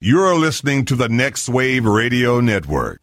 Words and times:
You're 0.00 0.34
listening 0.36 0.84
to 0.86 0.94
the 0.94 1.08
Next 1.08 1.48
Wave 1.48 1.86
Radio 1.86 2.38
Network. 2.38 2.98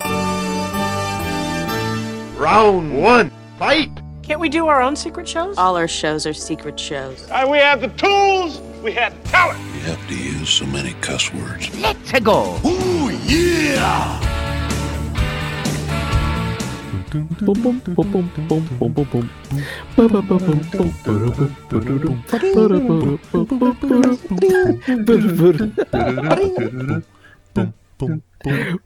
Round 2.40 2.96
one, 3.02 3.32
fight! 3.58 3.90
Can't 4.22 4.40
we 4.40 4.48
do 4.48 4.68
our 4.68 4.80
own 4.80 4.96
secret 4.96 5.28
shows? 5.28 5.58
All 5.58 5.76
our 5.76 5.88
shows 5.88 6.28
are 6.28 6.36
secret 6.36 6.80
shows. 6.80 7.28
Uh, 7.32 7.48
we 7.50 7.58
have 7.58 7.82
the 7.82 7.88
tools, 7.88 8.60
we 8.84 8.92
have 8.92 9.12
talent. 9.24 9.60
You 9.74 9.80
have 9.82 10.08
to 10.08 10.16
use 10.16 10.50
so 10.52 10.68
many 10.68 10.94
cuss 11.02 11.34
words. 11.34 11.76
Let's 11.82 12.12
go. 12.20 12.60
Ooh, 12.64 13.10
yeah! 13.26 14.43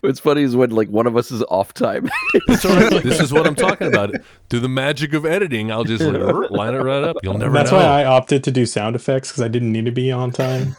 What's 0.01 0.19
funny 0.19 0.43
is 0.43 0.55
when 0.55 0.69
like 0.71 0.89
one 0.89 1.07
of 1.07 1.17
us 1.17 1.31
is 1.31 1.41
off 1.43 1.73
time. 1.73 2.09
this 2.47 3.19
is 3.19 3.33
what 3.33 3.47
I'm 3.47 3.55
talking 3.55 3.87
about. 3.87 4.13
Through 4.49 4.59
the 4.59 4.69
magic 4.69 5.13
of 5.13 5.25
editing, 5.25 5.71
I'll 5.71 5.83
just 5.83 6.03
like, 6.03 6.51
line 6.51 6.75
it 6.75 6.79
right 6.79 7.03
up. 7.03 7.17
You'll 7.23 7.37
never 7.37 7.53
That's 7.53 7.71
know. 7.71 7.77
why 7.77 7.85
I 7.85 8.05
opted 8.05 8.43
to 8.43 8.51
do 8.51 8.65
sound 8.65 8.95
effects 8.95 9.31
because 9.31 9.41
I 9.41 9.47
didn't 9.47 9.71
need 9.71 9.85
to 9.85 9.91
be 9.91 10.11
on 10.11 10.31
time. 10.31 10.75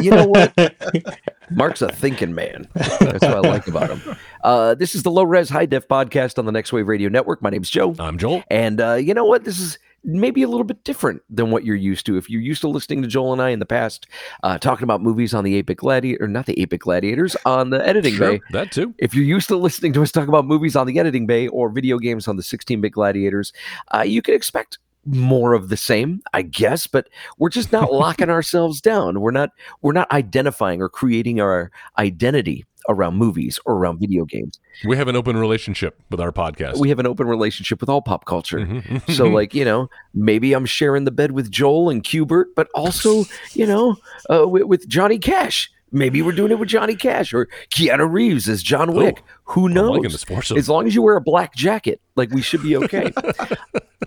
you 0.00 0.10
know 0.10 0.26
what? 0.26 0.54
Mark's 1.50 1.82
a 1.82 1.88
thinking 1.90 2.34
man. 2.34 2.68
That's 2.74 3.00
what 3.00 3.24
I 3.24 3.40
like 3.40 3.66
about 3.68 3.90
him. 3.90 4.16
Uh, 4.42 4.74
this 4.74 4.94
is 4.94 5.02
the 5.02 5.10
Low 5.10 5.24
Res 5.24 5.48
High 5.50 5.66
Def 5.66 5.86
podcast 5.88 6.38
on 6.38 6.46
the 6.46 6.52
Next 6.52 6.72
Wave 6.72 6.88
Radio 6.88 7.08
Network. 7.08 7.42
My 7.42 7.50
name's 7.50 7.70
Joe. 7.70 7.94
I'm 7.98 8.18
Joel. 8.18 8.42
And 8.50 8.80
uh, 8.80 8.94
you 8.94 9.14
know 9.14 9.24
what? 9.24 9.44
This 9.44 9.60
is 9.60 9.78
maybe 10.04 10.42
a 10.42 10.48
little 10.48 10.64
bit 10.64 10.82
different 10.82 11.22
than 11.30 11.50
what 11.52 11.64
you're 11.64 11.76
used 11.76 12.06
to. 12.06 12.16
If 12.16 12.28
you're 12.28 12.40
used 12.40 12.60
to 12.62 12.68
listening 12.68 13.02
to 13.02 13.08
Joel 13.08 13.32
and 13.34 13.40
I 13.42 13.50
in 13.50 13.60
the 13.60 13.66
past, 13.66 14.06
uh, 14.42 14.58
talking 14.58 14.82
about 14.84 15.00
movies 15.00 15.32
on 15.32 15.44
the 15.44 15.54
8 15.56 15.62
bit 15.66 15.76
gladiator, 15.76 16.24
or 16.24 16.28
not 16.28 16.46
the 16.46 16.60
8 16.60 16.70
bit 16.70 16.80
gladiators, 16.80 17.36
on 17.46 17.70
the 17.70 17.86
editing 17.86 18.14
Sure, 18.14 18.32
bay. 18.32 18.40
that 18.50 18.72
too. 18.72 18.94
If 18.98 19.14
you're 19.14 19.24
used 19.24 19.46
to 19.48 19.56
listening 19.56 19.92
to 19.92 20.02
us 20.02 20.10
talk 20.10 20.26
about 20.28 20.44
movies 20.46 20.74
on 20.74 20.86
the 20.88 20.98
editing 20.98 21.26
bay 21.26 21.46
or 21.48 21.68
video 21.68 21.98
games 21.98 22.26
on 22.26 22.36
the 22.36 22.42
16 22.42 22.80
bit 22.80 22.90
gladiators, 22.90 23.52
uh, 23.94 24.00
you 24.02 24.22
can 24.22 24.34
expect 24.34 24.78
more 25.04 25.54
of 25.54 25.68
the 25.68 25.76
same, 25.76 26.22
I 26.32 26.42
guess, 26.42 26.86
but 26.86 27.08
we're 27.38 27.48
just 27.48 27.72
not 27.72 27.92
locking 27.92 28.30
ourselves 28.30 28.80
down. 28.80 29.20
We're 29.20 29.30
not 29.30 29.50
we're 29.80 29.92
not 29.92 30.10
identifying 30.12 30.80
or 30.80 30.88
creating 30.88 31.40
our 31.40 31.70
identity 31.98 32.64
around 32.88 33.16
movies 33.16 33.60
or 33.64 33.74
around 33.74 34.00
video 34.00 34.24
games. 34.24 34.58
We 34.84 34.96
have 34.96 35.08
an 35.08 35.16
open 35.16 35.36
relationship 35.36 36.00
with 36.10 36.20
our 36.20 36.32
podcast. 36.32 36.78
We 36.78 36.88
have 36.88 36.98
an 36.98 37.06
open 37.06 37.26
relationship 37.28 37.80
with 37.80 37.88
all 37.88 38.02
pop 38.02 38.24
culture. 38.24 38.58
Mhm. 38.58 39.14
So, 39.14 39.26
like, 39.28 39.54
you 39.54 39.64
know, 39.64 39.88
maybe 40.14 40.52
I'm 40.52 40.66
sharing 40.66 41.04
the 41.04 41.10
bed 41.10 41.32
with 41.32 41.50
Joel 41.50 41.90
and 41.90 42.02
Cubert, 42.02 42.46
but 42.56 42.68
also, 42.74 43.24
you 43.52 43.66
know, 43.66 43.96
uh, 44.30 44.48
with, 44.48 44.64
with 44.64 44.88
Johnny 44.88 45.18
Cash. 45.18 45.70
Maybe 45.94 46.22
we're 46.22 46.32
doing 46.32 46.50
it 46.50 46.58
with 46.58 46.70
Johnny 46.70 46.96
Cash 46.96 47.34
or 47.34 47.48
Keanu 47.70 48.10
Reeves 48.10 48.48
as 48.48 48.62
John 48.62 48.94
Wick. 48.94 49.22
Who 49.44 49.68
knows? 49.68 50.24
As 50.52 50.68
long 50.68 50.86
as 50.86 50.94
you 50.94 51.02
wear 51.02 51.16
a 51.16 51.20
black 51.20 51.54
jacket, 51.54 52.00
like 52.16 52.30
we 52.30 52.42
should 52.42 52.62
be 52.62 52.76
okay. 52.84 53.12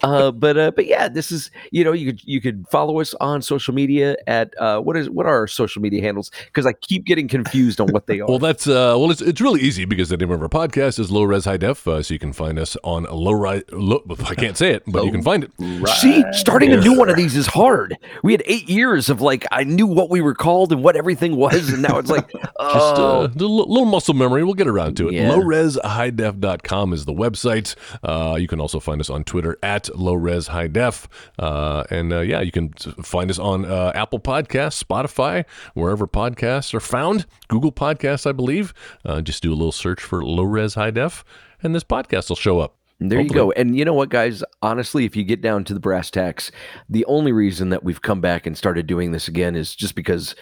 uh, 0.02 0.32
but 0.32 0.58
uh, 0.58 0.72
but 0.72 0.86
yeah, 0.86 1.08
this 1.08 1.32
is 1.32 1.52
you 1.72 1.84
know 1.84 1.92
you 1.92 2.08
could 2.08 2.24
you 2.24 2.42
could 2.42 2.66
follow 2.70 3.00
us 3.00 3.14
on 3.16 3.42
social 3.42 3.74
media 3.74 4.16
at 4.28 4.54
uh, 4.60 4.80
what 4.80 4.98
is 4.98 5.10
what 5.10 5.26
are 5.26 5.36
our 5.36 5.48
social 5.48 5.82
media 5.82 6.02
handles? 6.02 6.32
Because 6.46 6.66
I 6.66 6.74
keep 6.74 7.06
getting 7.06 7.28
confused 7.28 7.80
on 7.82 7.88
what 7.90 8.08
they 8.08 8.20
are. 8.22 8.28
Well, 8.28 8.40
that's 8.40 8.68
uh, 8.68 8.96
well, 8.98 9.12
it's, 9.12 9.22
it's 9.22 9.42
really 9.42 9.62
easy 9.62 9.86
because 9.86 10.10
the 10.10 10.18
name 10.18 10.32
of 10.32 10.42
our 10.42 10.50
podcast 10.50 11.00
is 11.00 11.12
Low 11.12 11.24
Res 11.24 11.46
High 11.46 11.58
Def, 11.58 11.88
uh, 11.88 12.02
so 12.02 12.14
you 12.14 12.20
can 12.20 12.34
find 12.34 12.58
us 12.58 12.78
on 12.84 13.04
low 13.04 13.34
rise. 13.34 13.64
Low, 13.72 14.04
I 14.28 14.36
can't 14.36 14.58
say 14.58 14.72
it, 14.72 14.84
but 14.88 15.04
you 15.06 15.12
can 15.12 15.22
find 15.22 15.44
it. 15.44 15.52
See, 15.98 16.24
starting 16.32 16.72
a 16.72 16.78
new 16.78 16.98
one 16.98 17.10
of 17.10 17.18
these 17.18 17.36
is 17.36 17.48
hard. 17.48 17.98
We 18.24 18.32
had 18.32 18.44
eight 18.46 18.70
years 18.70 19.10
of 19.10 19.22
like 19.22 19.46
I 19.52 19.64
knew 19.64 19.88
what 19.88 20.10
we 20.10 20.22
were 20.22 20.36
called 20.36 20.72
and 20.72 20.84
what 20.84 20.96
everything 20.96 21.36
was, 21.36 21.70
and 21.70 21.82
now 21.82 21.98
it's 21.98 22.10
like 22.10 22.30
Just 22.74 22.96
oh, 22.98 23.22
uh, 23.22 23.28
a 23.28 23.28
little 23.28 23.58
little 23.58 23.86
muscle 23.86 24.14
memory. 24.14 24.44
We'll 24.44 24.54
get 24.54 24.68
around 24.68 24.96
to 24.98 25.10
it. 25.10 25.14
Yeah. 25.16 25.25
LowResHighDef.com 25.32 26.94
is 26.94 27.06
the 27.06 27.14
website. 27.14 27.76
Uh, 28.04 28.36
you 28.36 28.48
can 28.48 28.60
also 28.60 28.80
find 28.80 29.02
us 29.02 29.10
on 29.10 29.24
Twitter 29.24 29.58
at 29.64 29.86
LowResHighDef. 29.86 31.08
Uh, 31.40 31.84
and 31.90 32.14
uh, 32.14 32.20
yeah, 32.22 32.42
you 32.42 32.52
can 32.52 32.70
find 33.04 33.30
us 33.30 33.40
on 33.40 33.66
uh, 33.66 33.92
Apple 33.96 34.20
Podcasts, 34.20 34.84
Spotify, 34.84 35.46
wherever 35.74 36.08
podcasts 36.08 36.74
are 36.74 36.80
found. 36.80 37.26
Google 37.48 37.72
Podcasts, 37.72 38.28
I 38.28 38.32
believe. 38.32 38.74
Uh, 39.04 39.22
just 39.22 39.44
do 39.44 39.52
a 39.52 39.56
little 39.56 39.72
search 39.72 40.02
for 40.02 40.24
Low 40.24 40.44
Res 40.44 40.76
High 40.76 40.92
Def, 40.92 41.24
and 41.62 41.74
this 41.74 41.84
podcast 41.84 42.30
will 42.30 42.36
show 42.36 42.60
up. 42.60 42.78
There 43.00 43.20
you 43.20 43.30
go. 43.30 43.52
And 43.52 43.78
you 43.78 43.84
know 43.84 43.94
what, 43.94 44.08
guys? 44.08 44.42
Honestly, 44.62 45.04
if 45.04 45.18
you 45.18 45.24
get 45.24 45.42
down 45.42 45.66
to 45.66 45.74
the 45.74 45.82
brass 45.82 46.10
tacks, 46.10 46.50
the 46.88 47.04
only 47.06 47.34
reason 47.34 47.70
that 47.70 47.84
we've 47.84 48.02
come 48.02 48.22
back 48.22 48.48
and 48.48 48.58
started 48.58 48.88
doing 48.88 49.12
this 49.12 49.28
again 49.28 49.56
is 49.56 49.76
just 49.76 49.96
because 49.96 50.34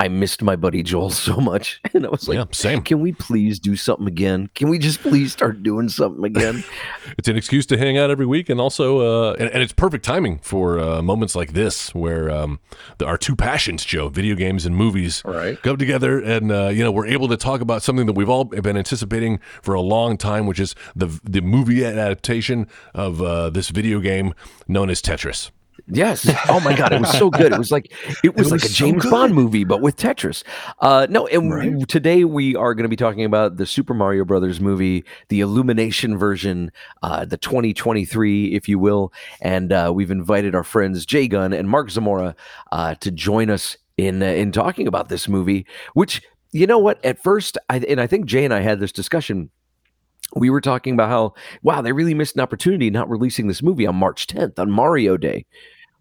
I 0.00 0.08
missed 0.08 0.42
my 0.42 0.56
buddy 0.56 0.82
Joel 0.82 1.10
so 1.28 1.36
much. 1.36 1.80
And 1.94 2.06
I 2.06 2.08
was 2.08 2.26
like, 2.26 2.36
Yeah, 2.36 2.44
same. 2.52 2.80
Can 2.82 3.00
we 3.00 3.12
please 3.12 3.58
do 3.58 3.76
something 3.76 4.06
again? 4.06 4.48
Can 4.54 4.68
we 4.70 4.78
just 4.78 5.00
please 5.00 5.32
start 5.32 5.62
doing 5.62 5.88
something 5.88 6.24
again? 6.24 6.64
It's 7.18 7.28
an 7.28 7.36
excuse 7.36 7.66
to 7.66 7.76
hang 7.76 7.98
out 7.98 8.08
every 8.10 8.24
week, 8.24 8.48
and 8.48 8.60
also, 8.60 9.00
uh, 9.00 9.32
and, 9.38 9.50
and 9.50 9.62
it's 9.62 9.72
perfect 9.72 10.04
timing 10.04 10.38
for 10.38 10.78
uh, 10.78 11.02
moments 11.02 11.34
like 11.34 11.52
this, 11.52 11.92
where 11.94 12.30
um, 12.30 12.60
the, 12.98 13.04
our 13.04 13.18
two 13.18 13.34
passions, 13.36 13.84
Joe, 13.84 14.08
video 14.08 14.34
games 14.36 14.64
and 14.64 14.74
movies, 14.76 15.20
Right. 15.24 15.60
come 15.60 15.76
together, 15.76 16.18
and 16.20 16.50
uh, 16.52 16.68
you 16.68 16.82
know 16.84 16.92
we're 16.92 17.08
able 17.08 17.28
to 17.28 17.36
talk 17.36 17.60
about 17.60 17.82
something 17.82 18.06
that 18.06 18.14
we've 18.14 18.28
all 18.30 18.44
been 18.44 18.76
anticipating 18.76 19.40
for 19.60 19.74
a 19.74 19.80
long 19.82 20.16
time, 20.16 20.46
which 20.46 20.60
is 20.60 20.74
the 20.96 21.08
the 21.24 21.42
movie 21.42 21.84
adaptation 21.84 22.66
of 22.94 23.20
uh, 23.20 23.50
this 23.50 23.68
video 23.70 24.00
game 24.00 24.32
known 24.68 24.88
as 24.88 25.02
Tetris. 25.02 25.50
Yes. 25.92 26.28
Oh 26.48 26.60
my 26.60 26.74
God, 26.76 26.92
it 26.92 27.00
was 27.00 27.16
so 27.16 27.30
good. 27.30 27.52
It 27.52 27.58
was 27.58 27.70
like 27.70 27.92
it 28.24 28.34
was, 28.36 28.50
like 28.50 28.62
was 28.62 28.64
a 28.64 28.68
so 28.68 28.74
James 28.74 29.02
good. 29.02 29.10
Bond 29.10 29.34
movie, 29.34 29.64
but 29.64 29.80
with 29.80 29.96
Tetris. 29.96 30.42
Uh, 30.80 31.06
no, 31.10 31.26
and 31.26 31.50
Right. 31.52 31.88
today 31.88 32.24
we 32.24 32.56
are 32.56 32.74
going 32.74 32.84
to 32.84 32.88
be 32.88 32.96
talking 32.96 33.24
about 33.24 33.56
the 33.56 33.66
Super 33.66 33.94
Mario 33.94 34.24
Brothers 34.24 34.60
movie, 34.60 35.04
the 35.28 35.40
Illumination 35.40 36.16
version, 36.18 36.70
uh, 37.02 37.24
the 37.24 37.36
2023, 37.36 38.54
if 38.54 38.68
you 38.68 38.78
will. 38.78 39.12
And 39.40 39.72
uh, 39.72 39.92
we've 39.94 40.10
invited 40.10 40.54
our 40.54 40.64
friends 40.64 41.04
Jay 41.06 41.28
Gunn 41.28 41.52
and 41.52 41.68
Mark 41.68 41.90
Zamora 41.90 42.34
uh, 42.72 42.94
to 42.96 43.10
join 43.10 43.50
us 43.50 43.76
in 43.96 44.22
uh, 44.22 44.26
in 44.26 44.52
talking 44.52 44.86
about 44.86 45.08
this 45.08 45.28
movie. 45.28 45.66
Which 45.94 46.22
you 46.52 46.66
know 46.66 46.78
what? 46.78 47.04
At 47.04 47.22
first, 47.22 47.58
I, 47.68 47.78
and 47.78 48.00
I 48.00 48.06
think 48.06 48.26
Jay 48.26 48.44
and 48.44 48.54
I 48.54 48.60
had 48.60 48.80
this 48.80 48.92
discussion 48.92 49.50
we 50.36 50.48
were 50.48 50.60
talking 50.60 50.94
about 50.94 51.08
how 51.08 51.34
wow 51.64 51.80
they 51.82 51.90
really 51.92 52.14
missed 52.14 52.36
an 52.36 52.40
opportunity 52.40 52.88
not 52.88 53.10
releasing 53.10 53.48
this 53.48 53.62
movie 53.64 53.84
on 53.84 53.96
march 53.96 54.28
10th 54.28 54.60
on 54.60 54.70
mario 54.70 55.16
day 55.16 55.44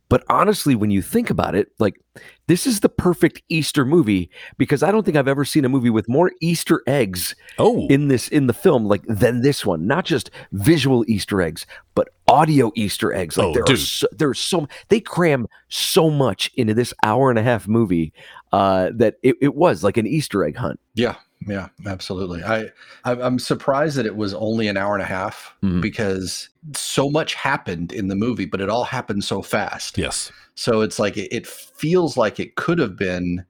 but 0.10 0.24
honestly 0.30 0.76
when 0.76 0.92
you 0.92 1.02
think 1.02 1.30
about 1.30 1.56
it 1.56 1.72
like 1.80 2.00
this 2.48 2.66
is 2.68 2.80
the 2.82 2.90
perfect 2.90 3.42
easter 3.50 3.86
movie 3.86 4.30
because 4.58 4.84
i 4.84 4.92
don't 4.92 5.04
think 5.06 5.16
i've 5.16 5.28
ever 5.28 5.46
seen 5.46 5.64
a 5.64 5.70
movie 5.70 5.90
with 5.90 6.10
more 6.10 6.32
easter 6.42 6.82
eggs 6.88 7.36
Oh, 7.58 7.88
in 7.88 8.08
this 8.08 8.28
in 8.28 8.48
the 8.48 8.54
film 8.54 8.86
like 8.86 9.04
than 9.08 9.42
this 9.42 9.66
one. 9.66 9.86
Not 9.86 10.06
just 10.06 10.30
visual 10.52 11.04
easter 11.08 11.42
eggs 11.42 11.66
but 11.96 12.08
audio 12.28 12.72
easter 12.76 13.14
eggs. 13.14 13.38
Like 13.38 13.48
Oh, 13.48 13.54
there 13.54 13.64
are 13.64 13.66
dude. 13.66 13.80
so, 13.80 14.08
there's 14.12 14.40
so 14.40 14.68
they 14.88 15.00
cram 15.02 15.48
so 15.68 16.10
much 16.10 16.50
into 16.56 16.74
this 16.74 16.94
hour 17.04 17.30
and 17.30 17.38
a 17.40 17.44
half 17.44 17.68
movie 17.68 18.14
uh 18.54 18.92
that 18.96 19.16
it, 19.24 19.36
it 19.42 19.56
was 19.56 19.84
like 19.84 19.98
an 19.98 20.08
easter 20.08 20.44
egg 20.46 20.56
hunt. 20.56 20.80
Yeah, 20.96 21.16
yeah, 21.48 21.70
absolutely. 21.86 22.44
I, 22.44 22.66
I 23.06 23.12
I'm 23.14 23.40
surprised 23.40 23.96
that 23.98 24.06
it 24.06 24.16
was 24.16 24.34
only 24.34 24.68
an 24.68 24.78
hour 24.78 24.94
and 24.94 25.02
a 25.02 25.06
half 25.08 25.54
Mhm. 25.64 25.82
because 25.82 26.50
so 26.76 27.10
much 27.10 27.34
happened 27.34 27.92
in 27.92 28.08
the 28.08 28.16
movie, 28.16 28.46
but 28.46 28.62
it 28.62 28.70
all 28.70 28.84
happened 28.84 29.24
so 29.24 29.42
fast. 29.42 29.98
yes, 29.98 30.32
So 30.56 30.82
it's 30.82 31.00
like 31.00 31.16
it, 31.18 31.34
it 31.34 31.48
feels 31.48 32.18
like 32.18 32.40
it 32.40 32.56
could 32.56 32.80
have 32.80 32.98
been, 32.98 33.46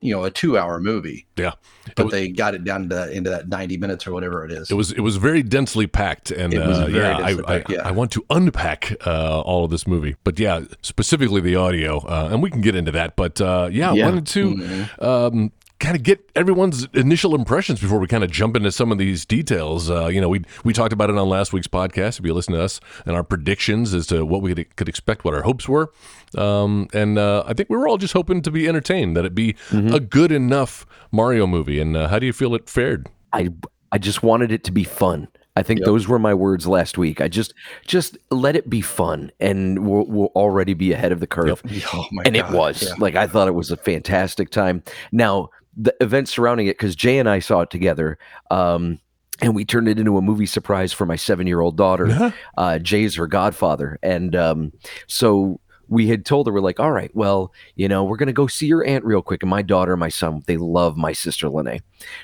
you 0.00 0.14
know, 0.14 0.24
a 0.24 0.30
two 0.30 0.56
hour 0.58 0.80
movie, 0.80 1.26
yeah. 1.36 1.52
but 1.96 2.06
was- 2.06 2.12
they 2.12 2.28
got 2.28 2.54
it 2.54 2.64
down 2.64 2.88
to 2.88 3.10
into 3.12 3.28
that 3.30 3.48
90 3.48 3.76
minutes 3.76 4.06
or 4.06 4.12
whatever 4.12 4.44
it 4.46 4.50
is. 4.50 4.70
It 4.70 4.74
was 4.74 4.92
it 4.92 5.00
was 5.00 5.16
very 5.16 5.42
densely 5.42 5.86
packed, 5.86 6.30
and 6.30 6.52
It 6.54 6.66
was 6.66 6.78
uh, 6.78 6.86
yeah, 6.86 7.18
I, 7.18 7.34
packed, 7.34 7.70
yeah. 7.70 7.82
I 7.86 7.90
want 7.90 8.10
to 8.12 8.24
unpack 8.30 8.94
uh, 9.06 9.40
all 9.42 9.64
of 9.64 9.70
this 9.70 9.86
movie, 9.86 10.16
but 10.24 10.38
yeah, 10.38 10.62
specifically 10.82 11.42
the 11.42 11.56
audio, 11.56 11.98
uh, 12.06 12.28
and 12.32 12.42
we 12.42 12.50
can 12.50 12.62
get 12.62 12.74
into 12.74 12.92
that. 12.92 13.16
But 13.16 13.40
uh, 13.40 13.68
yeah, 13.70 13.90
I 13.90 13.94
Yeah. 13.94 14.04
wanted 14.06 14.26
to 14.28 14.54
Mhm. 14.54 15.02
um, 15.02 15.52
kind 15.84 15.96
of 15.96 16.02
get 16.02 16.30
everyone's 16.34 16.86
initial 16.94 17.34
impressions 17.34 17.80
before 17.80 17.98
we 17.98 18.06
kind 18.06 18.24
of 18.24 18.30
jump 18.30 18.56
into 18.56 18.72
some 18.72 18.90
of 18.90 18.98
these 18.98 19.24
details. 19.26 19.90
Uh, 19.90 20.06
you 20.06 20.20
know, 20.20 20.28
we 20.28 20.42
we 20.64 20.72
talked 20.72 20.92
about 20.92 21.10
it 21.10 21.16
on 21.16 21.28
last 21.28 21.52
week's 21.52 21.68
podcast. 21.68 22.18
If 22.18 22.24
you 22.24 22.32
listen 22.34 22.54
to 22.54 22.62
us 22.62 22.80
and 23.06 23.14
our 23.14 23.22
predictions 23.24 23.92
as 23.94 24.06
to 24.08 24.24
what 24.24 24.42
we 24.42 24.54
could, 24.54 24.76
could 24.76 24.88
expect, 24.88 25.24
what 25.24 25.34
our 25.34 25.42
hopes 25.42 25.68
were, 25.68 25.92
um, 26.36 26.88
and 26.92 27.18
uh, 27.18 27.44
I 27.46 27.52
think 27.52 27.68
we 27.70 27.76
were 27.76 27.86
all 27.86 27.98
just 27.98 28.14
hoping 28.14 28.42
to 28.42 28.50
be 28.50 28.66
entertained, 28.68 29.16
that 29.16 29.24
it 29.24 29.34
be 29.34 29.56
a 29.72 30.00
good 30.00 30.32
enough 30.32 30.86
Mario 31.12 31.46
movie. 31.46 31.80
And 31.80 31.96
uh, 31.96 32.08
how 32.08 32.18
do 32.18 32.26
you 32.26 32.32
feel 32.32 32.54
it 32.54 32.68
fared? 32.68 33.08
I 33.32 33.50
I 33.92 33.98
just 33.98 34.22
wanted 34.22 34.50
it 34.50 34.64
to 34.64 34.72
be 34.72 34.84
fun. 34.84 35.28
I 35.56 35.62
think 35.62 35.84
those 35.84 36.08
were 36.08 36.18
my 36.18 36.34
words 36.34 36.66
last 36.66 36.98
week. 36.98 37.20
I 37.20 37.28
just 37.28 37.54
just 37.86 38.18
let 38.32 38.56
it 38.56 38.68
be 38.68 38.80
fun, 38.80 39.30
and 39.38 39.86
we'll, 39.86 40.04
we'll 40.06 40.32
already 40.34 40.74
be 40.74 40.92
ahead 40.92 41.12
of 41.12 41.20
the 41.20 41.28
curve. 41.28 41.62
Oh 41.92 42.06
my 42.10 42.24
and 42.26 42.34
God. 42.34 42.50
it 42.52 42.56
was 42.56 42.82
Yeah. 42.82 42.94
like 42.98 43.14
I 43.14 43.28
thought 43.28 43.46
it 43.46 43.54
was 43.54 43.70
a 43.70 43.76
fantastic 43.76 44.50
time. 44.50 44.82
Now 45.12 45.50
the 45.76 45.94
events 46.00 46.30
surrounding 46.32 46.66
it, 46.66 46.78
because 46.78 46.96
Jay 46.96 47.18
and 47.18 47.28
I 47.28 47.38
saw 47.38 47.60
it 47.60 47.70
together. 47.70 48.18
Um, 48.50 49.00
and 49.40 49.54
we 49.54 49.64
turned 49.64 49.88
it 49.88 49.98
into 49.98 50.16
a 50.16 50.22
movie 50.22 50.46
surprise 50.46 50.92
for 50.92 51.06
my 51.06 51.16
seven 51.16 51.46
year 51.46 51.60
old 51.60 51.76
daughter. 51.76 52.32
Uh, 52.56 52.78
Jay's 52.78 53.16
her 53.16 53.26
godfather, 53.26 53.98
and 54.02 54.36
um, 54.36 54.72
so 55.08 55.60
we 55.88 56.06
had 56.06 56.24
told 56.24 56.46
her 56.46 56.52
we're 56.52 56.60
like, 56.60 56.80
all 56.80 56.92
right, 56.92 57.10
well, 57.14 57.52
you 57.74 57.88
know, 57.88 58.04
we're 58.04 58.16
gonna 58.16 58.32
go 58.32 58.46
see 58.46 58.66
your 58.66 58.86
aunt 58.86 59.04
real 59.04 59.22
quick, 59.22 59.42
and 59.42 59.50
my 59.50 59.62
daughter 59.62 59.92
and 59.92 60.00
my 60.00 60.08
son, 60.08 60.42
they 60.46 60.56
love 60.56 60.96
my 60.96 61.12
sister 61.12 61.48
Lene, 61.48 61.80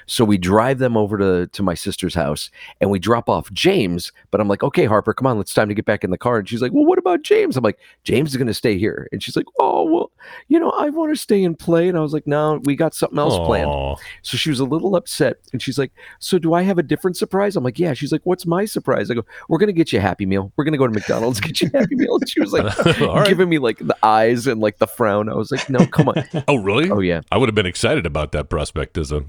so 0.07 0.25
we 0.25 0.39
drive 0.39 0.79
them 0.79 0.97
over 0.97 1.19
to 1.19 1.47
to 1.47 1.63
my 1.63 1.75
sister's 1.75 2.15
house, 2.15 2.51
and 2.81 2.91
we 2.91 2.99
drop 2.99 3.29
off 3.29 3.53
James. 3.53 4.13
But 4.31 4.41
I'm 4.41 4.49
like, 4.49 4.63
okay, 4.63 4.85
Harper, 4.85 5.15
come 5.15 5.27
on, 5.27 5.39
it's 5.39 5.55
time 5.55 5.69
to 5.69 5.75
get 5.75 5.85
back 5.85 6.05
in 6.05 6.11
the 6.11 6.19
car. 6.19 6.39
And 6.39 6.49
she's 6.49 6.63
like, 6.63 6.73
well, 6.73 6.85
what 6.85 6.99
about 6.99 7.23
James? 7.23 7.57
I'm 7.57 7.65
like, 7.65 7.79
James 8.05 8.31
is 8.31 8.37
gonna 8.37 8.55
stay 8.55 8.79
here, 8.79 9.09
and 9.13 9.23
she's 9.23 9.37
like, 9.37 9.47
oh, 9.59 9.85
well, 9.85 10.11
you 10.49 10.59
know, 10.59 10.71
I 10.71 10.91
want 10.91 11.13
to 11.13 11.21
stay 11.21 11.45
and 11.45 11.59
play, 11.59 11.89
and 11.89 11.97
I 11.97 12.01
was 12.01 12.13
like, 12.13 12.27
no, 12.27 12.61
we 12.65 12.77
got 12.77 12.95
something 12.95 13.19
else 13.19 13.37
planned. 13.47 13.99
So 14.23 14.37
she 14.37 14.51
was 14.51 14.61
a 14.61 14.65
little 14.65 14.97
upset, 14.97 15.39
and 15.53 15.63
she's 15.63 15.79
like, 15.79 15.93
so 16.19 16.39
do 16.39 16.55
I 16.55 16.63
have 16.63 16.79
a 16.79 16.83
different 16.83 17.17
surprise? 17.17 17.57
I'm 17.57 17.65
like, 17.65 17.79
yeah. 17.79 17.93
She's 17.93 18.13
like, 18.13 18.23
what's 18.25 18.47
my 18.47 18.65
surprise? 18.65 19.11
I 19.11 19.15
go, 19.15 19.25
we're 19.49 19.59
gonna 19.59 19.73
get 19.73 19.93
you 19.93 19.99
a 19.99 20.03
Happy 20.03 20.27
Meal. 20.27 20.53
We're 20.57 20.65
gonna 20.65 20.79
go 20.79 20.87
to 20.87 20.93
McDonald's, 20.93 21.41
get 21.41 21.61
you 21.61 21.71
a 21.73 21.79
Happy 21.79 21.95
Meal. 21.95 22.17
And 22.17 22.29
she 22.29 22.41
was 22.41 22.53
like, 22.53 22.77
right. 23.01 23.27
giving 23.27 23.49
me 23.49 23.59
like 23.59 23.79
the 23.79 23.97
eyes 24.03 24.47
and 24.47 24.61
like 24.61 24.79
the 24.79 24.87
frown. 24.87 25.29
I 25.29 25.35
was 25.35 25.51
like, 25.51 25.69
no, 25.71 25.87
come 25.87 26.09
on. 26.09 26.25
Oh, 26.49 26.57
really? 26.57 26.91
Oh 26.91 27.01
yeah. 27.01 27.21
I 27.31 27.37
would 27.37 27.49
have 27.49 27.55
been 27.55 27.67
excited 27.67 28.07
about 28.07 28.33
that 28.33 28.49
prospect 28.49 28.99
as 28.99 29.13
a 29.13 29.23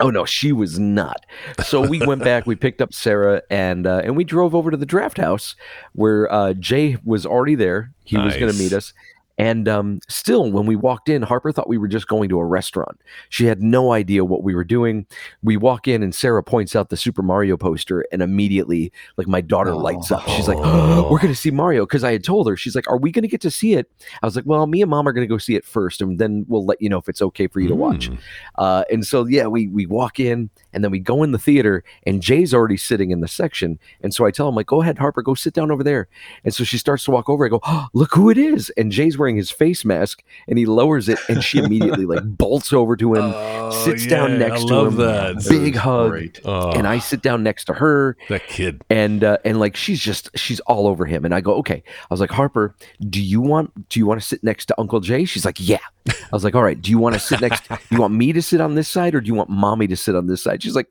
Oh 0.00 0.10
no, 0.10 0.24
she 0.24 0.52
was 0.52 0.78
not. 0.78 1.24
So 1.64 1.80
we 1.86 2.04
went 2.04 2.22
back, 2.24 2.46
we 2.46 2.56
picked 2.56 2.80
up 2.80 2.92
Sarah, 2.92 3.42
and 3.50 3.86
uh, 3.86 4.02
and 4.04 4.16
we 4.16 4.24
drove 4.24 4.54
over 4.54 4.70
to 4.70 4.76
the 4.76 4.86
draft 4.86 5.18
house 5.18 5.56
where 5.92 6.30
uh, 6.32 6.52
Jay 6.54 6.96
was 7.04 7.24
already 7.26 7.54
there. 7.54 7.92
He 8.04 8.16
was 8.18 8.36
going 8.36 8.52
to 8.52 8.58
meet 8.58 8.72
us. 8.72 8.92
And 9.40 9.68
um, 9.68 10.00
still, 10.08 10.50
when 10.50 10.66
we 10.66 10.76
walked 10.76 11.08
in, 11.08 11.22
Harper 11.22 11.50
thought 11.50 11.68
we 11.68 11.78
were 11.78 11.88
just 11.88 12.06
going 12.06 12.28
to 12.28 12.38
a 12.38 12.44
restaurant. 12.44 13.00
She 13.30 13.46
had 13.46 13.62
no 13.62 13.92
idea 13.92 14.24
what 14.24 14.42
we 14.42 14.54
were 14.54 14.64
doing. 14.64 15.06
We 15.42 15.56
walk 15.56 15.88
in, 15.88 16.02
and 16.02 16.14
Sarah 16.14 16.42
points 16.42 16.76
out 16.76 16.90
the 16.90 16.96
Super 16.96 17.22
Mario 17.22 17.56
poster, 17.56 18.04
and 18.12 18.20
immediately, 18.20 18.92
like 19.16 19.26
my 19.26 19.40
daughter 19.40 19.74
lights 19.74 20.12
up. 20.12 20.28
She's 20.28 20.46
like, 20.46 20.58
Oh. 20.60 21.08
"We're 21.10 21.18
going 21.18 21.32
to 21.32 21.40
see 21.40 21.50
Mario," 21.50 21.86
because 21.86 22.04
I 22.04 22.12
had 22.12 22.22
told 22.22 22.48
her. 22.48 22.56
She's 22.56 22.74
like, 22.76 22.88
"Are 22.88 22.98
we 22.98 23.10
going 23.10 23.22
to 23.22 23.28
get 23.28 23.40
to 23.40 23.50
see 23.50 23.74
it?" 23.74 23.90
I 24.22 24.26
was 24.26 24.36
like, 24.36 24.44
"Well, 24.46 24.66
me 24.66 24.82
and 24.82 24.90
Mom 24.90 25.08
are 25.08 25.12
going 25.12 25.26
to 25.26 25.32
go 25.32 25.38
see 25.38 25.54
it 25.54 25.64
first, 25.64 26.02
and 26.02 26.18
then 26.18 26.44
we'll 26.46 26.66
let 26.66 26.82
you 26.82 26.88
know 26.90 26.98
if 26.98 27.08
it's 27.08 27.22
okay 27.22 27.46
for 27.46 27.60
you 27.60 27.68
to 27.68 27.74
watch." 27.74 28.10
Mm. 28.10 28.18
Uh, 28.56 28.84
and 28.90 29.06
so 29.06 29.26
yeah, 29.26 29.46
we 29.46 29.68
we 29.68 29.86
walk 29.86 30.20
in 30.20 30.50
and 30.72 30.82
then 30.84 30.90
we 30.90 30.98
go 30.98 31.22
in 31.22 31.32
the 31.32 31.38
theater 31.38 31.82
and 32.06 32.22
Jay's 32.22 32.52
already 32.54 32.76
sitting 32.76 33.10
in 33.10 33.20
the 33.20 33.28
section. 33.28 33.78
And 34.02 34.12
so 34.14 34.24
I 34.26 34.30
tell 34.30 34.48
him 34.48 34.54
like, 34.54 34.66
go 34.66 34.82
ahead, 34.82 34.98
Harper, 34.98 35.22
go 35.22 35.34
sit 35.34 35.54
down 35.54 35.70
over 35.70 35.82
there. 35.82 36.08
And 36.44 36.54
so 36.54 36.64
she 36.64 36.78
starts 36.78 37.04
to 37.04 37.10
walk 37.10 37.28
over. 37.28 37.44
I 37.44 37.48
go, 37.48 37.60
oh, 37.64 37.88
look 37.92 38.14
who 38.14 38.30
it 38.30 38.38
is. 38.38 38.70
And 38.76 38.92
Jay's 38.92 39.18
wearing 39.18 39.36
his 39.36 39.50
face 39.50 39.84
mask 39.84 40.22
and 40.48 40.58
he 40.58 40.66
lowers 40.66 41.08
it 41.08 41.18
and 41.28 41.42
she 41.42 41.58
immediately 41.58 42.06
like 42.06 42.22
bolts 42.38 42.72
over 42.72 42.96
to 42.96 43.14
him, 43.14 43.32
Oh, 43.34 43.70
sits 43.84 44.04
yeah, 44.04 44.10
down 44.10 44.38
next 44.38 44.64
I 44.64 44.66
to 44.68 44.74
love 44.74 44.92
him, 44.92 44.96
that. 44.98 45.46
big 45.48 45.74
hug. 45.76 46.38
Oh, 46.44 46.70
And 46.72 46.86
I 46.86 46.98
sit 46.98 47.22
down 47.22 47.42
next 47.42 47.64
to 47.66 47.74
her 47.74 48.16
that 48.28 48.46
kid. 48.46 48.82
and 48.90 49.22
uh, 49.24 49.38
and 49.44 49.58
like 49.60 49.76
she's 49.76 50.00
just 50.00 50.30
she's 50.36 50.60
all 50.60 50.86
over 50.86 51.04
him 51.06 51.24
and 51.24 51.34
i 51.34 51.40
go 51.40 51.54
okay 51.54 51.82
i 52.02 52.06
was 52.12 52.20
like 52.20 52.30
harper 52.30 52.74
do 53.08 53.20
you 53.22 53.40
want 53.40 53.88
do 53.88 53.98
you 54.00 54.06
want 54.06 54.20
to 54.20 54.26
sit 54.26 54.42
next 54.44 54.66
to 54.66 54.74
uncle 54.80 55.00
jay 55.00 55.24
she's 55.24 55.44
like 55.44 55.56
yeah 55.58 55.78
i 56.08 56.12
was 56.32 56.44
like 56.44 56.54
all 56.54 56.62
right 56.62 56.80
do 56.80 56.90
you 56.90 56.98
want 56.98 57.14
to 57.14 57.18
sit 57.20 57.40
next 57.40 57.68
do 57.68 57.76
you 57.90 58.00
want 58.00 58.14
me 58.14 58.32
to 58.32 58.40
sit 58.42 58.60
on 58.60 58.74
this 58.74 58.88
side 58.88 59.14
or 59.14 59.20
do 59.20 59.26
you 59.28 59.34
want 59.34 59.48
mommy 59.48 59.86
to 59.86 59.96
sit 59.96 60.14
on 60.14 60.26
this 60.26 60.42
side 60.42 60.59
she's 60.62 60.74
like 60.74 60.90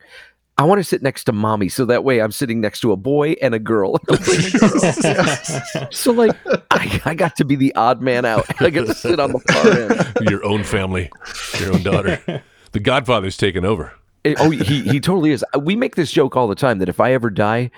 I 0.60 0.64
want 0.64 0.78
to 0.78 0.84
sit 0.84 1.02
next 1.02 1.24
to 1.24 1.32
mommy, 1.32 1.70
so 1.70 1.86
that 1.86 2.04
way 2.04 2.20
I'm 2.20 2.32
sitting 2.32 2.60
next 2.60 2.80
to 2.80 2.92
a 2.92 2.96
boy 2.96 3.34
and 3.40 3.54
a 3.54 3.58
girl. 3.58 3.98
I 4.10 4.12
was 4.12 5.04
like, 5.04 5.88
so 5.90 6.12
like, 6.12 6.36
I, 6.70 7.00
I 7.06 7.14
got 7.14 7.34
to 7.36 7.46
be 7.46 7.56
the 7.56 7.74
odd 7.76 8.02
man 8.02 8.26
out. 8.26 8.44
I 8.60 8.68
got 8.68 8.86
to 8.86 8.94
sit 8.94 9.18
on 9.18 9.32
the 9.32 9.38
far 9.38 10.18
end. 10.20 10.30
Your 10.30 10.44
own 10.44 10.62
family, 10.62 11.10
your 11.58 11.72
own 11.72 11.82
daughter. 11.82 12.42
the 12.72 12.80
Godfather's 12.80 13.38
taken 13.38 13.64
over. 13.64 13.94
It- 14.22 14.36
oh, 14.38 14.50
he 14.50 14.82
he 14.82 15.00
totally 15.00 15.30
is. 15.32 15.42
We 15.58 15.76
make 15.76 15.96
this 15.96 16.12
joke 16.12 16.36
all 16.36 16.46
the 16.46 16.54
time 16.54 16.78
that 16.80 16.88
if 16.90 17.00
I 17.00 17.12
ever 17.14 17.30
die, 17.30 17.70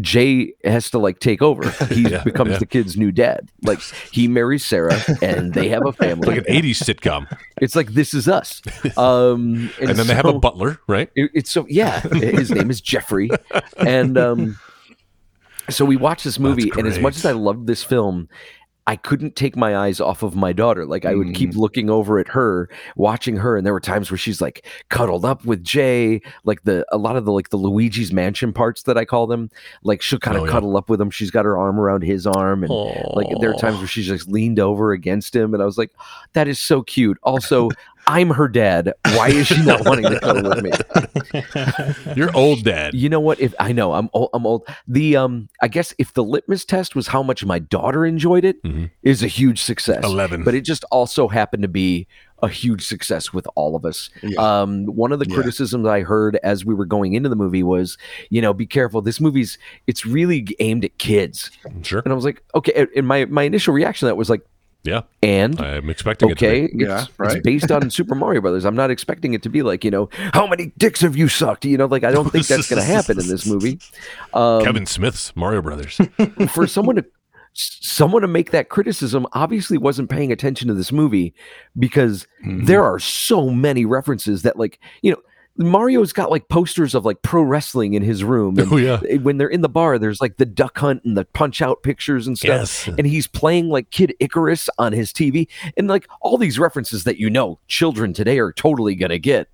Jay 0.00 0.54
has 0.64 0.88
to 0.90 0.98
like 0.98 1.20
take 1.20 1.42
over. 1.42 1.70
He 1.90 2.08
Yeah, 2.08 2.22
becomes 2.24 2.52
yeah. 2.52 2.58
the 2.58 2.64
kid's 2.66 2.96
new 2.96 3.12
dad. 3.12 3.50
Like 3.62 3.80
he 4.10 4.26
marries 4.26 4.64
Sarah, 4.64 4.98
and 5.20 5.52
they 5.52 5.68
have 5.68 5.84
a 5.84 5.92
family. 6.04 6.26
Like 6.28 6.38
an 6.48 6.54
'80s 6.54 6.82
sitcom, 6.82 7.26
it's 7.60 7.76
like 7.76 7.88
this 7.92 8.14
is 8.14 8.28
us. 8.28 8.62
Um, 8.96 9.70
and 9.80 9.90
then 9.96 10.06
they 10.06 10.14
have 10.14 10.24
a 10.24 10.38
butler, 10.38 10.80
right? 10.88 11.10
it- 11.14 11.30
it's 11.34 11.50
so 11.50 11.66
yeah. 11.68 12.00
His 12.00 12.50
name 12.50 12.70
is 12.70 12.80
Jeffrey, 12.80 13.28
and 13.76 14.16
um, 14.16 14.58
so 15.68 15.84
we 15.84 15.96
watched 15.96 16.24
this 16.24 16.38
movie, 16.38 16.72
and 16.78 16.86
as 16.86 16.98
much 16.98 17.16
as 17.16 17.24
I 17.26 17.32
loved 17.32 17.66
this 17.66 17.84
film. 17.84 18.28
I 18.90 18.96
couldn't 18.96 19.36
take 19.36 19.56
my 19.56 19.76
eyes 19.76 20.00
off 20.00 20.24
of 20.24 20.34
my 20.34 20.52
daughter. 20.52 20.84
Like 20.84 21.04
I 21.04 21.14
would 21.14 21.32
keep 21.32 21.50
mm. 21.50 21.56
looking 21.56 21.88
over 21.88 22.18
at 22.18 22.26
her, 22.26 22.68
watching 22.96 23.36
her, 23.36 23.56
and 23.56 23.64
there 23.64 23.72
were 23.72 23.78
times 23.78 24.10
where 24.10 24.18
she's 24.18 24.40
like 24.40 24.66
cuddled 24.88 25.24
up 25.24 25.44
with 25.44 25.62
Jay, 25.62 26.20
like 26.42 26.64
the 26.64 26.84
a 26.90 26.98
lot 26.98 27.14
of 27.14 27.24
the 27.24 27.30
like 27.30 27.50
the 27.50 27.56
Luigi's 27.56 28.12
Mansion 28.12 28.52
parts 28.52 28.82
that 28.82 28.98
I 28.98 29.04
call 29.04 29.28
them. 29.28 29.48
Like 29.84 30.02
she'll 30.02 30.18
kind 30.18 30.36
of 30.36 30.42
Oh, 30.42 30.46
yeah. 30.46 30.50
cuddle 30.50 30.76
up 30.76 30.88
with 30.88 31.00
him. 31.00 31.08
She's 31.08 31.30
got 31.30 31.44
her 31.44 31.56
arm 31.56 31.78
around 31.78 32.02
his 32.02 32.26
arm, 32.26 32.64
and 32.64 32.72
like 33.14 33.28
there 33.40 33.52
are 33.52 33.58
times 33.58 33.78
where 33.78 33.86
she's 33.86 34.08
just 34.08 34.28
leaned 34.28 34.58
over 34.58 34.90
against 34.90 35.36
him, 35.36 35.54
and 35.54 35.62
I 35.62 35.66
was 35.66 35.78
like, 35.78 35.92
"That 36.32 36.48
is 36.48 36.58
so 36.58 36.82
cute." 36.82 37.16
Also, 37.22 37.68
I'm 38.06 38.30
her 38.30 38.48
dad. 38.48 38.92
Why 39.14 39.28
is 39.28 39.46
she 39.46 39.62
not 39.64 39.84
wanting 39.84 40.04
to 40.10 40.18
cuddle 40.20 40.48
with 40.50 40.62
me? 40.62 42.14
Your 42.16 42.34
old 42.36 42.64
dad. 42.64 42.94
You 42.94 43.08
know 43.08 43.20
what? 43.20 43.40
If 43.40 43.54
I 43.60 43.72
know 43.72 43.92
I'm 43.92 44.10
old, 44.12 44.30
I'm 44.34 44.46
old. 44.46 44.66
The 44.88 45.16
um, 45.16 45.48
I 45.62 45.68
guess 45.68 45.94
if 45.98 46.14
the 46.14 46.24
litmus 46.24 46.64
test 46.64 46.94
was 46.96 47.06
how 47.08 47.22
much 47.22 47.44
my 47.44 47.58
daughter 47.58 48.04
enjoyed 48.04 48.44
it, 48.44 48.56
is 49.02 49.20
Mhm. 49.20 49.24
a 49.24 49.28
huge 49.28 49.62
success. 49.62 50.04
11. 50.04 50.44
but 50.44 50.54
it 50.54 50.62
just 50.62 50.84
also 50.90 51.28
happened 51.28 51.62
to 51.62 51.68
be 51.68 52.06
a 52.42 52.48
huge 52.48 52.86
success 52.86 53.32
with 53.34 53.46
all 53.54 53.76
of 53.76 53.84
us. 53.84 54.08
Yeah. 54.22 54.40
Um, 54.62 54.86
one 54.86 55.12
of 55.12 55.18
the 55.18 55.26
Yeah. 55.28 55.34
criticisms 55.34 55.86
I 55.86 56.00
heard 56.00 56.36
as 56.42 56.64
we 56.64 56.74
were 56.74 56.86
going 56.86 57.12
into 57.12 57.28
the 57.28 57.36
movie 57.36 57.62
was, 57.62 57.98
you 58.30 58.40
know, 58.40 58.54
be 58.54 58.66
careful. 58.66 59.02
This 59.02 59.20
movie's 59.20 59.58
it's 59.86 60.06
really 60.06 60.46
aimed 60.58 60.84
at 60.84 60.96
kids, 60.98 61.50
Sure. 61.82 62.00
and 62.04 62.12
I 62.12 62.16
was 62.16 62.24
like, 62.24 62.42
okay. 62.54 62.86
And 62.96 63.06
my 63.06 63.26
my 63.26 63.42
initial 63.42 63.74
reaction 63.74 64.06
to 64.06 64.10
that 64.10 64.16
was 64.16 64.30
like, 64.30 64.40
Yeah, 64.82 65.02
and 65.22 65.60
I'm 65.60 65.90
expecting 65.90 66.30
okay, 66.32 66.64
it 66.64 66.68
to 66.68 66.76
be. 66.78 66.84
Yeah, 66.84 67.04
right. 67.18 67.36
it's 67.36 67.44
based 67.44 67.70
on 67.70 67.90
Super 67.90 68.14
Mario 68.14 68.40
Brothers. 68.40 68.64
I'm 68.64 68.74
not 68.74 68.90
expecting 68.90 69.34
it 69.34 69.42
to 69.42 69.50
be 69.50 69.62
like 69.62 69.84
you 69.84 69.90
know 69.90 70.08
how 70.32 70.46
many 70.46 70.72
dicks 70.78 71.00
have 71.02 71.16
you 71.16 71.28
sucked? 71.28 71.66
You 71.66 71.76
know, 71.76 71.86
like 71.86 72.02
I 72.04 72.10
don't 72.10 72.30
think 72.30 72.46
that's 72.46 72.68
going 72.70 72.80
to 72.80 72.86
happen 72.86 73.20
in 73.20 73.28
this 73.28 73.46
movie. 73.46 73.78
Um, 74.32 74.64
Kevin 74.64 74.86
Smith's 74.86 75.36
Mario 75.36 75.60
Brothers. 75.60 76.00
for 76.50 76.66
someone 76.66 76.96
to 76.96 77.04
someone 77.52 78.22
to 78.22 78.28
make 78.28 78.52
that 78.52 78.68
criticism 78.68 79.26
obviously 79.32 79.76
wasn't 79.76 80.08
paying 80.08 80.30
attention 80.32 80.68
to 80.68 80.74
this 80.74 80.92
movie 80.92 81.34
because 81.78 82.26
Mhm. 82.46 82.64
there 82.66 82.82
are 82.84 82.98
so 82.98 83.50
many 83.50 83.84
references 83.84 84.42
that 84.42 84.56
like 84.56 84.78
you 85.02 85.10
know 85.10 85.18
Mario's 85.60 86.12
got 86.12 86.30
like 86.30 86.48
posters 86.48 86.94
of 86.94 87.04
like 87.04 87.22
pro 87.22 87.42
wrestling 87.42 87.94
in 87.94 88.02
his 88.02 88.24
room 88.24 88.58
and 88.58 88.72
Oh, 88.72 88.76
yeah. 88.76 89.00
Eh, 89.08 89.18
when 89.18 89.36
they're 89.38 89.48
in 89.48 89.60
the 89.60 89.68
bar 89.68 89.98
there's 89.98 90.20
like 90.20 90.36
the 90.38 90.46
duck 90.46 90.78
hunt 90.78 91.04
and 91.04 91.16
the 91.16 91.24
punch 91.26 91.60
out 91.62 91.82
pictures 91.82 92.26
and 92.26 92.36
stuff 92.38 92.48
Yes. 92.48 92.88
and 92.98 93.06
he's 93.06 93.26
playing 93.26 93.68
like 93.68 93.90
Kid 93.90 94.14
Icarus 94.20 94.68
on 94.78 94.92
his 94.92 95.12
TV 95.12 95.48
and 95.76 95.86
like 95.88 96.08
all 96.20 96.38
these 96.38 96.58
references 96.58 97.04
that 97.04 97.18
you 97.18 97.28
know 97.30 97.58
children 97.68 98.12
today 98.12 98.38
are 98.38 98.52
totally 98.52 98.94
going 98.94 99.10
to 99.10 99.18
get 99.18 99.48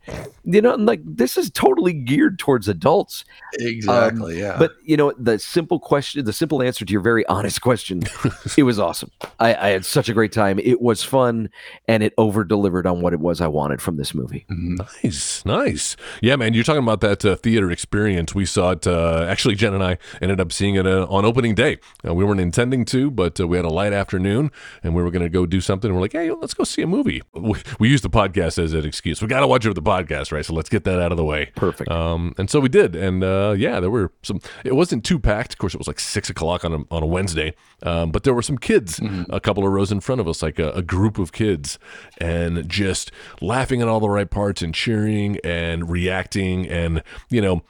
you 0.45 0.63
know 0.63 0.75
and 0.75 0.87
like 0.87 1.01
this 1.05 1.37
is 1.37 1.51
totally 1.51 1.93
geared 1.93 2.39
towards 2.39 2.69
adults 2.69 3.25
Exactly. 3.59 4.35
Um, 4.35 4.39
yeah. 4.39 4.57
but 4.59 4.73
you 4.85 4.97
know, 4.97 5.13
the 5.19 5.39
simple 5.39 5.79
question, 5.81 6.25
the 6.25 6.33
simple 6.33 6.63
answer 6.63 6.85
to 6.85 6.93
your 6.93 7.01
very 7.01 7.27
honest 7.27 7.63
question, 7.63 8.03
it 8.57 8.63
was 8.65 8.79
awesome. 8.79 9.11
I, 9.41 9.55
I 9.55 9.69
had 9.71 9.85
such 9.85 10.09
a 10.09 10.13
great 10.13 10.31
time. 10.33 10.59
It 10.59 10.81
was 10.83 11.03
fun, 11.03 11.49
and 11.89 12.03
it 12.03 12.13
over 12.19 12.45
delivered 12.45 12.87
on 12.87 13.01
what 13.01 13.13
it 13.15 13.21
was 13.21 13.41
I 13.41 13.47
wanted 13.49 13.81
from 13.81 13.97
this 13.97 14.15
movie. 14.15 14.45
Nice, 14.49 15.45
Nice, 15.47 15.96
nice. 15.99 16.07
Yeah, 16.23 16.37
man, 16.37 16.55
you're 16.55 16.65
talking 16.65 16.83
about 16.83 17.01
that 17.01 17.25
uh, 17.25 17.37
theater 17.37 17.71
experience. 17.71 18.35
We 18.35 18.45
saw 18.47 18.73
it. 18.73 18.87
Uh, 18.87 19.27
actually, 19.29 19.55
Jen 19.55 19.75
and 19.75 19.83
I 19.83 19.99
ended 20.21 20.41
up 20.41 20.53
seeing 20.53 20.75
it 20.75 20.87
uh, 20.87 21.07
on 21.09 21.25
opening 21.25 21.55
day. 21.55 21.79
Uh, 22.07 22.15
we 22.15 22.25
weren't 22.25 22.41
intending 22.41 22.85
to, 22.87 23.11
but 23.11 23.41
uh, 23.41 23.47
we 23.47 23.57
had 23.57 23.65
a 23.65 23.71
light 23.71 23.93
afternoon, 23.93 24.51
and 24.83 24.95
we 24.95 25.03
were 25.03 25.11
going 25.11 25.23
to 25.23 25.29
go 25.29 25.47
do 25.47 25.61
something. 25.61 25.89
And 25.89 25.97
we're 25.97 26.03
like, 26.03 26.13
hey, 26.13 26.31
let's 26.31 26.55
go 26.55 26.65
see 26.65 26.83
a 26.83 26.87
movie. 26.87 27.23
We, 27.35 27.61
we 27.79 27.89
used 27.89 28.05
the 28.05 28.11
podcast 28.11 28.63
as 28.63 28.73
an 28.73 28.85
excuse. 28.85 29.21
We 29.23 29.29
got 29.29 29.41
to 29.41 29.47
watch 29.47 29.65
it 29.65 29.69
with 29.69 29.77
the 29.77 29.83
podcast, 29.83 30.33
right? 30.33 30.45
So 30.45 30.55
let's 30.55 30.69
get 30.69 30.85
that 30.85 31.01
out 31.01 31.13
of 31.13 31.17
the 31.17 31.25
way. 31.25 31.53
Perfect. 31.55 31.91
Um, 31.91 32.35
and 32.39 32.49
so 32.51 32.61
we 32.61 32.69
did, 32.69 32.97
and 32.97 33.23
uh, 33.23 33.55
yeah, 33.57 33.81
there 33.81 33.91
were 33.91 34.13
some. 34.23 34.41
It 34.65 34.75
wasn't 34.75 35.05
too 35.05 35.19
packed. 35.19 35.53
Of 35.55 35.59
course, 35.59 35.75
it 35.75 35.79
was 35.79 35.87
like 35.89 36.01
six 36.01 36.31
o'clock 36.31 36.65
on 36.65 36.73
a 36.73 36.79
on 36.91 37.03
a 37.03 37.07
Wednesday, 37.07 37.55
um, 37.83 38.11
but 38.11 38.25
there 38.25 38.35
were 38.35 38.43
some 38.43 38.59
kids, 38.59 39.01
a 39.31 39.41
couple 39.41 39.67
of 39.67 39.73
rows 39.73 39.93
in 39.93 40.01
front 40.01 40.21
of 40.21 40.29
us, 40.29 40.43
like 40.43 40.59
a, 40.59 40.71
a 40.71 40.83
group 40.83 41.19
of 41.19 41.33
kids, 41.33 41.79
and 42.19 42.69
just 42.69 43.11
laughing 43.41 43.83
at 43.83 43.89
all 43.89 44.01
the 44.01 44.09
right 44.09 44.31
parts 44.31 44.63
and 44.63 44.75
cheering 44.75 45.39
and 45.45 45.76
reacting, 45.85 46.67
and 46.69 47.03
you 47.29 47.41
know, 47.41 47.63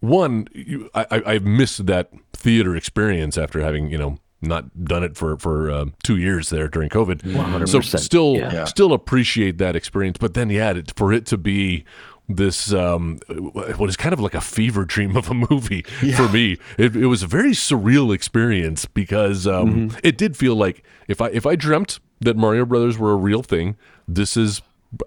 one, 0.00 0.46
you, 0.54 0.90
I, 0.94 1.06
I 1.10 1.22
I 1.34 1.38
missed 1.40 1.86
that 1.86 2.10
theater 2.32 2.76
experience 2.76 3.36
after 3.36 3.60
having 3.60 3.90
you 3.90 3.98
know 3.98 4.18
not 4.40 4.84
done 4.84 5.02
it 5.02 5.16
for 5.16 5.36
for 5.36 5.70
uh, 5.70 5.86
two 6.04 6.16
years 6.16 6.50
there 6.50 6.68
during 6.68 6.88
COVID. 6.88 7.22
So 7.66 7.80
100%. 7.80 7.98
still 7.98 8.36
Yeah. 8.36 8.64
still 8.64 8.92
appreciate 8.92 9.58
that 9.58 9.74
experience, 9.74 10.18
but 10.18 10.34
then 10.34 10.50
yeah, 10.50 10.70
it, 10.72 10.92
for 10.96 11.12
it 11.12 11.26
to 11.26 11.36
be 11.38 11.84
this 12.30 12.74
um 12.74 13.18
what 13.54 13.88
is 13.88 13.96
kind 13.96 14.12
of 14.12 14.20
like 14.20 14.34
a 14.34 14.40
fever 14.42 14.84
dream 14.84 15.16
of 15.16 15.30
a 15.30 15.34
movie 15.34 15.80
for 16.14 16.28
me 16.28 16.58
it, 16.76 16.94
it 16.94 17.06
was 17.06 17.22
a 17.22 17.26
very 17.26 17.52
surreal 17.52 18.14
experience 18.14 18.84
because 18.84 19.46
um 19.46 19.90
it 20.04 20.18
did 20.18 20.36
feel 20.36 20.54
like 20.54 20.84
if 21.08 21.22
i 21.22 21.28
if 21.28 21.46
i 21.46 21.56
dreamt 21.56 22.00
that 22.20 22.36
mario 22.36 22.66
brothers 22.66 22.98
were 22.98 23.12
a 23.12 23.16
real 23.16 23.42
thing 23.42 23.76
this 24.06 24.36
is 24.36 24.60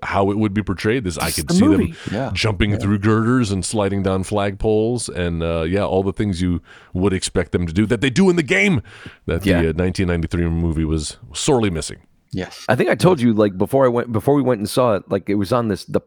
how 0.04 0.30
it 0.32 0.38
would 0.38 0.54
be 0.54 0.62
portrayed. 0.64 1.04
This 1.04 1.18
I 1.18 1.32
could 1.32 1.48
the 1.48 1.54
see 1.56 1.66
movie. 1.66 1.92
them 1.92 1.96
Yeah. 2.14 2.32
jumping 2.34 2.78
through 2.78 3.00
girders 3.00 3.52
and 3.52 3.66
sliding 3.66 4.04
down 4.04 4.24
flagpoles, 4.24 5.10
and 5.10 5.42
uh, 5.42 5.64
yeah, 5.64 5.84
all 5.86 6.04
the 6.04 6.14
things 6.14 6.42
you 6.42 6.62
would 6.94 7.14
expect 7.14 7.52
them 7.52 7.66
to 7.66 7.74
do 7.74 7.86
that 7.88 8.02
they 8.02 8.10
do 8.10 8.30
in 8.30 8.36
the 8.36 8.44
game 8.44 8.82
that 9.26 9.46
Yeah. 9.46 9.62
the 9.62 9.70
uh, 9.70 9.74
1993 9.74 10.46
movie 10.50 10.86
was 10.86 11.18
sorely 11.34 11.70
missing. 11.70 11.98
Yes. 12.34 12.64
I 12.70 12.76
think 12.76 12.90
I 12.90 12.96
told 12.96 13.20
you 13.20 13.34
like 13.34 13.58
before 13.58 13.84
I 13.84 13.90
went 13.90 14.14
before 14.14 14.36
we 14.36 14.42
went 14.42 14.60
and 14.60 14.70
saw 14.70 14.94
it 14.96 15.04
like 15.10 15.30
it 15.30 15.36
was 15.36 15.52
on 15.52 15.68
this 15.68 15.84
the 15.84 16.00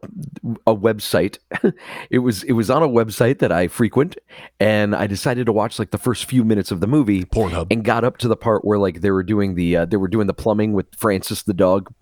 a 0.65 0.75
website. 0.75 1.37
it 2.09 2.17
was 2.17 2.41
it 2.41 2.53
was 2.53 2.71
on 2.71 2.81
a 2.81 2.87
website 2.87 3.37
that 3.39 3.51
I 3.51 3.67
frequent 3.67 4.17
and 4.59 4.95
I 4.95 5.05
decided 5.05 5.45
to 5.45 5.51
watch 5.51 5.77
like 5.77 5.91
the 5.91 5.99
first 5.99 6.25
few 6.25 6.43
minutes 6.43 6.71
of 6.71 6.79
the 6.79 6.87
movie 6.87 7.25
Pornhub. 7.25 7.67
and 7.69 7.83
got 7.85 8.03
up 8.03 8.17
to 8.17 8.27
the 8.27 8.35
part 8.35 8.65
where 8.65 8.79
like 8.79 9.01
they 9.01 9.11
were 9.11 9.21
doing 9.21 9.53
the 9.53 9.77
uh, 9.77 9.85
they 9.85 9.97
were 9.97 10.07
doing 10.07 10.25
the 10.25 10.33
plumbing 10.33 10.73
with 10.73 10.87
Francis 10.97 11.43
the 11.43 11.53
dog 11.53 11.93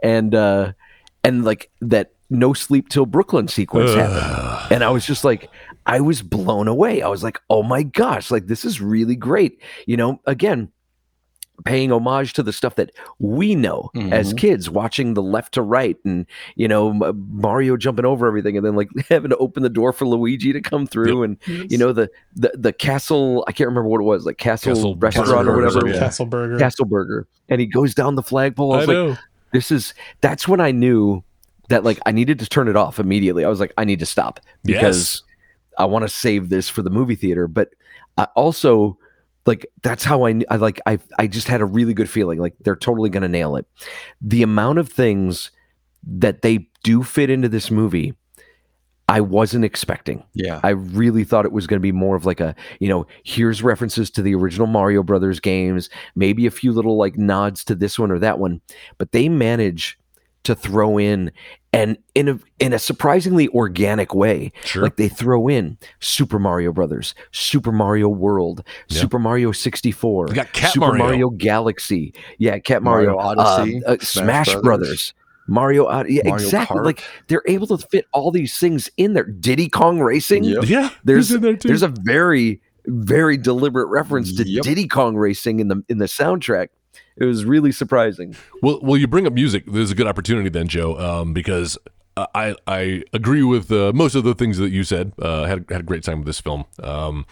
and 0.00 0.36
uh 0.36 0.72
and 1.24 1.44
like 1.44 1.70
that 1.80 2.12
no 2.30 2.52
sleep 2.52 2.88
till 2.88 3.06
Brooklyn 3.06 3.48
sequence 3.48 3.92
happened. 3.94 4.72
And 4.72 4.84
I 4.84 4.90
was 4.90 5.04
just 5.06 5.24
like 5.24 5.50
I 5.86 6.00
was 6.00 6.22
blown 6.22 6.68
away. 6.68 7.02
I 7.02 7.08
was 7.08 7.22
like, 7.22 7.38
"Oh 7.50 7.62
my 7.62 7.82
gosh, 7.82 8.30
like 8.30 8.46
this 8.46 8.64
is 8.64 8.80
really 8.80 9.16
great." 9.16 9.60
You 9.86 9.96
know, 9.96 10.20
again, 10.26 10.70
paying 11.64 11.92
homage 11.92 12.32
to 12.32 12.42
the 12.42 12.52
stuff 12.52 12.74
that 12.74 12.90
we 13.20 13.54
know 13.54 13.88
as 14.10 14.34
Mhm. 14.34 14.38
kids 14.38 14.68
watching 14.68 15.14
the 15.14 15.22
left 15.22 15.54
to 15.54 15.62
right 15.62 15.96
and 16.04 16.26
you 16.56 16.66
know 16.66 16.92
mario 17.30 17.76
jumping 17.76 18.04
over 18.04 18.26
everything 18.26 18.56
and 18.56 18.66
then 18.66 18.74
like 18.74 18.88
having 19.08 19.30
to 19.30 19.36
open 19.36 19.62
the 19.62 19.68
door 19.70 19.92
for 19.92 20.04
luigi 20.04 20.52
to 20.52 20.60
come 20.60 20.84
through 20.84 21.22
and 21.22 21.36
you 21.46 21.78
know 21.78 21.92
the, 21.92 22.10
the 22.34 22.50
the 22.58 22.72
castle 22.72 23.44
i 23.46 23.52
can't 23.52 23.68
remember 23.68 23.88
what 23.88 24.00
it 24.00 24.04
was 24.04 24.26
like 24.26 24.36
castle, 24.36 24.74
Castle- 24.74 24.96
restaurant 24.96 25.28
Castle 25.28 25.48
or 25.48 25.54
whatever 25.54 25.78
Burgers, 25.80 25.94
yeah. 25.94 26.00
Castle 26.00 26.26
Burger. 26.26 26.58
castle 26.58 26.84
burger 26.86 27.28
and 27.48 27.60
he 27.60 27.68
goes 27.68 27.94
down 27.94 28.16
the 28.16 28.22
flagpole 28.22 28.72
i 28.72 28.74
I 28.74 28.78
was 28.80 28.88
like 28.88 28.94
know. 28.96 29.16
This 29.54 29.70
is 29.70 29.94
that's 30.20 30.46
when 30.46 30.60
i 30.60 30.70
knew 30.70 31.22
that 31.68 31.84
like 31.84 31.98
i 32.04 32.12
needed 32.12 32.38
to 32.38 32.46
turn 32.46 32.68
it 32.68 32.76
off 32.76 32.98
immediately. 32.98 33.44
I 33.44 33.48
was 33.48 33.60
like 33.60 33.72
i 33.78 33.84
need 33.84 34.00
to 34.00 34.06
stop 34.06 34.40
because 34.64 35.22
i 35.78 35.84
want 35.86 36.02
to 36.02 36.08
save 36.08 36.50
this 36.50 36.68
for 36.68 36.82
the 36.82 36.90
movie 36.90 37.14
theater. 37.14 37.48
But 37.48 37.70
i 38.18 38.24
also 38.34 38.98
like 39.46 39.66
that's 39.82 40.04
how 40.04 40.26
I, 40.26 40.40
I 40.50 40.56
like 40.56 40.80
I 40.86 40.98
I 41.18 41.26
just 41.26 41.48
had 41.48 41.60
a 41.60 41.66
really 41.66 41.94
good 41.94 42.10
feeling 42.10 42.38
like 42.38 42.54
they're 42.60 42.76
totally 42.76 43.10
going 43.10 43.22
to 43.22 43.28
nail 43.28 43.56
it. 43.56 43.66
The 44.20 44.42
amount 44.42 44.78
of 44.78 44.88
things 44.88 45.50
that 46.06 46.42
they 46.42 46.68
do 46.82 47.02
fit 47.02 47.30
into 47.30 47.48
this 47.48 47.70
movie 47.70 48.14
I 49.08 49.20
wasn't 49.20 49.64
expecting. 49.64 50.24
Yeah. 50.32 50.60
I 50.62 50.70
really 50.70 51.24
thought 51.24 51.44
it 51.44 51.52
was 51.52 51.66
going 51.66 51.78
to 51.78 51.82
be 51.82 51.92
more 51.92 52.16
of 52.16 52.24
like 52.24 52.40
a, 52.40 52.54
you 52.80 52.88
know, 52.88 53.06
here's 53.22 53.62
references 53.62 54.10
to 54.12 54.22
the 54.22 54.34
original 54.34 54.66
Mario 54.66 55.02
Brothers 55.02 55.40
games, 55.40 55.90
maybe 56.16 56.46
a 56.46 56.50
few 56.50 56.72
little 56.72 56.96
like 56.96 57.16
nods 57.18 57.64
to 57.64 57.74
this 57.74 57.98
one 57.98 58.10
or 58.10 58.18
that 58.20 58.38
one, 58.38 58.60
but 58.96 59.12
they 59.12 59.28
manage 59.28 59.98
to 60.44 60.54
throw 60.54 60.98
in 60.98 61.32
and 61.72 61.96
in 62.14 62.28
a 62.28 62.38
in 62.60 62.72
a 62.72 62.78
surprisingly 62.78 63.48
organic 63.48 64.14
way. 64.14 64.52
Sure. 64.64 64.82
Like 64.82 64.96
they 64.96 65.08
throw 65.08 65.48
in 65.48 65.76
Super 66.00 66.38
Mario 66.38 66.72
Brothers, 66.72 67.14
Super 67.30 67.72
Mario 67.72 68.08
World, 68.08 68.62
Yeah. 68.88 69.00
Super 69.00 69.18
Mario 69.18 69.52
64, 69.52 70.26
got 70.28 70.52
Cat 70.52 70.72
Super 70.72 70.86
Mario. 70.88 71.04
Mario 71.04 71.30
Galaxy. 71.30 72.14
Yeah, 72.38 72.58
Cat 72.58 72.82
Mario, 72.82 73.16
Mario 73.16 73.40
Odyssey, 73.40 73.84
uh, 73.84 73.92
uh, 73.94 73.96
Smash 74.00 74.48
Smash, 74.48 74.52
Brothers. 74.62 74.62
Brothers. 74.62 75.14
Mario, 75.46 75.86
Od- 75.86 76.08
yeah, 76.08 76.22
Mario 76.24 76.44
exactly. 76.44 76.76
Kart. 76.80 76.84
Like 76.84 77.04
they're 77.28 77.42
able 77.46 77.66
to 77.66 77.78
fit 77.88 78.06
all 78.12 78.30
these 78.30 78.58
things 78.58 78.90
in 78.96 79.12
there. 79.14 79.24
Diddy 79.24 79.68
Kong 79.68 80.00
Racing. 80.00 80.44
Yep. 80.44 80.64
yeah, 80.66 80.90
There's 81.04 81.28
he's 81.28 81.36
in 81.36 81.42
there 81.42 81.56
too. 81.56 81.68
there's 81.68 81.82
a 81.82 81.88
very 82.02 82.60
very 82.86 83.36
deliberate 83.36 83.86
reference 83.86 84.34
to 84.36 84.46
Yep. 84.48 84.62
Diddy 84.64 84.86
Kong 84.88 85.16
Racing 85.16 85.60
in 85.60 85.68
the 85.68 85.82
in 85.88 85.98
the 85.98 86.06
soundtrack. 86.06 86.68
It 87.16 87.24
was 87.24 87.44
really 87.44 87.72
surprising. 87.72 88.34
Well, 88.62 88.80
well, 88.82 88.96
you 88.96 89.06
bring 89.06 89.26
up 89.26 89.32
music. 89.32 89.64
There's 89.66 89.90
a 89.90 89.94
good 89.94 90.06
opportunity 90.06 90.48
then, 90.48 90.66
Joe, 90.68 90.98
um, 90.98 91.32
because 91.32 91.78
uh, 92.16 92.26
I 92.34 92.54
I 92.66 93.02
agree 93.12 93.42
with 93.42 93.70
uh, 93.70 93.92
most 93.94 94.14
of 94.14 94.24
the 94.24 94.34
things 94.34 94.58
that 94.58 94.70
you 94.70 94.82
said. 94.84 95.12
Uh, 95.18 95.44
had 95.44 95.64
had 95.70 95.80
a 95.80 95.84
great 95.84 96.02
time 96.02 96.18
with 96.18 96.26
this 96.26 96.40
film, 96.40 96.64
um, 96.82 97.24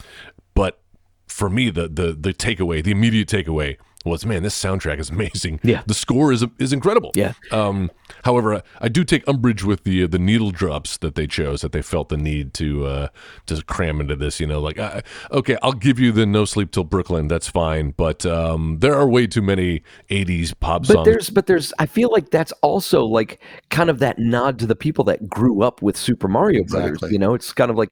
but 0.54 0.80
for 1.28 1.50
me, 1.50 1.70
the 1.70 1.88
the 1.88 2.12
the 2.18 2.32
takeaway, 2.32 2.82
the 2.82 2.90
immediate 2.92 3.28
takeaway 3.28 3.76
was, 4.04 4.26
man, 4.26 4.42
this 4.42 4.60
soundtrack 4.60 4.98
is 4.98 5.10
amazing. 5.10 5.60
Yeah. 5.62 5.82
the 5.86 5.94
score 5.94 6.32
is 6.32 6.44
is 6.58 6.72
incredible. 6.72 7.12
Yeah. 7.14 7.32
Um, 7.50 7.90
however, 8.24 8.56
I, 8.56 8.62
I 8.80 8.88
do 8.88 9.04
take 9.04 9.26
umbrage 9.28 9.64
with 9.64 9.84
the 9.84 10.06
the 10.06 10.18
needle 10.18 10.50
drops 10.50 10.96
that 10.98 11.14
they 11.14 11.26
chose. 11.26 11.62
That 11.62 11.72
they 11.72 11.82
felt 11.82 12.08
the 12.08 12.16
need 12.16 12.54
to 12.54 12.86
uh, 12.86 13.08
to 13.46 13.62
cram 13.64 14.00
into 14.00 14.16
this. 14.16 14.40
You 14.40 14.46
know, 14.46 14.60
like 14.60 14.78
uh, 14.78 15.02
okay, 15.30 15.56
I'll 15.62 15.72
give 15.72 15.98
you 15.98 16.12
the 16.12 16.26
No 16.26 16.44
Sleep 16.44 16.70
Till 16.70 16.84
Brooklyn. 16.84 17.28
That's 17.28 17.48
fine, 17.48 17.92
but 17.96 18.26
um, 18.26 18.78
there 18.80 18.94
are 18.94 19.08
way 19.08 19.26
too 19.26 19.42
many 19.42 19.82
'80s 20.10 20.58
pop 20.58 20.86
songs. 20.86 20.88
But 20.88 20.94
songs. 20.94 21.06
there's 21.06 21.30
but 21.30 21.46
there's 21.46 21.72
I 21.78 21.86
feel 21.86 22.10
like 22.10 22.30
that's 22.30 22.52
also 22.62 23.04
like 23.04 23.42
kind 23.70 23.90
of 23.90 23.98
that 24.00 24.18
nod 24.18 24.58
to 24.60 24.66
the 24.66 24.76
people 24.76 25.04
that 25.04 25.28
grew 25.28 25.62
up 25.62 25.82
with 25.82 25.96
Super 25.96 26.28
Mario 26.28 26.64
Brothers. 26.64 26.90
Exactly. 26.90 27.12
You 27.12 27.18
know, 27.18 27.34
it's 27.34 27.52
kind 27.52 27.70
of 27.70 27.76
like 27.76 27.90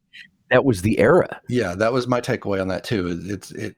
that 0.51 0.65
was 0.65 0.83
the 0.83 0.99
era. 0.99 1.41
Yeah, 1.49 1.75
that 1.77 1.93
was 1.93 2.07
my 2.07 2.21
takeaway 2.21 2.61
on 2.61 2.69
that 2.69 2.85
too. 2.85 3.21
It's 3.25 3.51
it 3.53 3.77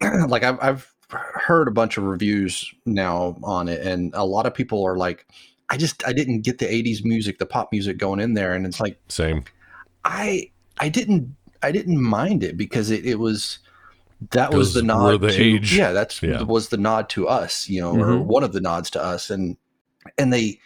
like 0.28 0.42
I've 0.42 0.58
I've 0.60 0.94
heard 1.12 1.68
a 1.68 1.72
bunch 1.72 1.96
of 1.96 2.04
reviews 2.04 2.72
now 2.86 3.36
on 3.42 3.68
it, 3.68 3.86
and 3.86 4.12
a 4.14 4.24
lot 4.24 4.46
of 4.46 4.54
people 4.54 4.84
are 4.84 4.96
like, 4.96 5.26
I 5.68 5.76
just 5.76 6.06
I 6.06 6.12
didn't 6.12 6.42
get 6.42 6.58
the 6.58 6.66
'80s 6.66 7.04
music, 7.04 7.38
the 7.38 7.46
pop 7.46 7.70
music 7.72 7.98
going 7.98 8.20
in 8.20 8.34
there, 8.34 8.54
and 8.54 8.66
it's 8.66 8.80
like 8.80 8.98
Same. 9.08 9.44
I 10.04 10.50
I 10.78 10.88
didn't 10.88 11.34
I 11.62 11.72
didn't 11.72 12.00
mind 12.00 12.42
it 12.42 12.56
because 12.56 12.90
it, 12.90 13.04
it 13.04 13.18
was 13.18 13.58
that 14.32 14.52
was 14.52 14.74
the 14.74 14.82
nod 14.82 15.20
the 15.20 15.28
to 15.28 15.42
age. 15.42 15.76
yeah 15.76 15.92
that's 15.92 16.22
Yeah. 16.22 16.42
was 16.42 16.68
the 16.68 16.76
nod 16.76 17.08
to 17.10 17.26
us 17.28 17.68
you 17.68 17.80
know 17.80 17.92
or 17.92 18.18
Mhm. 18.18 18.24
one 18.26 18.44
of 18.44 18.52
the 18.52 18.60
nods 18.60 18.90
to 18.90 19.02
us 19.02 19.30
and 19.30 19.56
and 20.18 20.32
they 20.32 20.58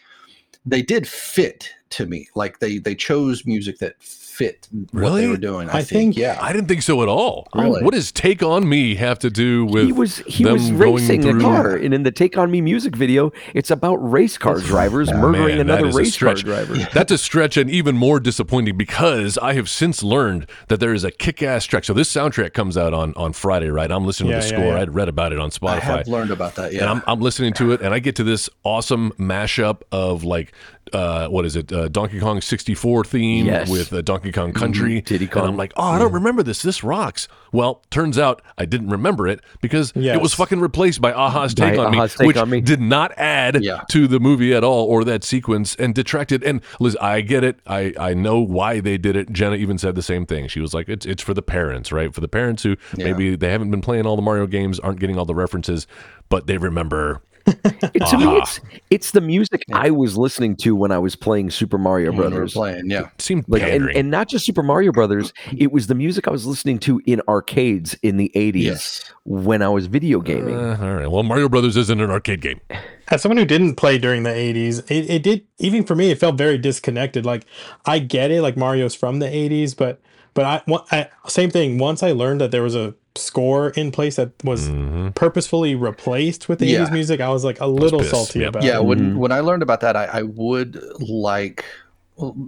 they 0.66 0.82
did 0.82 1.06
fit 1.06 1.70
to 1.90 2.06
me 2.06 2.28
like 2.34 2.58
they 2.58 2.78
they 2.78 2.94
chose 2.94 3.46
music 3.46 3.78
that 3.78 3.94
fit 4.34 4.66
what 4.70 5.00
Really? 5.00 5.20
they 5.22 5.28
were 5.28 5.36
doing 5.36 5.68
I, 5.70 5.78
I 5.78 5.82
think, 5.82 6.14
think- 6.14 6.16
yeah 6.16 6.38
I 6.40 6.52
didn't 6.52 6.66
think 6.68 6.82
so 6.82 7.02
at 7.02 7.08
all. 7.08 7.46
Really? 7.54 7.82
What 7.84 7.94
does 7.94 8.10
"Take 8.10 8.42
on 8.42 8.68
Me" 8.68 8.96
have 8.96 9.18
to 9.20 9.30
do 9.30 9.64
with? 9.64 9.86
he 9.86 9.92
was 9.92 10.18
he 10.26 10.42
them 10.44 10.54
was 10.54 10.70
going 10.70 10.94
racing 10.94 11.24
a 11.28 11.40
car, 11.40 11.74
and 11.76 11.94
in 11.94 12.02
the 12.02 12.10
"Take 12.10 12.36
on 12.36 12.50
Me" 12.50 12.60
music 12.60 12.96
video, 12.96 13.32
it's 13.54 13.70
about 13.70 13.96
race 13.96 14.36
car 14.36 14.58
drivers 14.58 15.08
Yeah, 15.08 15.18
murdering 15.20 15.58
man, 15.58 15.60
another 15.60 15.86
race 15.96 16.16
car 16.18 16.36
stretch. 16.36 16.44
driver. 16.44 16.74
That's 16.92 17.12
a 17.12 17.18
stretch 17.18 17.56
and 17.56 17.70
even 17.70 17.96
more 17.96 18.18
disappointing 18.20 18.76
because 18.76 19.38
I 19.38 19.52
have 19.54 19.68
since 19.68 20.02
learned 20.02 20.50
that 20.68 20.80
there 20.80 20.92
is 20.94 21.04
a 21.04 21.10
kick-ass 21.10 21.64
track. 21.66 21.84
So 21.84 21.94
this 21.94 22.12
soundtrack 22.12 22.52
comes 22.54 22.76
out 22.76 22.92
on 22.92 23.14
on 23.14 23.32
Friday, 23.32 23.68
right? 23.70 23.90
I'm 23.90 24.04
listening 24.04 24.30
Yeah, 24.30 24.40
to 24.40 24.46
the 24.46 24.52
yeah, 24.52 24.58
score. 24.60 24.72
yeah. 24.74 24.80
I'd 24.82 24.94
read 24.94 25.08
about 25.08 25.32
it 25.32 25.38
on 25.38 25.50
Spotify. 25.50 25.68
I 25.68 25.80
have 25.80 26.08
learned 26.08 26.30
about 26.32 26.56
that 26.56 26.70
And 26.70 26.74
yeah 26.80 26.90
I'm, 26.90 27.02
I'm 27.06 27.20
listening 27.20 27.52
to 27.54 27.72
it, 27.72 27.80
and 27.82 27.94
I 27.94 27.98
get 28.00 28.16
to 28.16 28.24
this 28.24 28.50
awesome 28.64 29.12
mashup 29.12 29.82
of 29.92 30.24
like, 30.24 30.52
uh, 30.92 31.28
what 31.28 31.44
is 31.44 31.56
it, 31.56 31.72
uh, 31.72 31.88
Donkey 31.88 32.20
Kong 32.20 32.40
64 32.40 33.04
theme 33.04 33.46
Yes. 33.46 33.68
with 33.70 33.92
uh, 33.92 34.02
Donkey 34.02 34.32
Kong 34.32 34.52
Country. 34.52 35.00
Diddy 35.00 35.24
And 35.32 35.42
I'm 35.42 35.56
like, 35.56 35.72
oh, 35.76 35.82
I 35.84 35.98
don't 35.98 36.12
remember 36.12 36.42
this. 36.42 36.62
This 36.62 36.84
rocks. 36.84 37.26
Well, 37.52 37.82
turns 37.90 38.18
out 38.18 38.42
I 38.58 38.64
didn't 38.64 38.88
remember 38.90 39.26
it 39.28 39.40
because 39.60 39.92
it 39.94 40.20
was 40.20 40.34
fucking 40.34 40.60
replaced 40.60 41.00
by 41.00 41.12
A-ha's 41.12 41.54
Take 41.54 41.76
By 41.76 41.84
on 41.84 41.94
A-ha's 41.94 42.12
Me, 42.12 42.16
Take 42.18 42.26
which 42.26 42.36
on 42.36 42.50
Me. 42.50 42.60
did 42.60 42.80
not 42.80 43.12
add 43.16 43.62
Yeah. 43.62 43.82
to 43.90 44.06
the 44.06 44.20
movie 44.20 44.52
at 44.54 44.64
all 44.64 44.86
or 44.86 45.04
that 45.04 45.24
sequence 45.24 45.74
and 45.76 45.94
detracted. 45.94 46.42
And 46.42 46.60
Liz, 46.80 46.96
I 47.00 47.20
get 47.20 47.44
it. 47.44 47.58
I, 47.66 47.92
I 47.98 48.14
know 48.14 48.40
why 48.40 48.80
they 48.80 48.98
did 48.98 49.16
it. 49.16 49.32
Jenna 49.32 49.56
even 49.56 49.78
said 49.78 49.94
the 49.94 50.02
same 50.02 50.26
thing. 50.26 50.48
She 50.48 50.60
was 50.60 50.74
like, 50.74 50.88
it's 50.88 51.06
it's 51.06 51.22
for 51.22 51.34
the 51.34 51.42
parents, 51.42 51.92
right? 51.92 52.12
For 52.14 52.20
the 52.20 52.28
parents 52.28 52.62
who 52.62 52.76
Yeah. 52.96 53.04
maybe 53.06 53.36
they 53.36 53.50
haven't 53.50 53.70
been 53.70 53.80
playing 53.82 54.06
all 54.06 54.16
the 54.16 54.22
Mario 54.22 54.46
games, 54.46 54.78
aren't 54.80 55.00
getting 55.00 55.16
all 55.18 55.24
the 55.24 55.34
references, 55.34 55.86
but 56.28 56.46
they 56.46 56.58
remember 56.58 57.22
It, 57.46 58.06
to 58.06 58.18
me, 58.18 58.24
Ah. 58.26 58.38
it's 58.38 58.60
it's 58.90 59.10
the 59.10 59.20
music 59.20 59.64
I 59.72 59.90
was 59.90 60.16
listening 60.16 60.56
to 60.56 60.74
when 60.74 60.90
I 60.90 60.98
was 60.98 61.14
playing 61.14 61.50
Super 61.50 61.76
Mario 61.78 62.10
when 62.10 62.20
Brothers. 62.20 62.54
playing 62.54 62.88
yeah 62.90 63.10
seemed 63.18 63.44
Like 63.48 63.62
and, 63.62 63.90
and 63.90 64.10
not 64.10 64.28
just 64.28 64.46
Super 64.46 64.62
Mario 64.62 64.92
Brothers, 64.92 65.32
it 65.56 65.70
was 65.70 65.86
the 65.86 65.94
music 65.94 66.26
I 66.26 66.30
was 66.30 66.46
listening 66.46 66.78
to 66.80 67.02
in 67.06 67.20
arcades 67.28 67.94
in 68.02 68.16
the 68.16 68.30
80s 68.34 68.62
yes 68.62 69.04
when 69.24 69.60
I 69.62 69.68
was 69.68 69.86
video 69.86 70.20
gaming. 70.20 70.54
Uh, 70.56 70.78
all 70.80 70.94
right. 70.94 71.10
Well, 71.10 71.22
Mario 71.22 71.48
Brothers 71.48 71.76
isn't 71.76 72.00
an 72.00 72.10
arcade 72.10 72.40
game. 72.40 72.60
As 73.08 73.22
someone 73.22 73.36
who 73.38 73.44
didn't 73.46 73.76
play 73.76 73.96
during 73.98 74.22
the 74.22 74.30
80s, 74.30 74.80
it, 74.90 75.08
it 75.10 75.22
did, 75.22 75.46
even 75.58 75.84
for 75.84 75.94
me, 75.94 76.10
it 76.10 76.18
felt 76.18 76.36
very 76.36 76.58
disconnected. 76.58 77.24
Like, 77.24 77.44
I 77.86 77.98
get 78.00 78.30
it, 78.30 78.42
like 78.42 78.56
Mario's 78.56 78.94
from 78.94 79.18
the 79.20 79.26
80s, 79.26 79.74
but, 79.76 80.00
but 80.34 80.44
I, 80.44 80.62
one- 80.66 80.84
I, 80.92 81.08
same 81.26 81.50
thing. 81.50 81.78
Once 81.78 82.02
I 82.02 82.12
learned 82.12 82.40
that 82.42 82.50
there 82.50 82.62
was 82.62 82.74
a 82.74 82.94
score 83.16 83.70
in 83.70 83.92
place 83.92 84.16
that 84.16 84.32
was 84.42 84.68
Mm-hmm. 84.68 85.10
purposefully 85.10 85.74
replaced 85.74 86.48
with 86.48 86.58
the 86.58 86.66
Yeah. 86.66 86.84
80s 86.86 86.92
music, 86.92 87.20
I 87.20 87.28
was 87.28 87.44
like 87.44 87.60
a 87.60 87.66
little 87.66 88.02
salty 88.02 88.40
yeah. 88.40 88.48
about 88.48 88.62
yeah 88.64 88.76
it. 88.78 88.84
when 88.84 89.18
when 89.18 89.30
i 89.30 89.38
learned 89.40 89.62
about 89.62 89.80
that 89.82 89.94
i, 89.96 90.04
I 90.06 90.22
would 90.22 90.82
like 91.00 91.64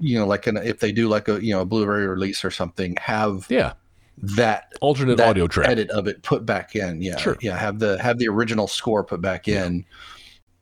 you 0.00 0.18
know 0.18 0.26
like 0.26 0.46
an, 0.48 0.56
if 0.56 0.80
they 0.80 0.90
do 0.92 1.08
like 1.08 1.28
a 1.28 1.42
you 1.44 1.52
know 1.52 1.60
a 1.60 1.64
blu-ray 1.64 2.02
release 2.06 2.44
or 2.44 2.50
something 2.50 2.96
have 3.00 3.46
Yeah. 3.48 3.74
that 4.18 4.72
Alternate 4.80 5.16
that 5.18 5.28
audio 5.28 5.46
track. 5.46 5.68
edit 5.68 5.88
of 5.90 6.08
it 6.08 6.22
put 6.22 6.44
back 6.44 6.74
in 6.74 7.00
yeah 7.00 7.16
Sure. 7.16 7.36
yeah 7.40 7.56
have 7.56 7.78
the 7.78 8.00
have 8.02 8.18
the 8.18 8.28
original 8.28 8.66
score 8.66 9.04
put 9.04 9.20
back 9.20 9.46
in 9.46 9.84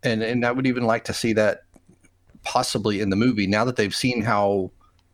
and 0.03 0.23
and 0.23 0.45
i 0.45 0.53
would 0.53 0.67
even 0.67 0.85
like 0.85 1.05
to 1.05 1.15
see 1.15 1.33
that 1.35 1.63
possibly 2.45 3.01
in 3.01 3.09
the 3.09 3.17
movie 3.17 3.47
now 3.47 3.65
that 3.65 3.77
they've 3.77 3.95
seen 3.95 4.21
how 4.23 4.71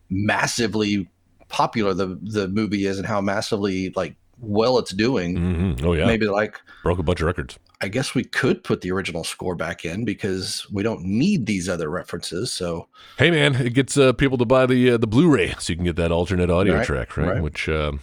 massively 0.09 1.07
popular 1.47 1.93
the 1.93 2.17
the 2.23 2.47
movie 2.49 2.85
is 2.85 2.97
and 2.97 3.07
how 3.07 3.21
massively 3.21 3.91
like 3.95 4.15
well 4.41 4.77
it's 4.77 4.91
doing. 4.91 5.37
hmm 5.37 5.85
Oh 5.85 5.93
yeah, 5.93 6.05
Maybe 6.05 6.27
like 6.27 6.59
broke 6.83 6.99
a 6.99 7.03
bunch 7.03 7.21
of 7.21 7.27
records. 7.27 7.57
I 7.83 7.87
guess 7.87 8.13
we 8.13 8.23
could 8.23 8.63
put 8.63 8.81
the 8.81 8.91
original 8.91 9.23
score 9.23 9.55
back 9.55 9.85
in 9.85 10.05
because 10.05 10.67
we 10.71 10.83
don't 10.83 11.03
need 11.03 11.45
these 11.47 11.67
other 11.67 11.89
references. 11.89 12.51
So 12.53 12.87
Hey 13.17 13.31
man, 13.31 13.55
it 13.55 13.73
gets 13.73 13.97
uh, 13.97 14.13
people 14.13 14.37
to 14.37 14.45
buy 14.45 14.65
the 14.65 14.91
uh, 14.91 14.97
the 14.97 15.07
Blu-ray 15.07 15.55
so 15.59 15.71
you 15.73 15.77
can 15.77 15.85
get 15.85 15.95
that 15.95 16.11
alternate 16.11 16.49
audio 16.51 16.75
Right, 16.75 16.85
track, 16.85 17.17
right? 17.17 17.33
right. 17.33 17.41
Which 17.41 17.67
uh, 17.69 17.93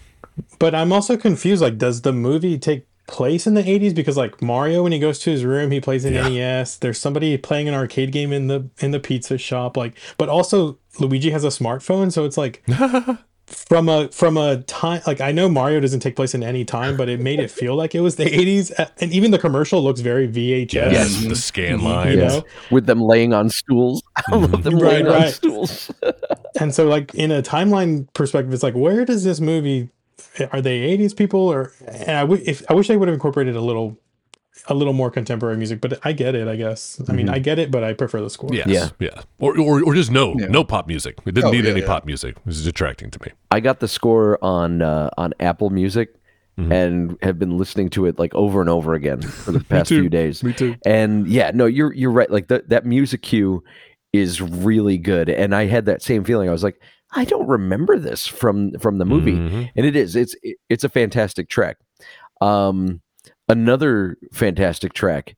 But 0.59 0.75
I'm 0.75 0.91
also 0.91 1.15
confused. 1.17 1.61
Like, 1.61 1.77
does 1.77 2.01
the 2.01 2.11
movie 2.13 2.57
take 2.57 2.87
place 3.07 3.47
in 3.47 3.53
the 3.55 3.63
80s? 3.63 3.95
Because 3.95 4.17
like 4.17 4.41
Mario, 4.41 4.83
when 4.83 4.91
he 4.91 4.99
goes 4.99 5.17
to 5.19 5.31
his 5.31 5.43
room, 5.45 5.71
he 5.71 5.79
plays 5.79 6.03
an 6.05 6.13
Yeah. 6.13 6.27
NES. 6.27 6.77
There's 6.77 6.99
somebody 6.99 7.37
playing 7.37 7.67
an 7.69 7.73
arcade 7.73 8.11
game 8.11 8.33
in 8.33 8.47
the 8.47 8.69
in 8.79 8.91
the 8.91 8.99
pizza 8.99 9.37
shop. 9.37 9.77
Like, 9.77 9.93
but 10.17 10.27
also 10.29 10.77
Luigi 10.99 11.29
has 11.31 11.43
a 11.45 11.47
smartphone, 11.47 12.11
so 12.11 12.25
it's 12.25 12.37
like 12.37 12.63
from 13.49 13.89
a 13.89 14.07
from 14.09 14.37
a 14.37 14.57
time 14.63 15.01
like 15.07 15.21
I 15.21 15.31
know 15.31 15.49
Mario 15.49 15.79
doesn't 15.79 15.99
take 16.01 16.15
place 16.15 16.33
in 16.33 16.43
any 16.43 16.63
time, 16.63 16.95
but 16.95 17.09
it 17.09 17.19
made 17.19 17.39
it 17.39 17.49
feel 17.51 17.75
like 17.75 17.95
it 17.95 18.01
was 18.01 18.15
the 18.15 18.25
80s, 18.25 18.71
and 18.99 19.11
even 19.11 19.31
the 19.31 19.39
commercial 19.39 19.83
looks 19.83 19.99
very 20.01 20.27
VHS. 20.27 20.73
yes, 20.73 21.23
the 21.25 21.35
scan 21.35 21.81
line. 21.81 22.13
You 22.13 22.17
Yes. 22.19 22.33
know? 22.35 22.43
with 22.71 22.85
them 22.85 23.01
laying 23.01 23.33
on 23.33 23.49
stools. 23.49 24.03
I 24.31 24.35
love 24.35 24.51
mm-hmm. 24.51 24.61
them 24.61 24.73
Right, 24.79 24.91
laying 24.93 25.07
on 25.07 25.13
right. 25.13 25.33
stools. 25.33 25.91
And 26.59 26.73
so, 26.75 26.87
like 26.87 27.13
in 27.15 27.31
a 27.31 27.41
timeline 27.41 28.11
perspective, 28.13 28.51
it's 28.53 28.63
like, 28.63 28.73
where 28.73 29.05
does 29.05 29.23
this 29.23 29.39
movie? 29.39 29.89
Are 30.51 30.61
they 30.61 30.97
'80s 30.97 31.15
people, 31.15 31.39
or? 31.39 31.71
And 31.87 32.11
I, 32.11 32.21
w- 32.21 32.43
if, 32.45 32.63
I 32.69 32.73
wish 32.73 32.87
they 32.89 32.97
would 32.97 33.07
have 33.07 33.13
incorporated 33.13 33.55
a 33.55 33.61
little, 33.61 33.97
a 34.67 34.73
little 34.73 34.93
more 34.93 35.09
contemporary 35.11 35.57
music. 35.57 35.81
But 35.81 35.99
I 36.03 36.11
get 36.13 36.35
it. 36.35 36.47
I 36.47 36.55
guess. 36.55 37.01
I 37.09 37.13
mean, 37.13 37.29
I 37.29 37.39
get 37.39 37.59
it, 37.59 37.71
but 37.71 37.83
I 37.83 37.93
prefer 37.93 38.21
the 38.21 38.29
score. 38.29 38.49
Yes, 38.53 38.67
Yeah. 38.67 38.89
yeah, 38.99 39.21
Or, 39.39 39.57
or 39.59 39.83
or 39.83 39.93
just 39.95 40.11
no, 40.11 40.35
Yeah. 40.37 40.47
no 40.47 40.63
pop 40.63 40.87
music. 40.87 41.15
We 41.25 41.31
didn't 41.31 41.47
Oh, 41.49 41.51
need 41.51 41.65
yeah, 41.65 41.71
any 41.71 41.81
yeah. 41.81 41.87
pop 41.87 42.05
music. 42.05 42.35
This 42.45 42.57
is 42.57 42.65
detracting 42.65 43.09
to 43.11 43.19
me. 43.25 43.31
I 43.51 43.59
got 43.59 43.79
the 43.79 43.87
score 43.87 44.37
on 44.43 44.81
uh, 44.81 45.09
on 45.17 45.33
Apple 45.39 45.69
Music 45.69 46.15
and 46.57 47.17
have 47.21 47.39
been 47.39 47.57
listening 47.57 47.89
to 47.89 48.05
it 48.05 48.19
like 48.19 48.35
over 48.35 48.59
and 48.59 48.69
over 48.69 48.93
again 48.93 49.21
for 49.21 49.53
the 49.53 49.61
past 49.69 49.87
few 49.87 50.09
days. 50.09 50.43
Me 50.43 50.51
too. 50.51 50.75
And 50.85 51.25
yeah, 51.25 51.51
no, 51.53 51.65
you're 51.65 51.93
you're 51.93 52.11
right. 52.11 52.29
Like 52.29 52.49
that 52.49 52.67
that 52.67 52.85
music 52.85 53.21
cue 53.21 53.63
is 54.11 54.41
really 54.41 54.97
good, 54.97 55.29
and 55.29 55.55
I 55.55 55.67
had 55.67 55.85
that 55.85 56.01
same 56.01 56.25
feeling. 56.25 56.49
I 56.49 56.51
was 56.51 56.63
like, 56.63 56.81
I 57.13 57.23
don't 57.23 57.47
remember 57.47 57.97
this 57.97 58.27
from 58.27 58.73
from 58.79 58.97
the 58.97 59.05
movie, 59.05 59.35
Mhm. 59.37 59.69
and 59.73 59.85
it 59.85 59.95
is. 59.95 60.17
It's 60.17 60.35
it's 60.67 60.83
a 60.83 60.89
fantastic 60.89 61.47
track. 61.47 61.77
Um, 62.41 62.99
another 63.49 64.17
fantastic 64.31 64.93
track 64.93 65.35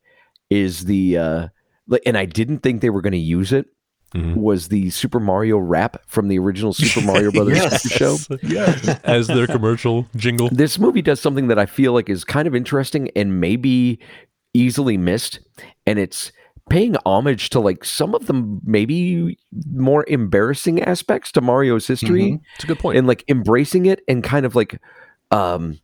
is 0.49 0.85
the 0.85 1.17
uh, 1.17 1.47
like, 1.87 2.03
and 2.05 2.17
I 2.17 2.25
didn't 2.25 2.59
think 2.59 2.81
they 2.81 2.89
were 2.91 3.01
going 3.01 3.11
to 3.13 3.17
use 3.17 3.51
it. 3.51 3.65
Mhm. 4.13 4.35
Was 4.35 4.67
the 4.67 4.89
Super 4.89 5.21
Mario 5.21 5.57
rap 5.57 5.95
from 6.05 6.27
the 6.27 6.37
original 6.37 6.73
Super 6.73 6.99
Mario 7.07 7.31
Brothers 7.31 7.57
Yes. 7.59 7.89
show? 7.89 8.17
Yes, 8.43 8.85
as 9.05 9.27
their 9.27 9.47
commercial 9.47 10.05
jingle. 10.17 10.49
This 10.51 10.77
movie 10.77 11.01
does 11.01 11.21
something 11.21 11.47
that 11.47 11.57
I 11.57 11.65
feel 11.65 11.93
like 11.93 12.09
is 12.09 12.25
kind 12.25 12.45
of 12.45 12.53
interesting 12.53 13.09
and 13.15 13.39
maybe 13.39 13.99
easily 14.53 14.97
missed, 14.97 15.39
and 15.87 15.97
it's 15.97 16.33
paying 16.69 16.97
homage 17.05 17.49
to 17.51 17.61
like 17.61 17.85
some 17.85 18.13
of 18.13 18.27
the 18.27 18.33
maybe 18.65 19.37
more 19.73 20.03
embarrassing 20.09 20.81
aspects 20.83 21.31
to 21.31 21.41
Mario's 21.41 21.87
history 21.87 22.39
It's 22.55 22.65
a 22.65 22.67
good 22.67 22.79
point. 22.79 22.97
and 22.97 23.07
like 23.07 23.23
embracing 23.29 23.85
it 23.85 24.01
and 24.09 24.21
kind 24.23 24.45
of 24.45 24.55
like 24.55 24.79
um 25.31 25.79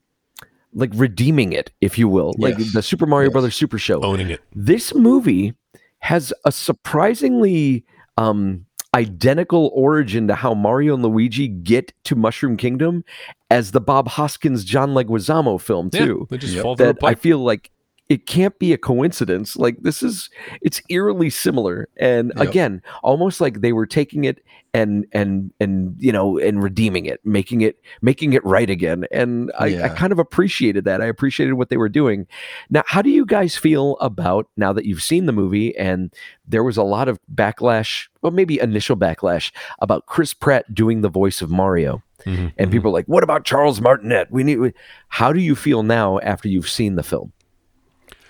like 0.77 0.91
redeeming 0.93 1.51
it, 1.53 1.71
if 1.81 1.97
you 1.97 2.07
will. 2.07 2.33
Like 2.37 2.57
Yes. 2.57 2.73
the 2.73 2.81
Super 2.81 3.05
Mario 3.05 3.27
Yes. 3.29 3.33
Brothers 3.33 3.55
Super 3.55 3.77
Show 3.77 4.01
Owning 4.03 4.29
it. 4.29 4.41
this 4.55 4.93
movie 4.93 5.53
has 5.99 6.31
a 6.45 6.51
surprisingly 6.51 7.83
um 8.17 8.65
identical 8.95 9.69
origin 9.73 10.27
to 10.27 10.33
how 10.35 10.53
Mario 10.53 10.93
and 10.95 11.03
Luigi 11.03 11.47
get 11.47 11.91
to 12.05 12.15
Mushroom 12.15 12.57
Kingdom 12.57 13.03
as 13.51 13.71
the 13.71 13.81
Bob 13.81 14.07
Hoskins 14.07 14.63
John 14.63 14.91
Leguizamo 14.91 15.59
film 15.59 15.89
Yeah, 15.93 16.05
too. 16.05 16.27
they 16.29 16.37
just 16.37 16.53
Yep. 16.53 16.63
fall 16.63 16.75
through 16.75 16.89
a 16.89 16.93
that 16.93 17.03
I 17.03 17.13
feel 17.15 17.39
like 17.39 17.69
it 18.09 18.25
can't 18.25 18.57
be 18.57 18.71
a 18.71 18.77
coincidence. 18.77 19.57
Like 19.57 19.77
this 19.81 20.01
is 20.01 20.29
it's 20.61 20.81
eerily 20.89 21.29
similar. 21.29 21.89
And 21.97 22.31
Yep. 22.37 22.47
again, 22.47 22.81
almost 23.03 23.41
like 23.41 23.59
they 23.61 23.73
were 23.73 23.85
taking 23.85 24.23
it 24.23 24.39
and 24.73 25.05
and 25.11 25.51
and 25.59 25.95
you 25.99 26.11
know 26.13 26.37
and 26.37 26.63
redeeming 26.63 27.05
it, 27.05 27.19
making 27.25 27.61
it 27.61 27.79
making 28.01 28.31
it 28.33 28.45
right 28.45 28.69
again. 28.69 29.05
And 29.11 29.51
I, 29.59 29.83
I 29.83 29.89
kind 29.89 30.13
of 30.13 30.19
appreciated 30.19 30.85
that. 30.85 31.01
I 31.01 31.05
appreciated 31.05 31.53
what 31.53 31.69
they 31.69 31.77
were 31.77 31.89
doing. 31.89 32.27
Now, 32.69 32.83
how 32.87 33.01
do 33.01 33.09
you 33.09 33.25
guys 33.25 33.57
feel 33.57 33.97
about 33.99 34.47
now 34.55 34.71
that 34.73 34.85
you've 34.85 35.03
seen 35.03 35.25
the 35.25 35.33
movie 35.33 35.75
and 35.77 36.13
there 36.47 36.63
was 36.63 36.77
a 36.77 36.83
lot 36.83 37.09
of 37.09 37.19
backlash, 37.33 38.07
well, 38.21 38.31
maybe 38.31 38.59
initial 38.59 38.95
backlash 38.95 39.51
about 39.79 40.05
Chris 40.05 40.33
Pratt 40.33 40.73
doing 40.73 41.01
the 41.01 41.09
voice 41.09 41.41
of 41.41 41.49
Mario? 41.49 42.01
Mhm, 42.25 42.51
And 42.57 42.69
mhm. 42.69 42.71
people 42.73 42.89
are 42.89 42.93
like, 42.93 43.05
what 43.07 43.23
about 43.23 43.43
Charles 43.45 43.79
Martinet? 43.81 44.31
We 44.31 44.43
need. 44.43 44.73
How 45.09 45.31
do 45.33 45.39
you 45.39 45.55
feel 45.55 45.83
now 45.83 46.19
after 46.19 46.47
you've 46.47 46.69
seen 46.69 46.95
the 46.95 47.03
film? 47.03 47.31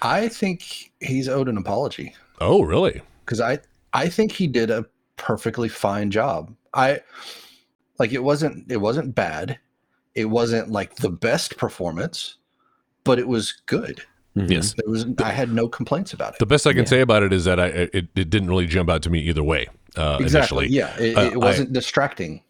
I 0.01 0.27
think 0.27 0.91
he's 0.99 1.27
owed 1.27 1.47
an 1.49 1.57
apology 1.57 2.13
Oh, 2.39 2.61
really? 2.63 3.01
because 3.25 3.41
I 3.41 3.59
I 3.93 4.09
think 4.09 4.31
he 4.31 4.47
did 4.47 4.69
a 4.69 4.85
perfectly 5.17 5.69
fine 5.69 6.11
job. 6.11 6.53
I 6.73 6.99
like 7.99 8.11
it 8.13 8.23
wasn't 8.23 8.71
it 8.71 8.77
wasn't 8.77 9.15
bad. 9.15 9.59
It 10.15 10.25
wasn't 10.25 10.69
like 10.71 10.95
the 10.97 11.09
best 11.09 11.57
performance, 11.57 12.35
but 13.03 13.19
it 13.19 13.27
was 13.27 13.53
good. 13.65 14.01
Mhm. 14.35 14.51
Yes. 14.51 14.73
There 14.77 14.89
was 14.89 15.05
I 15.23 15.31
had 15.31 15.51
no 15.51 15.67
complaints 15.67 16.13
about 16.13 16.33
it. 16.33 16.39
The 16.39 16.45
best 16.45 16.67
I 16.67 16.73
can 16.73 16.83
Yeah. 16.83 16.89
say 16.89 17.01
about 17.01 17.23
it 17.23 17.33
is 17.33 17.45
that 17.45 17.59
I 17.59 17.67
it, 17.67 18.11
it 18.15 18.29
didn't 18.29 18.49
really 18.49 18.67
jump 18.67 18.89
out 18.89 19.01
to 19.03 19.09
me 19.09 19.19
either 19.19 19.43
way. 19.43 19.67
Uh, 19.95 20.17
Exactly. 20.21 20.65
Initially, 20.67 20.67
Yeah. 20.67 20.95
It, 20.99 21.17
Uh, 21.17 21.21
it 21.31 21.37
wasn't 21.37 21.73
distracting. 21.73 22.43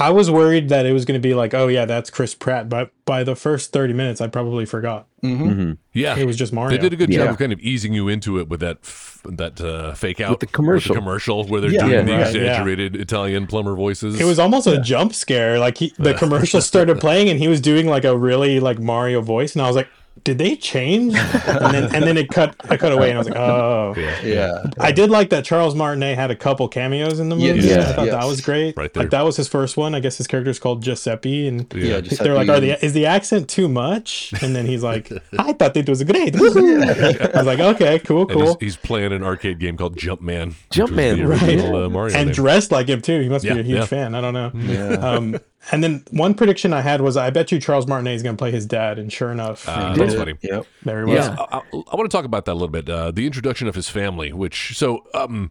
I 0.00 0.10
was 0.10 0.30
worried 0.30 0.68
that 0.68 0.86
it 0.86 0.92
was 0.92 1.04
going 1.04 1.20
to 1.20 1.28
be 1.28 1.34
like, 1.34 1.54
oh 1.54 1.66
yeah, 1.66 1.84
that's 1.84 2.08
Chris 2.08 2.34
Pratt. 2.34 2.68
But 2.68 2.92
by 3.04 3.24
the 3.24 3.34
first 3.34 3.72
30 3.72 3.92
minutes, 3.94 4.20
I 4.20 4.28
probably 4.28 4.64
forgot 4.64 5.06
hmm 5.22 5.48
Mhm. 5.50 5.78
yeah, 5.92 6.16
it 6.16 6.24
was 6.24 6.36
just 6.36 6.52
Mario. 6.52 6.76
They 6.76 6.80
did 6.80 6.92
a 6.92 6.96
good 6.96 7.10
job 7.10 7.30
of 7.30 7.38
kind 7.38 7.52
of 7.52 7.58
easing 7.58 7.92
you 7.92 8.06
into 8.06 8.38
it 8.38 8.48
with 8.48 8.60
that 8.60 8.78
f- 8.84 9.20
that 9.24 9.60
uh, 9.60 9.94
fake 9.94 10.20
out 10.20 10.30
with 10.30 10.40
the 10.40 10.46
commercial. 10.46 10.94
commercial 10.94 11.44
where 11.48 11.60
they're 11.60 11.72
Yeah. 11.72 11.86
doing 11.88 12.06
the 12.06 12.12
Yeah. 12.12 12.22
Right, 12.22 12.34
yeah. 12.34 12.40
exaggerated 12.42 12.94
Italian 12.96 13.48
plumber 13.48 13.74
voices. 13.74 14.20
It 14.20 14.24
was 14.24 14.38
almost 14.38 14.68
a 14.68 14.80
jump 14.80 15.12
scare. 15.14 15.58
Like 15.58 15.78
he, 15.78 15.92
the 15.98 16.14
commercial 16.22 16.60
started 16.60 17.00
playing, 17.00 17.28
and 17.28 17.40
he 17.40 17.48
was 17.48 17.60
doing 17.60 17.88
like 17.88 18.04
a 18.04 18.16
really 18.16 18.60
like 18.60 18.78
Mario 18.78 19.20
voice, 19.20 19.54
and 19.56 19.62
I 19.62 19.66
was 19.66 19.74
like, 19.74 19.88
"Did 20.24 20.38
they 20.38 20.56
change?" 20.56 21.14
And 21.14 21.74
then 21.74 21.94
and 21.94 22.04
then 22.04 22.16
it 22.16 22.28
cut. 22.30 22.54
I 22.70 22.76
cut 22.76 22.92
away, 22.92 23.08
and 23.10 23.16
I 23.16 23.18
was 23.18 23.28
like, 23.28 23.38
"Oh." 23.38 23.94
Yeah. 24.24 24.64
I 24.78 24.92
did 24.92 25.10
like 25.10 25.30
that 25.30 25.44
Charles 25.44 25.74
Martinet 25.74 26.16
had 26.16 26.30
a 26.30 26.36
couple 26.36 26.68
cameos 26.68 27.20
in 27.20 27.28
the 27.28 27.36
movie. 27.36 27.60
Yeah, 27.68 27.80
I 27.80 27.92
thought 27.92 28.06
that 28.06 28.24
was 28.26 28.40
great. 28.40 28.76
Right 28.76 28.92
there. 28.92 29.04
Like 29.04 29.10
that 29.10 29.22
was 29.24 29.36
his 29.36 29.48
first 29.48 29.76
one. 29.76 29.94
I 29.94 30.00
guess 30.00 30.16
his 30.18 30.26
character 30.26 30.50
is 30.50 30.58
called 30.58 30.82
Giuseppe, 30.82 31.46
and 31.48 31.72
Yeah. 31.74 32.00
just 32.00 32.22
they're 32.22 32.34
like, 32.34 32.48
"Are 32.48 32.60
the 32.60 32.82
is 32.84 32.92
the 32.92 33.06
accent 33.06 33.48
too 33.48 33.68
much?" 33.68 34.32
And 34.42 34.54
then 34.54 34.66
he's 34.66 34.82
like, 34.82 35.10
"I 35.38 35.52
thought 35.52 35.76
it 35.76 35.88
was 35.88 36.02
great." 36.04 36.34
I 36.36 36.40
was 36.40 37.46
like, 37.46 37.60
"Okay, 37.60 37.98
cool, 38.00 38.22
And 38.30 38.32
he's, 38.40 38.42
cool." 38.48 38.56
he's 38.60 38.76
playing 38.76 39.12
an 39.12 39.22
arcade 39.22 39.58
game 39.58 39.76
called 39.76 39.96
Jumpman. 39.96 40.48
which 40.48 40.56
Jumpman, 40.70 41.10
was 41.10 41.18
the 41.18 41.26
right. 41.26 41.42
original, 41.42 41.84
uh, 41.84 41.88
Mario 41.88 42.16
And 42.16 42.26
name. 42.28 42.34
dressed 42.34 42.72
like 42.72 42.88
him 42.88 43.00
too. 43.00 43.20
He 43.20 43.28
must 43.28 43.44
Yeah, 43.44 43.54
be 43.54 43.60
a 43.60 43.62
huge 43.62 43.78
yeah. 43.78 43.84
fan. 43.86 44.14
I 44.14 44.20
don't 44.20 44.34
know. 44.34 44.50
Yeah. 44.54 44.88
Um, 44.94 45.38
and 45.72 45.82
then 45.82 46.04
one 46.10 46.34
prediction 46.34 46.72
I 46.72 46.80
had 46.80 47.00
was 47.00 47.16
I 47.16 47.30
bet 47.30 47.52
you 47.52 47.60
Charles 47.60 47.86
Martinet 47.86 48.14
is 48.14 48.22
going 48.22 48.36
to 48.36 48.40
play 48.40 48.50
his 48.50 48.66
dad, 48.66 48.98
and 48.98 49.12
sure 49.12 49.30
enough, 49.30 49.68
Uh, 49.68 49.92
he 49.92 50.00
that's 50.00 50.14
funny. 50.14 50.34
Yep. 50.42 50.66
there 50.84 51.06
he 51.06 51.14
was. 51.14 51.26
Yeah. 51.26 51.36
I, 51.38 51.58
I, 51.58 51.96
want 51.96 52.10
to 52.10 52.16
talk 52.16 52.24
about 52.24 52.44
that 52.46 52.52
a 52.52 52.54
little 52.54 52.68
bit. 52.68 52.88
Uh, 52.88 53.10
the 53.10 53.26
introduction 53.26 53.68
of 53.68 53.74
his 53.74 53.88
family, 53.88 54.32
which 54.32 54.76
so 54.76 55.04
um, 55.14 55.50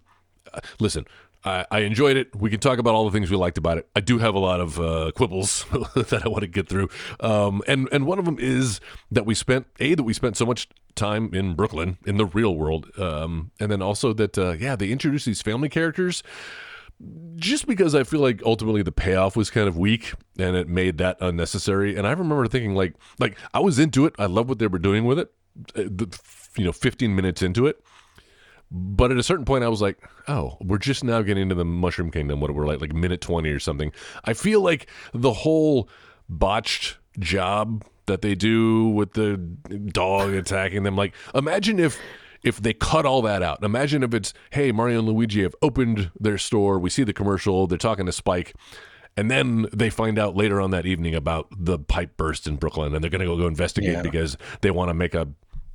uh, 0.53 0.59
listen, 0.79 1.05
I, 1.43 1.65
I 1.71 1.79
enjoyed 1.79 2.17
it. 2.17 2.35
We 2.35 2.49
can 2.49 2.59
talk 2.59 2.79
about 2.79 2.95
all 2.95 3.05
the 3.05 3.11
things 3.11 3.29
we 3.31 3.37
liked 3.37 3.57
about 3.57 3.77
it. 3.77 3.87
I 3.95 4.01
do 4.01 4.17
have 4.17 4.35
a 4.35 4.39
lot 4.39 4.59
of 4.59 4.79
uh, 4.79 5.11
quibbles 5.15 5.65
that 5.95 6.21
I 6.25 6.27
want 6.27 6.41
to 6.41 6.47
get 6.47 6.67
through, 6.67 6.89
um, 7.19 7.61
and 7.67 7.87
and 7.91 8.05
one 8.05 8.19
of 8.19 8.25
them 8.25 8.37
is 8.39 8.79
that 9.11 9.25
we 9.25 9.35
spent 9.35 9.67
a 9.79 9.95
that 9.95 10.03
we 10.03 10.13
spent 10.13 10.37
so 10.37 10.45
much 10.45 10.67
time 10.95 11.33
in 11.33 11.55
Brooklyn 11.55 11.97
in 12.05 12.17
the 12.17 12.25
real 12.25 12.55
world, 12.55 12.91
um, 12.99 13.51
and 13.59 13.71
then 13.71 13.81
also 13.81 14.13
that 14.13 14.37
uh, 14.37 14.51
yeah 14.59 14.75
they 14.75 14.89
introduced 14.89 15.25
these 15.25 15.41
family 15.41 15.69
characters 15.69 16.23
just 17.35 17.67
because 17.67 17.93
I 17.93 18.03
feel 18.03 18.19
like 18.19 18.41
ultimately 18.43 18.81
the 18.81 18.91
payoff 18.91 19.35
was 19.35 19.49
kind 19.49 19.67
of 19.67 19.77
weak 19.77 20.13
and 20.39 20.55
it 20.55 20.67
made 20.67 20.97
that 20.97 21.17
unnecessary. 21.21 21.95
And 21.95 22.07
I 22.07 22.11
remember 22.11 22.47
thinking 22.47 22.73
like 22.73 22.95
like 23.19 23.37
I 23.53 23.59
was 23.59 23.79
into 23.79 24.05
it. 24.05 24.13
I 24.17 24.25
love 24.25 24.49
what 24.49 24.59
they 24.59 24.67
were 24.67 24.79
doing 24.79 25.05
with 25.05 25.19
it. 25.19 25.31
uh, 25.75 25.83
you 26.57 26.65
know, 26.65 26.71
15 26.71 27.15
minutes 27.15 27.41
into 27.41 27.67
it. 27.67 27.83
But 28.69 29.11
at 29.11 29.17
a 29.17 29.23
certain 29.23 29.45
point, 29.45 29.63
I 29.63 29.69
was 29.69 29.81
like, 29.81 29.97
"Oh, 30.27 30.57
we're 30.59 30.77
just 30.77 31.01
now 31.03 31.21
getting 31.21 31.43
into 31.43 31.55
the 31.55 31.63
Mushroom 31.63 32.11
Kingdom. 32.11 32.41
What 32.41 32.53
we're 32.53 32.65
like, 32.65 32.81
like 32.81 32.93
minute 32.93 33.21
twenty 33.21 33.49
or 33.49 33.59
something." 33.59 33.93
I 34.25 34.33
feel 34.33 34.59
like 34.59 34.87
the 35.13 35.31
whole 35.31 35.87
botched 36.27 36.97
job 37.17 37.85
that 38.07 38.21
they 38.21 38.35
do 38.35 38.89
with 38.89 39.13
the 39.13 39.37
dog 39.37 40.33
attacking 40.33 40.83
them. 40.83 40.97
Like, 40.97 41.13
imagine 41.33 41.79
if 41.79 41.97
if 42.43 42.61
they 42.61 42.73
cut 42.73 43.05
all 43.05 43.21
that 43.23 43.41
out. 43.43 43.63
Imagine 43.63 44.03
if 44.03 44.13
it's, 44.13 44.33
"Hey, 44.51 44.71
Mario 44.71 44.99
and 44.99 45.07
Luigi 45.07 45.43
have 45.43 45.55
opened 45.61 46.11
their 46.19 46.37
store. 46.37 46.79
We 46.79 46.89
see 46.89 47.03
the 47.03 47.13
commercial. 47.13 47.67
They're 47.67 47.77
talking 47.77 48.05
to 48.05 48.11
Spike." 48.11 48.53
And 49.15 49.31
then 49.31 49.65
they 49.73 49.89
find 49.89 50.19
out 50.19 50.35
later 50.35 50.61
on 50.61 50.69
that 50.71 50.85
evening 50.85 51.15
about 51.15 51.47
the 51.51 51.79
pipe 51.79 52.17
burst 52.17 52.45
in 52.47 52.57
Brooklyn, 52.57 52.93
and 52.93 53.03
they're 53.03 53.09
going 53.09 53.21
to 53.21 53.25
go, 53.25 53.35
go 53.35 53.47
investigate 53.47 53.93
Yeah. 53.93 54.01
because 54.03 54.37
they 54.61 54.69
want 54.69 54.89
to 54.89 54.93
make 54.93 55.15
a 55.15 55.27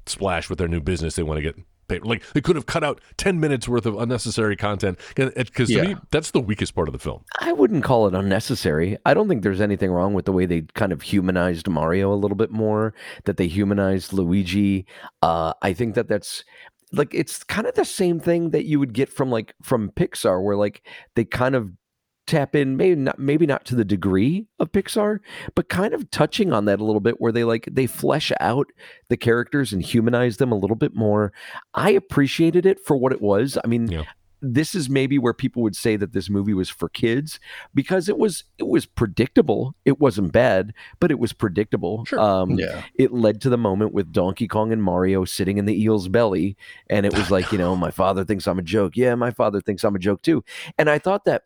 splash 0.07 0.49
with 0.49 0.59
their 0.59 0.69
new 0.69 0.81
business. 0.81 1.17
They 1.17 1.25
want 1.25 1.39
to 1.39 1.43
get 1.43 1.57
paper. 1.89 2.05
Like 2.07 2.23
they 2.33 2.41
could 2.41 2.57
have 2.57 2.67
cut 2.67 2.83
out 2.85 3.01
ten 3.17 3.41
minutes 3.41 3.69
worth 3.69 3.87
of 3.87 3.97
unnecessary 3.99 4.57
content 4.57 4.99
because 5.15 5.69
to 5.69 5.75
Yeah. 5.75 5.83
me 5.83 5.97
that's 6.11 6.31
the 6.31 6.41
weakest 6.41 6.75
part 6.75 6.89
of 6.89 6.93
the 6.93 6.99
film. 6.99 7.25
I 7.41 7.53
wouldn't 7.53 7.85
call 7.85 8.07
it 8.07 8.15
unnecessary. 8.15 8.97
I 9.07 9.15
don't 9.15 9.29
think 9.29 9.43
there's 9.43 9.61
anything 9.61 9.91
wrong 9.91 10.15
with 10.15 10.25
the 10.25 10.33
way 10.33 10.47
they 10.47 10.63
kind 10.75 10.93
of 10.93 11.03
humanized 11.03 11.69
Mario 11.69 12.13
a 12.13 12.17
little 12.17 12.37
bit 12.37 12.51
more, 12.51 12.95
that 13.25 13.37
they 13.37 13.47
humanized 13.49 14.13
Luigi. 14.13 14.87
Uh, 15.23 15.53
I 15.63 15.73
think 15.73 15.95
that 15.95 16.09
that's 16.09 16.45
like 16.93 17.15
it's 17.15 17.43
kind 17.45 17.67
of 17.67 17.75
the 17.75 17.85
same 17.85 18.21
thing 18.21 18.51
that 18.51 18.65
you 18.67 18.79
would 18.79 18.93
get 18.93 19.09
from 19.11 19.31
like 19.31 19.55
from 19.63 19.91
Pixar, 19.91 20.43
where 20.43 20.57
like 20.57 20.83
they 21.15 21.25
kind 21.25 21.55
of 21.55 21.71
tap 22.33 22.55
in 22.57 22.77
maybe 22.77 22.97
not 22.97 23.19
maybe 23.19 23.47
not 23.47 23.65
to 23.67 23.75
the 23.75 23.85
degree 23.85 24.47
of 24.59 24.73
Pixar, 24.73 25.19
but 25.55 25.69
kind 25.69 25.93
of 25.93 26.11
touching 26.11 26.53
on 26.53 26.65
that 26.65 26.81
a 26.81 26.85
little 26.85 27.01
bit 27.01 27.21
where 27.21 27.33
they 27.33 27.45
like 27.45 27.69
they 27.71 27.87
flesh 27.87 28.33
out 28.41 28.67
the 29.09 29.17
characters 29.17 29.73
and 29.73 29.83
humanize 29.83 30.39
them 30.39 30.51
a 30.51 30.57
little 30.59 30.77
bit 30.77 30.95
more. 30.95 31.33
I 31.75 31.91
appreciated 31.91 32.65
it 32.67 32.81
for 32.81 32.97
what 32.97 33.13
it 33.13 33.21
was. 33.21 33.59
I 33.63 33.67
mean, 33.67 33.89
Yeah. 33.89 34.05
this 34.41 34.75
is 34.75 34.89
maybe 34.91 35.19
where 35.19 35.35
people 35.35 35.63
would 35.63 35.77
say 35.77 35.95
that 35.97 36.13
this 36.15 36.29
movie 36.29 36.55
was 36.55 36.69
for 36.69 36.89
kids 36.89 37.39
because 37.75 38.09
it 38.09 38.19
was 38.19 38.45
it 38.59 38.67
was 38.67 38.87
predictable. 38.87 39.75
It 39.85 40.01
wasn't 40.01 40.33
bad, 40.33 40.73
but 40.99 41.11
it 41.11 41.19
was 41.19 41.33
predictable. 41.33 42.05
Sure. 42.07 42.19
Um, 42.19 42.53
Yeah. 42.59 42.83
it 42.97 43.13
led 43.13 43.41
to 43.43 43.51
the 43.51 43.59
moment 43.59 43.93
with 43.93 44.11
Donkey 44.11 44.49
Kong 44.49 44.73
and 44.73 44.83
Mario 44.83 45.25
sitting 45.25 45.59
in 45.59 45.67
the 45.67 45.81
eel's 45.83 46.09
belly. 46.09 46.57
And 46.91 47.05
it 47.07 47.15
was 47.17 47.31
like, 47.37 47.53
you 47.53 47.59
know, 47.59 47.77
my 47.77 47.91
father 47.91 48.25
thinks 48.25 48.49
I'm 48.49 48.59
a 48.59 48.63
joke. 48.63 48.97
Yeah, 48.97 49.15
my 49.17 49.31
father 49.31 49.61
thinks 49.61 49.85
I'm 49.85 49.95
a 49.95 50.01
joke 50.01 50.23
too. 50.23 50.43
And 50.79 50.89
I 50.91 50.99
thought 50.99 51.25
that 51.27 51.43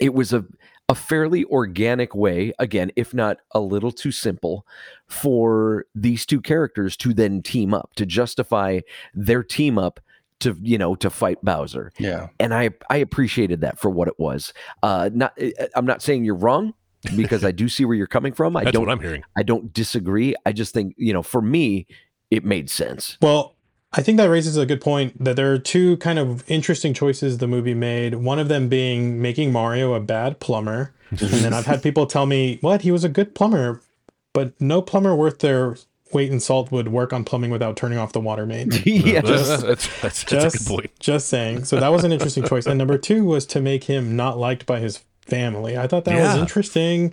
it 0.00 0.14
was 0.14 0.32
a, 0.32 0.44
a 0.88 0.94
fairly 0.94 1.44
organic 1.46 2.14
way, 2.14 2.52
again, 2.58 2.90
if 2.96 3.14
not 3.14 3.38
a 3.52 3.60
little 3.60 3.92
too 3.92 4.12
simple, 4.12 4.66
for 5.06 5.86
these 5.94 6.26
two 6.26 6.40
characters 6.40 6.96
to 6.98 7.14
then 7.14 7.42
team 7.42 7.72
up, 7.74 7.90
to 7.96 8.06
justify 8.06 8.80
their 9.14 9.42
team 9.42 9.78
up 9.78 10.00
to, 10.40 10.56
you 10.60 10.76
know, 10.76 10.94
to 10.96 11.08
fight 11.08 11.38
Bowser 11.44 11.92
Yeah. 11.98 12.28
and 12.40 12.52
I 12.52 12.70
I 12.90 12.96
appreciated 12.96 13.60
that 13.60 13.78
for 13.78 13.90
what 13.90 14.08
it 14.08 14.18
was. 14.18 14.52
Uh, 14.82 15.08
not 15.14 15.38
I'm 15.76 15.86
not 15.86 16.02
saying 16.02 16.24
you're 16.24 16.34
wrong 16.34 16.74
because 17.16 17.44
I 17.44 17.52
do 17.52 17.68
see 17.68 17.84
where 17.84 17.94
you're 17.94 18.06
coming 18.08 18.32
from. 18.32 18.56
I 18.56 18.64
That's 18.64 18.74
don't 18.74 18.86
what 18.86 18.92
I'm 18.92 19.00
hearing. 19.00 19.22
I 19.36 19.44
don't 19.44 19.72
disagree. 19.72 20.34
I 20.44 20.50
just 20.52 20.74
think 20.74 20.94
you 20.98 21.12
know 21.12 21.22
for 21.22 21.40
me 21.40 21.86
it 22.32 22.44
made 22.44 22.70
sense. 22.70 23.18
Well, 23.22 23.54
I 23.94 24.02
think 24.02 24.16
that 24.16 24.30
raises 24.30 24.56
a 24.56 24.64
good 24.64 24.80
point 24.80 25.22
that 25.22 25.36
there 25.36 25.52
are 25.52 25.58
two 25.58 25.98
kind 25.98 26.18
of 26.18 26.48
interesting 26.50 26.94
choices 26.94 27.38
the 27.38 27.46
movie 27.46 27.74
made. 27.74 28.14
One 28.14 28.38
of 28.38 28.48
them 28.48 28.68
being 28.68 29.20
making 29.20 29.52
Mario 29.52 29.92
a 29.92 30.00
bad 30.00 30.40
plumber. 30.40 30.94
and 31.10 31.18
then 31.18 31.52
I've 31.52 31.66
had 31.66 31.82
people 31.84 32.06
tell 32.06 32.24
me, 32.24 32.58
what? 32.62 32.82
He 32.82 32.90
was 32.90 33.04
a 33.04 33.08
good 33.10 33.34
plumber, 33.34 33.82
but 34.32 34.58
no 34.60 34.80
plumber 34.80 35.14
worth 35.14 35.40
their 35.40 35.76
weight 36.12 36.30
in 36.30 36.40
salt 36.40 36.70
would 36.70 36.88
work 36.88 37.12
on 37.12 37.24
plumbing 37.24 37.50
without 37.50 37.76
turning 37.76 37.98
off 37.98 38.12
the 38.12 38.20
water 38.20 38.46
main. 38.46 38.70
yes. 38.84 39.26
That's, 39.26 39.62
that's, 39.62 40.00
that's, 40.00 40.00
that's 40.00 40.22
a 40.22 40.26
good 40.26 40.40
just, 40.40 40.68
point. 40.68 40.90
just 40.98 41.28
saying. 41.28 41.64
So 41.64 41.78
that 41.78 41.88
was 41.88 42.04
an 42.04 42.12
interesting 42.12 42.44
choice. 42.44 42.66
And 42.66 42.78
number 42.78 42.96
two 42.98 43.24
was 43.24 43.44
to 43.46 43.60
make 43.60 43.84
him 43.84 44.16
not 44.16 44.38
liked 44.38 44.64
by 44.64 44.80
his 44.80 45.02
family. 45.22 45.76
I 45.76 45.86
thought 45.86 46.04
that 46.06 46.18
was 46.18 46.36
interesting. 46.36 47.12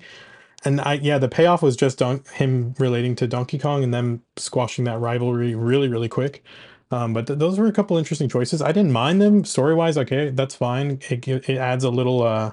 And 0.66 0.82
I 0.82 0.96
yeah, 0.96 1.18
the 1.18 1.30
payoff 1.30 1.62
was 1.62 1.76
just 1.78 2.00
don- 2.00 2.24
him 2.34 2.76
relating 2.80 3.16
to 3.18 3.28
Donkey 3.28 3.58
Kong 3.58 3.84
and 3.84 3.94
them 3.94 4.24
squashing 4.36 4.84
that 4.86 5.00
rivalry 5.00 5.56
really, 5.56 5.88
really 5.88 6.10
quick. 6.10 6.44
Um, 6.92 7.14
but 7.14 7.28
th- 7.28 7.40
those 7.40 7.60
were 7.60 7.68
a 7.68 7.72
couple 7.72 7.98
interesting 7.98 8.30
choices. 8.30 8.62
I 8.62 8.72
didn't 8.72 8.92
mind 8.92 9.22
them 9.22 9.46
story 9.46 9.76
wise. 9.76 9.98
Okay, 9.98 10.30
that's 10.30 10.56
fine. 10.56 11.00
It 11.10 11.28
it 11.28 11.58
adds 11.58 11.84
a 11.84 11.90
little 11.90 12.24
uh, 12.24 12.52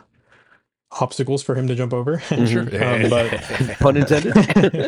obstacles 1.01 1.43
for 1.43 1.55
him 1.55 1.67
to 1.69 1.75
jump 1.75 1.93
over. 1.93 2.19
Sure. 2.47 2.63
um, 2.63 3.09
but 3.11 3.31
Pun 3.81 3.97
intended. 3.97 4.35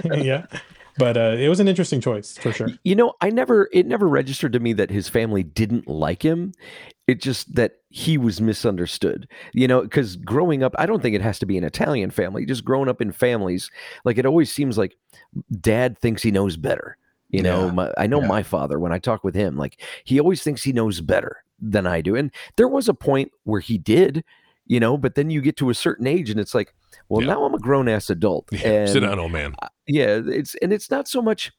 yeah, 0.25 0.47
but 0.99 1.17
uh, 1.17 1.37
it 1.39 1.49
was 1.49 1.61
an 1.61 1.69
interesting 1.69 2.01
choice 2.01 2.37
for 2.37 2.53
sure. 2.53 2.69
You 2.85 2.95
know, 2.95 3.15
I 3.21 3.31
never 3.31 3.69
it 3.73 3.87
never 3.87 4.07
registered 4.07 4.53
to 4.53 4.61
me 4.61 4.75
that 4.75 4.91
his 4.91 5.09
family 5.09 5.43
didn't 5.43 5.89
like 5.89 6.23
him. 6.23 6.53
It 7.07 7.23
just 7.23 7.55
that 7.55 7.79
he 7.89 8.19
was 8.19 8.41
misunderstood. 8.43 9.29
You 9.55 9.67
know, 9.67 9.81
because 9.81 10.17
growing 10.17 10.63
up, 10.63 10.75
I 10.79 10.85
don't 10.85 11.01
think 11.01 11.15
it 11.15 11.23
has 11.23 11.39
to 11.39 11.47
be 11.47 11.57
an 11.57 11.65
Italian 11.65 12.11
family. 12.11 12.45
Just 12.45 12.67
growing 12.67 12.89
up 12.89 13.01
in 13.01 13.13
families, 13.13 13.71
like 14.05 14.19
it 14.19 14.27
always 14.27 14.53
seems 14.53 14.77
like 14.77 14.95
dad 15.59 15.99
thinks 15.99 16.23
he 16.23 16.31
knows 16.31 16.59
better. 16.59 16.99
You 17.31 17.43
know, 17.43 17.67
Yeah. 17.67 17.73
my, 17.73 17.93
I 17.99 18.07
know 18.07 18.21
Yeah. 18.21 18.27
my 18.29 18.43
father 18.43 18.79
when 18.79 18.93
I 18.93 18.99
talk 18.99 19.23
with 19.25 19.35
him, 19.35 19.57
like 19.57 19.81
he 20.05 20.19
always 20.19 20.43
thinks 20.43 20.63
he 20.63 20.73
knows 20.73 21.01
better 21.01 21.37
than 21.61 21.87
I 21.87 22.01
do. 22.01 22.17
And 22.17 22.31
there 22.57 22.69
was 22.69 22.89
a 22.89 22.95
point 22.95 23.33
where 23.45 23.61
he 23.61 23.77
did, 23.79 24.25
you 24.67 24.81
know, 24.81 24.97
but 24.97 25.15
then 25.15 25.29
you 25.31 25.41
get 25.41 25.57
to 25.59 25.71
a 25.71 25.75
certain 25.75 26.07
age 26.07 26.31
and 26.31 26.41
it's 26.41 26.55
like, 26.55 26.73
well, 27.09 27.21
Yeah. 27.23 27.35
now 27.35 27.45
I'm 27.45 27.55
a 27.55 27.59
grown 27.59 27.89
ass 27.89 28.09
adult. 28.11 28.49
Yeah, 28.53 28.87
sit 28.87 29.01
down, 29.01 29.19
old 29.19 29.33
man. 29.33 29.55
yeah 29.87 30.21
it's 30.27 30.55
and 30.57 30.73
it's 30.73 30.91
not 30.91 31.09
so 31.09 31.21
much 31.23 31.53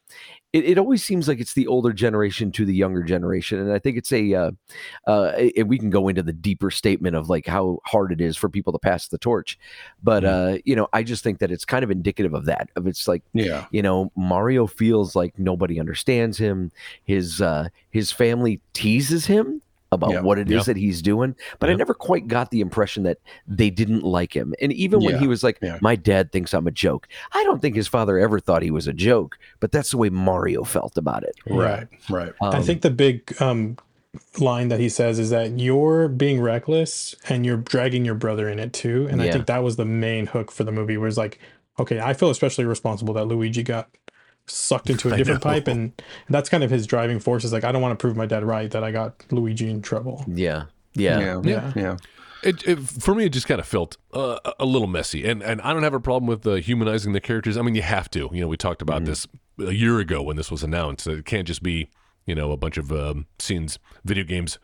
it, 0.51 0.65
it 0.65 0.77
always 0.79 1.03
seems 1.03 1.27
like 1.27 1.39
it's 1.39 1.53
the 1.53 1.67
older 1.67 1.93
generation 1.93 2.51
to 2.51 2.65
the 2.65 2.73
younger 2.73 3.03
generation 3.03 3.59
and 3.59 3.71
i 3.71 3.77
think 3.79 3.97
it's 3.97 4.12
a 4.12 4.33
uh 4.33 4.51
uh 5.07 5.31
and 5.55 5.69
we 5.69 5.77
can 5.77 5.89
go 5.89 6.07
into 6.07 6.23
the 6.23 6.33
deeper 6.33 6.71
statement 6.71 7.15
of 7.15 7.29
like 7.29 7.45
how 7.45 7.79
hard 7.85 8.12
it 8.12 8.19
is 8.21 8.35
for 8.35 8.49
people 8.49 8.73
to 8.73 8.79
pass 8.79 9.07
the 9.07 9.17
torch 9.17 9.57
but 10.01 10.23
uh 10.25 10.57
you 10.65 10.75
know 10.75 10.88
i 10.93 11.03
just 11.03 11.23
think 11.23 11.39
that 11.39 11.51
it's 11.51 11.65
kind 11.65 11.83
of 11.83 11.91
indicative 11.91 12.33
of 12.33 12.45
that 12.45 12.69
of 12.75 12.88
it's 12.88 13.07
like 13.07 13.23
Yeah. 13.33 13.65
you 13.71 13.81
know 13.81 14.12
mario 14.15 14.65
feels 14.67 15.15
like 15.15 15.38
nobody 15.38 15.79
understands 15.79 16.38
him 16.38 16.71
his 17.03 17.41
uh 17.41 17.69
his 17.91 18.12
family 18.12 18.59
teases 18.73 19.25
him 19.25 19.62
about 19.91 20.12
Yeah. 20.12 20.21
what 20.21 20.38
it 20.38 20.47
is 20.49 20.54
Yeah. 20.67 20.73
that 20.73 20.78
he's 20.78 21.02
doing 21.02 21.36
but 21.60 21.69
i 21.69 21.73
never 21.73 21.93
quite 21.93 22.28
got 22.28 22.52
the 22.52 22.62
impression 22.62 23.04
that 23.04 23.17
they 23.47 23.69
didn't 23.69 24.04
like 24.04 24.36
him 24.36 24.54
and 24.62 24.71
even 24.73 24.99
when 25.04 25.17
he 25.19 25.28
was 25.28 25.43
like 25.43 25.58
Yeah. 25.62 25.78
my 25.82 25.95
dad 25.95 26.32
thinks 26.32 26.54
i'm 26.54 26.67
a 26.67 26.71
joke 26.71 27.08
i 27.34 27.43
don't 27.43 27.62
think 27.62 27.75
his 27.75 27.88
father 27.88 28.17
ever 28.19 28.39
thought 28.39 28.62
he 28.62 28.71
was 28.71 28.88
a 28.88 28.93
joke 28.93 29.38
but 29.60 29.71
that's 29.71 29.91
the 29.91 29.97
way 29.97 30.10
mario 30.10 30.63
felt 30.63 30.97
about 30.97 31.23
it 31.23 31.36
Right. 31.47 31.88
Right. 32.10 32.34
I 32.41 32.58
Um, 32.58 32.63
think 32.63 32.82
the 32.82 32.91
big 32.91 33.34
um, 33.41 33.78
line 34.39 34.69
that 34.69 34.80
he 34.80 34.89
says 34.89 35.19
is 35.19 35.30
that 35.30 35.60
you're 35.60 36.08
being 36.08 36.41
reckless 36.41 37.15
and 37.30 37.45
you're 37.45 37.58
dragging 37.58 38.06
your 38.06 38.15
brother 38.15 38.49
in 38.49 38.58
it 38.60 38.73
too. 38.73 39.08
And 39.10 39.21
I 39.21 39.32
think 39.32 39.45
that 39.47 39.63
was 39.63 39.75
the 39.75 39.86
main 39.86 40.25
hook 40.28 40.52
for 40.52 40.63
the 40.63 40.71
movie, 40.71 40.97
where 40.97 41.08
it's 41.08 41.17
like, 41.17 41.39
okay, 41.80 41.99
I 41.99 42.13
feel 42.13 42.30
especially 42.32 42.65
responsible 42.65 43.13
that 43.15 43.25
Luigi 43.25 43.62
got 43.63 43.89
sucked 44.49 44.89
into 44.89 45.13
a 45.13 45.17
different 45.17 45.41
pipe, 45.41 45.67
and 45.67 45.93
that's 46.29 46.49
kind 46.49 46.63
of 46.63 46.71
his 46.71 46.88
driving 46.88 47.19
force. 47.19 47.43
Is 47.43 47.53
like, 47.53 47.63
I 47.63 47.71
don't 47.71 47.81
want 47.81 47.97
to 47.97 48.01
prove 48.01 48.17
my 48.17 48.25
dad 48.25 48.43
right 48.43 48.69
that 48.71 48.83
I 48.83 48.91
got 48.91 49.25
Luigi 49.31 49.69
in 49.69 49.81
trouble. 49.81 50.25
yeah 50.27 50.65
yeah, 50.93 51.19
Yeah. 51.19 51.41
Yeah. 51.43 51.71
Yeah. 51.75 51.97
It, 52.41 52.65
it 52.65 52.79
for 52.79 53.13
me, 53.13 53.25
it 53.25 53.29
just 53.29 53.47
kind 53.47 53.59
of 53.59 53.67
felt 53.67 53.97
uh, 54.13 54.39
a 54.59 54.65
little 54.65 54.88
messy, 54.88 55.27
and 55.27 55.43
and 55.43 55.59
I 55.62 55.73
don't 55.73 55.83
have 55.83 55.93
a 55.93 55.99
problem 55.99 56.27
with 56.27 56.47
uh, 56.47 56.55
humanizing 56.55 57.12
the 57.12 57.19
characters. 57.19 57.57
I 57.57 57.62
mean, 57.62 57.75
you 57.75 57.81
have 57.81 58.09
to. 58.12 58.29
You 58.31 58.41
know, 58.41 58.47
we 58.47 58.55
talked 58.55 58.81
about 58.81 59.03
this 59.03 59.27
a 59.59 59.73
year 59.73 59.99
ago 59.99 60.21
when 60.21 60.38
this 60.38 60.49
was 60.49 60.63
announced. 60.63 61.05
It 61.05 61.25
can't 61.25 61.45
just 61.45 61.62
be 61.62 61.89
you 62.25 62.35
know 62.35 62.53
a 62.53 62.57
bunch 62.57 62.77
of 62.77 62.93
um, 62.93 63.25
scenes, 63.39 63.77
video 64.05 64.23
games. 64.23 64.57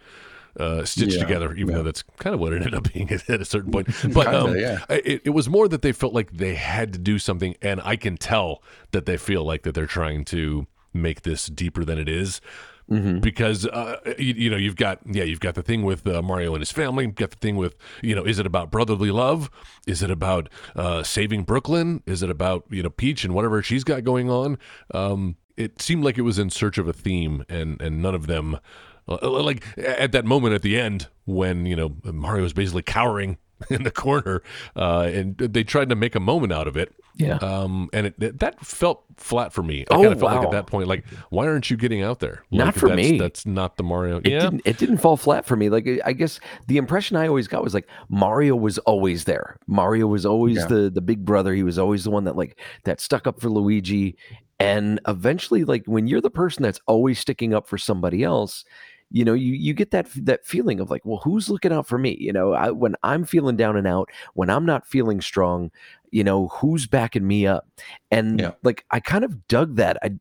Uh, 0.60 0.86
stitched 0.86 1.16
Yeah, 1.16 1.20
together, 1.20 1.54
even 1.54 1.70
yeah. 1.70 1.76
though 1.78 1.84
that's 1.84 2.04
kind 2.18 2.34
of 2.34 2.40
what 2.40 2.54
it 2.54 2.58
ended 2.58 2.74
up 2.74 2.92
being 2.94 3.12
at, 3.12 3.30
a 3.30 3.46
certain 3.46 3.72
point. 3.72 3.88
But 4.14 4.26
Kinda, 4.26 4.40
um, 4.40 4.56
yeah. 4.58 4.86
it, 4.90 5.22
it 5.26 5.32
was 5.32 5.50
more 5.50 5.68
that 5.68 5.82
they 5.82 5.92
felt 5.92 6.14
like 6.14 6.32
they 6.32 6.56
had 6.56 6.94
to 6.94 7.00
do 7.00 7.20
something, 7.20 7.56
and 7.62 7.82
I 7.84 7.96
can 7.98 8.16
tell 8.18 8.64
that 8.92 9.06
they 9.06 9.18
feel 9.18 9.44
like 9.44 9.64
that 9.64 9.74
they're 9.74 9.86
trying 9.86 10.24
to 10.26 10.68
make 10.94 11.24
this 11.24 11.48
deeper 11.48 11.84
than 11.84 11.98
it 12.00 12.08
is 12.08 12.40
because 12.88 13.66
uh, 13.66 14.00
you, 14.20 14.34
you 14.36 14.50
know 14.50 14.58
you've 14.58 14.76
got 14.76 15.00
yeah 15.06 15.24
you've 15.24 15.40
got 15.40 15.56
the 15.56 15.64
thing 15.64 15.84
with 15.84 16.06
uh, 16.08 16.22
Mario 16.22 16.54
and 16.54 16.62
his 16.62 16.72
family. 16.72 17.06
You've 17.06 17.16
got 17.16 17.32
the 17.32 17.38
thing 17.38 17.56
with 17.56 17.76
you 18.02 18.16
know 18.16 18.24
is 18.24 18.38
it 18.38 18.46
about 18.46 18.70
brotherly 18.72 19.10
love? 19.12 19.50
Is 19.88 20.04
it 20.04 20.12
about 20.12 20.50
uh, 20.76 21.02
saving 21.04 21.44
Brooklyn? 21.44 22.04
Is 22.06 22.22
it 22.22 22.30
about 22.30 22.66
you 22.70 22.84
know 22.84 22.90
Peach 22.92 23.26
and 23.26 23.34
whatever 23.34 23.62
she's 23.64 23.84
got 23.84 24.04
going 24.04 24.30
on? 24.30 24.58
Um, 24.94 25.36
it 25.58 25.82
seemed 25.82 26.04
like 26.04 26.18
it 26.18 26.22
was 26.22 26.38
in 26.38 26.50
search 26.52 26.78
of 26.78 26.88
a 26.88 26.94
theme, 26.94 27.44
and 27.50 27.82
and 27.82 28.02
none 28.02 28.14
of 28.14 28.28
them 28.28 28.60
like 29.08 29.64
at 29.78 30.12
that 30.14 30.26
moment 30.26 30.54
at 30.56 30.62
the 30.62 30.80
end 30.80 31.08
when 31.26 31.66
you 31.66 31.76
know 31.76 31.96
Mario 32.04 32.44
was 32.44 32.54
basically 32.54 32.82
cowering 32.82 33.38
in 33.70 33.84
the 33.84 33.92
corner, 33.92 34.44
uh, 34.76 35.10
and 35.14 35.38
they 35.38 35.64
tried 35.64 35.90
to 35.90 35.96
make 35.96 36.14
a 36.16 36.20
moment 36.20 36.52
out 36.52 36.68
of 36.68 36.76
it. 36.76 36.94
Yeah. 37.18 37.36
Um, 37.38 37.90
and 37.94 38.08
it, 38.08 38.16
it- 38.22 38.40
that 38.40 38.60
felt 38.66 39.06
flat 39.16 39.54
for 39.54 39.64
me. 39.64 39.86
I 39.90 39.96
Oh, 39.96 40.02
kind 40.02 40.12
of 40.12 40.20
felt 40.20 40.34
like 40.34 40.44
at 40.44 40.52
that 40.52 40.68
point, 40.68 40.90
like, 40.90 41.06
why 41.30 41.48
aren't 41.48 41.72
you 41.72 41.78
getting 41.78 42.02
out 42.02 42.20
there? 42.20 42.44
Not 42.52 42.76
for 42.76 42.90
that's, 42.90 42.98
me. 42.98 43.18
That's 43.18 43.46
not 43.46 43.78
the 43.78 43.84
Mario. 43.84 44.18
It 44.18 44.28
yeah. 44.28 44.40
didn't. 44.42 44.62
It 44.66 44.78
didn't 44.78 44.98
fall 44.98 45.16
flat 45.16 45.46
for 45.46 45.56
me. 45.56 45.70
Like 45.70 45.88
I 46.04 46.12
guess 46.12 46.42
the 46.68 46.76
impression 46.76 47.16
I 47.16 47.28
always 47.30 47.48
got 47.48 47.64
was 47.64 47.74
like 47.74 47.88
Mario 48.10 48.58
was 48.58 48.78
always 48.80 49.24
there. 49.24 49.56
Mario 49.68 50.08
was 50.08 50.26
always 50.26 50.58
Yeah. 50.58 50.66
the 50.68 50.90
the 50.90 51.02
big 51.02 51.24
brother. 51.24 51.54
He 51.54 51.64
was 51.64 51.80
always 51.80 52.04
the 52.04 52.12
one 52.12 52.26
that 52.26 52.36
like 52.36 52.60
that 52.84 53.00
stuck 53.00 53.26
up 53.28 53.40
for 53.40 53.50
Luigi. 53.50 54.18
And 54.60 55.00
eventually, 55.08 55.64
like 55.64 55.86
when 55.86 56.08
you're 56.08 56.22
the 56.22 56.30
person 56.30 56.64
that's 56.64 56.82
always 56.88 57.20
sticking 57.20 57.54
up 57.54 57.68
for 57.68 57.78
somebody 57.78 58.24
else, 58.24 58.66
you 59.12 59.24
know, 59.24 59.34
you 59.34 59.54
you 59.54 59.74
get 59.74 59.92
that 59.92 60.08
that 60.26 60.46
feeling 60.46 60.80
of 60.80 60.90
like, 60.90 61.06
well, 61.06 61.22
who's 61.24 61.50
looking 61.50 61.72
out 61.72 61.88
for 61.88 61.98
me? 61.98 62.18
You 62.20 62.34
know, 62.34 62.54
I, 62.54 62.72
when 62.72 62.96
I'm 63.04 63.24
feeling 63.24 63.56
down 63.56 63.78
and 63.78 63.88
out, 63.88 64.10
when 64.34 64.50
I'm 64.50 64.66
not 64.66 64.88
feeling 64.88 65.22
strong, 65.22 65.72
you 66.12 66.24
know, 66.24 66.48
who's 66.50 66.88
backing 66.88 67.28
me 67.28 67.46
up? 67.48 67.68
And 68.12 68.40
Yeah. 68.42 68.52
like 68.64 68.84
I 68.92 69.00
kind 69.00 69.24
of 69.24 69.48
dug 69.48 69.76
that. 69.78 69.98
I 70.04 70.12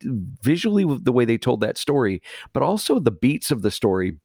visually 0.41 0.85
the 1.01 1.11
way 1.11 1.25
they 1.25 1.37
told 1.37 1.61
that 1.61 1.77
story, 1.77 2.21
but 2.53 2.63
also 2.63 2.99
the 2.99 3.11
beats 3.11 3.51
of 3.51 3.61
the 3.63 3.71
story 3.71 4.17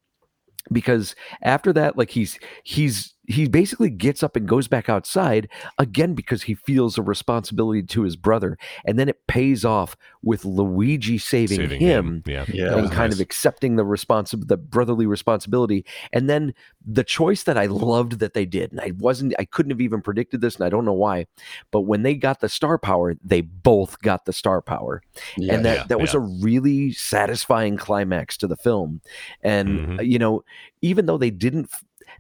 because 0.73 1.15
after 1.43 1.73
that 1.73 1.97
like 1.97 2.11
he's 2.11 2.39
he's 2.65 3.15
he 3.31 3.49
basically 3.49 3.91
gets 3.91 4.23
up 4.23 4.35
and 4.35 4.49
goes 4.49 4.67
back 4.67 4.89
outside 4.89 5.49
again 5.79 6.15
because 6.15 6.43
he 6.43 6.55
feels 6.55 6.99
a 6.99 7.03
responsibility 7.03 7.83
to 7.85 8.03
his 8.03 8.17
brother, 8.17 8.59
and 8.85 8.99
then 8.99 9.09
it 9.09 9.27
pays 9.29 9.65
off 9.65 9.97
with 10.23 10.45
Luigi 10.45 11.17
saving, 11.17 11.57
Saving 11.59 11.81
him, 11.81 12.23
Yeah. 12.27 12.45
Yeah. 12.53 12.77
And 12.77 12.91
kind 12.91 13.11
nice. 13.11 13.15
of 13.15 13.21
accepting 13.21 13.77
the 13.77 13.85
responsi- 13.85 14.47
the 14.47 14.57
brotherly 14.57 15.07
responsibility, 15.07 15.85
and 16.13 16.29
then 16.29 16.55
the 16.85 17.05
choice 17.05 17.45
that 17.45 17.57
I 17.57 17.67
loved 17.67 18.19
that 18.19 18.35
they 18.35 18.45
did, 18.47 18.73
and 18.73 18.81
I 18.81 18.93
wasn't, 18.99 19.35
I 19.39 19.45
couldn't 19.45 19.71
have 19.71 19.81
even 19.81 20.03
predicted 20.03 20.41
this, 20.41 20.57
and 20.57 20.65
I 20.65 20.69
don't 20.69 20.85
know 20.85 20.93
why, 20.93 21.27
but 21.71 21.83
when 21.83 22.03
they 22.03 22.15
got 22.15 22.41
the 22.41 22.49
star 22.49 22.79
power, 22.79 23.15
they 23.23 23.43
both 23.43 24.01
got 24.03 24.25
the 24.25 24.33
star 24.33 24.61
power, 24.61 25.03
Yeah. 25.37 25.55
and 25.55 25.65
that 25.65 25.77
Yeah, 25.77 25.85
that 25.89 26.01
was 26.01 26.15
yeah. 26.15 26.21
a 26.21 26.23
really 26.43 26.93
satisfying 26.93 27.77
climax 27.77 28.37
to 28.39 28.47
the 28.47 28.57
film 28.57 29.01
and 29.43 29.69
Mhm. 29.69 29.99
uh, 30.01 30.03
you 30.03 30.19
know 30.19 30.43
even 30.83 31.07
though 31.07 31.19
they 31.19 31.31
didn't 31.31 31.71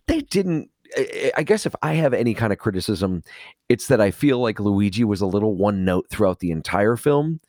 they 0.07 0.20
didn't 0.20 0.70
I- 0.96 1.42
guess 1.42 1.66
if 1.66 1.74
I 1.83 1.94
have 1.94 2.14
any 2.14 2.35
kind 2.35 2.53
of 2.53 2.59
criticism, 2.59 3.22
it's 3.68 3.87
that 3.88 4.00
I 4.00 4.11
feel 4.11 4.38
like 4.40 4.61
Luigi 4.61 5.05
was 5.05 5.20
a 5.20 5.26
little 5.26 5.55
one 5.55 5.85
note 5.85 6.07
throughout 6.11 6.40
the 6.40 6.50
entire 6.50 6.96
film 6.96 7.40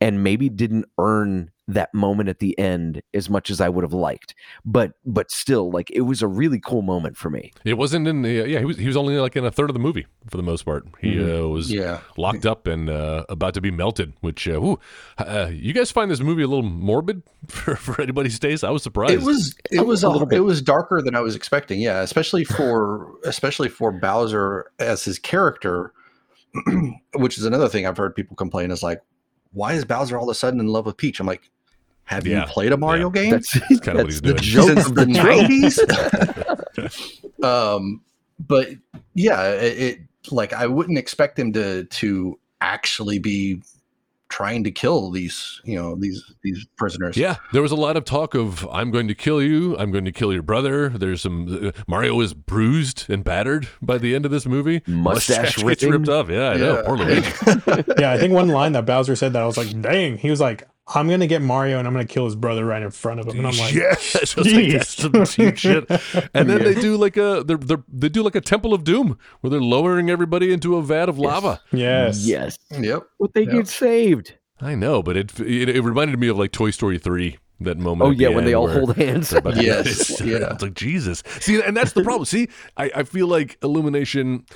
and 0.00 0.22
maybe 0.22 0.48
didn't 0.48 0.86
earn 0.98 1.50
that 1.70 1.92
moment 1.92 2.30
at 2.30 2.38
the 2.38 2.58
end 2.58 3.02
as 3.12 3.28
much 3.28 3.50
as 3.50 3.60
I 3.60 3.68
would 3.68 3.84
have 3.84 3.92
liked. 3.92 4.34
But 4.64 4.92
but 5.04 5.30
still, 5.30 5.70
like 5.70 5.90
it 5.90 6.00
was 6.00 6.22
a 6.22 6.26
really 6.26 6.58
cool 6.58 6.80
moment 6.82 7.16
for 7.16 7.28
me. 7.30 7.52
It 7.64 7.74
wasn't 7.74 8.08
in 8.08 8.22
the 8.22 8.48
yeah. 8.48 8.58
He 8.60 8.64
was 8.64 8.78
he 8.78 8.86
was 8.86 8.96
only 8.96 9.18
like 9.18 9.36
in 9.36 9.44
a 9.44 9.50
third 9.50 9.68
of 9.70 9.74
the 9.74 9.80
movie 9.80 10.06
for 10.30 10.36
the 10.38 10.42
most 10.42 10.62
part. 10.64 10.86
He 11.00 11.14
Mm-hmm. 11.16 11.44
uh, 11.44 11.48
was 11.48 11.70
Yeah. 11.70 12.00
locked 12.16 12.46
up 12.46 12.66
and 12.66 12.88
uh, 12.88 13.24
about 13.28 13.52
to 13.54 13.60
be 13.60 13.70
melted. 13.70 14.14
Which 14.22 14.48
uh, 14.48 14.58
whew, 14.60 14.80
uh, 15.18 15.50
you 15.52 15.72
guys 15.74 15.90
find 15.90 16.10
this 16.10 16.20
movie 16.20 16.42
a 16.42 16.46
little 16.48 16.62
morbid 16.68 17.22
for, 17.48 17.76
for 17.76 18.00
anybody's 18.00 18.38
taste? 18.38 18.64
I 18.64 18.70
was 18.70 18.82
surprised. 18.82 19.12
It 19.12 19.22
was 19.22 19.54
it 19.70 19.86
was 19.86 20.02
a 20.04 20.08
a, 20.08 20.10
little 20.10 20.26
bit. 20.26 20.38
it 20.38 20.40
was 20.44 20.62
darker 20.62 21.02
than 21.02 21.14
I 21.14 21.20
was 21.20 21.36
expecting. 21.36 21.80
Yeah, 21.80 22.00
especially 22.00 22.44
for 22.44 23.12
especially 23.24 23.68
for 23.68 23.92
Bowser 23.92 24.70
as 24.78 25.04
his 25.04 25.18
character, 25.18 25.92
which 27.14 27.36
is 27.38 27.44
another 27.44 27.68
thing 27.68 27.86
I've 27.86 27.96
heard 27.98 28.14
people 28.14 28.36
complain 28.36 28.70
is 28.70 28.82
like, 28.82 29.02
why 29.52 29.74
is 29.74 29.84
Bowser 29.84 30.16
all 30.16 30.28
of 30.28 30.32
a 30.32 30.34
sudden 30.34 30.60
in 30.60 30.66
love 30.68 30.86
with 30.86 30.96
Peach? 30.96 31.20
I'm 31.20 31.26
like, 31.26 31.50
have 32.08 32.26
Yeah. 32.26 32.40
you 32.40 32.46
played 32.46 32.72
a 32.72 32.76
Mario 32.76 33.10
game 33.10 33.30
That's, 33.32 33.52
kinda 33.80 33.94
what 34.02 34.06
he's 34.06 34.20
the 34.20 34.28
doing. 34.34 34.42
joke 34.42 34.66
since 34.68 34.86
of 34.86 34.94
the 34.94 35.04
the 35.04 35.12
joke. 35.12 35.24
nineties? 35.24 35.80
um, 37.42 38.00
but 38.38 38.68
yeah, 39.14 39.50
it, 39.52 39.78
it 39.78 39.98
like 40.30 40.52
I 40.52 40.66
wouldn't 40.66 40.98
expect 40.98 41.38
him 41.38 41.52
to 41.54 41.84
to 41.84 42.38
actually 42.60 43.18
be 43.18 43.62
trying 44.30 44.62
to 44.62 44.70
kill 44.70 45.10
these 45.10 45.58
you 45.64 45.74
know 45.74 45.96
these 45.96 46.22
these 46.42 46.66
prisoners. 46.76 47.16
Yeah, 47.16 47.36
there 47.52 47.62
was 47.62 47.72
a 47.72 47.76
lot 47.76 47.96
of 47.96 48.04
talk 48.04 48.34
of 48.34 48.66
"I'm 48.70 48.90
going 48.90 49.08
to 49.08 49.14
kill 49.14 49.42
you," 49.42 49.76
"I'm 49.78 49.90
going 49.90 50.04
to 50.04 50.12
kill 50.12 50.32
your 50.32 50.42
brother." 50.42 50.90
There's 50.90 51.22
some 51.22 51.68
uh, 51.68 51.72
Mario 51.86 52.20
is 52.20 52.34
bruised 52.34 53.06
and 53.08 53.24
battered 53.24 53.68
by 53.82 53.98
the 53.98 54.14
end 54.14 54.24
of 54.24 54.30
this 54.30 54.46
movie. 54.46 54.82
Mustache 54.86 55.56
gets 55.56 55.62
ripping. 55.64 55.90
ripped 55.90 56.08
off. 56.08 56.28
Yeah, 56.30 56.50
I 56.50 56.56
know. 56.56 56.82
Poor 56.84 56.96
Luigi. 56.98 57.28
yeah, 57.98 58.12
I 58.12 58.18
think 58.18 58.32
one 58.34 58.48
line 58.48 58.72
that 58.72 58.86
Bowser 58.86 59.16
said 59.16 59.32
that 59.32 59.42
I 59.42 59.46
was 59.46 59.56
like, 59.56 59.80
dang. 59.80 60.18
He 60.18 60.30
was 60.30 60.40
like, 60.40 60.68
I'm 60.94 61.08
gonna 61.08 61.26
get 61.26 61.42
Mario 61.42 61.78
and 61.78 61.86
I'm 61.86 61.92
gonna 61.94 62.06
kill 62.06 62.24
his 62.24 62.34
brother 62.36 62.64
right 62.64 62.82
in 62.82 62.90
front 62.90 63.20
of 63.20 63.26
him. 63.26 63.38
And 63.38 63.46
I'm 63.46 63.56
like, 63.58 63.74
yeah, 63.74 63.90
that's 64.12 64.36
like, 64.36 64.82
some 64.84 65.12
deep 65.24 65.56
shit. 65.58 65.90
And 66.34 66.48
then 66.48 66.62
they 66.64 66.74
do 66.74 66.96
like 66.96 67.16
a 67.16 67.42
they're, 67.46 67.56
they're, 67.58 67.82
they 67.92 68.08
do 68.08 68.22
like 68.22 68.34
a 68.34 68.40
Temple 68.40 68.72
of 68.72 68.84
Doom 68.84 69.18
where 69.40 69.50
they're 69.50 69.60
lowering 69.60 70.08
everybody 70.10 70.52
into 70.52 70.76
a 70.76 70.82
vat 70.82 71.08
of 71.08 71.18
lava. 71.18 71.60
yes. 71.72 72.24
Yes. 72.26 72.58
Yep. 72.70 73.02
But 73.20 73.34
they 73.34 73.42
Yeah. 73.42 73.52
get 73.52 73.68
saved. 73.68 74.34
I 74.60 74.74
know, 74.74 75.02
but 75.02 75.16
it, 75.16 75.38
it 75.40 75.68
it 75.68 75.82
reminded 75.82 76.18
me 76.18 76.28
of 76.28 76.38
like 76.38 76.52
Toy 76.52 76.70
Story 76.70 76.98
three. 76.98 77.38
That 77.60 77.76
moment. 77.76 78.06
Oh 78.06 78.12
at 78.12 78.16
the 78.18 78.22
yeah, 78.22 78.28
when 78.30 78.44
they 78.44 78.54
all 78.54 78.68
hold 78.68 78.96
hands. 78.96 79.30
they're 79.30 79.40
about 79.40 79.54
to- 79.56 79.64
Yes, 79.64 79.86
it's, 80.10 80.20
yeah. 80.20 80.52
it's 80.52 80.62
like 80.62 80.74
Jesus. 80.74 81.24
See, 81.40 81.60
and 81.60 81.76
that's 81.76 81.90
the 81.92 82.04
problem. 82.04 82.24
See, 82.24 82.48
I, 82.76 82.88
I 82.94 83.02
feel 83.02 83.26
like 83.26 83.58
Illumination 83.64 84.46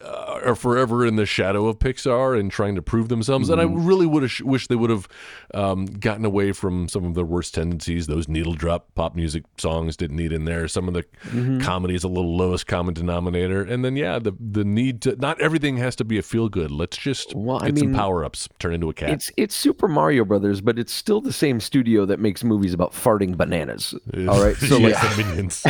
uh, 0.00 0.40
are 0.44 0.54
forever 0.54 1.04
in 1.04 1.16
the 1.16 1.26
shadow 1.26 1.66
of 1.66 1.78
Pixar 1.78 2.38
and 2.38 2.50
trying 2.50 2.74
to 2.76 2.82
prove 2.82 3.08
themselves. 3.08 3.48
And 3.50 3.60
I 3.60 3.64
Mm-hmm. 3.64 3.86
really 3.86 4.06
would 4.06 4.22
have 4.22 4.30
sh- 4.32 4.42
wish 4.42 4.66
they 4.68 4.76
would 4.76 4.90
have 4.90 5.08
um, 5.54 5.86
gotten 5.86 6.24
away 6.24 6.52
from 6.52 6.88
some 6.88 7.04
of 7.04 7.14
their 7.14 7.24
worst 7.24 7.54
tendencies. 7.54 8.06
Those 8.06 8.28
needle 8.28 8.54
drop 8.54 8.94
pop 8.94 9.14
music 9.16 9.44
songs 9.56 9.96
didn't 9.96 10.16
need 10.16 10.32
in 10.32 10.44
there. 10.44 10.68
Some 10.68 10.88
of 10.88 10.94
the 10.94 11.04
Mm-hmm. 11.28 11.60
comedy 11.60 11.94
is 11.94 12.04
a 12.04 12.08
little 12.08 12.36
lowest 12.36 12.66
common 12.66 12.94
denominator. 12.94 13.62
And 13.62 13.84
then 13.84 13.96
yeah, 13.96 14.18
the 14.18 14.32
the 14.38 14.64
need 14.64 15.02
to 15.02 15.16
not 15.16 15.40
everything 15.40 15.76
has 15.78 15.96
to 15.96 16.04
be 16.04 16.16
a 16.18 16.22
feel 16.22 16.48
good. 16.48 16.70
Let's 16.70 16.96
just 16.96 17.34
Well, 17.34 17.58
I 17.58 17.66
get 17.70 17.78
some 17.78 17.92
power 17.92 18.24
ups, 18.24 18.48
turn 18.58 18.72
into 18.74 18.88
a 18.88 18.94
cat. 18.94 19.10
It's 19.10 19.30
it's 19.36 19.54
Super 19.54 19.88
Mario 19.88 20.24
Brothers, 20.24 20.60
but 20.60 20.78
it's 20.78 20.92
still 20.92 21.20
the 21.20 21.32
same 21.32 21.60
studio 21.60 22.06
that 22.06 22.20
makes 22.20 22.44
movies 22.44 22.72
about 22.74 22.92
farting 22.92 23.36
bananas. 23.36 23.94
All 24.28 24.40
right, 24.42 24.56
so 24.68 24.78
Yeah, 24.78 24.88
like, 25.02 25.16
the 25.16 25.24
minions. 25.24 25.64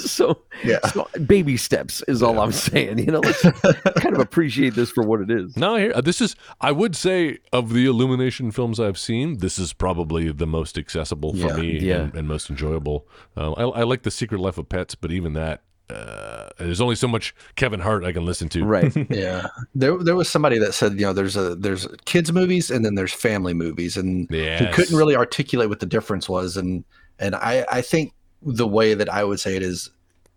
so, 0.10 0.38
Yeah. 0.64 0.78
so 0.92 1.08
baby 1.26 1.56
steps 1.56 2.02
is 2.08 2.22
all 2.22 2.40
I'm 2.40 2.52
saying. 2.52 2.98
You 2.98 3.06
know, 3.12 3.20
let's 3.20 3.44
kind 3.96 4.14
of 4.14 4.20
appreciate 4.20 4.74
this 4.74 4.90
for 4.90 5.04
what 5.04 5.20
it 5.20 5.30
is. 5.30 5.56
No, 5.56 5.76
here 5.76 5.92
uh, 5.94 6.00
this 6.00 6.20
is. 6.20 6.36
I 6.60 6.72
would 6.72 6.94
say 6.96 7.38
of 7.52 7.72
the 7.72 7.86
Illumination 7.86 8.50
films 8.50 8.78
I've 8.80 8.98
seen, 8.98 9.38
this 9.38 9.58
is 9.58 9.72
probably 9.72 10.30
the 10.32 10.46
most 10.46 10.76
accessible 10.78 11.32
for 11.32 11.48
Yeah. 11.48 11.56
me 11.56 11.78
Yeah. 11.80 11.96
And, 12.02 12.14
and 12.14 12.28
most 12.28 12.50
enjoyable. 12.50 13.06
Uh, 13.36 13.52
I, 13.52 13.80
I 13.80 13.82
like 13.84 14.02
the 14.02 14.10
Secret 14.10 14.40
Life 14.40 14.58
of 14.58 14.68
Pets, 14.68 14.94
but 14.94 15.10
even 15.12 15.32
that, 15.34 15.62
uh, 15.88 16.48
there's 16.58 16.80
only 16.80 16.94
so 16.94 17.08
much 17.08 17.34
Kevin 17.56 17.80
Hart 17.80 18.04
I 18.04 18.12
can 18.12 18.24
listen 18.24 18.48
to. 18.50 18.64
Right. 18.64 18.94
Yeah, 19.10 19.48
there 19.74 19.98
there 19.98 20.14
was 20.14 20.28
somebody 20.28 20.58
that 20.58 20.72
said 20.72 20.92
you 20.94 21.06
know 21.06 21.12
there's 21.12 21.36
a 21.36 21.56
there's 21.56 21.88
kids 22.04 22.32
movies 22.32 22.70
and 22.70 22.84
then 22.84 22.94
there's 22.94 23.12
family 23.12 23.54
movies, 23.54 23.96
and 23.96 24.28
he 24.30 24.38
Yes. 24.44 24.72
couldn't 24.74 24.96
really 24.96 25.16
articulate 25.16 25.68
what 25.68 25.80
the 25.80 25.86
difference 25.86 26.28
was, 26.28 26.56
and 26.56 26.84
and 27.18 27.34
I 27.34 27.66
I 27.70 27.82
think 27.82 28.12
the 28.40 28.68
way 28.68 28.94
that 28.94 29.08
I 29.12 29.24
would 29.24 29.40
say 29.40 29.56
it 29.56 29.62
is, 29.62 29.90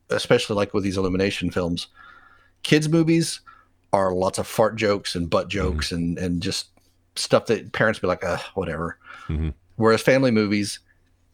especially 0.10 0.56
like 0.56 0.74
with 0.74 0.84
these 0.84 0.98
Illumination 0.98 1.52
films, 1.52 1.88
kids 2.64 2.90
movies 2.90 3.42
are 3.92 4.14
lots 4.14 4.40
of 4.40 4.48
fart 4.48 4.76
jokes 4.76 5.16
and 5.16 5.30
butt 5.30 5.50
jokes 5.50 5.92
and 5.92 6.18
and 6.18 6.42
just 6.42 6.68
stuff 7.16 7.46
that 7.46 7.72
parents 7.74 8.00
be 8.00 8.08
like, 8.08 8.24
uh, 8.26 8.38
whatever. 8.56 8.98
Mhm. 9.28 9.54
Whereas 9.76 10.02
family 10.02 10.32
movies, 10.32 10.80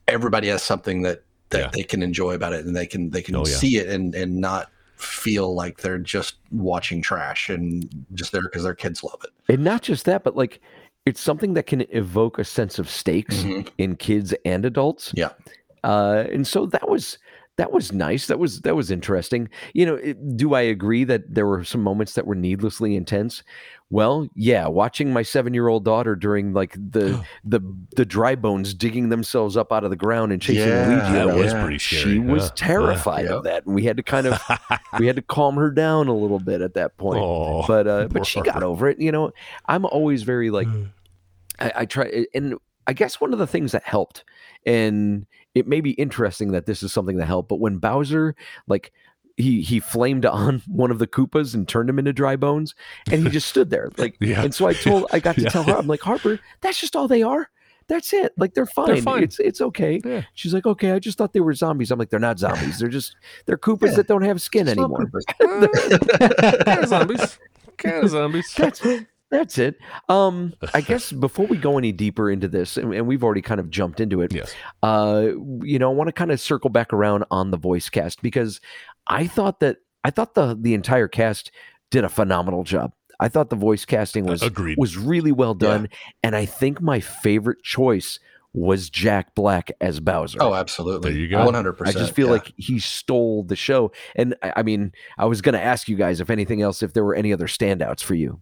everybody 0.08 0.48
has 0.50 0.62
something 0.64 1.04
that 1.04 1.24
that 1.52 1.60
Yeah. 1.60 1.70
they 1.74 1.84
can 1.84 2.04
enjoy 2.04 2.34
about 2.34 2.54
it, 2.54 2.66
and 2.66 2.76
they 2.76 2.86
can 2.86 3.10
they 3.12 3.22
can 3.22 3.36
Oh, 3.36 3.46
yeah. 3.46 3.56
see 3.56 3.78
it 3.78 3.88
and 3.88 4.14
and 4.14 4.38
not 4.38 4.70
feel 4.98 5.56
like 5.56 5.80
they're 5.80 5.98
just 5.98 6.36
watching 6.52 7.02
trash 7.02 7.50
and 7.50 7.88
just 8.14 8.34
there 8.34 8.42
because 8.42 8.64
their 8.64 8.76
kids 8.76 9.02
love 9.04 9.22
it. 9.24 9.30
And 9.54 9.64
not 9.64 9.82
just 9.82 10.04
that, 10.06 10.24
but 10.26 10.36
like 10.36 10.60
it's 11.06 11.22
something 11.22 11.54
that 11.54 11.66
can 11.66 11.86
evoke 11.92 12.38
a 12.38 12.44
sense 12.44 12.78
of 12.78 12.90
stakes 12.90 13.38
Mhm. 13.38 13.70
in 13.78 13.96
kids 13.96 14.34
and 14.44 14.66
adults. 14.66 15.14
Yeah. 15.16 15.30
Uh, 15.84 16.26
and 16.30 16.46
so 16.46 16.66
that 16.68 16.90
was 16.90 17.18
that 17.60 17.72
was 17.74 17.92
nice. 17.92 18.28
That 18.28 18.40
was 18.40 18.62
that 18.62 18.76
was 18.76 18.90
interesting. 18.90 19.50
You 19.74 19.86
know, 19.86 19.96
it, 19.96 20.38
do 20.38 20.54
I 20.54 20.62
agree 20.62 21.04
that 21.04 21.34
there 21.36 21.46
were 21.46 21.64
some 21.64 21.84
moments 21.84 22.14
that 22.14 22.26
were 22.26 22.34
needlessly 22.36 22.96
intense? 22.96 23.44
Well, 23.92 24.30
yeah. 24.36 24.68
Watching 24.68 25.12
my 25.12 25.24
seven 25.24 25.54
year 25.54 25.68
old 25.68 25.84
daughter 25.84 26.16
during 26.16 26.54
like 26.54 26.74
the 26.74 27.24
the 27.44 27.60
the 27.98 28.06
dry 28.06 28.36
bones 28.36 28.74
digging 28.74 29.10
themselves 29.10 29.58
up 29.58 29.74
out 29.74 29.84
of 29.84 29.90
the 29.90 29.96
ground 29.98 30.32
and 30.32 30.42
chasing 30.42 30.68
Yeah, 30.70 31.26
That 31.26 31.36
was 31.36 31.52
Yeah. 31.54 31.62
pretty 31.64 31.80
scary. 31.80 32.02
She 32.14 32.20
was 32.20 32.52
terrified 32.52 33.26
Yeah. 33.26 33.36
of 33.36 33.44
that, 33.44 33.66
and 33.66 33.76
we 33.76 33.84
had 33.84 33.98
to 33.98 34.04
kind 34.04 34.28
of 34.28 34.40
we 35.00 35.08
had 35.08 35.18
to 35.18 35.22
calm 35.22 35.56
her 35.56 35.70
down 35.70 36.08
a 36.08 36.16
little 36.16 36.40
bit 36.40 36.62
at 36.62 36.76
that 36.76 36.98
point 36.98 37.20
Oh, 37.22 37.66
but 37.68 37.88
uh, 37.88 38.08
but 38.12 38.26
she 38.26 38.42
got 38.42 38.64
over 38.64 38.88
it. 38.88 39.00
You 39.02 39.12
know, 39.12 39.32
I'm 39.68 39.86
always 39.86 40.24
very 40.24 40.50
like 40.50 40.68
I, 41.60 41.72
I 41.78 41.86
try, 41.86 42.26
and 42.34 42.56
I 42.88 42.94
guess 42.94 43.20
one 43.20 43.34
of 43.34 43.40
the 43.40 43.48
things 43.48 43.72
that 43.74 43.84
helped, 43.84 44.24
and 44.66 45.26
it 45.60 45.68
may 45.68 45.82
be 45.82 45.92
interesting 45.92 46.52
that 46.54 46.66
this 46.66 46.82
is 46.82 46.92
something 46.92 47.18
that 47.18 47.26
helped, 47.26 47.50
but 47.50 47.60
when 47.60 47.78
Bowser 47.78 48.36
like. 48.68 48.92
He, 49.38 49.62
he 49.62 49.80
flamed 49.80 50.26
on 50.26 50.62
one 50.68 50.92
of 50.92 51.00
the 51.00 51.08
Koopas 51.08 51.54
and 51.56 51.66
turned 51.66 51.90
him 51.90 51.98
into 51.98 52.12
dry 52.12 52.36
bones, 52.36 52.76
and 53.10 53.24
he 53.24 53.30
just 53.30 53.48
stood 53.48 53.70
there 53.70 53.90
like. 53.98 54.18
Yeah. 54.20 54.42
And 54.44 54.54
so 54.54 54.68
I 54.68 54.74
told 54.74 55.06
I 55.14 55.22
got 55.22 55.36
to 55.36 55.44
Yeah. 55.44 55.48
tell 55.50 55.64
her 55.64 55.78
I'm 55.78 55.88
like 55.88 56.02
Harper, 56.02 56.42
that's 56.60 56.78
just 56.78 56.94
all 56.94 57.08
they 57.08 57.24
are. 57.24 57.50
That's 57.88 58.12
it. 58.12 58.34
Like 58.36 58.54
they're 58.54 58.66
fine. 58.66 59.02
fine. 59.02 59.24
It's 59.24 59.40
it's 59.40 59.62
okay. 59.62 60.02
Yeah. 60.04 60.24
She's 60.34 60.54
like, 60.54 60.66
okay. 60.66 60.92
I 60.92 61.00
just 61.00 61.18
thought 61.18 61.32
they 61.32 61.40
were 61.40 61.54
zombies. 61.54 61.90
I'm 61.90 61.98
like, 61.98 62.10
they're 62.10 62.20
not 62.20 62.38
zombies. 62.46 62.80
They're 62.80 62.90
just 62.90 63.16
they're 63.46 63.58
Koopas 63.58 63.96
that 63.96 64.08
don't 64.08 64.24
have 64.24 64.42
skin 64.42 64.68
Small 64.68 64.84
anymore. 64.98 65.10
Koopas. 65.40 66.66
Kind 66.66 66.84
of 66.84 66.90
zombies. 66.90 67.40
Kind 67.78 68.04
of 68.04 68.10
zombies. 68.10 68.54
that's 68.58 68.82
that's 69.32 69.58
it. 69.58 69.78
Um, 70.08 70.54
I 70.74 70.82
guess 70.82 71.12
before 71.12 71.46
we 71.48 71.58
go 71.58 71.78
any 71.78 71.92
deeper 71.92 72.30
into 72.30 72.48
this, 72.48 72.78
and, 72.78 72.94
and 72.94 73.08
we've 73.08 73.24
already 73.24 73.42
kind 73.42 73.60
of 73.60 73.70
jumped 73.70 74.00
into 74.00 74.22
it, 74.22 74.34
Yes. 74.34 74.54
uh, 74.84 75.28
you 75.62 75.80
know, 75.80 75.92
I 75.92 75.94
want 75.94 76.08
to 76.08 76.14
kind 76.14 76.32
of 76.32 76.40
circle 76.40 76.70
back 76.70 76.94
around 76.94 77.26
on 77.32 77.52
the 77.52 77.58
voice 77.58 77.90
cast 77.90 78.22
because 78.22 78.60
I 79.08 79.28
thought 79.28 79.60
that 79.60 79.78
I 80.04 80.12
thought 80.12 80.36
the 80.36 80.58
the 80.60 80.74
entire 80.74 81.08
cast 81.08 81.52
did 81.92 82.04
a 82.04 82.10
phenomenal 82.10 82.64
job. 82.64 82.94
I 83.20 83.28
thought 83.28 83.50
the 83.50 83.56
voice 83.58 83.84
casting 83.84 84.26
was 84.26 84.42
Agreed. 84.42 84.78
was 84.78 84.98
really 84.98 85.32
well 85.34 85.54
done, 85.54 85.90
and 86.24 86.36
I 86.36 86.46
think 86.46 86.82
my 86.82 87.00
favorite 87.00 87.62
choice 87.64 88.18
was 88.54 88.90
Jack 88.90 89.36
Black 89.36 89.72
as 89.80 90.00
Bowser. 90.00 90.40
Oh, 90.42 90.56
absolutely. 90.56 91.12
There 91.12 91.20
you 91.20 91.28
go. 91.28 91.38
100%. 91.46 91.86
I 91.88 91.92
just 91.92 92.16
feel 92.16 92.30
like 92.30 92.52
he 92.58 92.80
stole 92.80 93.44
the 93.44 93.56
show. 93.56 93.92
And 94.16 94.36
I 94.42 94.54
I 94.58 94.64
mean, 94.64 94.92
I 95.20 95.26
was 95.26 95.42
going 95.42 95.54
to 95.54 95.62
ask 95.62 95.88
you 95.88 95.96
guys 95.96 96.20
if 96.20 96.30
anything 96.32 96.62
else, 96.62 96.82
if 96.82 96.94
there 96.94 97.04
were 97.04 97.14
any 97.14 97.32
other 97.32 97.46
standouts 97.46 98.02
for 98.02 98.16
you. 98.16 98.42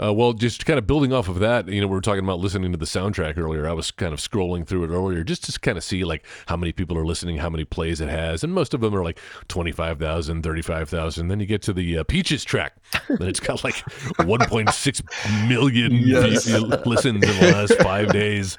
Uh, 0.00 0.12
well, 0.12 0.32
just 0.32 0.64
kind 0.66 0.78
of 0.78 0.86
building 0.86 1.12
off 1.12 1.28
of 1.28 1.38
that, 1.40 1.68
you 1.68 1.80
know, 1.80 1.86
we 1.86 1.94
were 1.94 2.00
talking 2.00 2.24
about 2.24 2.38
listening 2.38 2.72
to 2.72 2.78
the 2.78 2.84
soundtrack 2.86 3.36
earlier. 3.38 3.68
I 3.68 3.72
was 3.72 3.90
kind 3.90 4.12
of 4.12 4.20
scrolling 4.20 4.66
through 4.66 4.84
it 4.84 4.88
earlier 4.88 5.22
just 5.24 5.44
to 5.52 5.60
kind 5.60 5.76
of 5.78 5.84
see 5.84 6.04
like 6.04 6.24
how 6.46 6.56
many 6.56 6.72
people 6.72 6.96
are 6.98 7.04
listening, 7.06 7.36
how 7.38 7.50
many 7.50 7.64
plays 7.64 8.00
it 8.00 8.08
has, 8.08 8.42
and 8.44 8.52
most 8.52 8.74
of 8.74 8.80
them 8.80 8.94
are 8.94 9.04
like 9.04 9.18
25,000, 9.48 10.42
35,000. 10.42 11.28
Then 11.28 11.40
you 11.40 11.46
get 11.46 11.62
to 11.62 11.72
the 11.72 11.98
uh, 11.98 12.04
Peaches 12.04 12.44
track, 12.44 12.74
and 13.08 13.22
it's 13.22 13.40
got 13.40 13.62
like 13.64 13.74
1.6 14.20 15.48
million 15.48 15.92
Yes. 15.92 16.48
listens 16.86 17.04
in 17.04 17.20
the 17.20 17.52
last 17.52 17.74
five 17.82 18.12
days. 18.12 18.56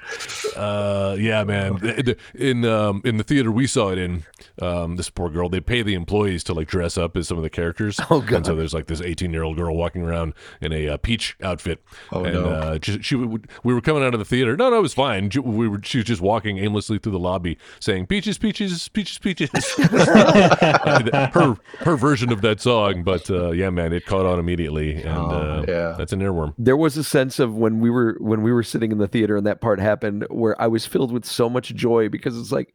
Uh, 0.56 1.16
yeah, 1.18 1.44
man. 1.44 1.76
In- 1.84 2.16
In 2.34 2.64
um, 2.64 3.00
in 3.04 3.16
the 3.16 3.24
theater 3.24 3.50
we 3.50 3.66
saw 3.66 3.90
it 3.90 3.98
in, 3.98 4.24
um, 4.60 4.96
this 4.96 5.10
poor 5.10 5.30
girl, 5.30 5.48
they 5.48 5.60
pay 5.60 5.82
the 5.82 5.94
employees 5.94 6.44
to 6.44 6.54
like 6.54 6.68
dress 6.68 6.96
up 6.98 7.16
as 7.16 7.28
some 7.28 7.36
of 7.36 7.42
the 7.42 7.50
characters. 7.50 7.98
Oh, 8.10 8.20
God. 8.20 8.36
And 8.36 8.46
so 8.46 8.54
there's 8.54 8.74
like 8.74 8.86
this 8.86 9.00
18 9.00 9.32
year 9.32 9.42
old 9.42 9.56
girl 9.56 9.74
walking 9.76 10.02
around 10.02 10.34
in 10.60 10.72
a 10.72 10.88
uh, 10.90 10.96
peach 11.38 11.44
outfit. 11.46 11.82
Oh, 12.12 12.24
and, 12.24 12.34
no. 12.34 12.44
Uh, 12.48 12.78
she, 12.82 13.02
she 13.02 13.14
would, 13.16 13.48
we 13.62 13.74
were 13.74 13.80
coming 13.80 14.02
out 14.02 14.14
of 14.14 14.18
the 14.18 14.24
theater. 14.24 14.56
No, 14.56 14.70
no, 14.70 14.78
it 14.78 14.82
was 14.82 14.94
fine. 14.94 15.30
She- 15.30 15.38
We 15.40 15.68
were, 15.68 15.80
she 15.82 15.98
was 15.98 16.06
just 16.06 16.20
walking 16.20 16.58
aimlessly 16.58 16.98
through 16.98 17.12
the 17.12 17.18
lobby 17.18 17.58
saying 17.80 18.06
peaches, 18.06 18.38
peaches, 18.38 18.88
peaches, 18.88 19.18
peaches. 19.18 19.50
her 19.78 21.56
her 21.78 21.96
version 21.96 22.32
of 22.32 22.40
that 22.42 22.60
song, 22.60 23.02
but 23.02 23.30
uh, 23.30 23.50
yeah, 23.50 23.70
man, 23.70 23.92
it 23.92 24.06
caught 24.06 24.26
on 24.26 24.38
immediately, 24.38 24.94
and 25.02 25.08
Oh, 25.18 25.30
uh, 25.30 25.64
yeah. 25.68 25.94
that's 25.96 26.12
an 26.12 26.20
earworm. 26.20 26.54
there 26.58 26.76
was 26.76 26.96
a 26.96 27.04
sense 27.04 27.38
of 27.38 27.54
when 27.54 27.80
we 27.80 27.90
were 27.90 28.16
when 28.20 28.42
we 28.42 28.52
were 28.52 28.62
sitting 28.62 28.92
in 28.92 28.98
the 28.98 29.08
theater 29.08 29.36
and 29.36 29.46
that 29.46 29.60
part 29.60 29.80
happened 29.80 30.26
where 30.30 30.60
I 30.60 30.66
was 30.66 30.86
filled 30.86 31.12
with 31.12 31.24
so 31.24 31.48
much 31.48 31.74
joy 31.74 32.08
because 32.08 32.38
it's 32.38 32.52
like 32.52 32.74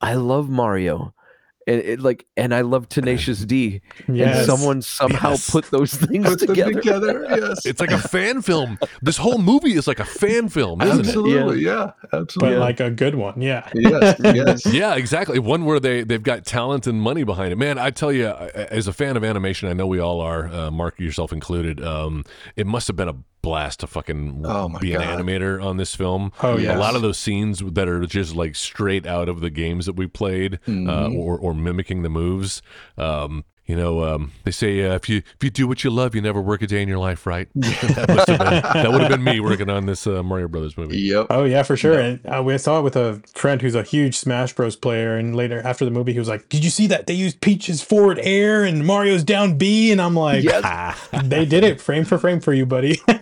I 0.00 0.14
love 0.14 0.48
Mario 0.48 1.14
and 1.70 1.80
it 1.82 2.00
like 2.00 2.26
and 2.36 2.54
I 2.54 2.62
love 2.62 2.88
Tenacious 2.88 3.44
D 3.44 3.80
Yes. 4.08 4.36
and 4.38 4.46
someone 4.46 4.82
somehow 4.82 5.30
Yes. 5.30 5.50
put 5.50 5.70
those 5.70 5.94
things 5.94 6.26
Put 6.28 6.38
them 6.40 6.48
together. 6.48 6.72
together. 6.72 7.26
Yes. 7.40 7.64
It's 7.66 7.80
like 7.80 7.90
a 7.92 7.98
fan 7.98 8.42
film. 8.42 8.78
This 9.02 9.16
whole 9.16 9.38
movie 9.38 9.74
is 9.74 9.86
like 9.86 10.00
a 10.00 10.04
fan 10.04 10.48
film, 10.48 10.80
isn't 10.82 11.00
it? 11.00 11.06
absolutely. 11.06 11.60
Yeah. 11.60 11.92
but 12.10 12.20
Absolutely. 12.22 12.56
like 12.58 12.80
a 12.80 12.90
good 12.90 13.14
one. 13.14 13.40
Yeah. 13.40 13.68
yes. 13.74 14.20
Yes. 14.22 14.66
Yeah, 14.72 14.94
exactly. 14.96 15.38
One 15.38 15.64
where 15.64 15.80
they 15.80 16.02
they've 16.02 16.22
got 16.22 16.44
talent 16.44 16.86
and 16.86 17.00
money 17.00 17.24
behind 17.24 17.52
it. 17.52 17.56
Man, 17.56 17.78
I 17.78 17.90
tell 17.90 18.12
you, 18.12 18.26
as 18.28 18.86
a 18.88 18.92
fan 18.92 19.16
of 19.16 19.24
animation, 19.24 19.68
I 19.68 19.72
know 19.72 19.86
we 19.86 19.98
all 20.00 20.20
are, 20.20 20.46
uh, 20.48 20.70
Mark 20.70 20.98
yourself 20.98 21.32
included. 21.32 21.82
Um, 21.84 22.24
it 22.56 22.66
must 22.66 22.86
have 22.88 22.96
been 22.96 23.08
a 23.08 23.14
blast 23.42 23.80
to 23.80 23.86
fucking 23.86 24.42
Oh, 24.44 24.68
my 24.68 24.78
be 24.78 24.94
an 24.94 25.00
animator 25.02 25.62
on 25.64 25.76
this 25.76 25.94
film. 25.94 26.32
Oh, 26.42 26.56
yes. 26.58 26.76
A 26.76 26.78
lot 26.78 26.94
of 26.96 27.02
those 27.02 27.18
scenes 27.18 27.60
that 27.64 27.88
are 27.88 28.04
just 28.06 28.34
like 28.36 28.54
straight 28.56 29.06
out 29.06 29.28
of 29.28 29.40
the 29.40 29.50
games 29.50 29.86
that 29.86 29.94
we 29.96 30.06
played, 30.06 30.54
uh, 30.54 30.58
Mm-hmm. 30.70 31.16
or 31.16 31.38
or 31.38 31.54
mimicking 31.54 32.02
the 32.02 32.10
moves. 32.10 32.62
Um, 32.98 33.44
you 33.70 33.76
know, 33.76 34.02
um, 34.02 34.32
they 34.42 34.50
say 34.50 34.84
uh, 34.84 34.96
if 34.96 35.08
you 35.08 35.18
if 35.18 35.36
you 35.42 35.48
do 35.48 35.68
what 35.68 35.84
you 35.84 35.90
love, 35.90 36.16
you 36.16 36.20
never 36.20 36.42
work 36.42 36.60
a 36.60 36.66
day 36.66 36.82
in 36.82 36.88
your 36.88 36.98
life, 36.98 37.24
right? 37.24 37.48
that, 37.54 38.08
must 38.08 38.28
have 38.28 38.38
been, 38.40 38.62
that 38.82 38.90
would 38.90 39.00
have 39.02 39.10
been 39.10 39.22
me 39.22 39.38
working 39.38 39.70
on 39.70 39.86
this 39.86 40.08
uh, 40.08 40.24
Mario 40.24 40.48
Brothers 40.48 40.76
movie. 40.76 40.98
Yep. 40.98 41.28
Oh 41.30 41.44
yeah, 41.44 41.62
for 41.62 41.76
sure. 41.76 42.00
And 42.00 42.20
uh, 42.26 42.42
we 42.42 42.58
saw 42.58 42.80
it 42.80 42.82
with 42.82 42.96
a 42.96 43.22
friend 43.32 43.62
who's 43.62 43.76
a 43.76 43.84
huge 43.84 44.16
Smash 44.16 44.54
Bros. 44.54 44.74
player, 44.74 45.16
and 45.16 45.36
later 45.36 45.60
after 45.64 45.84
the 45.84 45.92
movie, 45.92 46.12
he 46.12 46.18
was 46.18 46.26
like, 46.26 46.48
"Did 46.48 46.64
you 46.64 46.70
see 46.70 46.88
that 46.88 47.06
they 47.06 47.14
used 47.14 47.40
Peach's 47.40 47.80
forward 47.80 48.18
air 48.24 48.64
and 48.64 48.84
Mario's 48.84 49.22
down 49.22 49.56
B?" 49.56 49.92
And 49.92 50.02
I'm 50.02 50.16
like, 50.16 50.42
"Yes, 50.42 51.08
"They 51.22 51.46
did 51.46 51.62
it 51.62 51.80
frame 51.80 52.04
for 52.04 52.18
frame 52.18 52.40
for 52.40 52.52
you, 52.52 52.66
buddy." 52.66 53.00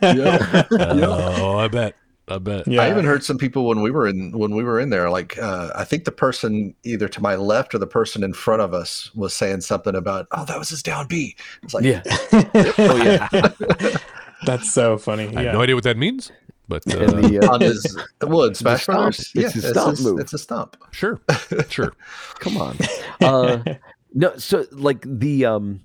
Oh, 0.81 1.59
I 1.59 1.69
bet. 1.69 1.95
I 2.31 2.39
bet. 2.39 2.67
yeah, 2.69 2.83
I 2.83 2.91
even 2.91 3.05
heard 3.05 3.25
some 3.25 3.39
people 3.39 3.67
when 3.67 3.81
we 3.81 3.91
were 3.91 4.07
in 4.07 4.33
when 4.33 4.55
we 4.55 4.63
were 4.65 4.79
in 4.79 4.91
there, 4.91 5.11
like 5.11 5.39
uh, 5.39 5.71
I 5.75 5.85
think 5.85 6.05
the 6.05 6.13
person 6.13 6.75
either 6.85 7.09
to 7.09 7.21
my 7.21 7.35
left 7.37 7.75
or 7.75 7.79
the 7.79 7.87
person 7.87 8.23
in 8.23 8.33
front 8.33 8.63
of 8.63 8.75
us 8.75 9.15
was 9.15 9.35
saying 9.35 9.63
something 9.63 9.95
about, 9.95 10.27
"Oh, 10.33 10.45
that 10.45 10.59
was 10.59 10.69
his 10.69 10.83
down 10.83 11.07
B." 11.07 11.37
It's 11.63 11.75
like, 11.75 11.85
Yeah. 11.85 12.03
oh 12.79 13.03
yeah. 13.03 13.29
That's 14.47 14.73
so 14.73 14.99
funny. 14.99 15.35
I 15.37 15.43
have 15.43 15.55
no 15.55 15.63
idea 15.63 15.75
what 15.75 15.85
that 15.85 15.97
means, 15.97 16.31
but 16.69 16.87
uh, 16.87 17.07
the, 17.11 17.41
uh, 17.43 17.53
on 17.53 17.61
his 17.61 17.99
well, 18.23 18.45
in 18.45 18.55
Smash 18.55 18.85
stomp. 18.85 18.97
Brothers, 18.97 19.19
It's 19.19 19.35
yeah, 19.35 19.51
his 19.51 19.69
stomp 19.69 20.01
move. 20.01 20.21
It's 20.21 20.33
a 20.33 20.39
stomp. 20.39 20.77
sure, 20.93 21.21
sure. 21.69 21.93
come 22.39 22.57
on. 22.57 22.77
Uh, 23.21 23.75
no, 24.15 24.37
so 24.37 24.65
like 24.71 25.05
the 25.05 25.45
um, 25.45 25.81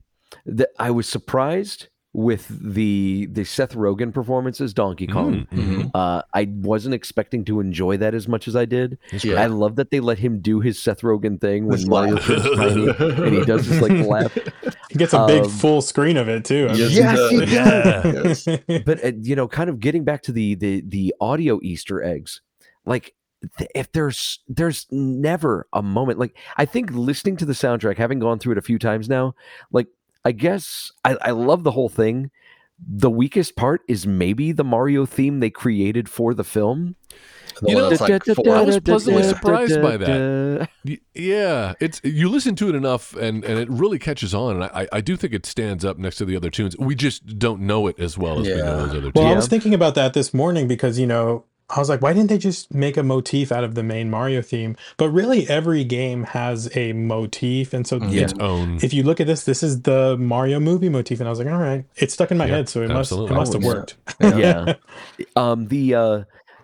the 0.46 0.70
I 0.78 0.92
was 0.92 1.08
surprised 1.10 1.88
with 2.16 2.48
the 2.50 3.28
the 3.32 3.44
Seth 3.44 3.74
Rogen 3.74 4.14
performances, 4.14 4.72
Donkey 4.74 5.08
Kong. 5.08 5.48
Mhm. 5.52 5.90
Uh, 5.96 6.22
I 6.34 6.48
wasn't 6.58 6.94
expecting 6.94 7.44
to 7.46 7.60
enjoy 7.60 7.98
that 7.98 8.14
as 8.14 8.28
much 8.28 8.48
as 8.48 8.56
I 8.56 8.66
did. 8.66 9.00
Yeah. 9.24 9.42
I 9.42 9.48
love 9.48 9.78
that 9.78 9.90
they 9.90 10.00
let 10.00 10.20
him 10.20 10.40
do 10.40 10.60
his 10.60 10.80
Seth 10.80 11.02
Rogen 11.02 11.42
thing 11.42 11.66
when 11.66 11.78
His 11.78 11.88
Mario 11.88 12.14
laugh. 12.16 12.26
turns 12.26 12.44
tiny 12.56 12.90
and 13.26 13.36
he 13.36 13.44
does 13.46 13.68
this 13.68 13.82
like 13.82 14.06
laugh. 14.08 14.38
He 14.92 15.00
gets 15.00 15.14
a 15.14 15.26
big 15.26 15.44
Um, 15.46 15.50
full 15.50 15.82
screen 15.82 16.18
of 16.18 16.30
it 16.30 16.46
too. 16.46 16.68
I 16.70 16.74
mean, 16.74 16.82
Yes, 16.92 17.32
he 17.32 17.40
does. 17.46 18.46
does. 18.46 18.48
Yes. 18.68 18.84
But 18.86 19.04
uh, 19.04 19.12
you 19.22 19.36
know, 19.36 19.48
kind 19.48 19.70
of 19.72 19.80
getting 19.80 20.04
back 20.04 20.22
to 20.24 20.32
the 20.32 20.54
the 20.56 20.84
the 20.88 21.16
audio 21.20 21.60
Easter 21.64 22.04
eggs, 22.04 22.42
like 22.86 23.16
if 23.74 23.92
there's 23.92 24.40
there's 24.48 24.86
never 24.92 25.68
a 25.74 25.82
moment 25.82 26.20
like 26.20 26.38
I 26.58 26.66
think 26.66 26.92
listening 26.92 27.38
to 27.38 27.46
the 27.46 27.54
soundtrack, 27.54 27.98
having 27.98 28.20
gone 28.20 28.38
through 28.38 28.52
it 28.54 28.58
a 28.60 28.62
few 28.62 28.78
times 28.78 29.10
now, 29.10 29.34
like 29.72 29.88
I 30.26 30.32
guess 30.32 30.92
I, 31.04 31.18
I 31.22 31.32
love 31.32 31.64
the 31.64 31.72
whole 31.72 31.90
thing. 31.90 32.32
The 32.86 33.10
weakest 33.10 33.56
part 33.56 33.82
is 33.88 34.06
maybe 34.08 34.52
the 34.52 34.64
Mario 34.64 35.06
theme 35.06 35.40
they 35.40 35.50
created 35.50 36.10
for 36.10 36.34
the 36.34 36.44
film. 36.44 36.96
The 37.62 37.70
You 37.70 37.76
know, 37.76 37.90
that's 37.90 38.02
like 38.02 38.26
four- 38.36 38.56
I 38.56 38.62
was 38.62 38.80
pleasantly 38.80 39.24
surprised 39.24 39.82
by 39.82 39.98
that. 39.98 40.70
Y- 40.86 40.98
Yeah, 41.14 41.74
it's 41.80 42.02
you 42.04 42.28
listen 42.30 42.56
to 42.56 42.70
it 42.70 42.76
enough, 42.76 43.16
and 43.16 43.44
and 43.46 43.60
it 43.60 43.70
really 43.70 44.00
catches 44.00 44.34
on. 44.34 44.56
And 44.56 44.64
I 44.66 44.88
I 44.92 45.02
do 45.02 45.16
think 45.16 45.34
it 45.34 45.46
stands 45.46 45.86
up 45.86 45.98
next 45.98 46.18
to 46.18 46.26
the 46.26 46.36
other 46.36 46.50
tunes. 46.50 46.76
We 46.78 46.96
just 46.96 47.38
don't 47.40 47.62
know 47.62 47.88
it 47.88 48.00
as 48.00 48.18
well 48.18 48.40
as 48.40 48.48
we 48.48 48.56
know 48.56 48.78
those 48.78 48.90
other 48.90 49.02
tunes. 49.02 49.14
Well, 49.16 49.28
I 49.28 49.36
was 49.36 49.48
thinking 49.48 49.74
about 49.74 49.96
that 49.96 50.14
this 50.14 50.34
morning 50.34 50.68
because 50.68 50.98
you 51.00 51.06
know 51.08 51.46
I 51.70 51.80
was 51.80 51.90
like, 51.90 52.02
why 52.02 52.14
didn't 52.14 52.30
they 52.30 52.38
just 52.38 52.74
make 52.74 52.98
a 52.98 53.04
motif 53.04 53.52
out 53.52 53.64
of 53.64 53.74
the 53.74 53.84
main 53.84 54.10
Mario 54.10 54.42
theme? 54.42 54.76
But 54.98 55.10
really, 55.10 55.48
every 55.50 55.84
game 55.84 56.24
has 56.26 56.70
a 56.78 56.94
motif, 56.94 57.74
and 57.74 57.88
so 57.88 58.00
Mm-hmm. 58.00 58.18
its 58.18 58.34
own. 58.40 58.78
if 58.84 58.94
you 58.94 59.02
look 59.04 59.20
at 59.22 59.28
this, 59.28 59.46
this 59.46 59.64
is 59.64 59.82
the 59.84 60.18
Mario 60.18 60.60
movie 60.60 60.90
motif, 60.90 61.20
and 61.20 61.28
I 61.28 61.32
was 61.32 61.40
like, 61.40 61.48
all 61.48 61.58
right, 61.60 61.86
it's 61.96 62.14
stuck 62.14 62.32
in 62.32 62.38
my 62.38 62.46
Yeah, 62.48 62.56
head, 62.58 62.70
so 62.70 62.82
it 62.84 62.90
must 62.90 63.12
it 63.12 63.30
must 63.32 63.54
have 63.54 63.64
yeah. 63.64 63.68
worked. 63.70 63.96
yeah. 64.22 64.74
Um 65.36 65.68
the 65.68 65.96
uh 65.96 66.24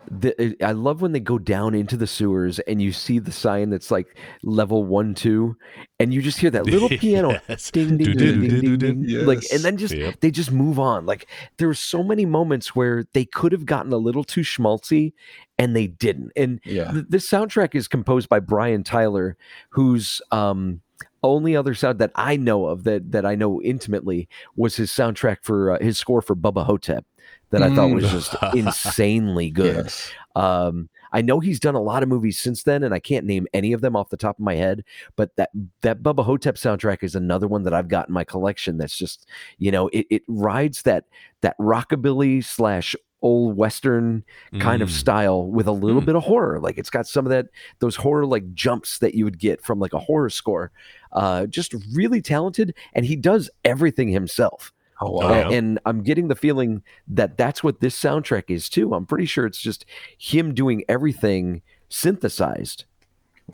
the 0.09 0.55
I 0.63 0.71
love 0.71 1.01
when 1.01 1.11
they 1.11 1.19
go 1.19 1.37
down 1.37 1.75
into 1.75 1.95
the 1.95 2.07
sewers 2.07 2.59
and 2.59 2.81
you 2.81 2.91
see 2.91 3.19
the 3.19 3.31
sign 3.31 3.69
that's 3.69 3.91
like 3.91 4.17
level 4.43 4.83
one, 4.83 5.13
two, 5.13 5.55
and 5.99 6.13
you 6.13 6.21
just 6.21 6.39
hear 6.39 6.49
that 6.51 6.65
little 6.65 6.89
piano 6.99 7.39
Yes. 7.47 7.69
ding 7.71 7.97
ding 7.97 8.15
ding 8.17 8.41
ding 8.41 8.61
ding, 8.61 8.77
ding, 8.77 9.25
like 9.25 9.43
and 9.53 9.63
then 9.63 9.77
just 9.77 9.93
Yep. 9.95 10.15
they 10.21 10.31
just 10.31 10.51
move 10.51 10.79
on. 10.79 11.05
Like 11.05 11.27
there 11.57 11.67
were 11.67 11.73
so 11.73 12.03
many 12.03 12.25
moments 12.25 12.75
where 12.75 13.05
they 13.13 13.25
could 13.25 13.51
have 13.51 13.65
gotten 13.65 13.93
a 13.93 13.97
little 13.97 14.23
too 14.23 14.41
schmaltzy 14.41 15.13
and 15.57 15.75
they 15.75 15.87
didn't. 15.87 16.31
And 16.35 16.59
Yeah. 16.65 16.91
th- 16.91 17.05
this 17.09 17.29
soundtrack 17.29 17.75
is 17.75 17.87
composed 17.87 18.29
by 18.29 18.39
Brian 18.39 18.83
Tyler, 18.83 19.37
whose 19.69 20.21
um 20.31 20.81
only 21.21 21.55
other 21.55 21.73
sound 21.73 21.99
that 21.99 22.11
I 22.15 22.37
know 22.37 22.65
of 22.65 22.83
that 22.85 23.11
that 23.11 23.25
I 23.25 23.35
know 23.35 23.61
intimately 23.61 24.27
was 24.55 24.77
his 24.77 24.89
soundtrack 24.89 25.37
for 25.43 25.73
uh, 25.73 25.79
his 25.79 25.97
score 25.97 26.21
for 26.21 26.35
Bubba 26.35 26.65
Ho-Tep 26.65 27.05
that 27.51 27.63
I 27.63 27.73
thought 27.75 27.89
Mm. 27.89 27.95
was 27.95 28.11
just 28.11 28.35
insanely 28.55 29.49
good. 29.49 29.85
Yes. 29.85 30.11
Um, 30.35 30.89
I 31.11 31.21
know 31.21 31.39
he's 31.39 31.59
done 31.59 31.73
a 31.75 31.81
lot 31.81 32.03
of 32.03 32.09
movies 32.09 32.39
since 32.39 32.61
then, 32.63 32.83
and 32.83 32.93
I 32.93 32.99
can't 32.99 33.25
name 33.25 33.47
any 33.53 33.73
of 33.73 33.81
them 33.81 33.95
off 33.95 34.09
the 34.09 34.17
top 34.17 34.37
of 34.37 34.43
my 34.45 34.55
head. 34.55 34.83
But 35.15 35.35
that 35.37 35.49
that 35.81 36.03
Bubba 36.03 36.23
Ho-Tep 36.23 36.55
soundtrack 36.55 37.03
is 37.03 37.15
another 37.15 37.47
one 37.47 37.63
that 37.63 37.73
I've 37.73 37.87
got 37.87 38.07
in 38.09 38.13
my 38.13 38.23
collection. 38.23 38.77
That's 38.77 38.95
just 38.97 39.27
you 39.57 39.71
know 39.71 39.87
it 39.87 40.05
it 40.11 40.21
rides 40.27 40.83
that 40.83 41.05
that 41.41 41.57
rockabilly 41.57 42.43
slash 42.43 42.95
old 43.21 43.57
western 43.57 44.23
kind 44.59 44.81
of 44.81 44.87
Mm. 44.87 44.93
style 44.93 45.51
with 45.51 45.67
a 45.67 45.73
little 45.73 46.01
Mm. 46.01 46.05
bit 46.05 46.15
of 46.15 46.23
horror. 46.23 46.59
Like 46.61 46.77
it's 46.77 46.89
got 46.91 47.05
some 47.07 47.25
of 47.25 47.31
that 47.31 47.47
those 47.79 47.95
horror 47.97 48.25
like 48.25 48.53
jumps 48.53 48.99
that 48.99 49.13
you 49.15 49.25
would 49.25 49.39
get 49.39 49.61
from 49.61 49.79
like 49.79 49.93
a 49.93 49.99
horror 49.99 50.29
score. 50.29 50.71
Uh, 51.11 51.47
just 51.47 51.73
really 51.91 52.21
talented, 52.21 52.73
and 52.93 53.03
he 53.05 53.15
does 53.15 53.49
everything 53.65 54.07
himself. 54.09 54.71
Oh 55.01 55.11
wow. 55.11 55.29
yeah. 55.31 55.47
A- 55.47 55.51
And 55.51 55.79
I'm 55.85 56.03
getting 56.03 56.27
the 56.27 56.35
feeling 56.35 56.83
that 57.07 57.37
that's 57.37 57.63
what 57.63 57.79
this 57.79 57.99
soundtrack 57.99 58.43
is 58.49 58.69
too. 58.69 58.93
I'm 58.93 59.05
pretty 59.05 59.25
sure 59.25 59.45
it's 59.45 59.61
just 59.61 59.85
him 60.17 60.53
doing 60.53 60.83
everything 60.89 61.61
synthesized, 61.89 62.85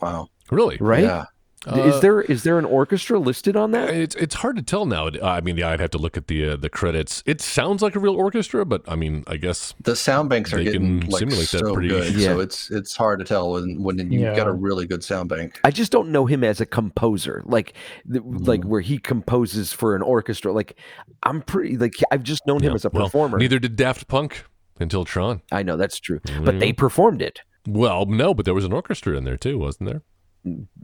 Wow. 0.00 0.28
Really? 0.50 0.76
right? 0.80 1.02
Yeah. 1.04 1.24
D- 1.64 1.80
is 1.80 1.94
Uh, 1.96 2.00
there 2.00 2.20
is 2.20 2.42
there 2.44 2.58
an 2.58 2.64
orchestra 2.64 3.18
listed 3.18 3.56
on 3.56 3.70
that? 3.72 3.90
It's 3.92 4.14
it's 4.16 4.36
hard 4.36 4.56
to 4.56 4.62
tell 4.62 4.86
now. 4.86 5.08
I 5.22 5.40
mean, 5.40 5.56
yeah, 5.56 5.70
I'd 5.70 5.80
have 5.80 5.90
to 5.90 5.98
look 5.98 6.16
at 6.16 6.28
the 6.28 6.50
uh, 6.50 6.56
the 6.56 6.68
credits. 6.68 7.22
It 7.26 7.40
sounds 7.40 7.82
like 7.82 7.96
a 7.96 7.98
real 7.98 8.14
orchestra, 8.14 8.64
but 8.64 8.82
I 8.86 8.94
mean, 8.94 9.24
I 9.26 9.36
guess 9.36 9.74
The 9.82 9.96
sound 9.96 10.28
banks 10.28 10.52
are 10.52 10.62
getting 10.62 11.00
like 11.00 11.18
simulate 11.20 11.48
that 11.50 11.58
so 11.60 11.72
pretty- 11.74 11.88
good. 11.88 12.14
Yeah. 12.14 12.28
So 12.34 12.40
it's 12.40 12.70
it's 12.70 12.94
hard 12.94 13.18
to 13.18 13.24
tell 13.24 13.52
when 13.52 13.82
when 13.82 13.98
you've 13.98 14.12
Yeah. 14.22 14.36
got 14.36 14.46
a 14.46 14.52
really 14.52 14.86
good 14.86 15.02
sound 15.02 15.28
bank. 15.28 15.58
I 15.64 15.70
just 15.70 15.90
don't 15.90 16.10
know 16.10 16.26
him 16.26 16.44
as 16.44 16.60
a 16.60 16.66
composer, 16.66 17.42
like 17.46 17.72
th- 18.12 18.22
like 18.24 18.60
Mm-hmm. 18.60 18.68
where 18.68 18.80
he 18.82 18.98
composes 18.98 19.72
for 19.72 19.96
an 19.96 20.02
orchestra. 20.02 20.52
Like 20.52 20.76
I'm 21.24 21.42
pretty 21.42 21.76
like 21.78 21.94
I've 22.12 22.22
just 22.22 22.46
known 22.46 22.62
him 22.62 22.74
as 22.74 22.84
a 22.84 22.90
Well, 22.90 23.06
performer. 23.06 23.38
Neither 23.38 23.58
did 23.58 23.74
Daft 23.76 24.06
Punk 24.08 24.44
until 24.78 25.04
Tron. 25.04 25.40
I 25.50 25.62
know 25.64 25.76
that's 25.76 25.98
true, 25.98 26.20
There 26.24 26.40
but 26.42 26.60
they 26.60 26.72
performed 26.72 27.22
it. 27.22 27.40
Well, 27.66 28.04
no, 28.06 28.34
but 28.34 28.44
there 28.44 28.54
was 28.54 28.64
an 28.66 28.72
orchestra 28.72 29.16
in 29.16 29.24
there 29.24 29.36
too, 29.38 29.58
wasn't 29.58 29.88
there? 29.88 30.02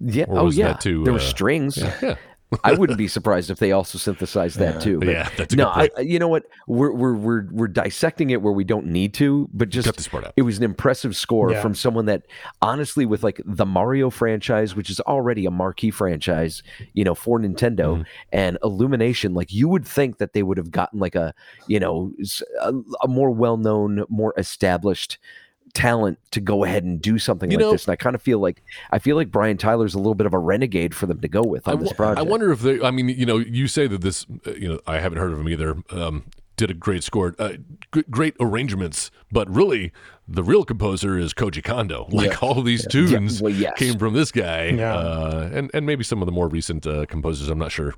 Yeah. 0.01 0.25
Or 0.29 0.39
oh 0.41 0.51
yeah. 0.51 0.75
too, 0.75 1.05
there 1.05 1.13
were 1.13 1.19
uh, 1.19 1.23
strings. 1.23 1.77
Yeah. 1.79 1.95
yeah. 2.03 2.15
I 2.65 2.75
wouldn't 2.75 2.99
be 2.99 3.09
surprised 3.09 3.49
if 3.49 3.59
they 3.61 3.73
also 3.73 3.97
synthesized 3.97 4.59
that 4.59 4.75
Yeah. 4.75 4.81
too. 4.81 4.99
But 4.99 5.09
yeah, 5.09 5.29
that's 5.39 5.55
a 5.55 5.57
no, 5.57 5.73
good 5.75 5.91
I, 5.97 6.01
you 6.03 6.19
know 6.19 6.29
what? 6.29 6.43
We're 6.67 6.93
we're 6.93 7.15
we're 7.15 7.47
we're 7.51 7.67
dissecting 7.69 8.29
it 8.29 8.43
where 8.43 8.53
we 8.53 8.63
don't 8.63 8.89
need 8.89 9.15
to, 9.15 9.49
but 9.55 9.71
just 9.71 9.87
Cut 9.87 9.97
this 9.97 10.07
part 10.09 10.25
out. 10.27 10.35
it 10.37 10.43
was 10.43 10.59
an 10.59 10.65
impressive 10.65 11.17
score 11.17 11.53
Yeah. 11.53 11.63
from 11.63 11.75
someone 11.75 12.05
that 12.07 12.25
honestly 12.61 13.07
with 13.07 13.23
like 13.25 13.41
the 13.47 13.65
Mario 13.65 14.11
franchise, 14.11 14.77
which 14.77 14.91
is 14.91 15.01
already 15.01 15.47
a 15.47 15.51
marquee 15.51 15.91
franchise, 15.91 16.63
you 16.93 17.05
know, 17.05 17.15
for 17.15 17.39
Nintendo 17.41 17.95
Mm-hmm. 17.95 18.03
and 18.33 18.59
Illumination, 18.63 19.33
like 19.33 19.51
you 19.51 19.67
would 19.69 19.87
think 19.87 20.19
that 20.19 20.35
they 20.35 20.43
would 20.43 20.59
have 20.59 20.71
gotten 20.71 20.99
like 21.01 21.15
a, 21.15 21.33
you 21.69 21.81
know, 21.81 22.13
a 23.03 23.09
more 23.09 23.31
well-known, 23.31 24.05
more 24.11 24.35
established 24.37 25.17
talent 25.75 26.19
to 26.33 26.41
go 26.41 26.65
ahead 26.65 26.85
and 26.85 27.01
do 27.01 27.19
something 27.19 27.51
You 27.51 27.57
like 27.59 27.65
know- 27.67 27.73
this. 27.73 27.87
And 27.87 27.93
I 27.93 27.97
kind 27.97 28.15
of 28.15 28.23
feel 28.23 28.39
like 28.39 28.63
I 28.91 28.99
feel 28.99 29.17
like 29.17 29.31
Brian 29.31 29.57
Tyler's 29.57 29.95
a 29.95 29.99
little 29.99 30.15
bit 30.15 30.27
of 30.27 30.35
a 30.35 30.39
renegade 30.39 30.95
for 30.95 31.07
them 31.07 31.21
to 31.21 31.29
go 31.29 31.43
with 31.43 31.67
I 31.67 31.73
on 31.73 31.81
this 31.81 31.93
project. 31.93 32.19
I 32.19 32.23
wonder 32.31 32.53
if 32.53 32.61
they. 32.61 32.81
I 32.83 32.91
mean, 32.91 33.09
you 33.09 33.27
know, 33.27 33.39
you 33.39 33.67
say 33.69 33.87
that 33.87 34.01
this. 34.03 34.27
uh, 34.47 34.53
You 34.53 34.69
know, 34.69 34.81
I 34.87 34.99
haven't 35.01 35.19
heard 35.19 35.33
of 35.33 35.41
him 35.41 35.49
either. 35.49 35.77
Um, 35.91 36.25
did 36.57 36.71
a 36.71 36.75
great 36.75 37.03
score, 37.03 37.35
uh, 37.39 37.55
g- 37.95 38.05
great 38.11 38.35
arrangements, 38.39 39.11
but 39.33 39.49
really, 39.53 39.91
the 40.29 40.45
real 40.45 40.65
composer 40.65 41.19
is 41.19 41.33
Koji 41.33 41.65
Kondo. 41.65 42.07
Like 42.13 42.33
Yeah. 42.33 42.37
all 42.43 42.59
of 42.59 42.67
these 42.67 42.87
tunes 42.87 43.41
well, 43.41 43.51
yes. 43.53 43.73
came 43.79 43.99
from 43.99 44.13
this 44.13 44.31
guy, 44.31 44.67
Yeah. 44.67 44.95
uh, 44.95 45.51
and 45.53 45.71
and 45.73 45.87
maybe 45.87 46.05
some 46.05 46.21
of 46.21 46.27
the 46.27 46.33
more 46.33 46.49
recent 46.49 46.87
uh, 46.87 47.07
composers. 47.07 47.49
I'm 47.49 47.59
not 47.59 47.73
sure. 47.73 47.95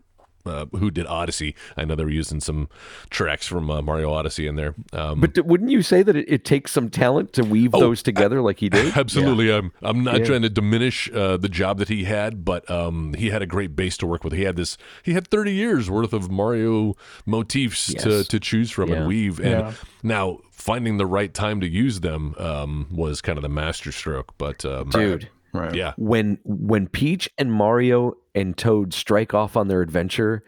Uh, 0.47 0.67
who 0.79 0.91
did 0.91 1.07
Odyssey? 1.07 1.55
I 1.77 1.85
know 1.85 1.95
they 1.95 2.05
were 2.05 2.11
using 2.11 2.39
some 2.41 2.69
tracks 3.11 3.47
from 3.47 3.71
uh, 3.71 3.81
Mario 3.81 4.13
Odyssey 4.13 4.47
in 4.47 4.57
there. 4.57 4.75
Um, 4.93 5.21
But 5.21 5.35
d- 5.35 5.41
wouldn't 5.41 5.71
you 5.71 5.81
say 5.83 6.03
that 6.03 6.17
it, 6.17 6.27
it 6.29 6.45
takes 6.45 6.71
some 6.73 6.91
talent 6.91 7.33
to 7.35 7.43
weave 7.45 7.75
Oh, 7.75 7.81
those 7.81 8.03
together 8.03 8.43
like 8.43 8.59
he 8.61 8.69
did? 8.69 8.95
Absolutely. 8.97 9.51
I'm 9.51 9.73
I'm 9.83 10.05
not 10.05 10.19
Yeah. 10.19 10.25
trying 10.27 10.43
to 10.43 10.51
diminish 10.51 11.11
uh, 11.15 11.37
the 11.39 11.49
job 11.49 11.79
that 11.79 11.89
he 11.89 12.05
had, 12.05 12.45
but 12.45 12.71
um, 12.71 13.15
he 13.15 13.31
had 13.31 13.41
a 13.43 13.47
great 13.47 13.75
base 13.75 13.97
to 13.99 14.07
work 14.07 14.23
with. 14.23 14.35
He 14.35 14.43
had 14.43 14.57
this 14.57 14.77
he 15.03 15.15
had 15.15 15.29
30 15.29 15.53
years 15.53 15.91
worth 15.91 16.13
of 16.13 16.31
Mario 16.31 16.95
motifs 17.25 17.87
to, 17.95 18.11
Yes. 18.11 18.29
to 18.29 18.39
choose 18.41 18.71
from 18.71 18.91
Yeah. 18.91 18.97
and 18.97 19.07
weave. 19.09 19.39
And 19.41 19.49
Yeah. 19.51 19.73
now 20.03 20.41
finding 20.51 20.99
the 20.99 21.07
right 21.07 21.33
time 21.33 21.61
to 21.61 21.67
use 21.69 22.01
them 22.01 22.35
um, 22.39 22.87
was 22.91 23.21
kind 23.23 23.39
of 23.39 23.43
the 23.43 23.49
masterstroke. 23.49 24.35
But 24.39 24.65
um, 24.65 24.91
Dude, 24.91 25.29
Right. 25.53 25.75
yeah. 25.75 25.93
when 25.97 26.39
when 26.45 26.89
Peach 26.89 27.31
and 27.39 27.53
Mario 27.53 28.15
and 28.35 28.57
Toad 28.57 28.93
strike 28.93 29.33
off 29.35 29.57
on 29.57 29.69
their 29.69 29.81
adventure, 29.81 30.43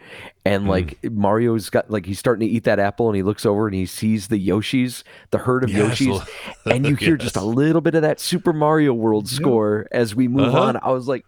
and 0.44 0.64
Mm. 0.64 0.68
like 0.68 0.98
Mario's 1.04 1.70
got 1.70 1.90
like 1.90 2.04
he's 2.06 2.18
starting 2.18 2.46
to 2.48 2.52
eat 2.52 2.64
that 2.64 2.78
apple, 2.78 3.08
and 3.08 3.16
he 3.16 3.22
looks 3.22 3.46
over 3.46 3.66
and 3.66 3.74
he 3.74 3.86
sees 3.86 4.28
the 4.28 4.48
Yoshis, 4.48 5.02
the 5.30 5.38
herd 5.38 5.62
of 5.64 5.70
Yes, 5.70 6.00
Yoshis, 6.00 6.28
and 6.66 6.86
you 6.86 6.96
hear 6.96 7.16
just 7.16 7.36
a 7.36 7.42
little 7.44 7.80
bit 7.80 7.94
of 7.94 8.02
that 8.02 8.18
Super 8.20 8.52
Mario 8.52 8.92
World 8.92 9.28
score 9.28 9.86
as 9.92 10.14
we 10.14 10.28
move 10.28 10.54
Uh-huh. 10.54 10.62
on. 10.62 10.76
I 10.82 10.90
was 10.90 11.06
like. 11.08 11.24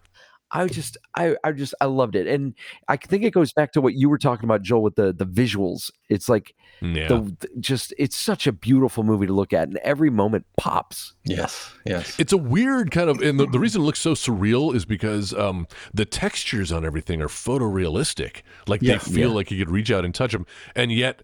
I 0.51 0.67
just, 0.67 0.97
I, 1.15 1.37
I 1.45 1.53
just, 1.53 1.75
I 1.79 1.85
loved 1.85 2.17
it, 2.17 2.27
and 2.27 2.55
I 2.89 2.97
think 2.97 3.23
it 3.23 3.33
goes 3.35 3.53
back 3.53 3.71
to 3.73 3.83
what 3.83 3.93
you 3.93 4.09
were 4.09 4.17
talking 4.17 4.47
about, 4.47 4.63
Joel, 4.63 4.81
with 4.83 4.95
the 4.95 5.13
the 5.13 5.27
visuals. 5.27 5.91
It's 6.09 6.27
like 6.27 6.55
Yeah. 6.81 7.09
the, 7.09 7.37
the- 7.41 7.49
just, 7.61 7.93
it's 7.99 8.17
such 8.17 8.47
a 8.47 8.53
beautiful 8.53 9.03
movie 9.05 9.27
to 9.27 9.33
look 9.33 9.53
at, 9.53 9.69
and 9.69 9.77
every 9.79 10.11
moment 10.11 10.47
pops. 10.57 11.15
Yes. 11.25 11.73
Yes. 11.87 12.19
It's 12.19 12.33
a 12.33 12.37
weird 12.37 12.91
kind 12.91 13.11
of, 13.11 13.21
and 13.21 13.39
the, 13.41 13.47
the 13.47 13.59
reason 13.59 13.83
it 13.83 13.85
looks 13.85 14.01
so 14.01 14.13
surreal 14.15 14.75
is 14.75 14.85
because 14.85 15.33
um, 15.35 15.67
the 15.93 16.05
textures 16.05 16.71
on 16.73 16.85
everything 16.85 17.21
are 17.23 17.29
photorealistic. 17.29 18.43
Like 18.67 18.83
Yeah. 18.83 18.95
they 18.95 18.99
feel 18.99 19.29
Yeah. 19.31 19.35
like 19.35 19.51
you 19.51 19.59
could 19.59 19.71
reach 19.71 19.91
out 19.91 20.05
and 20.05 20.15
touch 20.15 20.33
them, 20.33 20.47
and 20.75 20.93
yet 20.93 21.23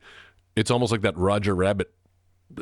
it's 0.56 0.70
almost 0.70 0.92
like 0.92 1.02
that 1.02 1.16
Roger 1.16 1.54
Rabbit 1.54 1.92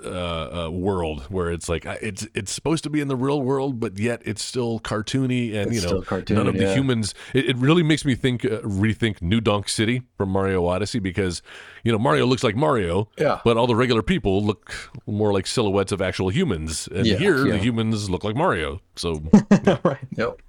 uh, 0.05 0.67
uh, 0.67 0.71
world 0.71 1.23
where 1.29 1.51
it's 1.51 1.69
like 1.69 1.85
it's 1.87 2.27
it's 2.35 2.53
supposed 2.53 2.85
to 2.85 2.91
be 2.91 3.01
in 3.01 3.09
the 3.09 3.17
real 3.17 3.43
world, 3.43 3.81
but 3.81 3.99
yet 3.99 4.23
it's 4.25 4.43
still 4.45 4.81
cartoony, 4.81 5.55
and 5.55 5.73
It's 5.73 5.77
you 5.77 5.81
know 5.83 6.01
still 6.01 6.03
cartoony, 6.03 6.35
none 6.37 6.47
of 6.49 6.57
the 6.57 6.75
humans. 6.75 7.15
It, 7.35 7.51
it 7.51 7.57
really 7.57 7.83
makes 7.83 8.05
me 8.05 8.15
think 8.15 8.45
uh, 8.45 8.61
rethink 8.63 9.23
New 9.23 9.41
Donk 9.41 9.69
City 9.69 10.03
from 10.17 10.29
Mario 10.31 10.65
Odyssey 10.67 10.99
because 10.99 11.43
you 11.85 11.93
know 11.93 11.99
Mario 11.99 12.27
looks 12.27 12.43
like 12.45 12.57
Mario, 12.57 13.09
Yeah. 13.19 13.41
but 13.45 13.57
all 13.57 13.67
the 13.67 13.77
regular 13.77 14.03
people 14.03 14.45
look 14.45 14.73
more 15.07 15.33
like 15.33 15.47
silhouettes 15.47 15.93
of 15.93 16.01
actual 16.03 16.29
humans, 16.31 16.89
and 16.95 17.07
Yeah, 17.07 17.17
here 17.17 17.47
yeah. 17.47 17.53
the 17.53 17.59
humans 17.59 18.09
look 18.11 18.25
like 18.25 18.37
Mario. 18.37 18.81
So 18.97 19.23
right. 19.85 19.99
Yep. 20.17 20.41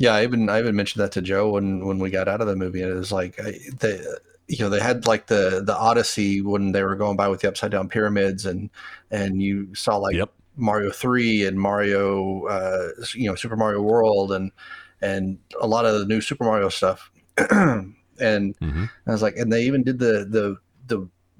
Yeah, 0.00 0.14
I 0.14 0.22
even 0.22 0.48
I 0.48 0.60
even 0.60 0.76
mentioned 0.76 1.02
that 1.02 1.10
to 1.12 1.22
Joe 1.22 1.50
when 1.50 1.84
when 1.84 1.98
we 1.98 2.10
got 2.10 2.28
out 2.28 2.40
of 2.40 2.46
the 2.46 2.54
movie. 2.54 2.82
And 2.82 2.92
it 2.92 2.94
was 2.94 3.10
like 3.10 3.38
I, 3.44 3.58
they, 3.80 4.00
you 4.48 4.58
know, 4.60 4.70
they 4.70 4.80
had 4.80 5.06
like 5.06 5.26
the 5.26 5.62
the 5.64 5.76
Odyssey 5.76 6.40
when 6.40 6.72
they 6.72 6.82
were 6.82 6.96
going 6.96 7.16
by 7.16 7.28
with 7.28 7.40
the 7.40 7.48
upside 7.48 7.70
down 7.70 7.88
pyramids, 7.88 8.46
and 8.46 8.70
and 9.10 9.42
you 9.42 9.74
saw 9.74 9.96
like 9.96 10.16
Yep. 10.16 10.30
Mario 10.56 10.90
three 10.90 11.46
and 11.46 11.60
Mario, 11.60 12.46
uh, 12.46 12.88
you 13.14 13.28
know, 13.28 13.34
Super 13.36 13.56
Mario 13.56 13.82
World, 13.82 14.32
and 14.32 14.50
and 15.00 15.38
a 15.60 15.66
lot 15.66 15.84
of 15.84 15.98
the 16.00 16.06
new 16.06 16.20
Super 16.20 16.44
Mario 16.44 16.68
stuff. 16.70 17.10
and 17.36 17.94
Mhm. 18.20 18.90
I 19.06 19.10
was 19.12 19.22
like, 19.22 19.36
and 19.36 19.52
they 19.52 19.64
even 19.64 19.84
did 19.84 19.98
the 19.98 20.26
the 20.28 20.56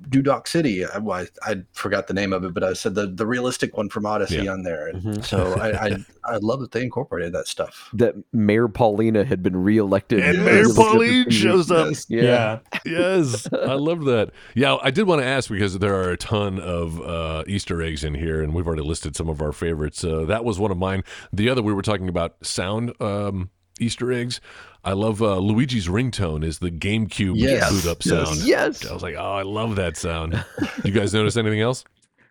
the 0.00 0.08
Dudok 0.22 0.46
City. 0.48 0.84
I, 0.84 0.98
well, 0.98 1.26
I, 1.44 1.50
I 1.50 1.56
forgot 1.72 2.06
the 2.06 2.14
name 2.14 2.32
of 2.32 2.44
it, 2.44 2.54
but 2.54 2.62
I 2.64 2.72
said 2.72 2.94
the 2.94 3.06
the 3.06 3.26
realistic 3.26 3.76
one 3.76 3.88
from 3.88 4.06
Odyssey 4.06 4.36
Yeah. 4.42 4.52
on 4.52 4.62
there. 4.62 4.88
And 4.88 5.02
Mhm. 5.02 5.24
so 5.24 5.54
I, 5.54 5.86
I 5.86 5.96
I 6.24 6.36
love 6.38 6.60
that 6.60 6.72
they 6.72 6.82
incorporated 6.82 7.32
that 7.32 7.48
stuff. 7.48 7.88
That 7.94 8.14
Mayor 8.32 8.68
Paulina 8.68 9.24
had 9.24 9.42
been 9.42 9.56
reelected, 9.56 10.20
And 10.20 10.44
Mayor 10.44 10.70
a 10.70 10.74
Pauline 10.74 11.30
shows 11.30 11.70
up. 11.70 11.88
Yes. 11.88 12.06
Yeah. 12.08 12.22
Yeah. 12.22 12.58
yes, 12.84 13.48
I 13.52 13.74
love 13.74 14.04
that. 14.04 14.30
Yeah, 14.54 14.76
I 14.82 14.90
did 14.90 15.06
want 15.06 15.22
to 15.22 15.26
ask 15.26 15.48
because 15.50 15.78
there 15.78 15.94
are 15.94 16.10
a 16.10 16.16
ton 16.16 16.58
of 16.60 17.00
uh, 17.00 17.44
Easter 17.46 17.80
eggs 17.82 18.04
in 18.04 18.14
here, 18.14 18.42
and 18.42 18.52
we've 18.54 18.66
already 18.66 18.82
listed 18.82 19.16
some 19.16 19.28
of 19.28 19.40
our 19.40 19.52
favorites. 19.52 20.04
Uh, 20.04 20.24
that 20.26 20.44
was 20.44 20.58
one 20.58 20.70
of 20.70 20.76
mine. 20.76 21.02
The 21.32 21.48
other 21.48 21.62
we 21.62 21.72
were 21.72 21.82
talking 21.82 22.08
about 22.08 22.36
sound 22.42 22.92
um, 23.00 23.50
Easter 23.78 24.12
eggs. 24.12 24.40
I 24.84 24.92
love 24.92 25.20
uh, 25.22 25.38
Luigi's 25.38 25.88
ringtone 25.88 26.44
is 26.44 26.60
the 26.60 26.70
GameCube 26.70 27.32
Yes. 27.36 27.70
boot 27.70 27.90
up 27.90 28.04
Yes. 28.04 28.28
sound. 28.28 28.40
Yes. 28.40 28.86
I 28.86 28.92
was 28.94 29.02
like, 29.02 29.16
oh, 29.18 29.32
I 29.32 29.42
love 29.42 29.76
that 29.76 29.96
sound. 29.96 30.42
you 30.84 30.92
guys 30.92 31.12
notice 31.12 31.36
anything 31.36 31.60
else? 31.60 31.84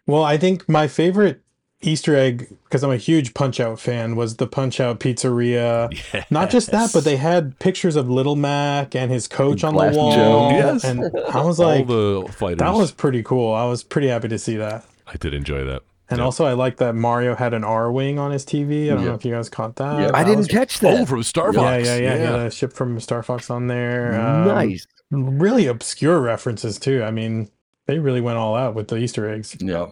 Well, 0.05 0.23
I 0.23 0.37
think 0.37 0.67
my 0.69 0.87
favorite 0.87 1.41
Easter 1.81 2.15
egg, 2.15 2.47
because 2.63 2.83
I'm 2.83 2.89
a 2.89 2.97
huge 2.97 3.33
Punch 3.35 3.59
Out 3.59 3.79
fan, 3.79 4.15
was 4.15 4.37
the 4.37 4.47
Punch 4.47 4.79
Out 4.79 4.99
Pizzeria. 4.99 5.93
Not 6.31 6.49
just 6.49 6.71
that, 6.71 6.91
but 6.93 7.03
they 7.03 7.17
had 7.17 7.59
pictures 7.59 7.95
of 7.95 8.09
Little 8.09 8.35
Mac 8.35 8.95
and 8.95 9.11
his 9.11 9.27
coach 9.27 9.63
on 9.63 9.75
the 9.75 9.91
wall. 9.95 10.11
Joe. 10.13 10.49
Yes. 10.51 10.83
And 10.83 11.01
I 11.29 11.41
was 11.43 11.59
All 11.59 11.67
like, 11.67 11.85
the 11.87 12.27
fighters. 12.33 12.59
that 12.59 12.73
was 12.73 12.91
pretty 12.91 13.21
cool. 13.21 13.53
I 13.53 13.65
was 13.65 13.83
pretty 13.83 14.07
happy 14.07 14.29
to 14.29 14.39
see 14.39 14.55
that. 14.57 14.85
I 15.05 15.17
did 15.17 15.33
enjoy 15.35 15.63
that. 15.65 15.83
And 16.09 16.19
Yeah. 16.19 16.25
also, 16.25 16.45
I 16.45 16.53
like 16.53 16.77
that 16.77 16.95
Mario 16.95 17.35
had 17.35 17.53
an 17.53 17.63
Arwing 17.63 18.17
on 18.17 18.31
his 18.31 18.45
TV. 18.45 18.85
I 18.89 18.93
don't 18.93 19.03
Yeah. 19.03 19.09
know 19.09 19.15
if 19.15 19.25
you 19.25 19.33
guys 19.33 19.49
caught 19.49 19.75
that. 19.75 19.99
Yeah. 19.99 20.05
That 20.07 20.15
I 20.15 20.23
didn't 20.23 20.37
was- 20.39 20.47
catch 20.47 20.79
that. 20.79 21.01
Oh, 21.01 21.05
from 21.05 21.23
Star 21.23 21.51
Yeah, 21.53 21.59
Fox. 21.59 21.85
yeah, 21.87 21.95
yeah. 21.97 22.17
He 22.17 22.23
had 22.23 22.35
a 22.39 22.51
ship 22.51 22.71
from 22.73 22.99
Star 22.99 23.21
Fox 23.23 23.49
on 23.49 23.67
there. 23.67 24.13
Um, 24.19 24.47
nice. 24.47 24.85
Really 25.11 25.67
obscure 25.67 26.19
references 26.21 26.79
too. 26.79 27.03
I 27.03 27.11
mean, 27.11 27.49
they 27.87 27.99
really 27.99 28.21
went 28.21 28.37
all 28.37 28.55
out 28.55 28.73
with 28.75 28.87
the 28.87 28.97
Easter 28.97 29.29
eggs. 29.29 29.55
Yeah. 29.59 29.87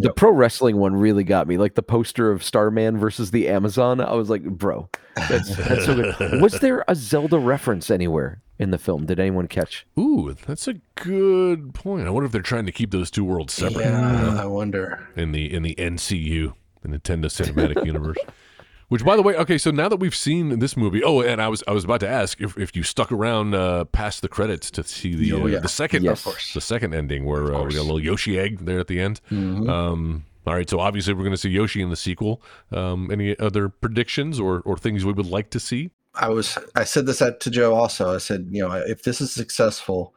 The 0.00 0.12
pro 0.12 0.30
wrestling 0.30 0.76
one 0.76 0.94
really 0.94 1.24
got 1.24 1.46
me. 1.48 1.58
Like 1.58 1.74
the 1.74 1.82
poster 1.82 2.30
of 2.30 2.42
Starman 2.44 2.98
versus 2.98 3.30
the 3.32 3.48
Amazon. 3.48 4.00
I 4.00 4.14
was 4.14 4.30
like, 4.30 4.44
bro, 4.44 4.88
that's, 5.28 5.54
that's 5.56 5.84
so 5.86 5.94
good. 5.94 6.40
Was 6.40 6.60
there 6.60 6.84
a 6.86 6.94
Zelda 6.94 7.38
reference 7.38 7.90
anywhere 7.90 8.40
in 8.58 8.70
the 8.70 8.78
film? 8.78 9.06
Did 9.06 9.18
anyone 9.18 9.48
catch? 9.48 9.86
Ooh, 9.98 10.36
that's 10.46 10.68
a 10.68 10.74
good 10.94 11.74
point. 11.74 12.06
I 12.06 12.10
wonder 12.10 12.26
if 12.26 12.32
they're 12.32 12.42
trying 12.42 12.66
to 12.66 12.72
keep 12.72 12.92
those 12.92 13.10
two 13.10 13.24
worlds 13.24 13.52
separate 13.52 13.84
you 13.86 13.90
know, 13.90 14.32
Yeah, 14.34 14.42
I 14.42 14.46
wonder. 14.46 15.08
in 15.16 15.32
the 15.32 15.52
in 15.52 15.62
the 15.64 15.74
NCU, 15.74 16.54
the 16.82 16.88
Nintendo 16.88 17.24
Cinematic 17.26 17.84
Universe. 17.86 18.18
Which, 18.88 19.04
by 19.04 19.16
the 19.16 19.22
way, 19.22 19.34
okay, 19.36 19.58
so 19.58 19.70
now 19.70 19.88
that 19.90 19.98
we've 19.98 20.14
seen 20.14 20.60
this 20.60 20.74
movie, 20.74 21.04
oh, 21.04 21.20
and 21.20 21.42
I 21.42 21.48
was 21.48 21.62
I 21.68 21.72
was 21.72 21.84
about 21.84 22.00
to 22.00 22.08
ask 22.08 22.40
if, 22.40 22.56
if 22.56 22.74
you 22.74 22.82
stuck 22.82 23.12
around 23.12 23.54
uh, 23.54 23.84
past 23.86 24.22
the 24.22 24.28
credits 24.28 24.70
to 24.72 24.82
see 24.84 25.14
the 25.14 25.32
Oh, 25.34 25.46
uh, 25.46 25.60
the 25.60 25.68
second 25.68 26.04
Yes. 26.04 26.24
the 26.54 26.60
second 26.60 26.94
ending 26.94 27.24
where 27.26 27.54
uh, 27.54 27.62
we 27.64 27.74
got 27.74 27.80
a 27.80 27.82
little 27.82 28.00
Yoshi 28.00 28.38
egg 28.38 28.64
there 28.64 28.78
at 28.78 28.86
the 28.86 28.98
end. 29.00 29.20
Mhm. 29.30 29.68
Um, 29.68 30.24
all 30.46 30.54
right, 30.54 30.68
so 30.70 30.80
obviously 30.80 31.12
we're 31.12 31.24
going 31.24 31.32
to 31.32 31.36
see 31.36 31.50
Yoshi 31.50 31.82
in 31.82 31.90
the 31.90 31.96
sequel. 31.96 32.40
Um, 32.72 33.10
any 33.10 33.38
other 33.38 33.68
predictions 33.68 34.40
or, 34.40 34.60
or 34.60 34.78
things 34.78 35.04
we 35.04 35.12
would 35.12 35.26
like 35.26 35.50
to 35.50 35.60
see? 35.60 35.90
I 36.14 36.30
was 36.30 36.56
I 36.74 36.84
said 36.84 37.04
this 37.04 37.20
at, 37.20 37.40
to 37.40 37.50
Joe 37.50 37.74
also. 37.74 38.14
I 38.14 38.18
said, 38.18 38.48
you 38.50 38.66
know, 38.66 38.72
if 38.72 39.02
this 39.02 39.20
is 39.20 39.30
successful, 39.30 40.14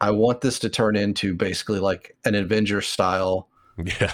I 0.00 0.10
want 0.10 0.40
this 0.40 0.58
to 0.58 0.68
turn 0.68 0.96
into 0.96 1.34
basically 1.36 1.78
like 1.78 2.16
an 2.24 2.34
Avenger 2.34 2.80
style, 2.80 3.48
Yeah. 4.00 4.12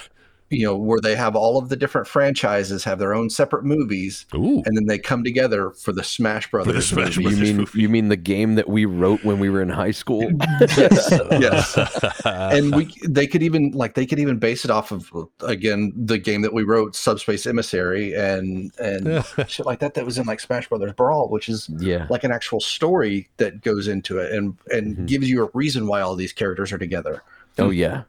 You 0.50 0.64
know, 0.64 0.76
where 0.76 1.00
they 1.00 1.14
have 1.14 1.36
all 1.36 1.58
of 1.58 1.68
the 1.68 1.76
different 1.76 2.06
franchises 2.06 2.84
have 2.84 2.98
their 2.98 3.14
own 3.14 3.28
separate 3.28 3.64
movies, 3.64 4.24
Ooh. 4.34 4.62
and 4.64 4.76
then 4.76 4.86
they 4.86 4.98
come 4.98 5.22
together 5.22 5.70
for 5.70 5.92
the 5.92 6.02
Smash 6.02 6.50
Brothers. 6.50 6.88
Smash 6.88 7.18
movie. 7.18 7.36
You 7.36 7.42
mean 7.42 7.56
movie. 7.58 7.80
you 7.80 7.88
mean 7.88 8.08
the 8.08 8.16
game 8.16 8.54
that 8.54 8.68
we 8.68 8.84
wrote 8.86 9.22
when 9.24 9.38
we 9.38 9.50
were 9.50 9.60
in 9.62 9.68
high 9.68 9.90
school? 9.90 10.22
yes, 10.76 11.08
yes. 11.30 12.20
and 12.24 12.74
we 12.74 12.92
they 13.06 13.26
could 13.26 13.42
even 13.42 13.72
like 13.72 13.94
they 13.94 14.06
could 14.06 14.18
even 14.18 14.38
base 14.38 14.64
it 14.64 14.70
off 14.70 14.90
of 14.90 15.10
again 15.40 15.92
the 15.96 16.18
game 16.18 16.42
that 16.42 16.54
we 16.54 16.62
wrote, 16.62 16.96
Subspace 16.96 17.46
Emissary, 17.46 18.14
and 18.14 18.72
and 18.78 19.24
shit 19.48 19.66
like 19.66 19.80
that. 19.80 19.94
That 19.94 20.06
was 20.06 20.18
in 20.18 20.26
like 20.26 20.40
Smash 20.40 20.68
Brothers 20.68 20.92
Brawl, 20.94 21.28
which 21.28 21.48
is 21.48 21.68
yeah. 21.78 22.06
like 22.10 22.24
an 22.24 22.32
actual 22.32 22.60
story 22.60 23.28
that 23.36 23.60
goes 23.62 23.88
into 23.88 24.18
it 24.18 24.32
and 24.32 24.56
and 24.72 24.96
Mhm. 24.96 25.06
gives 25.06 25.28
you 25.28 25.44
a 25.44 25.50
reason 25.54 25.86
why 25.86 26.00
all 26.00 26.16
these 26.16 26.32
characters 26.32 26.72
are 26.72 26.78
together. 26.78 27.22
Oh 27.58 27.70
yeah. 27.70 28.04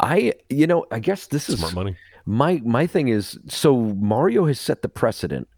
I 0.00 0.34
you 0.48 0.66
know, 0.66 0.86
I 0.90 0.98
guess 0.98 1.26
this 1.26 1.48
is 1.48 1.58
Smart 1.58 1.74
money. 1.74 1.96
my 2.26 2.60
my 2.64 2.86
thing 2.86 3.08
is 3.08 3.38
so 3.48 3.76
Mario 3.76 4.46
has 4.46 4.60
set 4.60 4.82
the 4.82 4.88
precedent. 4.88 5.48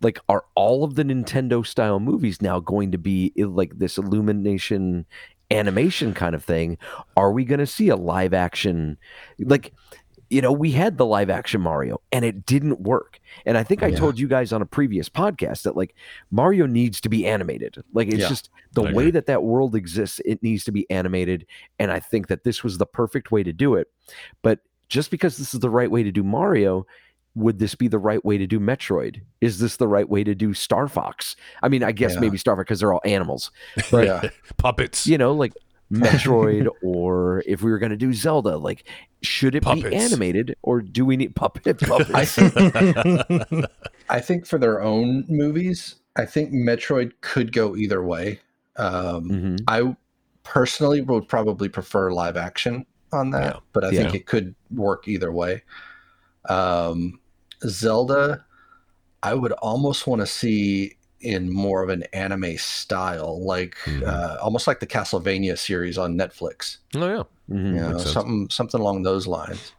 like 0.00 0.18
are 0.28 0.44
all 0.54 0.84
of 0.84 0.94
the 0.94 1.04
Nintendo 1.04 1.64
style 1.66 2.00
movies 2.00 2.42
now 2.42 2.60
going 2.60 2.92
to 2.92 2.98
be 2.98 3.32
like 3.36 3.78
this 3.78 3.98
illumination 3.98 5.06
animation 5.50 6.14
kind 6.14 6.34
of 6.34 6.44
thing? 6.44 6.78
Are 7.16 7.32
we 7.32 7.44
going 7.44 7.60
to 7.60 7.66
see 7.66 7.88
a 7.88 7.96
live 7.96 8.34
action 8.34 8.98
like 9.38 9.72
you 10.32 10.40
know, 10.40 10.50
we 10.50 10.70
had 10.72 10.96
the 10.96 11.04
live 11.04 11.28
action 11.30 11.60
Mario 11.60 12.00
and 12.10 12.24
it 12.24 12.46
didn't 12.46 12.80
work. 12.80 13.20
And 13.44 13.58
I 13.58 13.62
think 13.62 13.82
I 13.82 13.88
Yeah. 13.88 13.96
told 13.96 14.18
you 14.18 14.26
guys 14.26 14.52
on 14.52 14.62
a 14.62 14.66
previous 14.66 15.08
podcast 15.08 15.62
that 15.64 15.76
like 15.76 15.94
Mario 16.30 16.64
needs 16.66 17.00
to 17.02 17.08
be 17.08 17.26
animated. 17.26 17.76
Like 17.92 18.08
it's 18.08 18.18
Yeah. 18.22 18.28
just 18.28 18.48
the 18.72 18.82
way 18.82 19.10
that 19.10 19.26
that 19.26 19.42
world 19.42 19.74
exists, 19.76 20.20
it 20.24 20.42
needs 20.42 20.64
to 20.64 20.72
be 20.72 20.90
animated. 20.90 21.44
And 21.78 21.92
I 21.92 22.00
think 22.00 22.28
that 22.28 22.44
this 22.44 22.64
was 22.64 22.78
the 22.78 22.86
perfect 22.86 23.30
way 23.30 23.42
to 23.42 23.52
do 23.52 23.74
it. 23.74 23.88
But 24.40 24.60
just 24.88 25.10
because 25.10 25.36
this 25.36 25.52
is 25.52 25.60
the 25.60 25.70
right 25.70 25.90
way 25.90 26.02
to 26.02 26.10
do 26.10 26.22
Mario, 26.22 26.86
would 27.34 27.58
this 27.58 27.74
be 27.74 27.88
the 27.88 27.98
right 27.98 28.24
way 28.24 28.36
to 28.38 28.46
do 28.46 28.58
Metroid? 28.60 29.20
Is 29.40 29.58
this 29.58 29.76
the 29.76 29.88
right 29.88 30.08
way 30.08 30.24
to 30.24 30.34
do 30.34 30.54
Star 30.54 30.88
Fox? 30.88 31.36
I 31.62 31.68
mean, 31.68 31.82
I 31.82 31.92
guess 31.92 32.14
Yeah. 32.14 32.20
maybe 32.20 32.36
Star 32.38 32.56
Fox 32.56 32.64
because 32.66 32.80
they're 32.80 32.92
all 32.92 33.00
animals. 33.04 33.50
yeah. 33.92 34.28
Puppets. 34.56 35.06
You 35.06 35.18
know, 35.18 35.32
like 35.32 35.52
Metroid, 35.92 36.68
or 36.82 37.42
if 37.46 37.62
we 37.62 37.70
were 37.70 37.78
going 37.78 37.90
to 37.90 37.96
do 37.96 38.12
Zelda, 38.14 38.56
like 38.56 38.84
should 39.22 39.54
it 39.54 39.64
be 39.64 39.94
animated 39.94 40.56
or 40.62 40.80
do 40.80 41.04
we 41.04 41.16
need 41.16 41.36
puppet 41.36 41.78
puppets? 41.78 42.38
I 44.08 44.20
think 44.20 44.46
for 44.46 44.58
their 44.58 44.82
own 44.82 45.24
movies, 45.28 45.96
I 46.16 46.24
think 46.24 46.52
Metroid 46.52 47.12
could 47.20 47.52
go 47.52 47.76
either 47.76 48.02
way. 48.02 48.40
Um, 48.76 49.28
Mhm. 49.28 49.60
I 49.68 49.96
personally 50.44 51.00
would 51.02 51.28
probably 51.28 51.68
prefer 51.68 52.10
live 52.12 52.36
action 52.36 52.84
on 53.12 53.30
that, 53.30 53.54
Yeah. 53.54 53.60
but 53.72 53.84
I 53.84 53.90
think 53.90 54.14
it 54.14 54.26
could 54.26 54.54
work 54.70 55.06
either 55.06 55.30
way. 55.30 55.62
Um, 56.48 57.20
Zelda, 57.66 58.44
I 59.22 59.34
would 59.34 59.52
almost 59.52 60.06
want 60.06 60.20
to 60.20 60.26
see 60.26 60.96
in 61.22 61.50
more 61.52 61.82
of 61.82 61.88
an 61.88 62.02
anime 62.12 62.56
style, 62.58 63.42
like 63.44 63.76
Mhm. 63.84 64.06
uh, 64.06 64.38
almost 64.42 64.66
like 64.66 64.80
the 64.80 64.86
Castlevania 64.86 65.58
series 65.58 65.96
on 65.98 66.14
Netflix. 66.16 66.78
Oh 66.94 67.06
yeah. 67.08 67.22
Mhm. 67.54 67.66
You 67.66 67.80
know, 67.80 67.88
Makes 67.90 68.02
sense. 68.02 68.12
something 68.14 68.48
something 68.50 68.80
along 68.80 69.02
those 69.02 69.26
lines. 69.26 69.72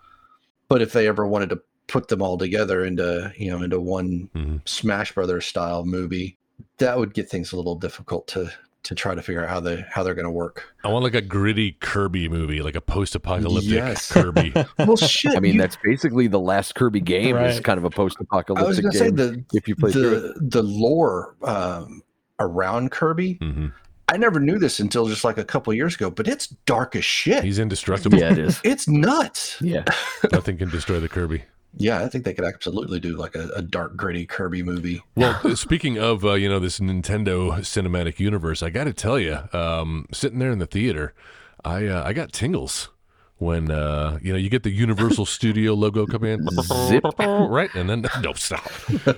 But 0.70 0.82
if 0.82 0.94
they 0.94 1.08
ever 1.08 1.28
wanted 1.28 1.50
to 1.50 1.62
put 1.88 2.08
them 2.08 2.22
all 2.22 2.38
together 2.38 2.84
into 2.86 3.32
you 3.38 3.52
know 3.52 3.62
into 3.62 3.80
one 3.80 4.30
Mhm. 4.36 4.62
Smash 4.68 5.14
Brothers 5.14 5.46
style 5.46 5.86
movie, 5.86 6.38
that 6.78 6.98
would 6.98 7.14
get 7.14 7.30
things 7.30 7.52
a 7.52 7.58
little 7.58 7.76
difficult 7.76 8.28
to 8.30 8.52
to 8.84 8.96
try 8.96 9.16
to 9.16 9.22
figure 9.22 9.44
out 9.44 9.50
how 9.50 9.60
they 9.60 9.86
how 9.90 10.04
they're 10.04 10.14
going 10.16 10.26
to 10.26 10.32
work. 10.32 10.66
I 10.84 10.90
want 10.90 11.04
like 11.04 11.16
a 11.16 11.22
gritty 11.22 11.72
Kirby 11.74 12.28
movie, 12.30 12.62
like 12.62 12.76
a 12.76 12.82
post-apocalyptic 12.82 13.72
Yes. 13.72 14.12
Kirby. 14.12 14.54
Well, 14.80 14.98
shit. 14.98 15.36
I 15.36 15.40
mean, 15.40 15.54
you- 15.56 15.62
that's 15.62 15.78
basically 15.84 16.28
the 16.28 16.40
last 16.40 16.76
Kirby 16.76 17.00
game 17.00 17.38
is 17.38 17.60
kind 17.62 17.78
of 17.78 17.86
a 17.86 17.90
post-apocalyptic 17.90 18.64
I 18.66 18.68
was 18.68 18.80
going 18.80 18.92
to 18.92 18.98
say 18.98 19.06
game. 19.08 19.16
the 19.16 19.46
if 19.54 19.68
you 19.68 19.76
play 19.76 19.92
through 19.92 20.14
it. 20.18 20.22
the 20.36 20.62
the 20.62 20.64
lore 20.64 21.36
um, 21.44 22.04
around 22.40 22.92
Kirby. 22.92 23.38
hmm 23.42 23.68
I 24.10 24.18
never 24.18 24.40
knew 24.40 24.60
this 24.60 24.80
until 24.80 25.08
just 25.08 25.24
like 25.24 25.38
a 25.40 25.46
couple 25.46 25.72
of 25.72 25.78
years 25.78 25.96
ago, 25.96 26.12
but 26.12 26.28
it's 26.28 26.48
dark 26.68 26.96
as 26.96 27.04
shit. 27.06 27.44
He's 27.44 27.58
indestructible. 27.58 28.20
Yeah, 28.20 28.32
it 28.34 28.38
is. 28.38 28.60
It's 28.64 28.88
nuts. 28.88 29.58
Yeah, 29.62 29.86
Nothing 30.32 30.58
can 30.58 30.70
destroy 30.70 31.00
the 31.00 31.10
Kirby. 31.10 31.44
Yeah, 31.78 32.04
I 32.04 32.08
think 32.08 32.24
they 32.24 32.34
could 32.34 32.46
absolutely 32.46 33.00
do 33.00 33.18
like 33.18 33.36
a, 33.36 33.50
a 33.56 33.62
dark, 33.62 33.96
gritty 33.96 34.26
Kirby 34.26 34.64
movie. 34.64 35.02
Well, 35.16 35.40
speaking 35.56 35.98
of 35.98 36.24
uh, 36.24 36.34
you 36.34 36.48
know 36.48 36.60
this 36.60 36.80
Nintendo 36.80 37.52
cinematic 37.60 38.20
universe, 38.20 38.62
I 38.62 38.70
got 38.70 38.84
to 38.86 38.94
tell 38.94 39.20
you, 39.20 39.40
um, 39.54 40.08
sitting 40.12 40.40
there 40.40 40.52
in 40.52 40.60
the 40.60 40.68
theater, 40.68 41.14
I 41.66 41.88
uh, 41.88 42.04
I 42.06 42.14
got 42.14 42.32
tingles 42.32 42.90
when 43.38 43.72
uh, 43.72 44.20
you 44.22 44.32
know 44.32 44.38
you 44.38 44.50
get 44.50 44.64
the 44.64 44.72
Universal 44.72 45.26
Studio 45.28 45.74
logo 45.74 46.06
come 46.06 46.24
in, 46.24 46.48
Zip. 46.88 47.04
right, 47.20 47.74
and 47.74 47.90
then 47.90 48.06
no 48.22 48.34
stop, 48.34 48.72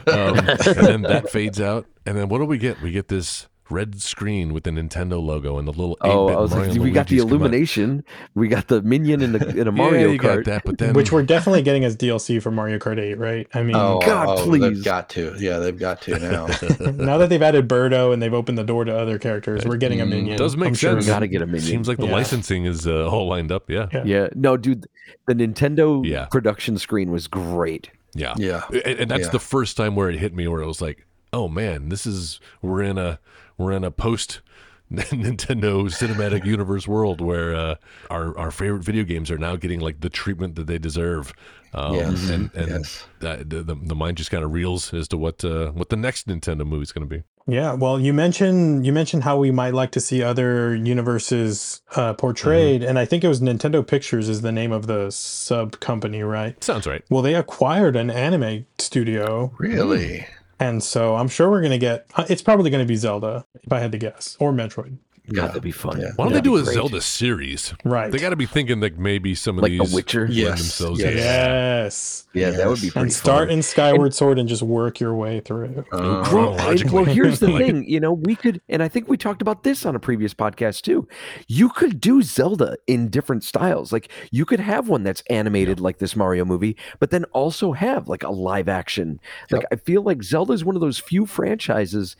um, 0.07 0.37
and 0.37 0.87
then 0.87 1.01
that 1.03 1.29
fades 1.29 1.59
out, 1.59 1.85
and 2.05 2.17
then 2.17 2.29
what 2.29 2.39
do 2.39 2.45
we 2.45 2.57
get? 2.57 2.81
We 2.81 2.91
get 2.91 3.09
this 3.09 3.47
red 3.69 3.99
screen 4.01 4.53
with 4.53 4.63
the 4.63 4.69
Nintendo 4.69 5.21
logo 5.23 5.57
and 5.57 5.67
the 5.67 5.71
little. 5.71 5.97
Oh, 6.01 6.27
I 6.29 6.35
was 6.39 6.51
Mario 6.51 6.71
like, 6.73 6.81
we 6.81 6.91
got 6.91 7.07
the 7.07 7.15
Luigi's 7.15 7.23
out. 7.25 7.29
illumination. 7.31 8.03
We 8.35 8.47
got 8.47 8.67
the 8.67 8.81
minion 8.83 9.21
in 9.21 9.31
the 9.31 9.47
in 9.61 9.67
a 9.67 9.71
Mario 9.71 10.07
yeah, 10.07 10.13
you 10.13 10.19
Kart. 10.19 10.35
got 10.37 10.45
that, 10.45 10.63
but 10.65 10.77
then 10.77 10.93
Which 10.93 11.11
we're 11.11 11.23
definitely 11.23 11.61
getting 11.63 11.83
as 11.83 11.97
DLC 11.97 12.41
for 12.41 12.51
Mario 12.51 12.77
Kart 12.77 12.99
8, 12.99 13.17
right? 13.17 13.47
I 13.53 13.63
mean, 13.63 13.75
Oh, 13.75 13.99
God, 14.05 14.27
oh, 14.39 14.43
please. 14.43 14.61
They've 14.61 14.83
got 14.83 15.09
to. 15.11 15.35
Yeah, 15.39 15.57
they've 15.59 15.77
got 15.77 16.01
to 16.03 16.19
now. 16.19 16.45
now 16.91 17.17
that 17.17 17.29
they've 17.29 17.41
added 17.41 17.67
Birdo 17.67 18.13
and 18.13 18.21
they've 18.21 18.33
opened 18.33 18.57
the 18.57 18.63
door 18.63 18.85
to 18.85 18.95
other 18.95 19.17
characters, 19.17 19.65
we're 19.65 19.77
getting 19.77 20.01
a 20.01 20.05
Mm, 20.05 20.09
minion. 20.09 20.37
does 20.37 20.55
make 20.55 20.67
I'm 20.69 20.75
sense. 20.75 21.05
We 21.05 21.07
gotta 21.11 21.27
get 21.27 21.41
a 21.41 21.45
minion. 21.47 21.63
seems 21.63 21.87
like 21.87 21.97
the 21.97 22.05
Yeah. 22.05 22.13
licensing 22.13 22.65
is 22.65 22.85
uh, 22.85 23.09
all 23.09 23.27
lined 23.27 23.51
up. 23.51 23.69
Yeah, 23.69 23.87
Yeah. 23.91 24.03
Yeah, 24.05 24.27
no, 24.35 24.57
dude, 24.57 24.85
the 25.27 25.33
Nintendo 25.33 26.05
Yeah. 26.05 26.25
production 26.25 26.77
screen 26.77 27.11
was 27.11 27.27
great. 27.27 27.89
yeah, 28.13 28.33
Yeah. 28.37 28.63
and, 28.69 28.99
and 28.99 29.11
that's 29.11 29.25
Yeah. 29.25 29.29
the 29.31 29.39
first 29.39 29.75
time 29.75 29.95
where 29.95 30.09
it 30.09 30.17
hit 30.19 30.33
me 30.35 30.47
where 30.47 30.61
it 30.61 30.65
was 30.67 30.81
like 30.81 31.05
oh 31.33 31.49
man 31.49 31.89
this 31.89 32.05
is 32.05 32.39
we're 32.61 32.81
in 32.81 32.97
a 32.97 33.19
we're 33.57 33.71
in 33.71 33.83
a 33.83 33.91
post 33.91 34.41
Nintendo 34.91 35.85
cinematic 35.85 36.45
universe 36.45 36.87
world 36.87 37.19
where 37.19 37.55
uh, 37.55 37.75
our 38.11 38.37
our 38.37 38.51
favorite 38.51 38.83
video 38.83 39.03
games 39.03 39.31
are 39.31 39.37
now 39.37 39.55
getting 39.55 39.79
like 39.79 40.01
the 40.01 40.09
treatment 40.09 40.55
that 40.55 40.67
they 40.67 40.77
deserve. 40.77 41.33
Um, 41.73 41.95
Yes, 41.95 42.29
and 42.29 42.53
and 42.53 42.67
yes. 42.69 43.05
that, 43.19 43.49
the, 43.49 43.63
the 43.63 43.75
the 43.75 43.95
mind 43.95 44.17
just 44.17 44.29
kind 44.31 44.43
of 44.43 44.53
reels 44.53 44.93
as 44.93 45.07
to 45.09 45.17
what 45.17 45.43
uh, 45.43 45.71
what 45.71 45.89
the 45.89 45.95
next 45.97 46.27
Nintendo 46.27 46.65
movie 46.67 46.83
is 46.83 46.91
going 46.91 47.07
to 47.09 47.15
be. 47.15 47.23
Yeah, 47.47 47.73
well, 47.73 47.99
you 47.99 48.13
mentioned 48.13 48.85
you 48.85 48.93
mentioned 48.93 49.23
how 49.23 49.37
we 49.37 49.51
might 49.51 49.73
like 49.73 49.91
to 49.91 49.99
see 49.99 50.21
other 50.23 50.75
universes 50.75 51.81
uh, 51.95 52.13
portrayed, 52.13 52.83
and 52.83 52.97
I 52.99 53.05
think 53.05 53.23
it 53.23 53.27
was 53.27 53.41
Nintendo 53.41 53.85
Pictures 53.85 54.29
is 54.29 54.41
the 54.41 54.51
name 54.51 54.71
of 54.71 54.87
the 54.87 55.09
sub 55.11 55.79
company, 55.79 56.21
right? 56.23 56.63
sounds 56.63 56.85
right. 56.87 57.03
Well, 57.09 57.21
they 57.23 57.35
acquired 57.35 57.95
an 57.95 58.09
anime 58.09 58.65
studio, 58.77 59.51
Really? 59.57 60.27
And 60.59 60.83
so 60.83 61.15
I'm 61.15 61.27
sure 61.27 61.49
we're 61.49 61.61
gonna 61.61 61.77
get. 61.77 62.05
uh, 62.15 62.25
It's 62.29 62.41
probably 62.41 62.69
gonna 62.69 62.85
be 62.85 62.95
Zelda, 62.95 63.45
if 63.63 63.71
I 63.71 63.79
had 63.79 63.91
to 63.93 63.97
guess, 63.97 64.37
or 64.39 64.51
Metroid. 64.51 64.97
God, 65.33 65.49
that'd 65.49 65.61
be 65.63 65.71
fun. 65.71 65.99
Yeah. 65.99 66.11
why 66.15 66.25
don't 66.25 66.33
Yeah, 66.33 66.39
they 66.39 66.41
do 66.43 66.57
a 66.57 66.63
great. 66.63 66.73
Zelda 66.73 67.01
series 67.01 67.73
Right. 67.83 68.11
they 68.11 68.17
got 68.19 68.29
to 68.29 68.35
be 68.35 68.45
thinking 68.45 68.79
like 68.79 68.97
maybe 68.97 69.33
some 69.35 69.57
of 69.57 69.63
Like 69.63 69.71
The 69.71 69.79
these 69.79 69.93
Witcher? 69.93 70.21
lend 70.21 70.33
Yes, 70.33 70.59
themselves 70.59 70.99
yes. 70.99 72.25
yeah. 72.33 72.41
Yes. 72.45 72.57
That 72.57 72.67
would 72.67 72.81
be 72.81 72.87
Yes. 72.87 72.93
pretty 72.93 72.99
And 73.05 73.13
start 73.13 73.47
fun. 73.49 73.57
in 73.57 73.61
Skyward 73.63 74.13
Sword 74.13 74.39
and 74.39 74.47
just 74.49 74.61
work 74.63 74.99
your 74.99 75.15
way 75.15 75.39
through. 75.39 75.85
Uh, 75.91 76.27
Well, 76.31 76.59
and- 76.59 76.91
well, 76.91 77.05
here's 77.05 77.39
the 77.39 77.47
Like 77.55 77.65
thing. 77.65 77.85
You 77.87 77.99
know, 77.99 78.13
we 78.13 78.35
could, 78.35 78.61
and 78.69 78.83
I 78.83 78.87
think 78.87 79.07
we 79.07 79.17
talked 79.17 79.41
about 79.41 79.63
this 79.63 79.85
on 79.85 79.95
a 79.95 79.99
previous 79.99 80.33
podcast 80.33 80.81
too. 80.81 81.07
You 81.47 81.69
could 81.69 81.99
do 82.01 82.21
Zelda 82.21 82.75
in 82.87 83.09
different 83.09 83.43
styles. 83.43 83.91
Like 83.91 84.09
you 84.31 84.45
could 84.45 84.59
have 84.59 84.89
one 84.89 85.03
that's 85.03 85.23
animated 85.29 85.79
like 85.79 85.99
this 85.99 86.15
Mario 86.15 86.45
movie, 86.45 86.75
but 86.99 87.09
then 87.11 87.23
also 87.25 87.71
have 87.73 88.07
like 88.07 88.23
a 88.23 88.31
live 88.31 88.67
action. 88.69 89.19
Like 89.51 89.65
I 89.71 89.75
feel 89.77 90.01
like 90.03 90.23
Zelda 90.23 90.53
is 90.53 90.65
one 90.65 90.75
of 90.75 90.81
those 90.81 90.99
few 90.99 91.25
franchises 91.25 92.15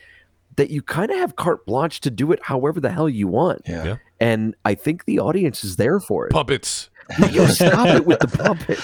that 0.58 0.70
you 0.70 0.82
kind 0.82 1.12
of 1.12 1.18
have 1.18 1.36
carte 1.36 1.66
blanche 1.66 2.00
to 2.02 2.10
do 2.12 2.32
it 2.32 2.40
however 2.44 2.80
the 2.80 2.92
hell 2.92 3.10
you 3.10 3.28
want. 3.28 3.62
yeah. 3.68 3.84
Yeah. 3.84 3.96
And 4.20 4.56
I 4.64 4.76
think 4.76 5.06
the 5.06 5.20
audience 5.20 5.64
is 5.64 5.76
there 5.76 6.00
for 6.00 6.26
it. 6.28 6.32
puppets 6.32 6.90
You 7.34 7.46
stop 7.48 7.88
it 7.88 8.06
with 8.06 8.20
the 8.20 8.28
puppet. 8.28 8.80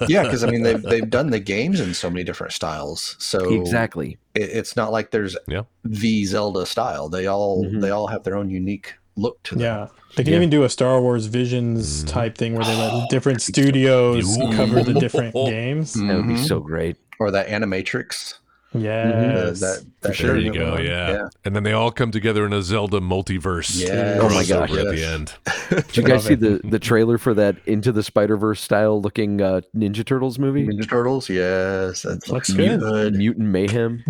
Yeah, 0.08 0.22
because 0.22 0.42
I 0.44 0.50
mean 0.50 0.62
they've 0.62 0.82
they've 0.82 1.10
done 1.10 1.30
the 1.30 1.40
games 1.40 1.78
in 1.80 1.92
so 1.94 2.08
many 2.08 2.24
different 2.24 2.52
styles. 2.54 3.16
So 3.18 3.52
exactly. 3.52 4.16
it, 4.34 4.48
it's 4.50 4.76
not 4.76 4.92
like 4.92 5.10
there's 5.10 5.36
Yeah. 5.48 5.62
the 5.84 6.24
Zelda 6.24 6.64
style. 6.66 7.08
They 7.10 7.26
all 7.26 7.64
Mhm. 7.64 7.80
they 7.82 7.90
all 7.90 8.06
have 8.06 8.22
their 8.24 8.36
own 8.36 8.48
unique 8.48 8.94
look 9.16 9.42
to 9.42 9.56
them. 9.56 9.62
Yeah. 9.64 9.86
They 10.16 10.22
can 10.24 10.32
Yeah. 10.32 10.38
even 10.38 10.50
do 10.50 10.62
a 10.62 10.68
Star 10.70 11.00
Wars 11.02 11.26
Visions 11.26 12.02
type 12.04 12.38
thing 12.38 12.54
where 12.54 12.64
they 12.64 12.76
let 12.76 13.10
different 13.10 13.42
studios 13.42 14.38
cover 14.54 14.82
the 14.82 14.94
different 14.94 15.34
games. 15.54 15.92
That 15.94 16.16
would 16.16 16.28
be 16.28 16.34
Mhm. 16.34 16.46
so 16.48 16.60
great. 16.60 16.96
Or 17.18 17.30
that 17.32 17.48
Animatrix. 17.48 18.34
Uh, 18.74 18.78
Yes. 18.78 19.60
that 19.60 19.84
that 20.02 20.16
there 20.18 20.36
you 20.38 20.52
go 20.52 20.72
one. 20.72 20.84
yeah. 20.84 21.28
and 21.44 21.56
then 21.56 21.62
they 21.64 21.72
all 21.72 21.90
come 21.90 22.10
together 22.10 22.46
in 22.46 22.52
a 22.52 22.62
Zelda 22.62 23.00
multiverse 23.00 23.80
Yes. 23.80 24.18
Oh 24.20 24.28
my 24.28 24.42
crossover 24.42 24.68
gosh. 24.68 24.78
at 24.78 24.94
the 24.94 25.04
end 25.04 25.86
Did 25.88 25.96
you 25.96 26.02
guys 26.04 26.24
see 26.24 26.34
the, 26.36 26.60
the 26.64 26.78
trailer 26.78 27.18
for 27.18 27.34
that 27.34 27.56
Into 27.66 27.90
the 27.92 28.02
Spider 28.02 28.36
Verse 28.36 28.60
style 28.60 29.00
looking 29.00 29.40
uh, 29.40 29.62
Ninja 29.76 30.04
Turtles 30.06 30.38
movie? 30.38 30.66
Ninja 30.66 30.88
Turtles. 30.88 31.28
Yes, 31.28 32.02
that 32.02 32.10
looks 32.28 32.28
Looks 32.30 32.52
good. 32.52 32.80
good. 32.80 33.14
Mutant 33.14 33.48
Mayhem. 33.48 34.04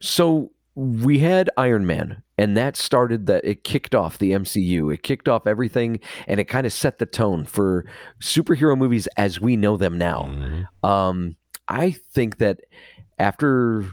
so 0.00 0.50
we 0.74 1.18
had 1.20 1.48
Iron 1.56 1.86
Man, 1.86 2.22
and 2.36 2.54
that 2.56 2.76
started 2.76 3.24
that. 3.28 3.42
It 3.46 3.64
kicked 3.64 3.94
off 3.94 4.18
the 4.18 4.32
MCU. 4.32 4.92
It 4.92 5.02
kicked 5.02 5.26
off 5.26 5.46
everything, 5.46 6.00
and 6.26 6.38
it 6.38 6.44
kind 6.44 6.66
of 6.66 6.72
set 6.74 6.98
the 6.98 7.06
tone 7.06 7.46
for 7.46 7.86
superhero 8.22 8.76
movies 8.76 9.06
as 9.16 9.40
we 9.40 9.56
know 9.56 9.78
them 9.78 9.96
now. 9.96 10.28
Mhm. 10.30 10.86
Um, 10.86 11.36
I 11.66 11.92
think 12.12 12.36
that 12.38 12.60
after 13.18 13.86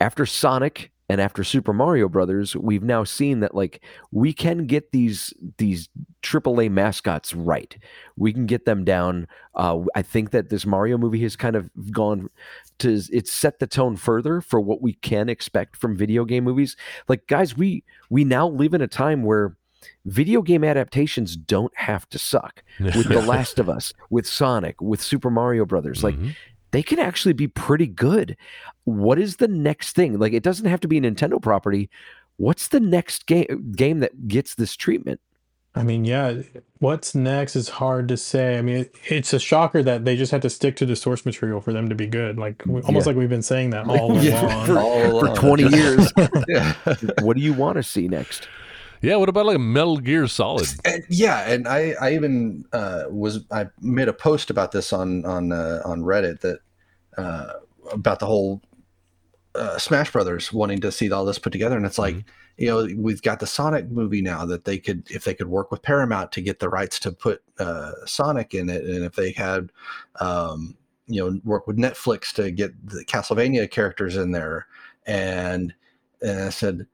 after 0.00 0.26
Sonic 0.26 0.90
and 1.10 1.20
after 1.20 1.42
Super 1.42 1.72
Mario 1.72 2.08
Brothers, 2.08 2.54
we've 2.54 2.82
now 2.82 3.02
seen 3.02 3.40
that 3.40 3.54
like 3.54 3.82
we 4.10 4.32
can 4.32 4.66
get 4.66 4.92
these 4.92 5.32
these 5.56 5.88
AAA 6.22 6.70
mascots 6.70 7.34
right. 7.34 7.76
We 8.16 8.32
can 8.32 8.44
get 8.46 8.66
them 8.66 8.84
down. 8.84 9.26
Uh, 9.54 9.80
I 9.94 10.02
think 10.02 10.30
that 10.32 10.50
this 10.50 10.66
Mario 10.66 10.98
movie 10.98 11.22
has 11.22 11.34
kind 11.34 11.56
of 11.56 11.70
gone 11.90 12.28
to 12.80 13.00
it's 13.10 13.32
set 13.32 13.58
the 13.58 13.66
tone 13.66 13.96
further 13.96 14.40
for 14.42 14.60
what 14.60 14.82
we 14.82 14.92
can 14.94 15.28
expect 15.30 15.76
from 15.76 15.96
video 15.96 16.24
game 16.26 16.44
movies. 16.44 16.76
Like 17.08 17.26
guys, 17.26 17.56
we 17.56 17.84
we 18.10 18.24
now 18.24 18.46
live 18.46 18.74
in 18.74 18.82
a 18.82 18.88
time 18.88 19.22
where 19.22 19.56
video 20.04 20.42
game 20.42 20.64
adaptations 20.64 21.36
don't 21.36 21.72
have 21.76 22.06
to 22.10 22.18
suck 22.18 22.62
with 22.80 23.08
The 23.08 23.22
Last 23.22 23.58
of 23.58 23.68
Us, 23.70 23.94
with 24.10 24.26
Sonic, 24.26 24.80
with 24.82 25.00
Super 25.00 25.30
Mario 25.30 25.64
Brothers. 25.64 26.04
Like 26.04 26.16
Mhm. 26.16 26.36
They 26.70 26.82
can 26.82 26.98
actually 26.98 27.32
be 27.32 27.48
pretty 27.48 27.86
good. 27.86 28.36
What 28.84 29.18
is 29.18 29.36
the 29.36 29.48
next 29.48 29.94
thing? 29.94 30.18
Like, 30.18 30.32
it 30.32 30.42
doesn't 30.42 30.66
have 30.66 30.80
to 30.80 30.88
be 30.88 30.98
a 30.98 31.00
Nintendo 31.00 31.40
property. 31.40 31.88
What's 32.36 32.68
the 32.68 32.80
next 32.80 33.26
game 33.26 33.72
game 33.76 34.00
that 34.00 34.28
gets 34.28 34.54
this 34.54 34.76
treatment? 34.76 35.20
I 35.74 35.82
mean, 35.82 36.04
yeah, 36.04 36.42
what's 36.78 37.14
next 37.14 37.54
is 37.54 37.68
hard 37.68 38.08
to 38.08 38.16
say. 38.16 38.58
I 38.58 38.62
mean, 38.62 38.76
it, 38.78 38.94
it's 39.06 39.32
a 39.32 39.38
shocker 39.38 39.82
that 39.82 40.04
they 40.04 40.16
just 40.16 40.32
had 40.32 40.42
to 40.42 40.50
stick 40.50 40.74
to 40.76 40.86
the 40.86 40.96
source 40.96 41.24
material 41.26 41.60
for 41.60 41.72
them 41.72 41.88
to 41.88 41.94
be 41.94 42.06
good. 42.06 42.38
Like 42.38 42.62
we- 42.66 42.80
almost 42.82 43.06
Yeah. 43.06 43.10
like 43.10 43.16
we've 43.16 43.28
been 43.28 43.42
saying 43.42 43.70
that 43.70 43.86
all 43.86 44.16
Yeah, 44.22 44.44
along. 44.44 44.66
for, 44.66 44.78
All 44.80 45.34
for 45.34 45.40
20 45.40 45.62
years. 45.76 46.12
yeah. 46.48 46.74
what 47.20 47.36
do 47.36 47.42
you 47.42 47.52
want 47.52 47.76
to 47.76 47.82
see 47.82 48.08
next? 48.08 48.48
Yeah, 49.00 49.16
what 49.16 49.28
about 49.28 49.46
like 49.46 49.56
a 49.56 49.60
Metal 49.60 49.98
Gear 49.98 50.26
Solid? 50.26 50.66
And, 50.84 51.04
yeah, 51.08 51.48
and 51.48 51.68
I, 51.68 51.94
I 52.00 52.14
even 52.14 52.64
uh, 52.72 53.04
was 53.08 53.44
I 53.50 53.66
made 53.80 54.08
a 54.08 54.12
post 54.12 54.50
about 54.50 54.72
this 54.72 54.92
on 54.92 55.24
on 55.24 55.52
uh, 55.52 55.82
on 55.84 56.02
Reddit 56.02 56.40
that 56.40 56.60
uh, 57.16 57.54
about 57.92 58.20
the 58.20 58.26
whole 58.26 58.62
uh, 59.54 59.78
Smash 59.78 60.12
Brothers 60.12 60.52
wanting 60.52 60.80
to 60.80 60.92
see 60.92 61.10
all 61.10 61.24
this 61.24 61.38
put 61.38 61.52
together, 61.52 61.76
and 61.76 61.86
it's 61.86 61.98
like 61.98 62.16
you 62.56 62.68
know 62.68 62.88
we've 62.96 63.22
got 63.22 63.40
the 63.40 63.46
Sonic 63.46 63.88
movie 63.90 64.22
now 64.22 64.44
that 64.46 64.64
they 64.64 64.78
could 64.78 65.10
if 65.10 65.24
they 65.24 65.34
could 65.34 65.48
work 65.48 65.70
with 65.70 65.82
Paramount 65.82 66.32
to 66.32 66.40
get 66.40 66.58
the 66.58 66.68
rights 66.68 66.98
to 67.00 67.12
put 67.12 67.42
uh, 67.58 67.92
Sonic 68.04 68.54
in 68.54 68.68
it, 68.68 68.84
and 68.84 69.04
if 69.04 69.14
they 69.14 69.32
had 69.32 69.70
um, 70.20 70.76
you 71.06 71.22
know 71.22 71.40
work 71.44 71.66
with 71.66 71.76
Netflix 71.76 72.32
to 72.34 72.50
get 72.50 72.72
the 72.88 73.04
Castlevania 73.04 73.70
characters 73.70 74.16
in 74.16 74.32
there, 74.32 74.66
and 75.06 75.74
and 76.22 76.42
I 76.42 76.50
said. 76.50 76.86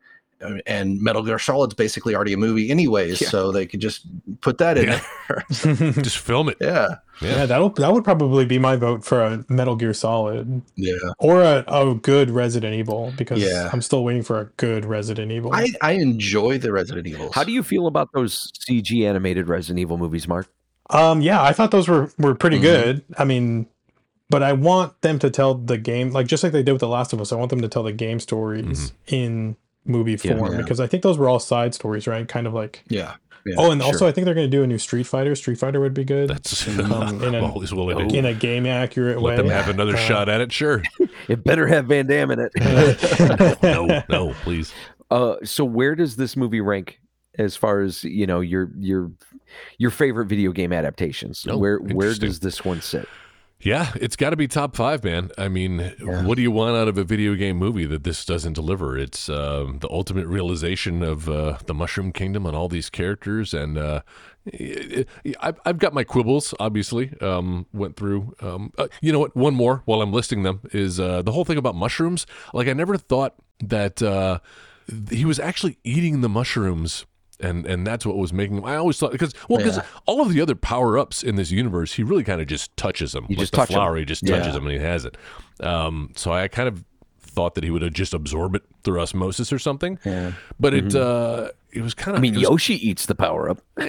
And 0.66 1.00
Metal 1.00 1.22
Gear 1.22 1.38
Solid's 1.38 1.74
basically 1.74 2.14
already 2.14 2.32
a 2.34 2.36
movie, 2.36 2.70
anyways, 2.70 3.20
Yeah. 3.20 3.28
so 3.28 3.50
they 3.52 3.64
could 3.66 3.80
just 3.80 4.06
put 4.42 4.58
that 4.58 4.76
in 4.76 4.88
Yeah. 4.88 5.00
there. 5.28 5.44
Just 6.02 6.18
film 6.18 6.48
it. 6.50 6.58
yeah, 6.60 6.96
yeah, 7.22 7.46
that'll 7.46 7.70
that 7.70 7.92
would 7.92 8.04
probably 8.04 8.44
be 8.44 8.58
my 8.58 8.76
vote 8.76 9.04
for 9.04 9.22
a 9.24 9.44
Metal 9.48 9.74
Gear 9.76 9.94
Solid 9.94 10.60
yeah. 10.76 10.94
or 11.18 11.40
a, 11.42 11.64
a 11.66 11.94
good 11.94 12.30
Resident 12.30 12.74
Evil 12.74 13.12
because 13.16 13.42
Yeah. 13.42 13.70
I'm 13.72 13.80
still 13.80 14.04
waiting 14.04 14.22
for 14.22 14.38
a 14.40 14.44
good 14.56 14.84
Resident 14.84 15.32
Evil. 15.32 15.54
I, 15.54 15.68
I 15.80 15.92
enjoy 15.92 16.58
the 16.58 16.72
Resident 16.72 17.06
Evils. 17.06 17.34
How 17.34 17.44
do 17.44 17.52
you 17.52 17.62
feel 17.62 17.86
about 17.86 18.10
those 18.12 18.52
CG 18.68 19.06
animated 19.08 19.48
Resident 19.48 19.78
Evil 19.80 19.96
movies, 19.96 20.28
Mark? 20.28 20.46
Um, 20.90 21.22
yeah, 21.22 21.42
I 21.42 21.52
thought 21.52 21.70
those 21.70 21.88
were 21.88 22.10
were 22.18 22.34
pretty 22.34 22.58
Mhm. 22.58 22.62
good. 22.62 23.04
I 23.16 23.24
mean, 23.24 23.66
but 24.28 24.42
I 24.42 24.52
want 24.52 25.00
them 25.00 25.18
to 25.20 25.30
tell 25.30 25.54
the 25.54 25.78
game 25.78 26.10
like 26.10 26.26
just 26.26 26.42
like 26.42 26.52
they 26.52 26.62
did 26.62 26.72
with 26.72 26.80
The 26.80 26.88
Last 26.88 27.12
of 27.14 27.20
Us. 27.22 27.32
I 27.32 27.36
want 27.36 27.48
them 27.50 27.62
to 27.62 27.68
tell 27.68 27.82
the 27.82 27.92
game 27.92 28.20
stories 28.20 28.92
in 29.06 29.56
movie 29.84 30.16
Yeah. 30.22 30.36
form 30.36 30.52
Yeah. 30.52 30.58
because 30.62 30.80
I 30.80 30.86
think 30.86 31.02
those 31.02 31.18
were 31.18 31.28
all 31.28 31.38
side 31.40 31.74
stories, 31.74 32.06
right? 32.06 32.26
Kind 32.26 32.46
of 32.46 32.54
like. 32.54 32.82
Yeah. 32.88 33.14
yeah 33.46 33.54
oh, 33.58 33.70
and 33.70 33.80
sure. 33.82 33.86
also 33.92 34.06
I 34.06 34.12
think 34.12 34.24
they're 34.24 34.34
going 34.34 34.50
to 34.50 34.56
do 34.56 34.62
a 34.62 34.66
new 34.66 34.78
Street 34.78 35.06
Fighter. 35.06 35.34
Street 35.34 35.58
Fighter 35.58 35.80
would 35.80 35.94
be 35.94 36.04
good 36.04 36.30
That's 36.30 36.66
Um, 36.78 37.22
in 37.24 37.34
a- 37.34 37.40
always 37.44 37.72
willing 37.74 38.08
to 38.08 38.16
in 38.16 38.24
a 38.24 38.34
game 38.34 38.66
accurate 38.66 39.20
let 39.20 39.22
way. 39.22 39.36
them 39.36 39.48
have 39.48 39.68
another 39.68 39.94
Uh, 39.94 39.98
shot 39.98 40.28
at 40.28 40.40
it. 40.40 40.52
Sure. 40.52 40.82
It 41.26 41.42
better 41.42 41.66
have 41.66 41.86
Van 41.86 42.06
Damme 42.06 42.32
in 42.32 42.38
it. 42.40 43.62
No, 43.62 44.02
no, 44.10 44.34
please. 44.42 44.74
Uh, 45.10 45.36
so 45.42 45.64
where 45.64 45.94
does 45.94 46.16
this 46.16 46.36
movie 46.36 46.60
rank 46.60 47.00
as 47.38 47.56
far 47.56 47.80
as 47.80 48.04
you 48.04 48.26
know 48.26 48.40
your 48.40 48.70
your 48.78 49.10
your 49.78 49.90
favorite 49.90 50.26
video 50.26 50.52
game 50.52 50.70
adaptations? 50.72 51.46
Oh, 51.48 51.56
where 51.56 51.78
where 51.78 52.12
does 52.14 52.40
this 52.40 52.62
one 52.64 52.80
sit? 52.82 53.08
Yeah, 53.64 53.92
it's 53.96 54.14
got 54.14 54.30
to 54.30 54.36
be 54.36 54.46
top 54.46 54.76
five, 54.76 55.02
man. 55.02 55.30
I 55.38 55.48
mean, 55.48 55.94
what 56.02 56.36
do 56.36 56.42
you 56.42 56.50
want 56.50 56.76
out 56.76 56.86
of 56.86 56.98
a 56.98 57.02
video 57.04 57.34
game 57.34 57.56
movie 57.56 57.86
that 57.86 58.04
this 58.04 58.22
doesn't 58.26 58.52
deliver? 58.52 58.98
It's 58.98 59.30
um 59.30 59.78
the 59.78 59.88
ultimate 59.90 60.26
realization 60.26 61.02
of 61.02 61.30
uh, 61.30 61.56
the 61.64 61.72
Mushroom 61.72 62.12
Kingdom 62.12 62.44
and 62.44 62.54
all 62.54 62.68
these 62.68 62.90
characters, 62.90 63.54
and 63.54 63.78
uh, 63.78 64.02
it- 64.44 65.08
it- 65.24 65.36
I've, 65.40 65.58
I've 65.64 65.78
got 65.78 65.94
my 65.94 66.04
quibbles. 66.04 66.52
Obviously, 66.60 67.12
um, 67.22 67.64
went 67.72 67.96
through. 67.96 68.34
Um, 68.40 68.70
uh, 68.76 68.88
you 69.00 69.12
know 69.12 69.18
what? 69.20 69.34
One 69.34 69.54
more 69.54 69.80
while 69.86 70.02
I'm 70.02 70.12
listing 70.12 70.42
them 70.42 70.60
is 70.72 71.00
uh, 71.00 71.22
the 71.22 71.32
whole 71.32 71.46
thing 71.46 71.56
about 71.56 71.74
mushrooms. 71.74 72.26
Like, 72.52 72.68
I 72.68 72.74
never 72.74 72.98
thought 72.98 73.34
that 73.60 74.02
uh, 74.02 74.40
he 75.10 75.24
was 75.24 75.38
actually 75.40 75.78
eating 75.84 76.20
the 76.20 76.28
mushrooms 76.28 77.06
and 77.40 77.66
and 77.66 77.86
that's 77.86 78.04
what 78.06 78.16
was 78.16 78.32
making 78.32 78.58
him. 78.58 78.64
I 78.64 78.76
always 78.76 78.98
thought 78.98 79.12
because 79.12 79.32
well 79.48 79.58
because 79.58 79.76
Yeah. 79.78 79.84
all 80.06 80.20
of 80.20 80.32
the 80.32 80.40
other 80.40 80.54
power 80.54 80.96
ups 80.98 81.22
in 81.22 81.36
this 81.36 81.50
universe, 81.50 81.92
he 81.94 82.02
really 82.02 82.24
kind 82.24 82.40
of 82.40 82.46
just 82.46 82.76
touches 82.76 83.12
them. 83.12 83.24
You 83.28 83.36
like 83.36 83.40
just 83.42 83.52
the 83.52 83.56
touch 83.58 83.70
flower, 83.70 83.96
he 83.96 84.04
just 84.04 84.26
touches 84.26 84.46
Yeah. 84.46 84.52
them 84.52 84.64
and 84.66 84.72
he 84.72 84.78
has 84.80 85.04
it. 85.04 85.16
Um, 85.60 86.10
so 86.16 86.32
I 86.32 86.48
kind 86.48 86.68
of 86.68 86.84
thought 87.20 87.54
that 87.56 87.64
he 87.64 87.70
would 87.70 87.82
have 87.82 87.92
just 87.92 88.14
absorb 88.14 88.54
it 88.54 88.62
through 88.84 89.00
osmosis 89.00 89.52
or 89.52 89.58
something. 89.58 89.98
Yeah. 90.04 90.32
But 90.60 90.74
it 90.74 90.94
uh, 90.94 91.50
it 91.72 91.82
was 91.82 91.92
kind 91.94 92.14
of. 92.16 92.20
I 92.20 92.22
mean, 92.22 92.34
was, 92.34 92.42
Yoshi 92.44 92.74
eats 92.88 93.06
the 93.06 93.14
power 93.16 93.50
up. 93.50 93.60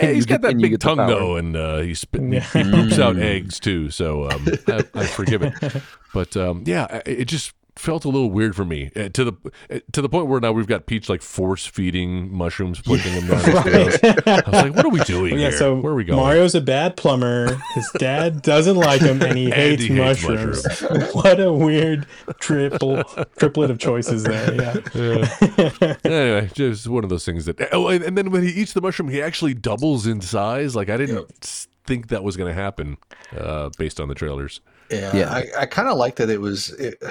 You 0.00 0.14
he's 0.14 0.26
got 0.26 0.40
that 0.42 0.56
big 0.58 0.78
tongue 0.80 0.96
though, 0.96 1.36
and 1.36 1.54
uh, 1.56 1.78
he 1.78 1.94
spit, 1.94 2.20
he, 2.22 2.28
Yeah. 2.34 2.40
he 2.40 2.62
poops 2.64 2.98
out 2.98 3.16
eggs 3.18 3.58
too. 3.60 3.90
So 3.90 4.30
um, 4.30 4.46
I, 4.68 4.84
I 4.94 5.06
forgive 5.06 5.42
it. 5.42 5.54
But 6.12 6.36
um, 6.36 6.64
yeah, 6.66 7.02
it 7.06 7.26
just 7.26 7.52
felt 7.76 8.04
a 8.04 8.08
little 8.08 8.30
weird 8.30 8.54
for 8.56 8.64
me 8.64 8.90
uh, 8.96 9.08
to 9.10 9.24
the 9.24 9.32
uh, 9.70 9.78
to 9.92 10.02
the 10.02 10.08
point 10.08 10.26
where 10.26 10.40
now 10.40 10.52
we've 10.52 10.66
got 10.66 10.86
Peach 10.86 11.08
like 11.08 11.22
force 11.22 11.66
feeding 11.66 12.32
mushrooms, 12.34 12.80
pushing 12.80 13.14
them 13.14 13.26
down 13.28 13.44
his 13.44 13.98
throat. 14.00 14.28
I 14.28 14.42
was 14.50 14.62
like, 14.62 14.74
what 14.76 14.84
are 14.84 14.90
we 14.90 15.00
doing 15.00 15.32
yeah, 15.38 15.48
here? 15.50 15.52
so 15.52 15.76
Where 15.80 15.92
are 15.92 15.96
we 15.96 16.04
going? 16.04 16.18
Mario's 16.20 16.54
a 16.54 16.60
bad 16.60 16.96
plumber. 16.96 17.60
His 17.74 17.90
dad 17.98 18.42
doesn't 18.42 18.76
like 18.76 19.00
him, 19.00 19.22
and 19.22 19.36
he 19.38 19.44
And 19.52 19.54
hates, 19.54 19.82
he 19.84 19.94
hates 19.94 20.22
mushrooms. 20.22 20.80
what 21.14 21.40
a 21.40 21.52
weird 21.52 22.06
triple 22.40 23.04
triplet 23.38 23.70
of 23.70 23.78
choices 23.78 24.24
there. 24.24 24.54
Yeah. 24.54 25.96
anyway, 26.04 26.50
just 26.54 26.86
one 26.88 27.04
of 27.04 27.10
those 27.10 27.24
things 27.24 27.44
that. 27.46 27.68
Oh, 27.72 27.88
and, 27.88 28.02
and 28.04 28.16
then 28.18 28.30
when 28.30 28.42
he 28.42 28.50
eats 28.50 28.72
the 28.72 28.80
mushroom, 28.80 29.08
he 29.08 29.22
actually 29.22 29.54
doubles 29.54 30.06
in 30.06 30.20
size. 30.20 30.74
Like 30.76 30.88
I 30.90 30.96
didn't 30.96 31.26
s- 31.42 31.68
think 31.84 32.08
that 32.08 32.22
was 32.22 32.36
going 32.36 32.54
to 32.54 32.60
happen 32.60 32.96
uh, 33.36 33.70
based 33.78 34.00
on 34.00 34.08
the 34.08 34.14
trailers. 34.14 34.60
Yeah, 34.90 35.16
Yeah. 35.16 35.30
I, 35.32 35.46
I 35.62 35.66
kind 35.66 35.88
of 35.88 35.96
like 35.96 36.16
that 36.16 36.30
it 36.30 36.40
was. 36.40 36.70
It, 36.70 37.02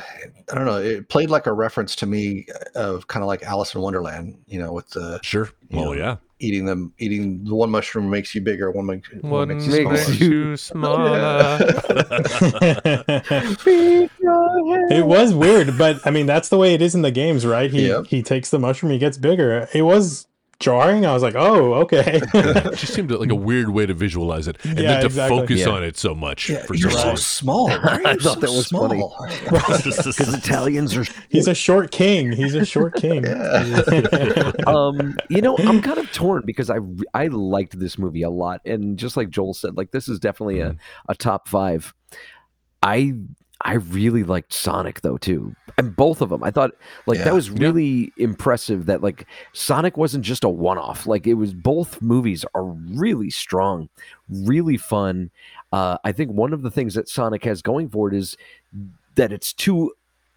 I 0.51 0.55
don't 0.55 0.65
know. 0.65 0.77
It 0.77 1.09
played 1.09 1.29
like 1.29 1.45
a 1.47 1.53
reference 1.53 1.95
to 1.97 2.05
me 2.05 2.45
of 2.75 3.07
kind 3.07 3.23
of 3.23 3.27
like 3.27 3.43
Alice 3.43 3.73
in 3.75 3.81
Wonderland. 3.81 4.37
You 4.47 4.59
know, 4.59 4.73
with 4.73 4.89
the 4.89 5.19
Sure. 5.23 5.49
You 5.69 5.79
Oh 5.79 5.83
know, 5.85 5.93
yeah. 5.93 6.15
eating 6.39 6.65
them, 6.65 6.93
eating 6.97 7.43
the 7.43 7.53
one 7.55 7.69
mushroom 7.69 8.09
makes 8.09 8.33
you 8.33 8.41
bigger, 8.41 8.71
one 8.71 8.85
makes, 8.87 9.11
one 9.21 9.31
One 9.31 9.47
makes 9.49 9.67
you 10.19 10.45
makes 10.45 10.61
smaller. 10.61 11.59
it 14.91 15.05
was 15.05 15.33
weird, 15.33 15.77
but 15.77 16.05
I 16.05 16.11
mean 16.11 16.25
that's 16.25 16.49
the 16.49 16.57
way 16.57 16.73
it 16.73 16.81
is 16.81 16.95
in 16.95 17.01
the 17.01 17.11
games, 17.11 17.45
right? 17.45 17.71
He 17.71 17.87
Yep. 17.87 18.07
he 18.07 18.23
takes 18.23 18.49
the 18.49 18.59
mushroom, 18.59 18.91
he 18.91 18.97
gets 18.97 19.17
bigger. 19.17 19.67
It 19.73 19.83
was 19.83 20.27
jarring. 20.59 21.05
I 21.05 21.13
was 21.13 21.23
like, 21.23 21.35
oh, 21.35 21.73
okay. 21.75 22.21
It 22.33 22.75
just 22.77 22.93
seemed 22.93 23.11
like 23.11 23.31
a 23.31 23.35
weird 23.49 23.69
way 23.69 23.85
to 23.85 23.93
visualize 23.93 24.47
it, 24.47 24.57
and 24.65 24.77
Yeah, 24.77 24.91
then 24.91 24.99
to 25.01 25.05
exactly. 25.07 25.39
focus 25.39 25.59
Yeah. 25.61 25.69
on 25.69 25.83
it 25.83 25.97
so 25.97 26.13
much 26.13 26.49
Yeah, 26.49 26.65
for 26.65 26.75
you're 26.75 26.91
some 26.91 27.15
so 27.17 27.21
small. 27.21 27.67
Why 27.69 27.75
are 27.77 28.07
I 28.07 28.11
you 28.13 28.19
thought 28.19 28.35
so 28.35 28.39
that 28.41 28.51
was 28.51 28.67
funny. 28.67 28.97
small? 28.99 29.27
Because 29.49 30.33
Italians 30.33 30.95
are. 30.97 31.05
He's 31.29 31.47
a 31.47 31.55
short 31.55 31.91
king. 31.91 32.31
He's 32.31 32.55
a 32.55 32.65
short 32.65 32.95
king. 32.95 33.25
um, 34.67 35.17
you 35.29 35.41
know, 35.41 35.57
I'm 35.59 35.81
kind 35.81 35.97
of 35.97 36.11
torn 36.11 36.43
because 36.45 36.69
I 36.69 36.77
I 37.13 37.27
liked 37.27 37.79
this 37.79 37.97
movie 37.97 38.23
a 38.23 38.29
lot, 38.29 38.61
and 38.65 38.97
just 38.97 39.17
like 39.17 39.29
Joel 39.29 39.53
said, 39.53 39.77
like 39.77 39.91
this 39.91 40.07
is 40.09 40.19
definitely 40.19 40.59
a, 40.61 40.75
a 41.07 41.15
top 41.15 41.47
five. 41.47 41.93
I 42.81 43.13
I 43.61 43.73
really 43.73 44.23
liked 44.23 44.53
Sonic 44.53 45.01
though 45.01 45.17
too, 45.17 45.53
and 45.77 45.95
both 45.95 46.21
of 46.21 46.29
them. 46.29 46.43
I 46.43 46.51
thought 46.51 46.71
like 47.07 47.17
Yeah. 47.17 47.25
that 47.25 47.33
was 47.33 47.49
really 47.49 48.13
impressive. 48.17 48.85
That 48.85 49.01
like 49.03 49.25
Sonic 49.53 49.97
wasn't 49.97 50.23
just 50.23 50.43
a 50.45 50.49
one 50.49 50.77
off. 50.77 51.05
Like 51.05 51.27
it 51.27 51.33
was 51.33 51.53
both 51.53 52.01
movies 52.01 52.45
are 52.55 52.63
really 52.63 53.29
strong, 53.29 53.89
really 54.29 54.77
fun. 54.77 55.29
Uh, 55.73 55.97
I 56.03 56.11
think 56.13 56.31
one 56.31 56.53
of 56.53 56.61
the 56.61 56.71
things 56.71 56.93
that 56.95 57.09
Sonic 57.09 57.43
has 57.43 57.61
going 57.61 57.89
for 57.89 58.07
it 58.07 58.15
is 58.15 58.37
that 59.15 59.31
it's 59.33 59.51
two 59.53 59.91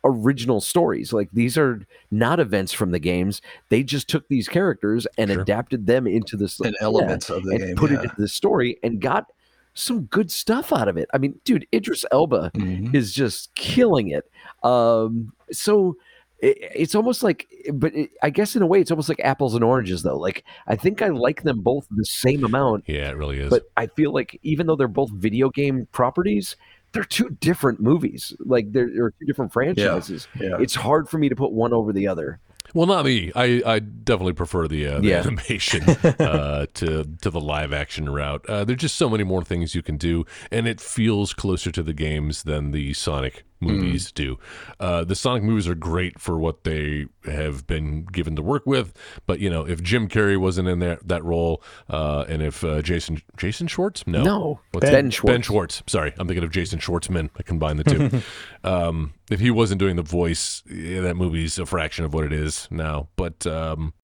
original 0.04 0.60
stories. 0.60 1.12
Like 1.12 1.28
these 1.32 1.56
are 1.56 1.80
not 2.10 2.40
events 2.40 2.72
from 2.72 2.90
the 2.90 2.98
games. 2.98 3.40
They 3.68 3.84
just 3.84 4.08
took 4.08 4.26
these 4.28 4.48
characters 4.48 5.06
and 5.16 5.30
Sure. 5.30 5.40
adapted 5.40 5.86
them 5.86 6.08
into 6.08 6.36
this 6.36 6.58
and 6.58 6.72
yeah, 6.80 6.84
elements 6.84 7.30
of 7.30 7.44
the 7.44 7.52
and 7.52 7.60
game. 7.60 7.76
put 7.76 7.92
yeah. 7.92 8.00
it 8.00 8.02
into 8.04 8.16
the 8.18 8.26
story 8.28 8.78
and 8.82 9.00
got 9.00 9.30
some 9.74 10.02
good 10.02 10.30
stuff 10.30 10.72
out 10.72 10.88
of 10.88 10.96
it. 10.96 11.08
I 11.14 11.18
mean, 11.18 11.40
dude, 11.44 11.66
Idris 11.72 12.04
Elba 12.12 12.50
Mhm. 12.54 12.94
is 12.94 13.12
just 13.12 13.54
killing 13.54 14.08
it. 14.08 14.30
Um, 14.62 15.32
so 15.50 15.96
it, 16.40 16.58
it's 16.74 16.94
almost 16.94 17.22
like, 17.22 17.48
but 17.72 17.94
it, 17.94 18.10
I 18.22 18.30
guess 18.30 18.54
in 18.56 18.62
a 18.62 18.66
way, 18.66 18.80
it's 18.80 18.90
almost 18.90 19.08
like 19.08 19.20
apples 19.20 19.54
and 19.54 19.62
oranges, 19.64 20.02
though. 20.02 20.18
Like 20.18 20.44
I 20.66 20.76
think 20.76 21.00
I 21.02 21.08
like 21.08 21.42
them 21.42 21.60
both 21.60 21.86
the 21.90 22.04
same 22.04 22.44
amount, 22.44 22.84
Yeah, 22.86 23.10
it 23.10 23.16
really 23.16 23.38
is. 23.40 23.50
but 23.50 23.64
I 23.76 23.86
feel 23.86 24.12
like 24.12 24.38
even 24.42 24.66
though 24.66 24.76
they're 24.76 24.88
both 24.88 25.10
video 25.12 25.48
game 25.50 25.86
properties, 25.92 26.56
they're 26.92 27.04
two 27.04 27.30
different 27.40 27.80
movies. 27.80 28.34
Like 28.40 28.72
they're, 28.72 28.90
they're 28.92 29.10
two 29.18 29.24
different 29.26 29.52
franchises. 29.52 30.28
Yeah. 30.38 30.58
It's 30.60 30.74
hard 30.74 31.08
for 31.08 31.16
me 31.18 31.28
to 31.30 31.36
put 31.36 31.52
one 31.52 31.72
over 31.72 31.92
the 31.92 32.06
other. 32.08 32.38
Well, 32.74 32.86
not 32.86 33.04
me. 33.04 33.30
I, 33.34 33.62
I 33.66 33.78
definitely 33.78 34.32
prefer 34.34 34.68
the, 34.68 34.86
uh, 34.86 35.00
the 35.00 35.08
Yeah. 35.08 35.18
animation 35.20 35.82
uh, 36.20 36.66
to 36.74 37.04
to 37.20 37.30
the 37.30 37.40
live 37.40 37.72
action 37.72 38.08
route. 38.08 38.44
Uh, 38.48 38.64
there's 38.64 38.80
just 38.80 38.96
so 38.96 39.08
many 39.10 39.24
more 39.24 39.42
things 39.44 39.74
you 39.74 39.82
can 39.82 39.96
do, 39.96 40.24
and 40.50 40.66
it 40.66 40.80
feels 40.80 41.32
closer 41.34 41.70
to 41.72 41.82
the 41.82 41.92
games 41.92 42.42
than 42.44 42.70
the 42.70 42.94
Sonic 42.94 43.44
movies 43.62 44.12
do. 44.12 44.38
Uh, 44.80 45.04
the 45.04 45.14
Sonic 45.14 45.42
movies 45.42 45.66
are 45.68 45.74
great 45.74 46.20
for 46.20 46.38
what 46.38 46.64
they 46.64 47.06
have 47.24 47.66
been 47.66 48.04
given 48.04 48.36
to 48.36 48.42
work 48.42 48.66
with, 48.66 48.92
but 49.26 49.40
you 49.40 49.48
know, 49.48 49.66
if 49.66 49.82
Jim 49.82 50.08
Carrey 50.08 50.38
wasn't 50.38 50.68
in 50.68 50.78
that 50.80 51.06
that 51.08 51.24
role, 51.24 51.62
uh, 51.88 52.24
and 52.28 52.42
if 52.42 52.62
uh, 52.64 52.82
Jason 52.82 53.22
Jason 53.36 53.66
Schwartz, 53.66 54.06
no, 54.06 54.22
No. 54.22 54.60
What's 54.72 54.90
Ben? 54.90 55.10
Schwartz. 55.10 55.32
Ben 55.32 55.42
Schwartz. 55.42 55.82
Sorry, 55.86 56.12
I'm 56.18 56.26
thinking 56.26 56.44
of 56.44 56.50
Jason 56.50 56.78
Schwartzman. 56.78 57.30
I 57.38 57.42
combine 57.42 57.76
the 57.76 57.84
two. 57.84 58.22
um, 58.68 59.14
if 59.30 59.40
he 59.40 59.50
wasn't 59.50 59.78
doing 59.78 59.96
the 59.96 60.02
voice, 60.02 60.62
yeah, 60.70 61.00
that 61.02 61.16
movie's 61.16 61.58
a 61.58 61.66
fraction 61.66 62.04
of 62.04 62.12
what 62.14 62.24
it 62.24 62.32
is 62.32 62.68
now. 62.70 63.08
But 63.16 63.46
um, 63.46 63.94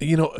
you 0.00 0.16
know, 0.16 0.36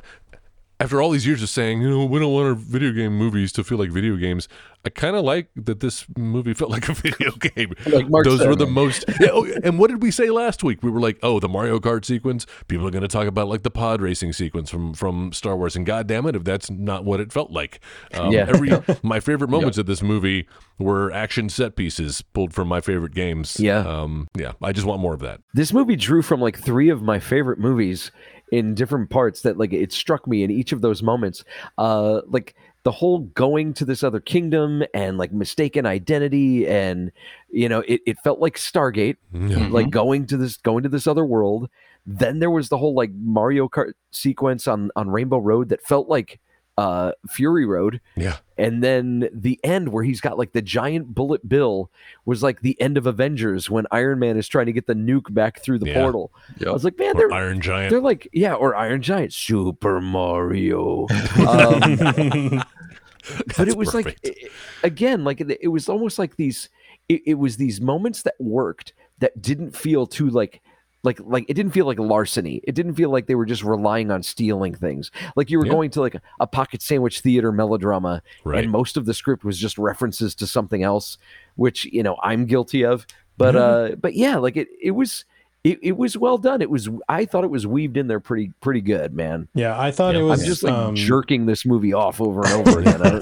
after 0.80 1.02
all 1.02 1.10
these 1.10 1.26
years 1.26 1.42
of 1.42 1.48
saying, 1.48 1.82
you 1.82 1.90
know, 1.90 2.04
we 2.04 2.20
don't 2.20 2.32
want 2.32 2.46
our 2.46 2.54
video 2.54 2.92
game 2.92 3.16
movies 3.16 3.50
to 3.52 3.64
feel 3.64 3.78
like 3.78 3.90
video 3.90 4.16
games, 4.16 4.48
I 4.84 4.90
kind 4.90 5.16
of 5.16 5.24
like 5.24 5.48
that 5.56 5.80
this 5.80 6.06
movie 6.16 6.54
felt 6.54 6.70
like 6.70 6.88
a 6.88 6.94
video 6.94 7.32
game. 7.32 7.74
Like 7.88 8.24
Those 8.24 8.46
were 8.46 8.54
the 8.54 8.66
most. 8.66 9.04
Yeah, 9.20 9.30
oh, 9.32 9.44
and 9.64 9.78
what 9.78 9.88
did 9.90 10.02
we 10.02 10.12
say 10.12 10.30
last 10.30 10.62
week? 10.62 10.82
We 10.82 10.90
were 10.90 11.00
like, 11.00 11.18
oh, 11.22 11.40
the 11.40 11.48
Mario 11.48 11.80
Kart 11.80 12.04
sequence. 12.04 12.46
People 12.68 12.86
are 12.86 12.90
going 12.90 13.02
to 13.02 13.08
talk 13.08 13.26
about 13.26 13.48
like 13.48 13.62
the 13.62 13.70
pod 13.70 14.00
racing 14.00 14.32
sequence 14.32 14.70
from 14.70 14.94
from 14.94 15.32
Star 15.32 15.56
Wars, 15.56 15.74
and 15.74 15.84
God 15.84 16.06
damn 16.06 16.26
it, 16.26 16.36
if 16.36 16.44
that's 16.44 16.70
not 16.70 17.04
what 17.04 17.18
it 17.18 17.32
felt 17.32 17.50
like. 17.50 17.80
Um, 18.14 18.30
Yeah. 18.30 18.46
Every 18.48 18.70
my 19.02 19.18
favorite 19.18 19.50
moments 19.50 19.78
of 19.78 19.86
this 19.86 20.02
movie 20.02 20.46
were 20.78 21.10
action 21.10 21.48
set 21.48 21.74
pieces 21.74 22.22
pulled 22.22 22.52
from 22.54 22.68
my 22.68 22.80
favorite 22.80 23.14
games. 23.14 23.58
Yeah. 23.58 23.78
Um, 23.80 24.28
yeah. 24.36 24.52
I 24.62 24.72
just 24.72 24.86
want 24.86 25.00
more 25.00 25.14
of 25.14 25.20
that. 25.20 25.40
This 25.54 25.72
movie 25.72 25.96
drew 25.96 26.22
from 26.22 26.40
like 26.40 26.58
three 26.58 26.88
of 26.90 27.02
my 27.02 27.18
favorite 27.18 27.58
movies 27.58 28.12
in 28.52 28.74
different 28.74 29.10
parts 29.10 29.42
that 29.42 29.58
like 29.58 29.72
it 29.72 29.92
struck 29.92 30.26
me 30.26 30.42
in 30.42 30.50
each 30.50 30.72
of 30.72 30.80
those 30.80 31.02
moments. 31.02 31.44
Uh 31.76 32.22
like 32.26 32.54
the 32.84 32.92
whole 32.92 33.18
going 33.18 33.74
to 33.74 33.84
this 33.84 34.02
other 34.02 34.20
kingdom 34.20 34.82
and 34.94 35.18
like 35.18 35.32
mistaken 35.32 35.84
identity 35.84 36.66
and 36.66 37.10
you 37.50 37.68
know 37.68 37.80
it, 37.88 38.00
it 38.06 38.18
felt 38.24 38.38
like 38.38 38.56
Stargate 38.56 39.16
Yeah. 39.32 39.68
like 39.68 39.90
going 39.90 40.26
to 40.26 40.36
this 40.36 40.56
going 40.56 40.82
to 40.84 40.88
this 40.88 41.06
other 41.06 41.24
world. 41.24 41.68
Then 42.06 42.38
there 42.38 42.50
was 42.50 42.68
the 42.70 42.78
whole 42.78 42.94
like 42.94 43.10
Mario 43.12 43.68
Kart 43.68 43.92
sequence 44.12 44.66
on 44.66 44.90
on 44.96 45.10
Rainbow 45.10 45.38
Road 45.38 45.68
that 45.68 45.82
felt 45.82 46.08
like 46.08 46.40
uh 46.78 47.10
Fury 47.28 47.66
Road 47.66 48.00
Yeah. 48.16 48.36
and 48.56 48.82
then 48.84 49.28
the 49.32 49.58
end 49.64 49.88
where 49.88 50.04
he's 50.04 50.20
got 50.20 50.38
like 50.38 50.52
the 50.52 50.62
giant 50.62 51.12
bullet 51.12 51.48
bill 51.48 51.90
was 52.24 52.40
like 52.42 52.60
the 52.60 52.80
end 52.80 52.96
of 52.96 53.04
Avengers 53.04 53.68
when 53.68 53.86
Iron 53.90 54.20
Man 54.20 54.36
is 54.36 54.46
trying 54.46 54.66
to 54.66 54.72
get 54.72 54.86
the 54.86 54.94
nuke 54.94 55.34
back 55.34 55.60
through 55.60 55.80
the 55.80 55.88
Yeah. 55.88 56.00
portal. 56.00 56.30
Yep. 56.58 56.68
I 56.68 56.72
was 56.72 56.84
like, 56.84 56.96
man, 56.96 57.16
Or 57.16 57.18
they're 57.28 57.32
Iron 57.32 57.60
Giant. 57.60 57.90
they're 57.90 58.00
like 58.00 58.28
yeah, 58.32 58.54
or 58.54 58.76
Iron 58.76 59.02
Giant, 59.02 59.32
Super 59.32 60.00
Mario. 60.00 61.08
Um, 61.36 62.62
but 63.56 63.68
it 63.68 63.76
was 63.76 63.92
like 63.94 64.04
perfect. 64.06 64.28
i- 64.44 64.86
again, 64.86 65.24
like 65.24 65.40
it, 65.40 65.58
it 65.60 65.68
was 65.68 65.88
almost 65.88 66.18
like 66.18 66.36
these. 66.36 66.68
It, 67.08 67.22
it 67.26 67.34
was 67.34 67.56
these 67.56 67.80
moments 67.80 68.22
that 68.22 68.34
worked 68.38 68.92
that 69.18 69.42
didn't 69.42 69.76
feel 69.76 70.06
too 70.06 70.30
like. 70.30 70.62
Like, 71.04 71.20
like 71.20 71.44
it 71.48 71.54
didn't 71.54 71.72
feel 71.72 71.86
like 71.86 71.98
larceny. 71.98 72.60
It 72.64 72.74
didn't 72.74 72.94
feel 72.94 73.10
like 73.10 73.26
they 73.26 73.36
were 73.36 73.46
just 73.46 73.62
relying 73.62 74.10
on 74.10 74.22
stealing 74.22 74.74
things. 74.74 75.10
Like 75.36 75.48
you 75.50 75.58
were 75.58 75.66
Yeah. 75.66 75.72
going 75.72 75.90
to 75.90 76.00
like 76.00 76.16
a, 76.16 76.20
a 76.40 76.46
pocket 76.46 76.82
sandwich 76.82 77.20
theater 77.20 77.52
melodrama, 77.52 78.20
Right. 78.44 78.64
and 78.64 78.72
most 78.72 78.96
of 78.96 79.06
the 79.06 79.14
script 79.14 79.44
was 79.44 79.58
just 79.58 79.78
references 79.78 80.34
to 80.36 80.46
something 80.46 80.82
else, 80.82 81.16
which 81.54 81.84
you 81.86 82.02
know 82.02 82.16
I'm 82.22 82.46
guilty 82.46 82.84
of. 82.84 83.06
But 83.36 83.54
Mm-hmm. 83.54 83.92
uh, 83.92 83.96
but 83.96 84.14
yeah, 84.14 84.36
like 84.38 84.56
it 84.56 84.66
it 84.82 84.90
was 84.90 85.24
it, 85.64 85.78
it 85.82 85.96
was 85.96 86.16
well 86.16 86.38
done. 86.38 86.62
It 86.62 86.70
was 86.70 86.88
I 87.08 87.24
thought 87.24 87.44
it 87.44 87.50
was 87.50 87.64
weaved 87.66 87.96
in 87.96 88.08
there 88.08 88.18
pretty 88.20 88.52
pretty 88.60 88.80
good, 88.80 89.14
man. 89.14 89.46
Yeah, 89.54 89.80
I 89.80 89.92
thought 89.92 90.14
Yeah, 90.14 90.20
it 90.22 90.24
was 90.24 90.40
I'm 90.40 90.46
just 90.46 90.62
like 90.64 90.72
um, 90.72 90.94
jerking 90.96 91.46
this 91.46 91.64
movie 91.64 91.92
off 91.92 92.20
over 92.20 92.42
and 92.44 92.66
over 92.68 92.80
again. 92.80 93.02
I 93.02 93.18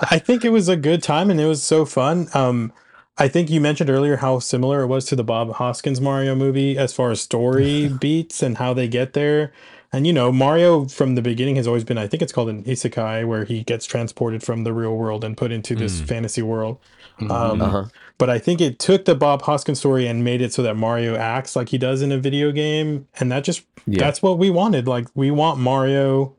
I 0.12 0.18
think 0.18 0.44
it 0.44 0.50
was 0.50 0.68
a 0.70 0.76
good 0.76 1.02
time 1.02 1.30
and 1.30 1.38
it 1.38 1.46
was 1.46 1.62
so 1.62 1.84
fun. 1.84 2.28
Um, 2.32 2.72
I 3.20 3.26
think 3.28 3.50
you 3.50 3.60
mentioned 3.60 3.90
earlier 3.90 4.16
how 4.18 4.38
similar 4.38 4.82
it 4.82 4.86
was 4.86 5.04
to 5.06 5.16
the 5.16 5.24
Bob 5.24 5.54
Hoskins 5.54 6.00
Mario 6.00 6.34
movie 6.36 6.78
as 6.78 6.92
far 6.92 7.10
as 7.10 7.20
story 7.20 7.88
beats 8.00 8.42
and 8.42 8.58
how 8.58 8.72
they 8.72 8.86
get 8.88 9.12
there. 9.12 9.52
And 9.92 10.06
you 10.06 10.12
know, 10.12 10.30
Mario 10.30 10.84
from 10.86 11.14
the 11.14 11.22
beginning 11.22 11.56
has 11.56 11.66
always 11.66 11.82
been, 11.82 11.98
I 11.98 12.06
think 12.06 12.22
it's 12.22 12.32
called 12.32 12.50
an 12.50 12.62
isekai, 12.64 13.26
where 13.26 13.44
he 13.44 13.64
gets 13.64 13.86
transported 13.86 14.42
from 14.42 14.62
the 14.64 14.72
real 14.72 14.94
world 14.96 15.24
and 15.24 15.36
put 15.36 15.50
into 15.50 15.74
this 15.74 16.00
fantasy 16.00 16.42
world. 16.42 16.78
Um, 17.20 17.60
Uh-huh. 17.62 17.84
But 18.18 18.28
I 18.28 18.38
think 18.38 18.60
it 18.60 18.78
took 18.78 19.04
the 19.06 19.14
Bob 19.14 19.42
Hoskins 19.42 19.78
story 19.78 20.06
and 20.06 20.22
made 20.24 20.42
it 20.42 20.52
so 20.52 20.62
that 20.62 20.76
Mario 20.76 21.16
acts 21.16 21.56
like 21.56 21.68
he 21.70 21.78
does 21.78 22.02
in 22.02 22.12
a 22.12 22.18
video 22.18 22.52
game, 22.52 23.06
and 23.18 23.30
that 23.32 23.44
just 23.44 23.62
Yeah. 23.86 23.98
that's 24.00 24.20
what 24.22 24.38
we 24.38 24.50
wanted. 24.50 24.86
Like 24.86 25.06
we 25.14 25.30
want 25.30 25.58
Mario, 25.58 26.34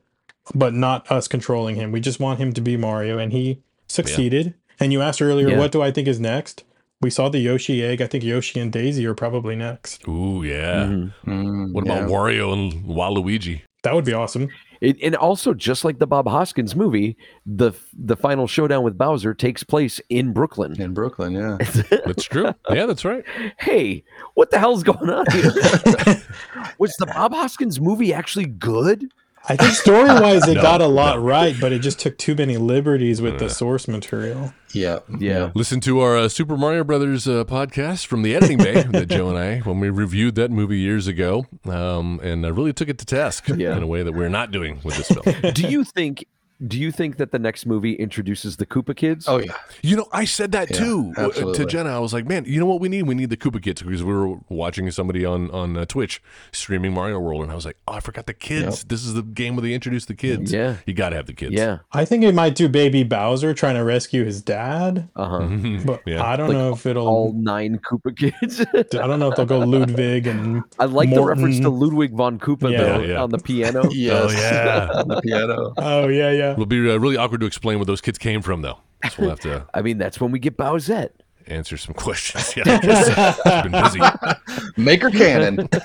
but 0.54 0.74
not 0.74 1.10
us 1.12 1.28
controlling 1.28 1.76
him. 1.76 1.92
We 1.92 2.00
just 2.02 2.20
want 2.20 2.40
him 2.40 2.54
to 2.54 2.62
be 2.62 2.78
Mario, 2.78 3.18
and 3.18 3.32
he 3.34 3.62
succeeded. 3.88 4.54
And 4.80 4.94
you 4.94 5.02
asked 5.02 5.22
earlier, 5.22 5.50
Yeah. 5.50 5.58
what 5.58 5.72
do 5.72 5.82
I 5.82 5.90
think 5.92 6.08
is 6.08 6.20
next? 6.20 6.64
We 7.02 7.10
saw 7.10 7.30
the 7.30 7.40
Yoshi 7.40 7.84
egg. 7.84 8.02
I 8.02 8.08
think 8.08 8.24
Yoshi 8.24 8.60
and 8.60 8.72
Daisy 8.74 9.06
are 9.06 9.14
probably 9.16 9.56
next. 9.56 10.06
Ooh, 10.08 10.44
yeah. 10.44 10.84
Mhm. 10.86 11.14
Mm, 11.26 11.74
What 11.74 11.86
about 11.86 12.02
yeah. 12.10 12.16
Wario 12.16 12.52
and 12.54 12.74
Waluigi? 12.86 13.62
That 13.84 13.96
would 13.96 14.04
be 14.04 14.12
awesome. 14.14 14.50
It, 14.82 14.98
and 15.02 15.16
also, 15.16 15.54
just 15.54 15.86
like 15.86 16.00
the 16.00 16.08
Bob 16.08 16.28
Hoskins 16.28 16.76
movie, 16.76 17.16
the 17.46 17.72
the 17.98 18.16
final 18.18 18.48
showdown 18.48 18.84
with 18.84 18.98
Bowser 18.98 19.34
takes 19.34 19.64
place 19.64 20.02
in 20.10 20.34
Brooklyn. 20.34 20.82
in 20.82 20.94
Brooklyn? 20.94 21.34
Yeah. 21.34 21.58
That's 22.06 22.24
true. 22.26 22.54
yeah, 22.70 22.86
that's 22.86 23.04
right. 23.06 23.24
Hey, 23.60 24.04
what 24.36 24.52
the 24.52 24.60
hell's 24.60 24.84
going 24.84 25.10
on 25.10 25.26
here? 25.32 25.52
Was 26.80 26.96
the 26.98 27.08
Bob 27.08 27.34
Hoskins 27.34 27.80
movie 27.80 28.14
actually 28.14 28.46
good? 28.46 29.06
I 29.48 29.56
think 29.56 29.74
story 29.74 30.08
wise, 30.10 30.48
it 30.48 30.54
No, 30.56 30.62
got 30.62 30.82
a 30.82 30.88
lot 30.88 31.16
no. 31.18 31.24
right, 31.24 31.56
but 31.60 31.72
it 31.72 31.80
just 31.80 32.00
took 32.00 32.18
too 32.18 32.36
many 32.36 32.58
liberties 32.58 33.22
with 33.22 33.40
the 33.40 33.50
source 33.50 33.88
material. 33.88 34.54
Yeah. 34.74 35.00
Yeah. 35.18 35.50
Listen 35.56 35.80
to 35.82 36.02
our 36.02 36.18
uh, 36.18 36.30
Super 36.30 36.56
Mario 36.56 36.84
Brothers 36.84 37.28
uh, 37.28 37.46
podcast 37.46 38.06
from 38.06 38.22
the 38.22 38.36
editing 38.36 38.60
bay 38.60 38.84
that 38.84 39.08
Joe 39.08 39.30
and 39.30 39.38
I, 39.40 39.60
when 39.60 39.80
we 39.80 39.90
reviewed 39.90 40.36
that 40.36 40.52
movie 40.52 40.78
years 40.78 41.08
ago, 41.08 41.48
um, 41.66 42.20
and 42.22 42.46
uh, 42.46 42.54
really 42.54 42.74
took 42.74 42.90
it 42.90 43.00
to 43.00 43.06
task 43.06 43.48
Yeah. 43.48 43.76
in 43.76 43.82
a 43.82 43.88
way 43.88 44.04
that 44.04 44.12
we're 44.12 44.30
not 44.30 44.52
doing 44.52 44.80
with 44.84 44.98
this 44.98 45.08
film. 45.08 45.26
Do 45.54 45.64
you 45.68 45.84
think? 45.84 46.26
Do 46.68 46.78
you 46.78 46.92
think 46.92 47.18
that 47.18 47.32
the 47.32 47.40
next 47.40 47.66
movie 47.66 47.94
introduces 47.94 48.58
the 48.58 48.66
Koopa 48.66 48.94
Kids? 48.96 49.28
Oh 49.30 49.38
yeah. 49.38 49.54
You 49.82 49.96
know, 49.96 50.08
I 50.12 50.26
said 50.26 50.52
that 50.52 50.70
Yeah, 50.72 50.78
too 50.78 51.14
uh, 51.16 51.30
to. 51.54 51.66
Jenna. 51.66 51.90
I 51.96 52.00
was 52.00 52.12
like, 52.14 52.26
man, 52.26 52.44
you 52.46 52.60
know 52.60 52.66
what 52.66 52.82
we 52.82 52.90
need? 52.90 53.04
We 53.04 53.16
need 53.16 53.30
the 53.30 53.38
Koopa 53.38 53.62
Kids 53.64 53.82
because 53.82 54.04
we 54.04 54.14
were 54.14 54.36
watching 54.50 54.90
somebody 54.92 55.24
on 55.26 55.50
on 55.52 55.78
uh, 55.78 55.86
Twitch 55.86 56.22
streaming 56.52 56.94
Mario 56.94 57.18
World, 57.20 57.44
and 57.44 57.52
I 57.52 57.56
was 57.56 57.66
like, 57.66 57.78
oh, 57.88 57.94
I 57.94 58.00
forgot 58.02 58.26
the 58.26 58.34
kids. 58.34 58.84
This 58.84 59.06
is 59.06 59.14
the 59.14 59.22
game 59.24 59.56
where 59.56 59.62
they 59.64 59.74
introduce 59.74 60.06
the 60.06 60.16
kids. 60.16 60.52
Yeah. 60.52 60.76
you 60.86 60.94
got 60.94 61.10
to 61.10 61.16
have 61.16 61.28
the 61.28 61.34
kids. 61.34 61.54
yeah. 61.54 61.80
I 61.94 62.04
think 62.04 62.24
it 62.26 62.36
might 62.36 62.56
do 62.56 62.68
Baby 62.68 63.04
Bowser 63.04 63.54
trying 63.54 63.76
to 63.76 63.84
rescue 63.86 64.26
his 64.26 64.42
dad, 64.42 65.08
Uh 65.16 65.30
huh. 65.30 65.78
but 65.86 66.02
Yeah. 66.06 66.24
I 66.26 66.36
don't 66.36 66.50
Like, 66.50 66.58
know 66.58 66.74
if 66.74 66.86
it'll. 66.86 67.08
All 67.08 67.34
nine 67.34 67.80
Koopa 67.80 68.16
Kids. 68.18 68.60
I 68.96 69.08
don't 69.08 69.20
know 69.20 69.30
if 69.30 69.38
they'll 69.38 69.46
go 69.46 69.60
Ludwig 69.60 70.28
and 70.28 70.64
I 70.78 70.86
like 70.86 71.10
the 71.10 71.24
reference 71.24 71.60
to 71.62 71.70
Ludwig 71.70 72.12
von 72.14 72.38
Koopa 72.38 72.70
Yeah. 72.72 72.82
though, 72.84 73.00
Yeah. 73.00 73.24
on 73.24 73.30
the 73.30 73.38
piano. 73.38 73.90
Yes. 73.92 74.26
Oh 74.26 74.32
yeah. 74.34 74.90
On 75.00 75.08
the 75.08 75.22
piano. 75.22 75.74
Oh 75.78 76.08
yeah, 76.10 76.32
yeah. 76.32 76.49
It'll 76.54 76.66
be 76.66 76.90
uh, 76.90 76.98
really 76.98 77.18
awkward 77.18 77.42
to 77.42 77.48
explain 77.48 77.78
where 77.78 77.86
those 77.86 78.02
kids 78.02 78.18
came 78.18 78.42
from, 78.42 78.62
though. 78.62 78.80
So 79.06 79.16
we'll 79.20 79.30
have 79.30 79.40
to 79.42 79.66
I 79.74 79.82
mean, 79.82 79.98
that's 79.98 80.20
when 80.20 80.32
we 80.32 80.40
get 80.40 80.58
Bowsette. 80.58 81.12
answer 81.48 81.78
some 81.78 81.94
questions. 81.94 82.54
Yeah, 82.58 82.64
I 82.66 82.78
guess 82.80 83.40
it's 83.46 83.68
been 83.68 83.82
busy. 83.82 84.82
Maker 84.82 85.10
cannon. 85.10 85.68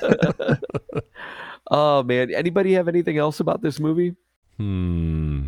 Oh 1.71 2.03
man, 2.03 2.33
anybody 2.35 2.75
have 2.75 2.89
anything 2.89 3.17
else 3.17 3.41
about 3.41 3.63
this 3.63 3.81
movie? 3.81 4.15
Hmm. 4.59 5.47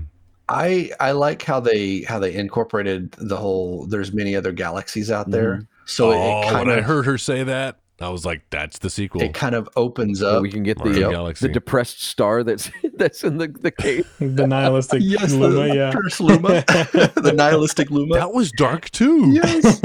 I 0.49 0.91
I 0.99 1.11
like 1.13 1.43
how 1.43 1.61
they 1.61 2.03
how 2.03 2.19
they 2.19 2.35
incorporated 2.35 3.13
the 3.19 3.37
whole. 3.37 3.87
There's 3.87 4.13
many 4.13 4.35
other 4.35 4.53
galaxies 4.53 5.11
out 5.11 5.31
there, 5.31 5.67
so 5.85 6.13
oh, 6.13 6.41
it 6.41 6.45
kind 6.51 6.69
when 6.69 6.79
of 6.79 6.85
I 6.85 6.87
heard 6.87 7.05
her 7.05 7.19
say 7.19 7.43
that, 7.45 7.81
I 7.99 8.11
was 8.11 8.27
like, 8.27 8.43
"That's 8.51 8.79
the 8.79 8.91
sequel." 8.91 9.23
it 9.23 9.33
kind 9.33 9.55
of 9.55 9.69
opens 9.75 10.23
up. 10.23 10.43
we 10.43 10.51
can 10.51 10.63
get 10.63 10.79
Mario 10.79 10.93
the 10.93 11.07
uh, 11.07 11.11
Galaxy. 11.11 11.47
the 11.47 11.53
depressed 11.53 12.03
star 12.03 12.43
that's 12.43 12.71
that's 12.95 13.25
in 13.25 13.39
the, 13.39 13.49
the 13.49 13.71
cave. 13.71 14.07
The 14.19 14.47
nihilistic 14.47 15.01
yes, 15.03 15.33
Luma, 15.33 15.69
the 15.69 15.75
yeah. 15.75 15.93
Curse 15.93 16.21
Luma, 16.21 16.49
the 16.49 17.33
nihilistic 17.35 17.91
Luma. 17.91 18.17
that 18.17 18.33
was 18.33 18.53
dark 18.53 18.91
too. 18.91 19.31
yes. 19.33 19.81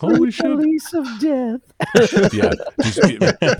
Holy 0.00 0.30
shit! 0.30 0.46
Release 0.46 0.92
of 0.94 1.06
death. 1.20 1.60
yeah, 2.32 2.52
just 2.82 3.00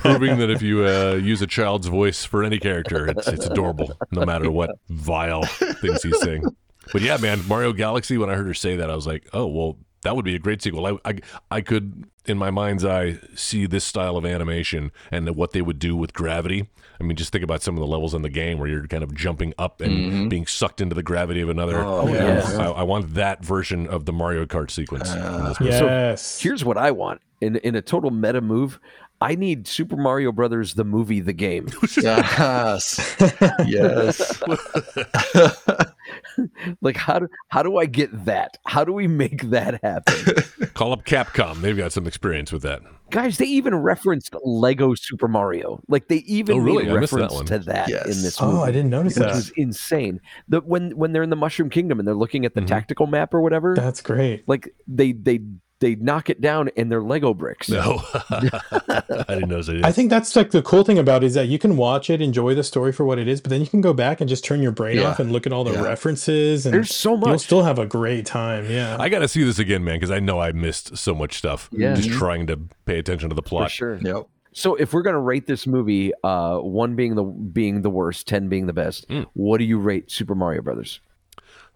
proving 0.00 0.38
that 0.38 0.50
if 0.50 0.60
you 0.62 0.84
uh, 0.84 1.14
use 1.22 1.40
a 1.42 1.46
child's 1.46 1.86
voice 1.86 2.24
for 2.24 2.42
any 2.42 2.58
character, 2.58 3.06
it's 3.08 3.28
it's 3.28 3.46
adorable, 3.46 3.92
no 4.10 4.24
matter 4.24 4.50
what 4.50 4.70
vile 4.88 5.44
things 5.44 6.02
he's 6.02 6.20
saying. 6.20 6.44
But 6.92 7.02
yeah, 7.02 7.16
man, 7.18 7.46
Mario 7.46 7.72
Galaxy. 7.72 8.18
When 8.18 8.28
I 8.30 8.34
heard 8.34 8.46
her 8.46 8.54
say 8.54 8.76
that, 8.76 8.90
I 8.90 8.96
was 8.96 9.06
like, 9.06 9.28
oh 9.32 9.46
well, 9.46 9.76
that 10.02 10.16
would 10.16 10.24
be 10.24 10.34
a 10.34 10.38
great 10.38 10.62
sequel. 10.62 10.86
I 10.86 10.98
I, 11.04 11.18
I 11.50 11.60
could, 11.60 12.04
in 12.26 12.38
my 12.38 12.50
mind's 12.50 12.84
eye, 12.84 13.18
see 13.34 13.66
this 13.66 13.84
style 13.84 14.16
of 14.16 14.26
animation 14.26 14.92
and 15.10 15.28
what 15.36 15.52
they 15.52 15.62
would 15.62 15.78
do 15.78 15.96
with 15.96 16.12
gravity. 16.12 16.68
I 17.00 17.04
mean, 17.04 17.16
just 17.16 17.32
think 17.32 17.42
about 17.42 17.62
some 17.62 17.74
of 17.74 17.80
the 17.80 17.86
levels 17.86 18.14
in 18.14 18.22
the 18.22 18.30
game 18.30 18.58
where 18.58 18.68
you're 18.68 18.86
kind 18.86 19.02
of 19.02 19.14
jumping 19.14 19.54
up 19.58 19.80
and 19.80 19.92
mm-hmm. 19.92 20.28
being 20.28 20.46
sucked 20.46 20.80
into 20.80 20.94
the 20.94 21.02
gravity 21.02 21.40
of 21.40 21.48
another. 21.48 21.78
Oh, 21.78 22.06
yeah. 22.06 22.44
I, 22.58 22.66
I 22.66 22.82
want 22.84 23.14
that 23.14 23.44
version 23.44 23.88
of 23.88 24.04
the 24.04 24.12
Mario 24.12 24.46
Kart 24.46 24.70
sequence. 24.70 25.12
in 25.12 25.18
uh, 25.18 25.48
this 25.48 25.60
movie. 25.60 25.72
yes. 25.72 26.40
Here's 26.40 26.64
what 26.64 26.78
I 26.78 26.92
want 26.92 27.20
in 27.40 27.56
in 27.56 27.74
a 27.74 27.82
total 27.82 28.10
meta 28.10 28.40
move. 28.40 28.78
I 29.22 29.36
need 29.36 29.68
Super 29.68 29.96
Mario 29.96 30.32
Brothers 30.32 30.74
the 30.74 30.84
movie, 30.84 31.20
the 31.20 31.32
game. 31.32 31.68
Yes. 31.96 33.16
yes. 33.66 34.42
like 36.80 36.96
how 36.96 37.18
do 37.18 37.28
how 37.48 37.62
do 37.62 37.76
I 37.78 37.86
get 37.86 38.24
that? 38.24 38.58
How 38.66 38.84
do 38.84 38.92
we 38.92 39.06
make 39.06 39.50
that 39.50 39.80
happen? 39.82 40.70
Call 40.74 40.92
up 40.92 41.04
Capcom. 41.04 41.60
They've 41.60 41.76
got 41.76 41.92
some 41.92 42.06
experience 42.06 42.52
with 42.52 42.62
that. 42.62 42.82
Guys, 43.10 43.36
they 43.36 43.44
even 43.44 43.74
referenced 43.74 44.34
Lego 44.42 44.94
Super 44.94 45.28
Mario. 45.28 45.82
Like 45.88 46.08
they 46.08 46.16
even 46.18 46.56
Oh, 46.56 46.60
really? 46.60 46.84
made 46.84 46.92
I 46.96 47.00
missed 47.00 47.12
that 47.12 47.20
reference 47.30 47.50
to 47.50 47.58
that 47.60 47.88
Yes. 47.90 48.04
in 48.06 48.22
this 48.22 48.40
movie. 48.40 48.56
Oh, 48.56 48.62
I 48.62 48.70
didn't 48.72 48.88
notice 48.90 49.16
which 49.18 49.26
that. 49.26 49.34
was 49.34 49.50
insane. 49.56 50.20
That 50.48 50.66
when 50.66 50.96
when 50.96 51.12
they're 51.12 51.22
in 51.22 51.30
the 51.30 51.36
Mushroom 51.36 51.68
Kingdom 51.68 51.98
and 51.98 52.08
they're 52.08 52.14
looking 52.14 52.44
at 52.46 52.54
the 52.54 52.62
Mhm. 52.62 52.66
tactical 52.68 53.06
map 53.06 53.34
or 53.34 53.40
whatever, 53.42 53.74
That's 53.76 54.00
great. 54.00 54.48
like 54.48 54.74
they 54.88 55.12
they 55.12 55.40
they 55.82 55.94
knock 55.96 56.30
it 56.30 56.40
down 56.40 56.70
and 56.78 56.90
they're 56.90 57.02
Lego 57.02 57.34
bricks. 57.34 57.68
No, 57.68 58.00
I 58.30 59.24
didn't 59.28 59.48
know 59.50 59.60
that. 59.62 59.80
I 59.84 59.92
think 59.92 60.08
that's 60.10 60.34
like 60.34 60.50
the 60.50 60.62
cool 60.62 60.84
thing 60.84 60.98
about 60.98 61.22
it 61.22 61.26
is 61.26 61.34
that 61.34 61.48
you 61.48 61.58
can 61.58 61.76
watch 61.76 62.08
it, 62.08 62.22
enjoy 62.22 62.54
the 62.54 62.62
story 62.64 62.92
for 62.92 63.04
what 63.04 63.18
it 63.18 63.28
is, 63.28 63.40
but 63.40 63.50
then 63.50 63.60
you 63.60 63.66
can 63.66 63.80
go 63.80 63.92
back 63.92 64.20
and 64.20 64.28
just 64.28 64.44
turn 64.44 64.62
your 64.62 64.72
brain 64.72 64.96
Yeah. 64.96 65.10
off 65.10 65.18
and 65.20 65.32
look 65.32 65.46
at 65.46 65.52
all 65.52 65.64
the 65.64 65.72
Yeah. 65.72 65.82
references, 65.82 66.64
and 66.64 66.72
There's 66.74 66.94
so 66.94 67.16
much. 67.16 67.28
you'll 67.28 67.38
still 67.38 67.62
have 67.64 67.78
a 67.78 67.86
great 67.86 68.24
time. 68.26 68.70
Yeah. 68.70 68.96
I 68.98 69.08
got 69.08 69.18
to 69.20 69.28
see 69.28 69.44
this 69.44 69.58
again, 69.58 69.84
man, 69.84 69.96
because 69.96 70.10
I 70.10 70.20
know 70.20 70.38
I 70.40 70.52
missed 70.52 70.96
so 70.96 71.14
much 71.14 71.36
stuff. 71.36 71.68
Yeah. 71.72 71.94
Just 71.94 72.10
trying 72.10 72.46
to 72.46 72.58
pay 72.86 72.98
attention 72.98 73.28
to 73.28 73.34
the 73.34 73.42
for 73.42 73.48
plot. 73.48 73.70
sure. 73.70 73.98
Yep. 74.02 74.26
So 74.54 74.74
if 74.74 74.92
we're 74.92 75.02
gonna 75.02 75.18
rate 75.18 75.46
this 75.46 75.66
movie, 75.66 76.12
uh, 76.22 76.58
one 76.58 76.94
being 76.94 77.14
the 77.14 77.22
being 77.24 77.80
the 77.82 77.88
worst, 77.90 78.28
ten 78.28 78.48
being 78.48 78.66
the 78.66 78.74
best, 78.74 79.08
Mm. 79.08 79.24
what 79.32 79.58
do 79.58 79.64
you 79.64 79.78
rate 79.78 80.10
Super 80.10 80.34
Mario 80.34 80.60
Brothers? 80.60 81.00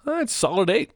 Uh, 0.06 0.16
it's 0.20 0.32
solid 0.34 0.68
eight. 0.68 0.90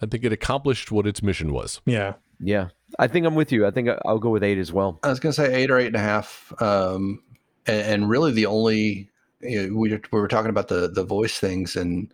I 0.00 0.06
think 0.06 0.24
it 0.24 0.32
accomplished 0.32 0.90
what 0.90 1.06
its 1.06 1.22
mission 1.22 1.52
was. 1.52 1.80
yeah. 1.86 2.14
Yeah, 2.40 2.68
I 2.98 3.06
think 3.08 3.26
I'm 3.26 3.34
with 3.34 3.52
you. 3.52 3.66
I 3.66 3.70
think 3.70 3.88
I- 3.88 3.98
I'll 4.04 4.18
go 4.18 4.30
with 4.30 4.42
eight 4.44 4.58
as 4.58 4.72
well. 4.72 4.98
I 5.02 5.08
was 5.08 5.20
gonna 5.20 5.32
say 5.32 5.54
eight 5.54 5.70
or 5.70 5.78
eight 5.78 5.86
and 5.88 5.96
a 5.96 6.00
half. 6.00 6.52
Um, 6.60 7.22
and, 7.66 7.80
and 8.02 8.08
really 8.08 8.32
the 8.32 8.46
only 8.46 9.08
you 9.40 9.68
know, 9.68 9.74
we 9.76 9.90
were- 9.92 10.00
we 10.12 10.20
were 10.20 10.28
talking 10.28 10.50
about 10.50 10.68
the 10.68 10.88
the 10.88 11.04
voice 11.04 11.38
things 11.38 11.76
and 11.76 12.12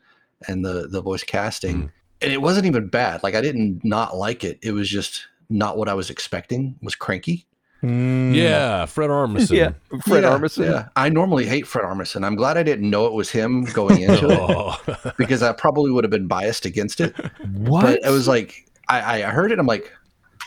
and 0.49 0.65
the 0.65 0.89
the 0.89 1.01
voice 1.01 1.23
casting, 1.25 1.77
Mm. 1.85 1.91
and 2.23 2.33
it 2.33 2.43
wasn't 2.43 2.67
even 2.67 2.89
bad. 2.89 3.23
Like 3.23 3.35
I 3.35 3.41
didn't 3.41 3.85
not 3.85 4.17
like 4.17 4.45
it. 4.45 4.59
It 4.63 4.73
was 4.73 4.89
just 4.89 5.27
not 5.51 5.77
what 5.77 5.89
I 5.89 5.95
was 5.95 6.11
expecting. 6.11 6.77
It 6.81 6.85
was 6.85 6.95
cranky. 6.95 7.47
Mm. 7.83 8.35
Yeah, 8.35 8.87
Fred 8.87 9.11
Armisen. 9.11 9.51
Yeah, 9.57 9.73
Fred 10.07 10.23
yeah, 10.23 10.31
Armisen. 10.31 10.65
Yeah, 10.67 10.89
I 10.95 11.09
normally 11.09 11.47
hate 11.47 11.67
Fred 11.67 11.85
Armisen. 11.85 12.25
I'm 12.25 12.37
glad 12.37 12.57
I 12.57 12.63
didn't 12.63 12.89
know 12.89 13.07
it 13.07 13.13
was 13.13 13.31
him 13.31 13.65
going 13.65 14.01
into 14.07 14.31
it 14.31 14.39
Oh. 14.41 15.13
because 15.19 15.43
I 15.43 15.53
probably 15.53 15.91
would 15.91 16.05
have 16.05 16.11
been 16.11 16.29
biased 16.29 16.65
against 16.65 17.01
it. 17.01 17.15
What? 17.55 17.83
But 17.83 18.01
it 18.05 18.11
was 18.11 18.29
like 18.29 18.69
I, 18.89 19.25
I 19.25 19.31
heard 19.31 19.51
it. 19.53 19.59
I'm 19.59 19.67
like, 19.67 19.91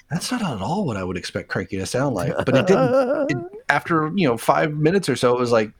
that's 0.09 0.31
not 0.31 0.41
at 0.41 0.61
all 0.61 0.85
what 0.85 0.97
I 0.97 1.03
would 1.03 1.17
expect 1.17 1.49
Cranky 1.49 1.77
to 1.77 1.85
sound 1.85 2.15
like. 2.15 2.33
But 2.45 2.55
it 2.55 2.67
didn't. 2.67 3.31
It, 3.31 3.37
after 3.69 4.11
you 4.15 4.27
know 4.27 4.37
five 4.37 4.73
minutes 4.73 5.09
or 5.09 5.15
so, 5.15 5.35
it 5.35 5.39
was 5.39 5.51
like, 5.51 5.71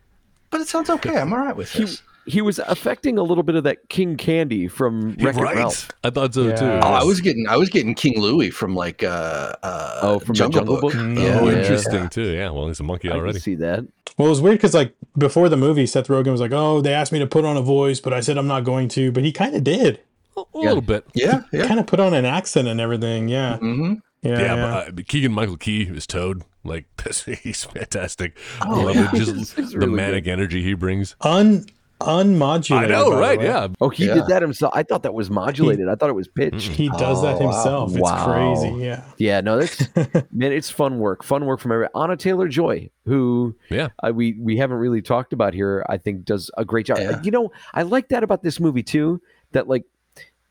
but 0.50 0.62
it 0.62 0.68
sounds 0.68 0.90
okay. 0.90 1.18
I'm 1.18 1.32
all 1.34 1.40
right 1.40 1.56
with 1.56 1.72
this. 1.74 2.02
he 2.26 2.42
was 2.42 2.58
affecting 2.58 3.20
a 3.20 3.24
little 3.24 3.44
bit 3.44 3.54
of 3.56 3.64
that 3.66 3.88
King 3.90 4.18
Candy 4.18 4.68
from 4.68 5.12
Wreck-It 5.20 5.40
right. 5.40 5.56
Ralph. 5.58 5.92
I 6.04 6.10
thought 6.10 6.34
so 6.34 6.48
Yeah. 6.48 6.56
too. 6.56 6.66
Oh, 6.66 6.80
I 6.94 7.04
was 7.04 7.22
getting 7.22 7.48
I 7.48 7.56
was 7.56 7.70
getting 7.70 7.94
King 7.94 8.20
Louis 8.20 8.50
from 8.50 8.74
like 8.76 9.04
uh, 9.04 9.54
uh 9.62 10.00
Oh, 10.02 10.20
from 10.20 10.30
the 10.30 10.34
Jungle, 10.40 10.60
Jungle 10.62 10.76
Book. 10.82 10.94
Book? 10.94 10.94
Mm, 10.94 11.18
Yeah, 11.22 11.40
oh, 11.40 11.50
yeah. 11.50 11.58
interesting 11.60 12.10
too. 12.10 12.32
Yeah, 12.32 12.50
well, 12.50 12.68
he's 12.68 12.80
a 12.80 12.84
monkey 12.84 13.10
I 13.10 13.12
can 13.12 13.20
already. 13.22 13.40
see 13.40 13.54
that. 13.56 13.86
Well, 14.18 14.28
it 14.28 14.30
was 14.32 14.42
weird 14.42 14.58
because 14.58 14.74
like 14.74 14.96
before 15.20 15.50
the 15.50 15.58
movie, 15.58 15.86
Seth 15.86 16.08
Rogen 16.08 16.32
was 16.32 16.42
like, 16.42 16.52
"Oh, 16.52 16.82
they 16.82 16.94
asked 16.94 17.12
me 17.12 17.20
to 17.20 17.28
put 17.28 17.46
on 17.46 17.58
a 17.58 17.62
voice, 17.62 18.00
but 18.00 18.12
I 18.14 18.22
said 18.22 18.38
I'm 18.40 18.48
not 18.48 18.64
going 18.64 18.88
to." 18.90 19.12
But 19.12 19.24
he 19.24 19.32
kind 19.32 19.56
of 19.56 19.64
did. 19.64 20.00
A, 20.38 20.42
a 20.54 20.58
little 20.60 20.82
bit. 20.82 21.06
yeah, 21.14 21.44
yeah. 21.54 21.68
Kind 21.68 21.80
of 21.80 21.86
put 21.86 22.00
on 22.00 22.14
an 22.16 22.26
accent 22.26 22.68
and 22.68 22.82
everything. 22.82 23.28
Yeah. 23.30 23.58
hmm 23.58 23.94
Yeah. 24.22 24.32
Yeah, 24.40 24.56
yeah. 24.56 24.86
but 24.92 25.00
uh, 25.00 25.04
Keegan 25.08 25.32
Michael 25.34 25.58
Key 25.58 25.84
is 25.84 26.08
Toad. 26.08 26.44
Like 26.64 26.86
he's 27.44 27.64
fantastic. 27.64 28.38
I 28.62 28.70
Oh, 28.70 28.82
love 28.82 28.96
yeah. 28.96 29.10
it. 29.14 29.16
Just 29.18 29.34
He's- 29.36 29.54
he's 29.54 29.72
the 29.72 29.80
really 29.80 29.94
manic 29.94 30.28
energy 30.28 30.64
he 30.64 30.74
brings. 30.74 31.16
Un 31.22 31.66
unmodulated. 32.02 32.78
I 32.78 32.86
know, 32.88 33.18
right? 33.18 33.42
Yeah. 33.42 33.68
Oh, 33.80 33.88
he 33.90 34.06
Yeah. 34.08 34.16
did 34.16 34.28
that 34.28 34.42
himself. 34.42 34.74
I 34.76 34.84
thought 34.84 35.04
that 35.04 35.14
was 35.14 35.30
modulated. 35.30 35.88
I 35.88 35.96
thought 35.96 36.10
it 36.10 36.14
was 36.16 36.28
pitched. 36.28 36.72
He 36.72 36.90
does 36.90 37.22
that 37.22 37.36
Oh, 37.36 37.46
wow. 37.46 37.52
himself. 37.54 37.92
It's 37.92 38.00
Wow. 38.02 38.26
crazy. 38.60 38.84
Yeah. 38.84 39.04
Yeah, 39.18 39.42
no, 39.42 39.60
that's 39.60 39.88
man, 40.32 40.52
it's 40.52 40.70
fun 40.70 41.00
work. 41.00 41.24
Fun 41.24 41.46
work 41.46 41.60
from 41.62 41.72
every 41.72 41.88
Anya 41.96 42.18
Taylor 42.18 42.48
Joy, 42.50 42.90
who 43.06 43.56
Yeah. 43.70 43.90
uh, 44.04 44.12
we 44.14 44.34
we 44.34 44.58
haven't 44.58 44.78
really 44.78 45.02
talked 45.02 45.32
about 45.34 45.54
here. 45.54 45.86
I 45.88 45.98
think 45.98 46.26
does 46.26 46.52
a 46.58 46.66
great 46.66 46.86
job. 46.88 46.98
Yeah. 47.00 47.22
You 47.24 47.32
know, 47.32 47.52
I 47.74 47.84
like 47.84 48.10
that 48.10 48.24
about 48.24 48.44
this 48.44 48.60
movie 48.60 48.84
too. 48.84 49.22
That 49.54 49.68
like 49.70 49.86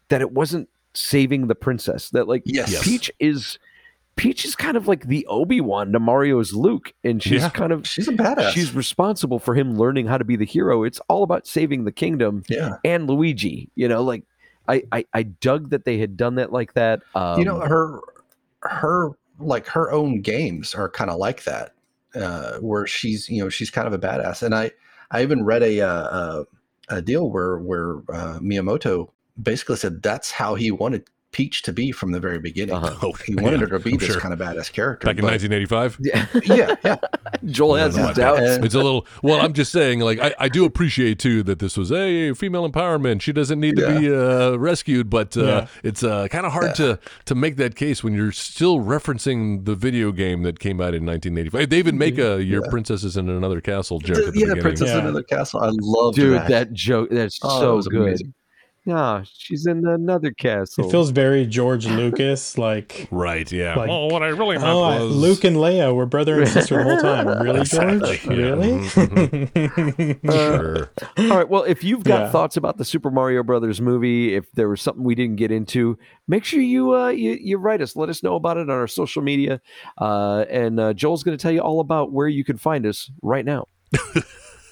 that 0.09 0.21
it 0.23 0.33
wasn't 0.33 0.69
saving 0.95 1.47
the 1.49 1.55
princess. 1.55 2.11
That 2.11 2.29
like 2.29 2.43
Yes. 2.45 2.73
Yes. 2.73 2.85
Peach 2.85 3.11
is 3.21 3.59
Peach 4.17 4.45
is 4.45 4.55
kind 4.55 4.77
of 4.77 4.87
like 4.87 5.09
the 5.09 5.27
Obi 5.27 5.61
Wan 5.61 5.91
to 5.93 5.99
Mario's 5.99 6.53
Luke, 6.53 6.93
and 7.03 7.21
she's 7.23 7.43
Yeah. 7.43 7.51
kind 7.51 7.73
of 7.73 7.87
She's 7.87 8.07
a 8.07 8.13
badass. 8.13 8.51
she's 8.51 8.73
responsible 8.73 9.39
for 9.41 9.55
him 9.57 9.75
learning 9.77 10.07
how 10.07 10.19
to 10.19 10.25
be 10.25 10.37
the 10.37 10.45
hero. 10.47 10.85
It's 10.85 11.01
all 11.09 11.25
about 11.25 11.47
saving 11.49 11.85
the 11.85 11.91
kingdom 11.93 12.45
yeah. 12.49 12.77
and 12.85 13.09
Luigi. 13.09 13.71
You 13.75 13.89
know, 13.89 14.03
like 14.03 14.23
I 14.69 14.85
I, 14.93 15.05
I 15.13 15.23
dug 15.25 15.71
that 15.71 15.85
they 15.85 15.99
had 15.99 16.17
done 16.17 16.37
that 16.37 16.53
like 16.53 16.75
that. 16.75 17.01
Um, 17.17 17.39
you 17.41 17.45
know 17.45 17.59
her 17.61 18.01
her 18.63 19.11
like 19.41 19.67
her 19.67 19.91
own 19.91 20.21
games 20.21 20.75
are 20.75 20.89
kind 20.89 21.11
of 21.11 21.19
like 21.19 21.43
that 21.45 21.73
uh 22.15 22.59
where 22.61 22.87
she's 22.87 23.29
you 23.29 23.43
know 23.43 23.49
she's 23.49 23.69
kind 23.69 23.89
of 23.89 23.93
a 23.93 23.99
badass 23.99 24.41
and 24.45 24.55
i 24.55 24.71
i 25.11 25.21
even 25.21 25.45
read 25.45 25.63
a 25.65 25.81
uh, 25.81 25.87
uh, 25.89 26.45
a 26.89 27.03
deal 27.03 27.29
where 27.29 27.59
where 27.59 27.97
uh, 28.13 28.39
miyamoto 28.39 29.09
basically 29.43 29.77
said 29.77 30.03
that's 30.03 30.31
how 30.31 30.55
he 30.55 30.71
wanted 30.71 31.05
peach 31.33 31.63
to 31.63 31.73
be 31.73 31.91
from 31.91 32.13
the 32.13 32.21
very 32.21 32.39
beginning 32.39 32.77
Uh-huh. 32.77 33.11
He 33.27 33.35
wanted 33.35 33.55
yeah, 33.61 33.67
her 33.67 33.79
to 33.79 33.79
be 33.81 33.91
I'm 33.95 33.97
this 33.99 34.09
sure. 34.13 34.21
kind 34.21 34.33
of 34.33 34.39
badass 34.39 34.73
character 34.73 35.05
Back 35.07 35.19
in 35.19 35.25
1985. 35.25 35.99
yeah, 36.01 36.27
yeah 36.45 36.77
yeah 36.85 36.97
Joel 37.51 37.75
has 37.75 37.97
No, 37.97 38.07
his 38.07 38.17
doubts. 38.17 38.41
And- 38.41 38.65
It's 38.65 38.75
a 38.77 38.79
little. 38.79 39.05
Well, 39.23 39.41
I'm 39.41 39.53
just 39.53 39.73
saying. 39.73 39.99
Like, 40.01 40.19
I, 40.21 40.33
I 40.39 40.49
do 40.49 40.65
appreciate 40.65 41.19
too 41.19 41.43
that 41.43 41.59
this 41.59 41.77
was 41.77 41.91
a 41.93 42.33
female 42.35 42.67
empowerment. 42.71 43.21
She 43.21 43.33
doesn't 43.33 43.59
need 43.61 43.77
to 43.77 43.99
be 43.99 44.15
uh, 44.15 44.57
rescued, 44.57 45.11
but 45.11 45.37
uh, 45.37 45.43
Yeah. 45.45 45.67
it's 45.83 46.03
uh, 46.05 46.29
kind 46.29 46.47
of 46.47 46.53
hard 46.53 46.75
to 46.77 46.99
to 47.27 47.35
make 47.35 47.57
that 47.57 47.75
case 47.75 48.03
when 48.05 48.15
you're 48.15 48.33
still 48.33 48.79
referencing 48.79 49.65
the 49.67 49.75
video 49.75 50.13
game 50.13 50.43
that 50.45 50.59
came 50.61 50.81
out 50.81 50.95
in 50.95 51.05
1985. 51.05 51.69
They 51.69 51.79
even 51.79 51.99
make 51.99 52.17
a 52.17 52.43
"Your 52.43 52.63
Princess 52.71 53.03
is 53.05 53.17
in 53.17 53.29
Another 53.29 53.61
Castle" 53.61 53.99
joke 53.99 54.17
at 54.19 54.33
the 54.33 54.39
yeah 54.39 54.47
beginning. 54.47 54.63
princess 54.63 54.91
in 54.93 54.99
another 54.99 55.23
castle 55.25 55.61
i 55.61 55.71
love 55.73 56.15
Dude, 56.15 56.35
that, 56.35 56.49
that 56.49 56.73
joke 56.73 57.09
that's 57.11 57.39
Oh, 57.43 57.61
so 57.61 57.79
it 57.79 57.91
good. 57.91 58.01
amazing. 58.03 58.33
Nah, 58.87 59.23
she's 59.39 59.65
in 59.67 59.87
another 59.87 60.31
castle. 60.33 60.87
It 60.87 60.91
feels 60.91 61.09
very 61.09 61.47
George 61.47 61.87
Lucas, 61.87 62.59
like. 62.59 63.09
Right? 63.11 63.51
Yeah. 63.51 63.77
Like, 63.77 63.89
well, 63.89 64.09
what 64.11 64.23
I 64.23 64.27
really 64.29 64.57
meant 64.59 64.69
Oh, 64.69 64.81
was 65.09 65.11
Luke 65.17 65.45
and 65.45 65.57
Leia 65.57 65.95
were 65.95 66.05
brother 66.05 66.39
and 66.41 66.49
sister 66.49 66.77
the 66.77 66.83
whole 66.85 67.01
time. 67.01 67.27
Really, 67.43 67.61
Exactly, 67.61 68.19
George? 68.19 68.39
yeah. 68.39 68.45
Really? 68.45 70.19
Sure. 70.25 70.91
All 71.19 71.37
right. 71.39 71.49
Well, 71.49 71.63
if 71.65 71.83
you've 71.83 72.05
got 72.05 72.23
Yeah. 72.25 72.31
thoughts 72.31 72.57
about 72.59 72.77
the 72.77 72.85
Super 72.85 73.11
Mario 73.11 73.43
Brothers 73.43 73.81
movie, 73.81 74.35
if 74.35 74.51
there 74.53 74.69
was 74.69 74.81
something 74.83 75.03
we 75.05 75.15
didn't 75.15 75.37
get 75.37 75.51
into, 75.51 75.97
make 76.29 76.45
sure 76.45 76.61
you 76.61 76.95
uh, 76.95 77.09
you, 77.09 77.39
you 77.41 77.57
write 77.59 77.81
us. 77.81 77.97
Let 77.97 78.09
us 78.11 78.23
know 78.23 78.35
about 78.35 78.57
it 78.59 78.69
on 78.69 78.71
our 78.71 78.87
social 78.87 79.23
media. 79.23 79.61
Uh, 79.99 80.45
and 80.51 80.79
uh, 80.79 80.93
Joel's 80.93 81.23
going 81.23 81.37
to 81.37 81.41
tell 81.43 81.53
you 81.53 81.61
all 81.61 81.81
about 81.81 82.13
where 82.13 82.29
you 82.29 82.45
can 82.45 82.59
find 82.59 82.85
us 82.87 83.11
right 83.23 83.45
now. 83.45 83.67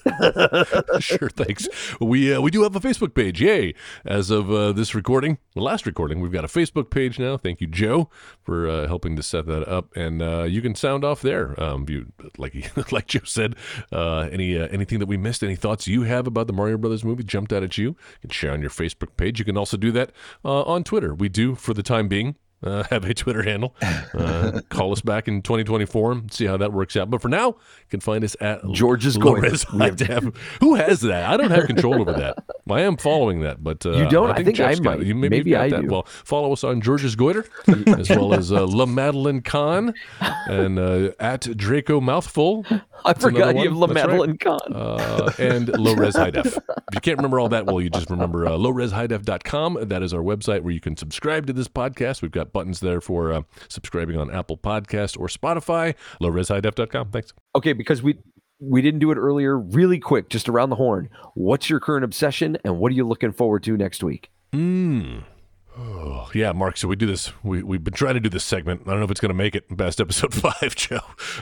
sure, 0.99 1.29
thanks. 1.29 1.67
We 1.99 2.33
uh, 2.33 2.41
we 2.41 2.51
do 2.51 2.63
have 2.63 2.75
a 2.75 2.79
Facebook 2.79 3.13
page. 3.13 3.41
Yay! 3.41 3.73
As 4.05 4.29
of 4.29 4.51
uh, 4.51 4.71
this 4.73 4.93
recording, 4.93 5.37
the 5.53 5.61
last 5.61 5.85
recording, 5.85 6.19
we've 6.19 6.31
got 6.31 6.43
a 6.43 6.47
Facebook 6.47 6.89
page 6.89 7.19
now. 7.19 7.37
Thank 7.37 7.61
you, 7.61 7.67
Joe, 7.67 8.09
for 8.41 8.67
uh, 8.67 8.87
helping 8.87 9.15
to 9.15 9.23
set 9.23 9.45
that 9.45 9.67
up. 9.67 9.95
And 9.95 10.21
uh, 10.21 10.43
you 10.43 10.61
can 10.61 10.75
sound 10.75 11.03
off 11.03 11.21
there. 11.21 11.59
Um, 11.61 11.85
you 11.87 12.11
like, 12.37 12.53
like 12.91 13.07
Joe 13.07 13.21
said, 13.23 13.55
uh, 13.91 14.29
any 14.31 14.59
uh, 14.59 14.67
anything 14.67 14.99
that 14.99 15.07
we 15.07 15.17
missed, 15.17 15.43
any 15.43 15.55
thoughts 15.55 15.87
you 15.87 16.03
have 16.03 16.27
about 16.27 16.47
the 16.47 16.53
Mario 16.53 16.77
Brothers 16.77 17.03
movie 17.03 17.23
jumped 17.23 17.53
out 17.53 17.63
at 17.63 17.77
you, 17.77 17.89
you 17.89 18.19
can 18.21 18.29
share 18.29 18.51
on 18.51 18.61
your 18.61 18.69
Facebook 18.69 19.15
page. 19.17 19.39
You 19.39 19.45
can 19.45 19.57
also 19.57 19.77
do 19.77 19.91
that 19.91 20.11
on 20.43 20.83
Twitter. 20.83 21.13
We 21.13 21.29
do, 21.29 21.55
for 21.55 21.73
the 21.73 21.83
time 21.83 22.07
being, 22.07 22.35
uh, 22.63 22.83
have 22.89 23.05
a 23.05 23.13
Twitter 23.13 23.43
handle. 23.43 23.75
Uh, 23.81 24.61
call 24.69 24.91
us 24.91 25.01
back 25.01 25.27
in 25.27 25.41
2024 25.41 26.11
and 26.11 26.33
see 26.33 26.45
how 26.45 26.57
that 26.57 26.73
works 26.73 26.95
out. 26.95 27.09
But 27.09 27.21
for 27.21 27.29
now, 27.29 27.47
you 27.47 27.55
can 27.89 27.99
find 27.99 28.23
us 28.23 28.35
at 28.41 28.61
George's. 28.71 29.17
Lores 29.17 29.65
High 29.65 29.89
Who 30.59 30.75
has 30.75 31.01
that? 31.01 31.29
I 31.29 31.37
don't 31.37 31.51
have 31.51 31.65
control 31.65 32.01
over 32.01 32.13
that. 32.13 32.43
I 32.69 32.81
am 32.81 32.95
following 32.97 33.41
that, 33.41 33.63
but 33.63 33.85
uh, 33.85 33.91
You 33.91 34.07
don't? 34.09 34.31
I 34.31 34.41
think 34.43 34.59
I 34.59 34.73
got 34.73 34.73
it. 34.73 34.83
might. 34.83 35.03
You, 35.05 35.15
maybe 35.15 35.37
Maybe 35.37 35.55
I 35.55 35.69
that. 35.69 35.81
do. 35.81 35.87
Well, 35.87 36.03
follow 36.03 36.53
us 36.53 36.63
on 36.63 36.79
George's 36.81 37.15
Goiter, 37.15 37.45
as 37.97 38.09
well 38.09 38.33
as 38.33 38.51
uh, 38.53 38.65
La 38.65 38.85
Madeline 38.85 39.41
Khan 39.41 39.93
and 40.21 40.79
uh, 40.79 41.11
at 41.19 41.41
Draco 41.57 41.99
Mouthful. 41.99 42.65
I 43.05 43.13
forgot 43.13 43.57
you 43.57 43.63
have. 43.69 43.75
La 43.75 43.87
That's 43.87 43.99
right. 44.07 44.07
Madeline 44.11 44.37
Khan. 44.37 44.59
Uh, 44.73 45.31
and 45.37 45.67
low 45.77 45.93
res 45.93 46.15
high 46.15 46.31
def. 46.31 46.45
If 46.55 46.57
you 46.93 47.01
can't 47.01 47.17
remember 47.17 47.39
all 47.39 47.49
that, 47.49 47.65
well, 47.65 47.81
you 47.81 47.89
just 47.89 48.09
remember 48.09 48.45
uh, 48.47 48.51
lowreshighDef.com. 48.51 49.79
That 49.89 50.01
is 50.03 50.13
our 50.13 50.21
website 50.21 50.61
where 50.61 50.71
you 50.73 50.79
can 50.79 50.95
subscribe 50.95 51.45
to 51.47 51.53
this 51.53 51.67
podcast. 51.67 52.21
We've 52.21 52.31
got 52.31 52.53
buttons 52.53 52.79
there 52.79 53.01
for 53.01 53.33
uh, 53.33 53.41
subscribing 53.67 54.17
on 54.17 54.31
Apple 54.33 54.57
Podcast 54.57 55.19
or 55.19 55.27
Spotify. 55.27 55.95
LowreshighDef.com. 56.21 57.11
Thanks. 57.11 57.33
Okay, 57.55 57.73
because 57.73 58.01
we 58.01 58.17
we 58.59 58.81
didn't 58.81 58.99
do 58.99 59.11
it 59.11 59.17
earlier. 59.17 59.57
Really 59.57 59.99
quick, 59.99 60.29
just 60.29 60.49
around 60.49 60.69
the 60.69 60.75
horn. 60.75 61.09
What's 61.33 61.69
your 61.69 61.79
current 61.79 62.03
obsession, 62.03 62.57
and 62.63 62.79
what 62.79 62.91
are 62.91 62.95
you 62.95 63.07
looking 63.07 63.31
forward 63.31 63.63
to 63.63 63.77
next 63.77 64.03
week? 64.03 64.31
Mm. 64.51 65.23
Oh, 65.77 66.29
yeah, 66.35 66.51
Mark. 66.51 66.77
So 66.77 66.87
we 66.87 66.95
do 66.95 67.05
this. 67.05 67.31
We 67.43 67.63
we've 67.63 67.83
been 67.83 67.93
trying 67.93 68.13
to 68.15 68.19
do 68.19 68.29
this 68.29 68.43
segment. 68.43 68.81
I 68.85 68.91
don't 68.91 68.99
know 68.99 69.05
if 69.05 69.11
it's 69.11 69.19
going 69.19 69.29
to 69.29 69.35
make 69.35 69.55
it 69.55 69.75
past 69.77 69.99
episode 69.99 70.33
five, 70.61 70.75
Joe. 70.75 70.99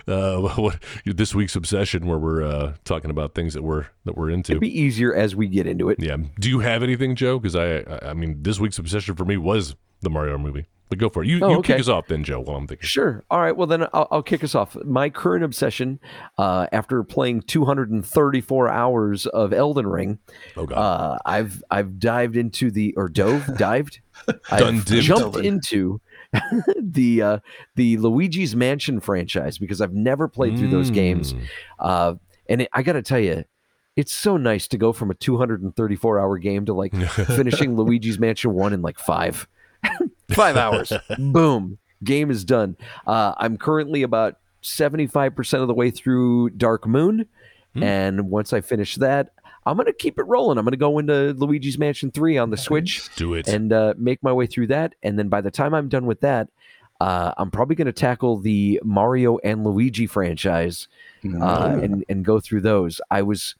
Uh, 0.07 0.37
what 0.55 0.81
this 1.05 1.35
week's 1.35 1.55
obsession, 1.55 2.07
where 2.07 2.17
we're 2.17 2.43
uh, 2.43 2.73
talking 2.83 3.11
about 3.11 3.35
things 3.35 3.53
that 3.53 3.63
we're 3.63 3.87
that 4.05 4.17
we're 4.17 4.29
into. 4.29 4.53
It'd 4.53 4.61
be 4.61 4.79
easier 4.79 5.13
as 5.13 5.35
we 5.35 5.47
get 5.47 5.67
into 5.67 5.89
it. 5.89 5.99
Yeah. 5.99 6.17
Do 6.39 6.49
you 6.49 6.59
have 6.59 6.83
anything, 6.83 7.15
Joe? 7.15 7.39
Because 7.39 7.55
I, 7.55 7.77
I, 7.79 8.09
I 8.09 8.13
mean, 8.13 8.41
this 8.41 8.59
week's 8.59 8.79
obsession 8.79 9.15
for 9.15 9.25
me 9.25 9.37
was 9.37 9.75
the 10.01 10.09
Mario 10.09 10.37
movie. 10.37 10.65
But 10.89 10.97
go 10.99 11.07
for 11.07 11.23
it. 11.23 11.29
You, 11.29 11.39
Oh, 11.41 11.49
you 11.51 11.57
okay. 11.59 11.73
kick 11.75 11.79
us 11.79 11.87
off 11.87 12.07
then, 12.07 12.21
Joe. 12.25 12.41
While 12.41 12.57
I'm 12.57 12.67
thinking. 12.67 12.85
Sure. 12.85 13.23
All 13.31 13.39
right. 13.39 13.55
Well, 13.55 13.65
then 13.65 13.83
I'll, 13.93 14.09
I'll 14.11 14.21
kick 14.23 14.43
us 14.43 14.53
off. 14.55 14.75
My 14.83 15.09
current 15.09 15.41
obsession, 15.41 16.01
uh, 16.37 16.67
after 16.73 17.01
playing 17.03 17.43
234 17.43 18.67
hours 18.67 19.25
of 19.27 19.53
Elden 19.53 19.87
Ring, 19.87 20.19
Oh 20.57 20.65
God. 20.65 20.77
uh, 20.77 21.17
I've 21.25 21.63
I've 21.71 21.97
dived 21.97 22.35
into 22.35 22.71
the 22.71 22.93
or 22.97 23.07
dove 23.07 23.45
dived. 23.57 24.01
I've 24.51 24.83
jumped 24.85 25.37
into 25.37 26.01
the 26.77 27.21
uh, 27.21 27.39
the 27.75 27.97
Luigi's 27.97 28.53
Mansion 28.55 28.99
franchise 28.99 29.57
because 29.57 29.79
I've 29.79 29.93
never 29.93 30.27
played 30.27 30.57
through 30.57 30.71
those 30.71 30.89
games, 30.89 31.33
Mm. 31.33 31.41
uh, 31.79 32.13
and 32.49 32.61
it, 32.63 32.69
I 32.73 32.83
got 32.83 32.93
to 32.93 33.01
tell 33.01 33.19
you. 33.19 33.45
It's 33.97 34.13
so 34.13 34.37
nice 34.37 34.69
to 34.69 34.77
go 34.77 34.93
from 34.93 35.11
a 35.11 35.13
234 35.15 36.17
hour 36.17 36.37
game 36.37 36.65
to 36.65 36.73
like 36.73 36.95
finishing 37.27 37.75
Luigi's 37.75 38.17
Mansion 38.19 38.53
1 38.53 38.71
in 38.71 38.81
like 38.81 38.97
five. 38.97 39.45
five 40.31 40.57
hours. 40.57 40.91
Boom. 41.17 41.77
Game 42.03 42.31
is 42.31 42.43
done. 42.43 42.75
Uh, 43.05 43.33
I'm 43.37 43.57
currently 43.57 44.01
about 44.03 44.37
75% 44.63 45.61
of 45.61 45.67
the 45.67 45.73
way 45.73 45.91
through 45.91 46.51
Dark 46.51 46.87
Moon. 46.87 47.25
Hmm. 47.73 47.83
And 47.83 48.29
once 48.29 48.53
I 48.53 48.61
finish 48.61 48.95
that, 48.97 49.29
I'm 49.65 49.77
going 49.77 49.85
to 49.85 49.93
keep 49.93 50.17
it 50.17 50.23
rolling. 50.23 50.57
I'm 50.57 50.65
going 50.65 50.71
to 50.71 50.77
go 50.77 50.97
into 50.97 51.33
Luigi's 51.33 51.77
Mansion 51.77 52.11
3 52.11 52.37
on 52.37 52.49
the 52.49 52.57
Switch 52.57 53.09
Do 53.15 53.35
it. 53.35 53.47
and 53.47 53.71
uh, 53.71 53.93
make 53.97 54.21
my 54.23 54.33
way 54.33 54.47
through 54.47 54.67
that. 54.67 54.95
And 55.03 55.17
then 55.19 55.29
by 55.29 55.41
the 55.41 55.51
time 55.51 55.73
I'm 55.73 55.87
done 55.87 56.05
with 56.07 56.21
that, 56.21 56.49
uh, 56.99 57.33
I'm 57.37 57.49
probably 57.49 57.75
going 57.75 57.85
to 57.87 57.91
tackle 57.91 58.37
the 58.37 58.79
Mario 58.83 59.37
and 59.39 59.63
Luigi 59.63 60.05
franchise 60.07 60.87
uh, 61.25 61.79
and 61.81 62.05
and 62.09 62.23
go 62.23 62.39
through 62.39 62.61
those. 62.61 63.01
I 63.09 63.23
was, 63.23 63.55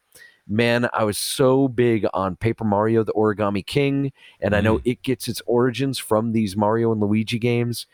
man, 0.48 0.90
I 0.94 1.04
was 1.04 1.18
so 1.18 1.68
big 1.68 2.06
on 2.14 2.36
Paper 2.36 2.64
Mario: 2.64 3.04
The 3.04 3.14
Origami 3.14 3.66
King, 3.66 4.12
and 4.40 4.56
I 4.56 4.62
know 4.62 4.82
it 4.86 5.02
gets 5.04 5.28
its 5.28 5.42
origins 5.46 5.98
from 5.98 6.32
these 6.32 6.56
Mario 6.56 6.92
and 6.92 7.02
Luigi 7.02 7.40
games. 7.40 7.88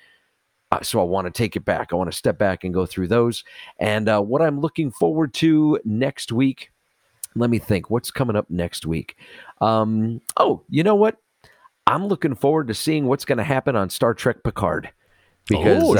Uh, 0.71 0.81
so 0.81 0.99
I 0.99 1.03
want 1.03 1.25
to 1.25 1.31
take 1.31 1.55
it 1.55 1.63
back. 1.63 1.93
I 1.93 1.95
want 1.95 2.11
to 2.11 2.17
step 2.17 2.37
back 2.37 2.63
and 2.63 2.73
go 2.73 2.85
through 2.85 3.07
those. 3.07 3.43
And 3.79 4.09
uh, 4.09 4.21
what 4.21 4.41
I'm 4.41 4.59
looking 4.59 4.91
forward 4.91 5.33
to 5.35 5.79
next 5.85 6.31
week. 6.31 6.71
Let 7.35 7.49
me 7.49 7.59
think. 7.59 7.89
What's 7.89 8.09
coming 8.09 8.35
up 8.35 8.49
next 8.49 8.85
week? 8.85 9.15
Um, 9.61 10.21
oh, 10.37 10.63
you 10.69 10.83
know 10.83 10.95
what? 10.95 11.17
I'm 11.85 12.07
looking 12.07 12.35
forward 12.35 12.67
to 12.67 12.73
seeing 12.73 13.05
what's 13.05 13.25
going 13.25 13.37
to 13.37 13.43
happen 13.43 13.75
on 13.75 13.89
Star 13.89 14.13
Trek 14.13 14.43
Picard 14.43 14.89
because 15.47 15.83
Oh, 15.83 15.95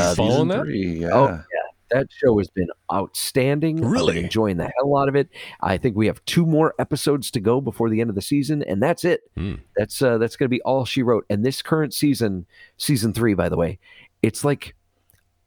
uh? 0.52 0.64
Three, 0.64 1.00
yeah. 1.02 1.10
Oh 1.14 1.28
yeah, 1.28 1.57
that 1.92 2.08
show 2.12 2.38
has 2.38 2.50
been 2.50 2.68
outstanding. 2.92 3.84
I've 3.84 3.92
Really? 3.92 4.14
been 4.16 4.26
enjoying 4.26 4.58
the 4.58 4.72
hell 4.78 4.98
out 4.98 5.10
of 5.10 5.16
it. 5.16 5.30
I 5.62 5.78
think 5.78 5.96
we 5.96 6.08
have 6.08 6.24
two 6.26 6.46
more 6.46 6.74
episodes 6.80 7.32
to 7.32 7.40
go 7.40 7.62
before 7.62 7.90
the 7.90 8.02
end 8.02 8.10
of 8.10 8.16
the 8.16 8.22
season, 8.22 8.64
and 8.64 8.82
that's 8.82 9.04
it. 9.06 9.22
Hmm. 9.36 9.56
That's 9.76 10.02
uh, 10.02 10.18
that's 10.18 10.36
going 10.36 10.46
to 10.46 10.50
be 10.56 10.62
all 10.62 10.86
she 10.86 11.04
wrote. 11.04 11.26
And 11.30 11.46
this 11.46 11.62
current 11.62 11.94
season, 11.94 12.46
season 12.78 13.14
three, 13.14 13.34
by 13.34 13.50
the 13.50 13.58
way, 13.58 13.80
it's 14.22 14.44
like 14.44 14.76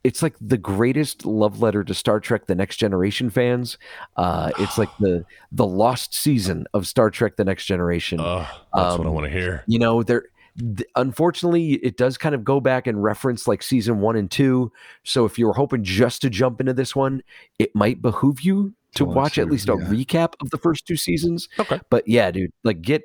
it's 0.03 0.23
like 0.23 0.35
the 0.41 0.57
greatest 0.57 1.27
love 1.27 1.61
letter 1.61 1.85
to 1.85 1.93
Star 1.93 2.21
Trek: 2.21 2.47
The 2.47 2.55
Next 2.55 2.77
Generation 2.77 3.29
fans. 3.29 3.77
Uh, 4.17 4.51
it's 4.59 4.79
like 4.79 4.89
the 4.99 5.25
the 5.53 5.67
lost 5.67 6.15
season 6.15 6.67
of 6.73 6.87
Star 6.87 7.11
Trek: 7.11 7.37
The 7.37 7.45
Next 7.45 7.67
Generation. 7.67 8.19
Oh, 8.21 8.39
that's 8.75 8.97
what 8.99 9.07
I 9.07 9.09
Um, 9.11 9.15
want 9.15 9.27
to 9.27 9.33
hear. 9.33 9.63
you 9.67 9.79
know 9.79 10.03
there 10.03 10.25
th- 10.59 10.89
unfortunately 10.97 11.75
it 11.75 11.97
does 11.97 12.17
kind 12.19 12.35
of 12.35 12.45
go 12.45 12.61
back 12.61 12.87
and 12.87 13.03
reference 13.03 13.47
like 13.49 13.63
season 13.63 14.01
one 14.01 14.17
and 14.17 14.31
two 14.31 14.71
so 15.05 15.25
if 15.25 15.39
you 15.39 15.47
were 15.47 15.53
hoping 15.55 15.83
just 15.85 16.23
to 16.23 16.31
jump 16.31 16.61
into 16.61 16.73
this 16.73 16.95
one 16.97 17.23
it 17.59 17.75
might 17.75 18.01
behoove 18.03 18.41
you 18.41 18.73
to 18.93 18.99
To 18.99 19.05
watch 19.05 19.15
watch 19.17 19.39
at 19.39 19.49
least 19.51 19.69
a 19.69 19.77
yeah. 19.79 19.87
recap 19.87 20.35
of 20.41 20.51
the 20.51 20.59
first 20.59 20.85
two 20.87 20.97
seasons 20.97 21.49
Okay. 21.61 21.81
but 21.91 22.07
yeah 22.09 22.31
dude 22.33 22.53
like 22.65 22.83
get 22.83 23.03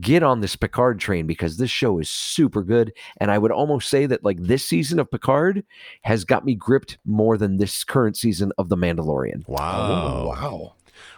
get 0.00 0.22
on 0.22 0.40
this 0.40 0.56
picard 0.56 0.98
train 0.98 1.26
because 1.26 1.58
this 1.58 1.70
show 1.70 1.98
is 1.98 2.08
super 2.08 2.62
good 2.62 2.92
and 3.20 3.30
i 3.30 3.36
would 3.36 3.52
almost 3.52 3.88
say 3.90 4.06
that 4.06 4.24
like 4.24 4.38
this 4.40 4.66
season 4.66 4.98
of 4.98 5.10
picard 5.10 5.62
has 6.02 6.24
got 6.24 6.44
me 6.46 6.54
gripped 6.54 6.96
more 7.04 7.36
than 7.36 7.58
this 7.58 7.84
current 7.84 8.16
season 8.16 8.50
of 8.56 8.68
the 8.70 8.76
mandalorian 8.76 9.46
Wow. 9.46 10.22
Oh, 10.24 10.28
wow. 10.28 10.72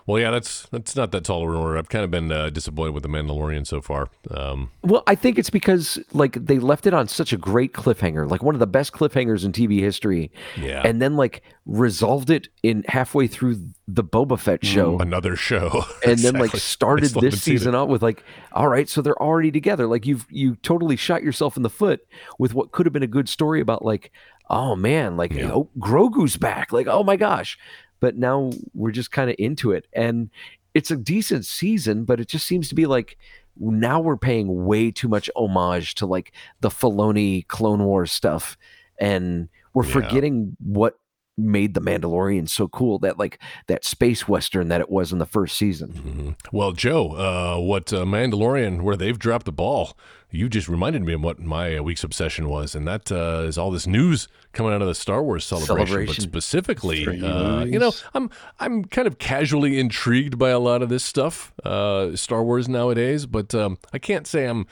Well, 0.07 0.21
yeah, 0.21 0.31
that's 0.31 0.67
that's 0.71 0.97
not 0.97 1.13
that 1.13 1.25
tall 1.25 1.43
of 1.45 1.51
an 1.51 1.57
order. 1.57 1.79
I've 1.79 1.89
kind 1.89 2.05
of 2.05 2.11
been 2.11 2.31
uh, 2.33 2.51
disappointed 2.51 2.93
with 2.93 3.03
the 3.03 3.09
Mandalorian 3.09 3.67
so 3.67 3.81
far. 3.81 4.09
Um, 4.31 4.71
Well, 4.83 5.03
I 5.07 5.15
think 5.15 5.39
it's 5.39 5.51
because 5.51 5.99
like 6.13 6.33
they 6.47 6.59
left 6.59 6.87
it 6.87 6.95
on 6.95 7.09
such 7.09 7.33
a 7.33 7.37
great 7.37 7.73
cliffhanger, 7.73 8.29
like 8.29 8.43
one 8.43 8.55
of 8.55 8.59
the 8.59 8.67
best 8.67 8.93
cliffhangers 8.93 9.45
in 9.45 9.53
TV 9.53 9.81
history, 9.81 10.31
yeah, 10.57 10.83
and 10.85 11.01
then 11.03 11.17
like 11.17 11.43
resolved 11.67 12.31
it 12.31 12.49
in 12.63 12.83
halfway 12.89 13.27
through 13.27 13.59
the 13.87 14.03
Boba 14.03 14.39
Fett 14.39 14.65
show, 14.65 14.99
another 14.99 15.37
show, 15.37 15.85
and 16.07 16.19
then 16.21 16.35
like 16.35 16.53
started 16.57 17.05
this 17.05 17.15
haven't 17.15 17.31
seen 17.33 17.55
it. 17.57 17.59
season 17.59 17.75
out 17.75 17.89
with 17.89 18.03
like, 18.03 18.25
all 18.53 18.69
right, 18.69 18.89
so 18.89 19.03
they're 19.03 19.21
already 19.21 19.51
together. 19.51 19.87
Like 19.87 20.07
you've 20.07 20.27
you 20.31 20.57
totally 20.57 20.97
shot 20.97 21.23
yourself 21.23 21.57
in 21.57 21.63
the 21.63 21.71
foot 21.71 22.07
with 22.39 22.55
what 22.55 22.73
could 22.73 22.87
have 22.87 22.93
been 22.93 23.03
a 23.03 23.07
good 23.07 23.29
story 23.29 23.61
about 23.61 23.85
like, 23.85 24.11
oh 24.49 24.75
man, 24.77 25.17
like 25.17 25.33
Yeah. 25.33 25.53
oh 25.53 25.69
Grogu's 25.79 26.37
back, 26.39 26.73
like 26.73 26.87
oh 26.87 27.03
my 27.05 27.17
gosh, 27.17 27.59
but 28.01 28.17
now 28.17 28.51
we're 28.75 28.91
just 28.91 29.11
kind 29.11 29.31
of 29.31 29.37
into 29.39 29.73
it, 29.73 29.87
and 29.93 30.31
it's 30.75 30.91
a 30.91 30.97
decent 30.97 31.45
season, 31.47 32.05
but 32.05 32.21
it 32.21 32.29
just 32.29 32.47
seems 32.47 32.69
to 32.69 32.75
be 32.75 32.87
like 32.87 33.17
now 33.61 34.01
we're 34.01 34.17
paying 34.17 34.65
way 34.67 34.91
too 34.91 35.09
much 35.09 35.29
homage 35.35 35.95
to 35.97 36.07
like 36.07 36.33
the 36.61 36.69
Filoni 36.69 37.47
Clone 37.49 37.85
Wars 37.85 38.13
stuff, 38.13 38.57
and 38.99 39.49
we're 39.75 39.85
Yeah. 39.85 39.93
forgetting 39.93 40.57
what 40.65 40.99
made 41.39 41.75
the 41.75 41.81
Mandalorian 41.81 42.49
so 42.49 42.69
cool 42.69 42.99
that 42.99 43.19
like 43.19 43.39
that 43.69 43.85
space 43.85 44.27
western 44.29 44.69
that 44.69 44.81
it 44.81 44.91
was 44.91 45.13
in 45.13 45.19
the 45.19 45.27
first 45.27 45.57
season. 45.57 45.93
Mhm. 46.39 46.53
Well, 46.53 46.73
Joe, 46.73 47.13
uh, 47.13 47.61
what 47.61 47.93
uh, 47.93 48.05
Mandalorian, 48.05 48.83
where 48.83 48.97
they've 48.97 49.19
dropped 49.19 49.47
the 49.47 49.53
ball, 49.53 49.97
you 50.31 50.49
just 50.49 50.69
reminded 50.69 51.03
me 51.05 51.15
of 51.15 51.23
what 51.23 51.39
my 51.39 51.77
uh, 51.77 51.83
week's 51.83 52.05
obsession 52.05 52.49
was, 52.49 52.75
and 52.75 52.87
that 52.87 53.11
uh, 53.11 53.45
is 53.47 53.57
all 53.57 53.71
this 53.71 53.87
news 53.87 54.29
coming 54.53 54.73
out 54.75 54.83
of 54.83 54.89
the 54.89 54.95
Star 54.95 55.23
Wars 55.23 55.45
celebration. 55.47 56.07
But 56.07 56.15
specifically, 56.23 57.07
uh, 57.23 57.65
you 57.65 57.79
know. 57.79 57.93
I'm 58.15 58.29
I'm 58.61 58.85
kind 58.85 59.07
of 59.07 59.19
casually 59.19 59.79
intrigued 59.79 60.39
by 60.39 60.51
a 60.51 60.59
lot 60.59 60.83
of 60.83 60.89
this 60.89 61.05
stuff, 61.05 61.53
uh, 61.65 62.17
Star 62.17 62.43
Wars 62.43 62.69
nowadays, 62.69 63.25
but 63.27 63.55
um, 63.55 63.79
I 63.93 63.99
can't 63.99 64.27
say 64.27 64.47
I'm. 64.47 64.67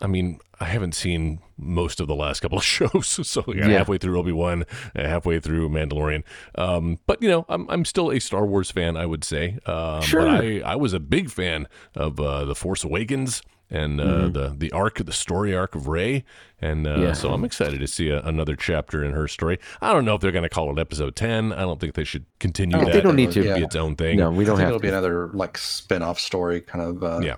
I 0.00 0.06
mean, 0.06 0.38
I 0.60 0.66
haven't 0.66 0.94
seen 0.94 1.40
most 1.56 1.98
of 2.00 2.06
the 2.06 2.14
last 2.14 2.40
couple 2.40 2.58
of 2.58 2.64
shows, 2.76 3.06
so 3.26 3.42
yeah, 3.48 3.66
Yeah. 3.68 3.78
halfway 3.78 3.98
through 3.98 4.18
Obi 4.18 4.32
Wan, 4.32 4.64
halfway 4.94 5.40
through 5.40 5.68
Mandalorian. 5.70 6.22
Um, 6.56 6.98
but 7.06 7.20
you 7.22 7.28
know, 7.28 7.44
I'm 7.48 7.68
I'm 7.68 7.84
still 7.84 8.10
a 8.12 8.18
Star 8.20 8.46
Wars 8.46 8.70
fan, 8.70 8.96
I 8.96 9.06
would 9.06 9.24
say. 9.24 9.58
Um, 9.66 10.02
Sure. 10.02 10.20
But 10.22 10.44
I 10.44 10.60
I 10.64 10.76
was 10.76 10.92
a 10.92 11.00
big 11.00 11.30
fan 11.30 11.66
of 11.94 12.20
uh, 12.20 12.44
the 12.44 12.54
Force 12.54 12.84
Awakens 12.84 13.42
and 13.70 14.00
uh, 14.00 14.04
Mm-hmm. 14.04 14.32
the 14.32 14.54
the 14.56 14.72
arc, 14.72 15.04
the 15.04 15.12
story 15.12 15.54
arc 15.54 15.74
of 15.74 15.88
Rey, 15.88 16.24
and 16.60 16.86
uh, 16.86 16.96
Yeah. 17.00 17.12
so 17.12 17.32
I'm 17.32 17.44
excited 17.44 17.80
to 17.80 17.86
see 17.86 18.08
a, 18.10 18.20
another 18.22 18.56
chapter 18.56 19.04
in 19.04 19.12
her 19.12 19.26
story. 19.28 19.58
I 19.82 19.92
don't 19.92 20.04
know 20.04 20.14
if 20.14 20.20
they're 20.22 20.32
going 20.32 20.44
to 20.44 20.48
call 20.48 20.70
it 20.70 20.80
Episode 20.80 21.16
Ten. 21.16 21.52
I 21.52 21.60
don't 21.62 21.78
think 21.80 21.94
they 21.94 22.04
should 22.04 22.24
continue 22.38 22.76
I 22.76 22.78
don't 22.80 22.86
that. 22.86 22.92
think 22.92 23.02
They 23.02 23.08
don't 23.08 23.16
need 23.16 23.28
It 23.30 23.32
to. 23.32 23.42
should 23.42 23.54
Be 23.54 23.60
Yeah. 23.60 23.66
its 23.66 23.76
own 23.76 23.96
thing. 23.96 24.16
No, 24.18 24.30
we 24.30 24.44
don't 24.44 24.56
think 24.56 24.60
have 24.66 24.68
it'll 24.76 24.80
be 24.80 24.88
another 24.88 25.28
like 25.34 25.58
spin-off 25.58 26.18
story, 26.20 26.60
kind 26.62 26.82
of. 26.84 27.02
Uh, 27.02 27.20
Yeah. 27.22 27.34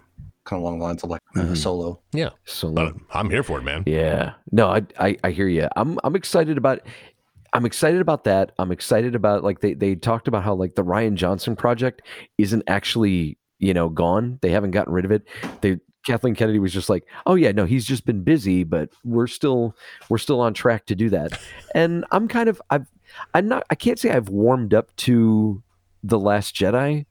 Kind 0.51 0.59
of 0.59 0.65
along 0.65 0.81
the 0.81 0.85
lines 0.85 1.05
of 1.05 1.11
like 1.11 1.21
uh, 1.37 1.43
Mhm. 1.43 1.57
Solo. 1.57 2.01
Yeah, 2.13 2.31
So 2.45 2.73
but 2.73 2.95
I'm 3.15 3.31
here 3.31 3.45
for 3.45 3.59
it, 3.59 3.63
man. 3.63 3.85
Yeah. 3.87 4.33
No, 4.51 4.67
I, 4.67 4.83
I 4.99 5.17
I 5.23 5.31
hear 5.31 5.47
you. 5.47 5.69
I'm 5.77 5.97
I'm 6.03 6.17
excited 6.17 6.59
about 6.59 6.81
I'm 7.53 7.65
excited 7.65 8.01
about 8.01 8.25
that. 8.25 8.51
I'm 8.59 8.73
excited 8.73 9.15
about 9.15 9.45
like 9.45 9.61
they 9.61 9.75
they 9.75 9.95
talked 9.95 10.27
about 10.27 10.43
how 10.43 10.55
like 10.55 10.75
the 10.75 10.83
Rian 10.85 11.15
Johnson 11.15 11.55
project 11.55 12.03
isn't 12.37 12.65
actually, 12.67 13.39
you 13.61 13.73
know, 13.73 13.89
gone. 13.89 14.41
They 14.43 14.51
haven't 14.51 14.73
gotten 14.73 14.93
rid 14.93 15.05
of 15.05 15.13
it. 15.13 15.23
They 15.61 15.79
Kathleen 16.05 16.35
Kennedy 16.35 16.59
was 16.59 16.73
just 16.73 16.89
like, 16.89 17.05
"Oh 17.27 17.37
yeah, 17.37 17.53
no, 17.53 17.65
he's 17.65 17.85
just 17.85 18.05
been 18.07 18.25
busy, 18.25 18.65
but 18.65 18.89
we're 19.05 19.27
still 19.29 19.77
we're 20.09 20.19
still 20.19 20.41
on 20.41 20.53
track 20.55 20.87
to 20.87 20.97
do 20.97 21.11
that." 21.11 21.39
And 21.77 22.05
I'm 22.11 22.27
kind 22.27 22.49
of 22.49 22.61
I've 22.71 22.87
I'm 23.35 23.47
not 23.47 23.65
I 23.71 23.77
can't 23.77 24.01
say 24.01 24.11
I've 24.11 24.29
warmed 24.31 24.75
up 24.75 24.97
to 25.07 25.63
the 26.03 26.19
last 26.19 26.57
Jedi, 26.57 27.07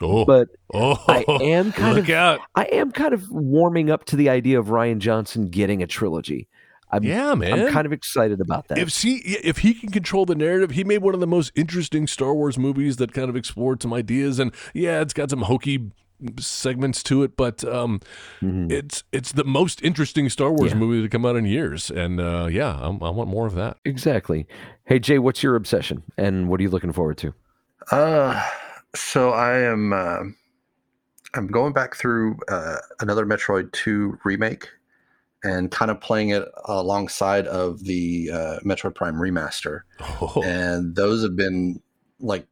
Oh, 0.00 0.24
but 0.24 0.48
oh, 0.72 1.02
I 1.08 1.24
am 1.40 1.72
kind 1.72 1.96
look 1.96 2.08
of 2.08 2.14
out! 2.14 2.40
I 2.54 2.64
am 2.64 2.90
kind 2.90 3.14
of 3.14 3.30
warming 3.30 3.90
up 3.90 4.04
to 4.06 4.16
the 4.16 4.28
idea 4.28 4.58
of 4.58 4.66
Rian 4.66 4.98
Johnson 4.98 5.48
getting 5.48 5.82
a 5.82 5.86
trilogy. 5.86 6.48
I'm 6.90 7.02
Yeah, 7.02 7.34
man. 7.34 7.52
I'm 7.66 7.72
kind 7.72 7.86
of 7.86 7.92
excited 7.92 8.40
about 8.40 8.68
that. 8.68 8.78
If 8.78 8.96
he 9.02 9.16
if 9.18 9.58
he 9.58 9.74
can 9.74 9.90
control 9.90 10.26
the 10.26 10.34
narrative, 10.34 10.72
he 10.72 10.84
made 10.84 10.98
one 10.98 11.14
of 11.14 11.20
the 11.20 11.26
most 11.26 11.52
interesting 11.54 12.06
Star 12.06 12.34
Wars 12.34 12.58
movies 12.58 12.96
that 12.96 13.12
kind 13.12 13.28
of 13.28 13.36
explored 13.36 13.82
some 13.82 13.92
ideas, 13.92 14.38
and 14.38 14.52
yeah, 14.74 15.00
it's 15.00 15.12
got 15.14 15.30
some 15.30 15.42
hokey 15.42 15.90
segments 16.38 17.02
to 17.02 17.22
it, 17.22 17.36
but 17.36 17.64
um, 17.64 18.00
Mhm. 18.40 18.70
it's 18.70 19.02
it's 19.12 19.32
the 19.32 19.44
most 19.44 19.82
interesting 19.82 20.28
Star 20.28 20.52
Wars 20.52 20.72
Yeah. 20.72 20.78
movie 20.78 21.02
to 21.02 21.08
come 21.08 21.26
out 21.26 21.36
in 21.36 21.44
years, 21.44 21.90
and 21.90 22.20
uh, 22.20 22.48
yeah, 22.50 22.78
I'm, 22.80 23.02
I 23.02 23.10
want 23.10 23.28
more 23.28 23.46
of 23.46 23.54
that. 23.54 23.78
Exactly. 23.84 24.46
Hey 24.86 24.98
Jay, 24.98 25.18
what's 25.18 25.42
your 25.42 25.54
obsession, 25.56 26.02
and 26.16 26.48
what 26.48 26.60
are 26.60 26.62
you 26.62 26.70
looking 26.70 26.92
forward 26.92 27.16
to? 27.18 27.34
Uh, 27.90 28.40
so 28.94 29.30
I 29.30 29.58
am. 29.58 29.92
Uh, 29.92 30.20
I'm 31.34 31.48
going 31.48 31.72
back 31.72 31.96
through 31.96 32.38
uh, 32.48 32.76
another 33.00 33.26
Metroid 33.26 33.72
Two 33.72 34.18
remake, 34.24 34.68
and 35.42 35.70
kind 35.70 35.90
of 35.90 36.00
playing 36.00 36.30
it 36.30 36.48
alongside 36.64 37.46
of 37.46 37.84
the 37.84 38.30
uh, 38.32 38.58
Metroid 38.64 38.94
Prime 38.94 39.16
remaster. 39.16 39.82
Oh, 40.00 40.42
And 40.44 40.94
those 40.94 41.22
have 41.22 41.36
been 41.36 41.80
like 42.20 42.46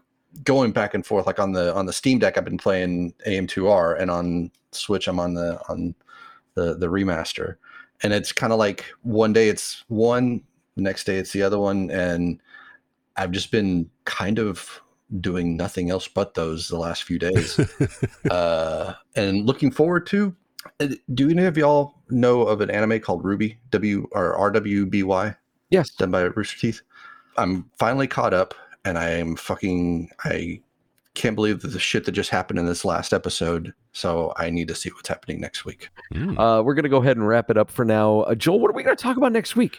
going 0.45 0.73
back 0.73 0.95
and 0.95 1.05
forth. 1.05 1.27
Like 1.27 1.39
on 1.39 1.53
the 1.53 1.75
on 1.75 1.87
the 1.87 1.93
Steam 1.93 2.19
Deck, 2.19 2.37
I've 2.37 2.45
been 2.45 2.59
playing 2.59 3.15
AM2R, 3.27 4.01
and 4.01 4.11
on 4.11 4.51
Switch, 4.73 5.09
I'm 5.09 5.21
on 5.21 5.35
the 5.35 5.61
on 5.69 5.95
the 6.55 6.77
the 6.77 6.89
remaster. 6.89 7.57
And 8.03 8.13
it's 8.13 8.33
kind 8.33 8.53
of 8.53 8.59
like 8.59 8.87
one 9.03 9.33
day 9.33 9.49
it's 9.49 9.85
one, 9.87 10.43
the 10.75 10.83
next 10.83 11.05
day 11.05 11.17
it's 11.17 11.33
the 11.33 11.43
other 11.43 11.59
one, 11.59 11.91
and 11.91 12.41
I've 13.17 13.31
just 13.31 13.53
been 13.53 13.89
kind 14.05 14.39
of 14.41 14.83
doing 15.21 15.57
nothing 15.57 15.91
else 15.91 16.09
but 16.09 16.35
those 16.35 16.69
the 16.69 16.79
last 16.79 17.03
few 17.05 17.19
days. 17.19 17.59
uh, 18.31 18.95
and 19.17 19.47
looking 19.47 19.71
forward 19.71 20.07
to. 20.09 20.35
uh, 20.81 20.89
Do 21.15 21.29
any 21.31 21.45
of 21.45 21.57
y'all 21.57 21.95
know 22.11 22.43
of 22.43 22.61
an 22.61 22.71
anime 22.71 23.01
called 23.01 23.25
Ruby 23.25 23.59
W 23.71 24.09
or 24.13 24.37
RWBY 24.53 25.37
Yes. 25.71 25.91
done 25.91 26.11
by 26.11 26.23
Rooster 26.23 26.59
Teeth? 26.59 26.83
I'm 27.37 27.71
finally 27.79 28.07
caught 28.07 28.35
up, 28.35 28.55
and 28.85 28.99
I 28.99 29.09
am 29.11 29.37
fucking. 29.37 30.11
I 30.25 30.61
can't 31.15 31.35
believe 31.35 31.61
the 31.61 31.79
shit 31.79 32.05
that 32.05 32.13
just 32.13 32.31
happened 32.31 32.59
in 32.59 32.67
this 32.67 32.85
last 32.85 33.13
episode. 33.13 33.73
So 33.93 34.33
I 34.37 34.49
need 34.51 34.69
to 34.69 34.75
see 34.75 34.89
what's 34.91 35.09
happening 35.09 35.41
next 35.41 35.65
week. 35.67 35.91
Mm. 36.15 36.39
Uh, 36.39 36.63
we're 36.63 36.75
going 36.75 36.85
to 36.85 36.89
go 36.89 36.99
ahead 37.03 37.17
and 37.19 37.27
wrap 37.29 37.51
it 37.51 37.59
up 37.59 37.71
for 37.71 37.85
now. 37.85 38.21
Uh, 38.21 38.35
Joel, 38.35 38.61
what 38.61 38.71
are 38.71 38.75
we 38.75 38.83
going 38.83 38.97
to 38.97 39.03
talk 39.03 39.17
about 39.19 39.33
next 39.33 39.57
week? 39.57 39.79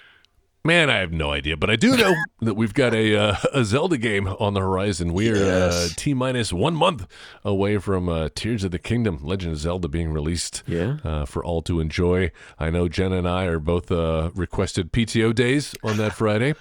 Man, 0.66 0.90
I 0.90 1.00
have 1.00 1.12
no 1.12 1.32
idea, 1.32 1.58
but 1.58 1.70
I 1.70 1.76
do 1.76 1.98
know 1.98 2.16
that 2.42 2.54
we've 2.54 2.74
got 2.74 2.94
a 2.94 3.18
uh, 3.18 3.36
a 3.54 3.66
Zelda 3.66 3.98
game 3.98 4.30
on 4.30 4.54
the 4.54 4.62
horizon. 4.62 5.12
We 5.12 5.30
are 5.30 5.36
uh, 5.36 5.88
t 5.98 6.14
minus 6.14 6.54
one 6.54 6.74
month 6.74 7.06
away 7.44 7.80
from 7.80 8.08
uh, 8.08 8.30
Tears 8.34 8.64
of 8.64 8.72
the 8.72 8.80
Kingdom, 8.80 9.20
Legend 9.22 9.52
of 9.56 9.60
Zelda, 9.60 9.90
being 9.90 10.14
released 10.14 10.64
Yeah. 10.66 11.00
uh, 11.04 11.26
for 11.26 11.44
all 11.44 11.62
to 11.64 11.82
enjoy. 11.82 12.32
I 12.58 12.70
know 12.70 12.88
Jen 12.88 13.12
and 13.12 13.28
I 13.28 13.44
are 13.44 13.60
both 13.60 13.92
uh, 13.92 14.32
requested 14.36 14.94
PTO 14.94 15.36
days 15.36 15.76
on 15.84 15.98
that 15.98 16.14
Friday, 16.14 16.54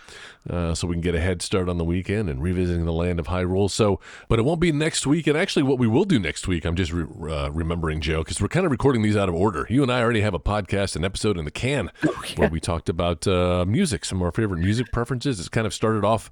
uh, 0.49 0.75
so 0.75 0.87
we 0.87 0.95
can 0.95 1.03
get 1.03 1.15
a 1.15 1.21
head 1.21 1.43
start 1.43 1.69
on 1.69 1.77
the 1.77 1.85
weekend 1.85 2.31
and 2.31 2.43
revisiting 2.43 2.87
the 2.87 2.93
land 2.93 3.21
of 3.21 3.27
high 3.27 3.43
Hyrule. 3.43 3.71
So, 3.71 4.01
but 4.29 4.39
it 4.39 4.43
won't 4.43 4.61
be 4.61 4.73
next 4.73 5.07
week. 5.07 5.27
And 5.27 5.37
actually, 5.37 5.63
what 5.65 5.79
we 5.79 5.87
will 5.87 6.05
do 6.05 6.19
next 6.19 6.49
week, 6.49 6.65
I'm 6.65 6.77
just 6.77 6.93
re- 6.93 7.33
uh, 7.33 7.51
remembering 7.51 8.01
Joe 8.01 8.23
because 8.23 8.41
we're 8.41 8.49
kind 8.49 8.67
of 8.67 8.73
recording 8.73 9.03
these 9.03 9.17
out 9.17 9.29
of 9.29 9.35
order. 9.35 9.67
You 9.69 9.83
and 9.83 9.93
I 9.93 10.01
already 10.01 10.21
have 10.21 10.35
a 10.35 10.41
podcast, 10.41 10.97
an 10.97 11.05
episode 11.05 11.39
in 11.39 11.45
the 11.45 11.51
can, 11.51 11.91
where 12.37 12.49
we 12.49 12.61
talked 12.61 12.89
about 12.89 13.27
uh, 13.27 13.65
music, 13.67 14.05
some 14.05 14.19
of 14.19 14.25
our 14.25 14.33
favorite 14.33 14.59
music 14.59 14.93
preferences. 14.93 15.41
It's 15.41 15.49
kind 15.49 15.67
of 15.67 15.75
started 15.75 16.05
off. 16.05 16.31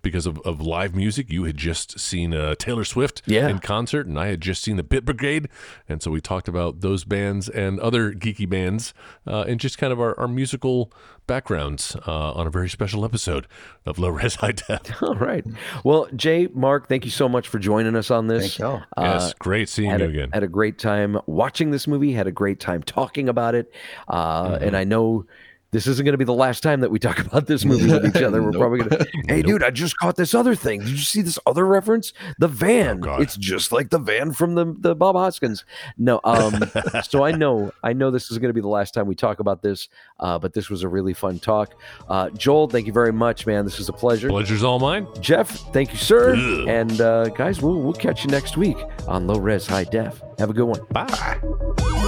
Because 0.00 0.26
of, 0.26 0.38
of 0.40 0.60
live 0.60 0.94
music, 0.94 1.28
you 1.30 1.44
had 1.44 1.56
just 1.56 1.98
seen 1.98 2.32
uh, 2.32 2.54
Taylor 2.54 2.84
Swift 2.84 3.20
Yeah. 3.26 3.48
in 3.48 3.58
concert, 3.58 4.06
and 4.06 4.18
I 4.18 4.26
had 4.28 4.40
just 4.40 4.62
seen 4.62 4.76
the 4.76 4.82
Bit 4.84 5.04
Brigade, 5.04 5.48
and 5.88 6.00
so 6.02 6.10
we 6.12 6.20
talked 6.20 6.46
about 6.48 6.80
those 6.82 7.02
bands 7.04 7.48
and 7.48 7.80
other 7.80 8.12
geeky 8.12 8.48
bands, 8.48 8.94
uh, 9.26 9.44
and 9.48 9.58
just 9.58 9.76
kind 9.76 9.92
of 9.92 10.00
our, 10.00 10.18
our 10.18 10.28
musical 10.28 10.92
backgrounds 11.26 11.96
uh, 12.06 12.32
on 12.32 12.46
a 12.46 12.50
very 12.50 12.68
special 12.68 13.04
episode 13.04 13.46
of 13.84 13.98
Low 13.98 14.08
Res 14.08 14.36
High 14.36 14.52
Def. 14.52 14.80
All 15.02 15.14
right. 15.16 15.44
Well, 15.84 16.06
Jay, 16.16 16.48
Mark, 16.54 16.88
thank 16.88 17.04
you 17.04 17.10
so 17.10 17.28
much 17.28 17.48
for 17.48 17.58
joining 17.58 17.96
us 17.96 18.10
on 18.10 18.28
this. 18.28 18.42
Thank 18.56 18.58
y'all. 18.60 18.82
Uh, 18.96 19.18
yes, 19.20 19.34
great 19.34 19.68
seeing 19.68 19.90
you 19.98 20.06
a, 20.06 20.08
again. 20.08 20.30
had 20.32 20.42
a 20.44 20.48
great 20.48 20.78
time 20.78 21.18
watching 21.26 21.70
this 21.70 21.86
movie. 21.86 22.12
Had 22.12 22.26
a 22.28 22.32
great 22.32 22.60
time 22.60 22.82
talking 22.82 23.28
about 23.28 23.54
it, 23.54 23.72
uh, 24.06 24.48
Mm-hmm. 24.52 24.64
and 24.64 24.76
I 24.76 24.84
know 24.84 25.26
this 25.70 25.86
isn't 25.86 26.04
going 26.04 26.12
to 26.14 26.18
be 26.18 26.24
the 26.24 26.32
last 26.32 26.62
time 26.62 26.80
that 26.80 26.90
we 26.90 26.98
talk 26.98 27.18
about 27.18 27.46
this 27.46 27.64
movie 27.64 27.90
with 27.90 28.06
each 28.16 28.22
other. 28.22 28.42
We're 28.42 28.50
Nope. 28.52 28.60
probably 28.60 28.78
going 28.80 28.90
to. 29.04 29.06
Hey, 29.28 29.42
dude, 29.42 29.62
I 29.62 29.70
just 29.70 29.98
caught 29.98 30.16
this 30.16 30.34
other 30.34 30.54
thing. 30.54 30.80
Did 30.80 30.88
you 30.90 30.96
see 30.98 31.20
this 31.22 31.38
other 31.46 31.66
reference? 31.66 32.12
The 32.38 32.48
van. 32.48 33.02
Oh, 33.06 33.16
it's 33.20 33.36
just 33.36 33.70
like 33.72 33.90
the 33.90 33.98
van 33.98 34.32
from 34.32 34.54
the 34.54 34.74
the 34.78 34.94
Bob 34.94 35.16
Hoskins. 35.16 35.64
No, 35.98 36.20
um, 36.24 36.54
so 37.02 37.24
I 37.24 37.32
know 37.32 37.72
I 37.82 37.92
know 37.92 38.10
this 38.10 38.30
is 38.30 38.38
going 38.38 38.48
to 38.48 38.54
be 38.54 38.60
the 38.60 38.68
last 38.68 38.94
time 38.94 39.06
we 39.06 39.14
talk 39.14 39.40
about 39.40 39.62
this, 39.62 39.88
uh, 40.20 40.38
but 40.38 40.54
this 40.54 40.70
was 40.70 40.82
a 40.82 40.88
really 40.88 41.12
fun 41.14 41.38
talk. 41.38 41.74
Uh, 42.08 42.30
Joel, 42.30 42.68
thank 42.68 42.86
you 42.86 42.92
very 42.92 43.12
much, 43.12 43.46
man. 43.46 43.64
This 43.64 43.78
was 43.78 43.88
a 43.88 43.92
pleasure. 43.92 44.28
Pleasure's 44.28 44.64
all 44.64 44.78
mine. 44.78 45.06
Jeff, 45.20 45.50
thank 45.72 45.92
you, 45.92 45.98
sir. 45.98 46.34
Ugh. 46.34 46.68
And 46.68 47.00
uh, 47.00 47.28
guys, 47.28 47.60
we'll 47.60 47.80
we'll 47.82 47.92
catch 47.92 48.24
you 48.24 48.30
next 48.30 48.56
week 48.56 48.78
on 49.06 49.26
Low 49.26 49.38
Res 49.38 49.66
High 49.66 49.84
Def. 49.84 50.22
Have 50.38 50.50
a 50.50 50.54
good 50.54 50.64
one. 50.66 50.80
Bye. 50.90 52.07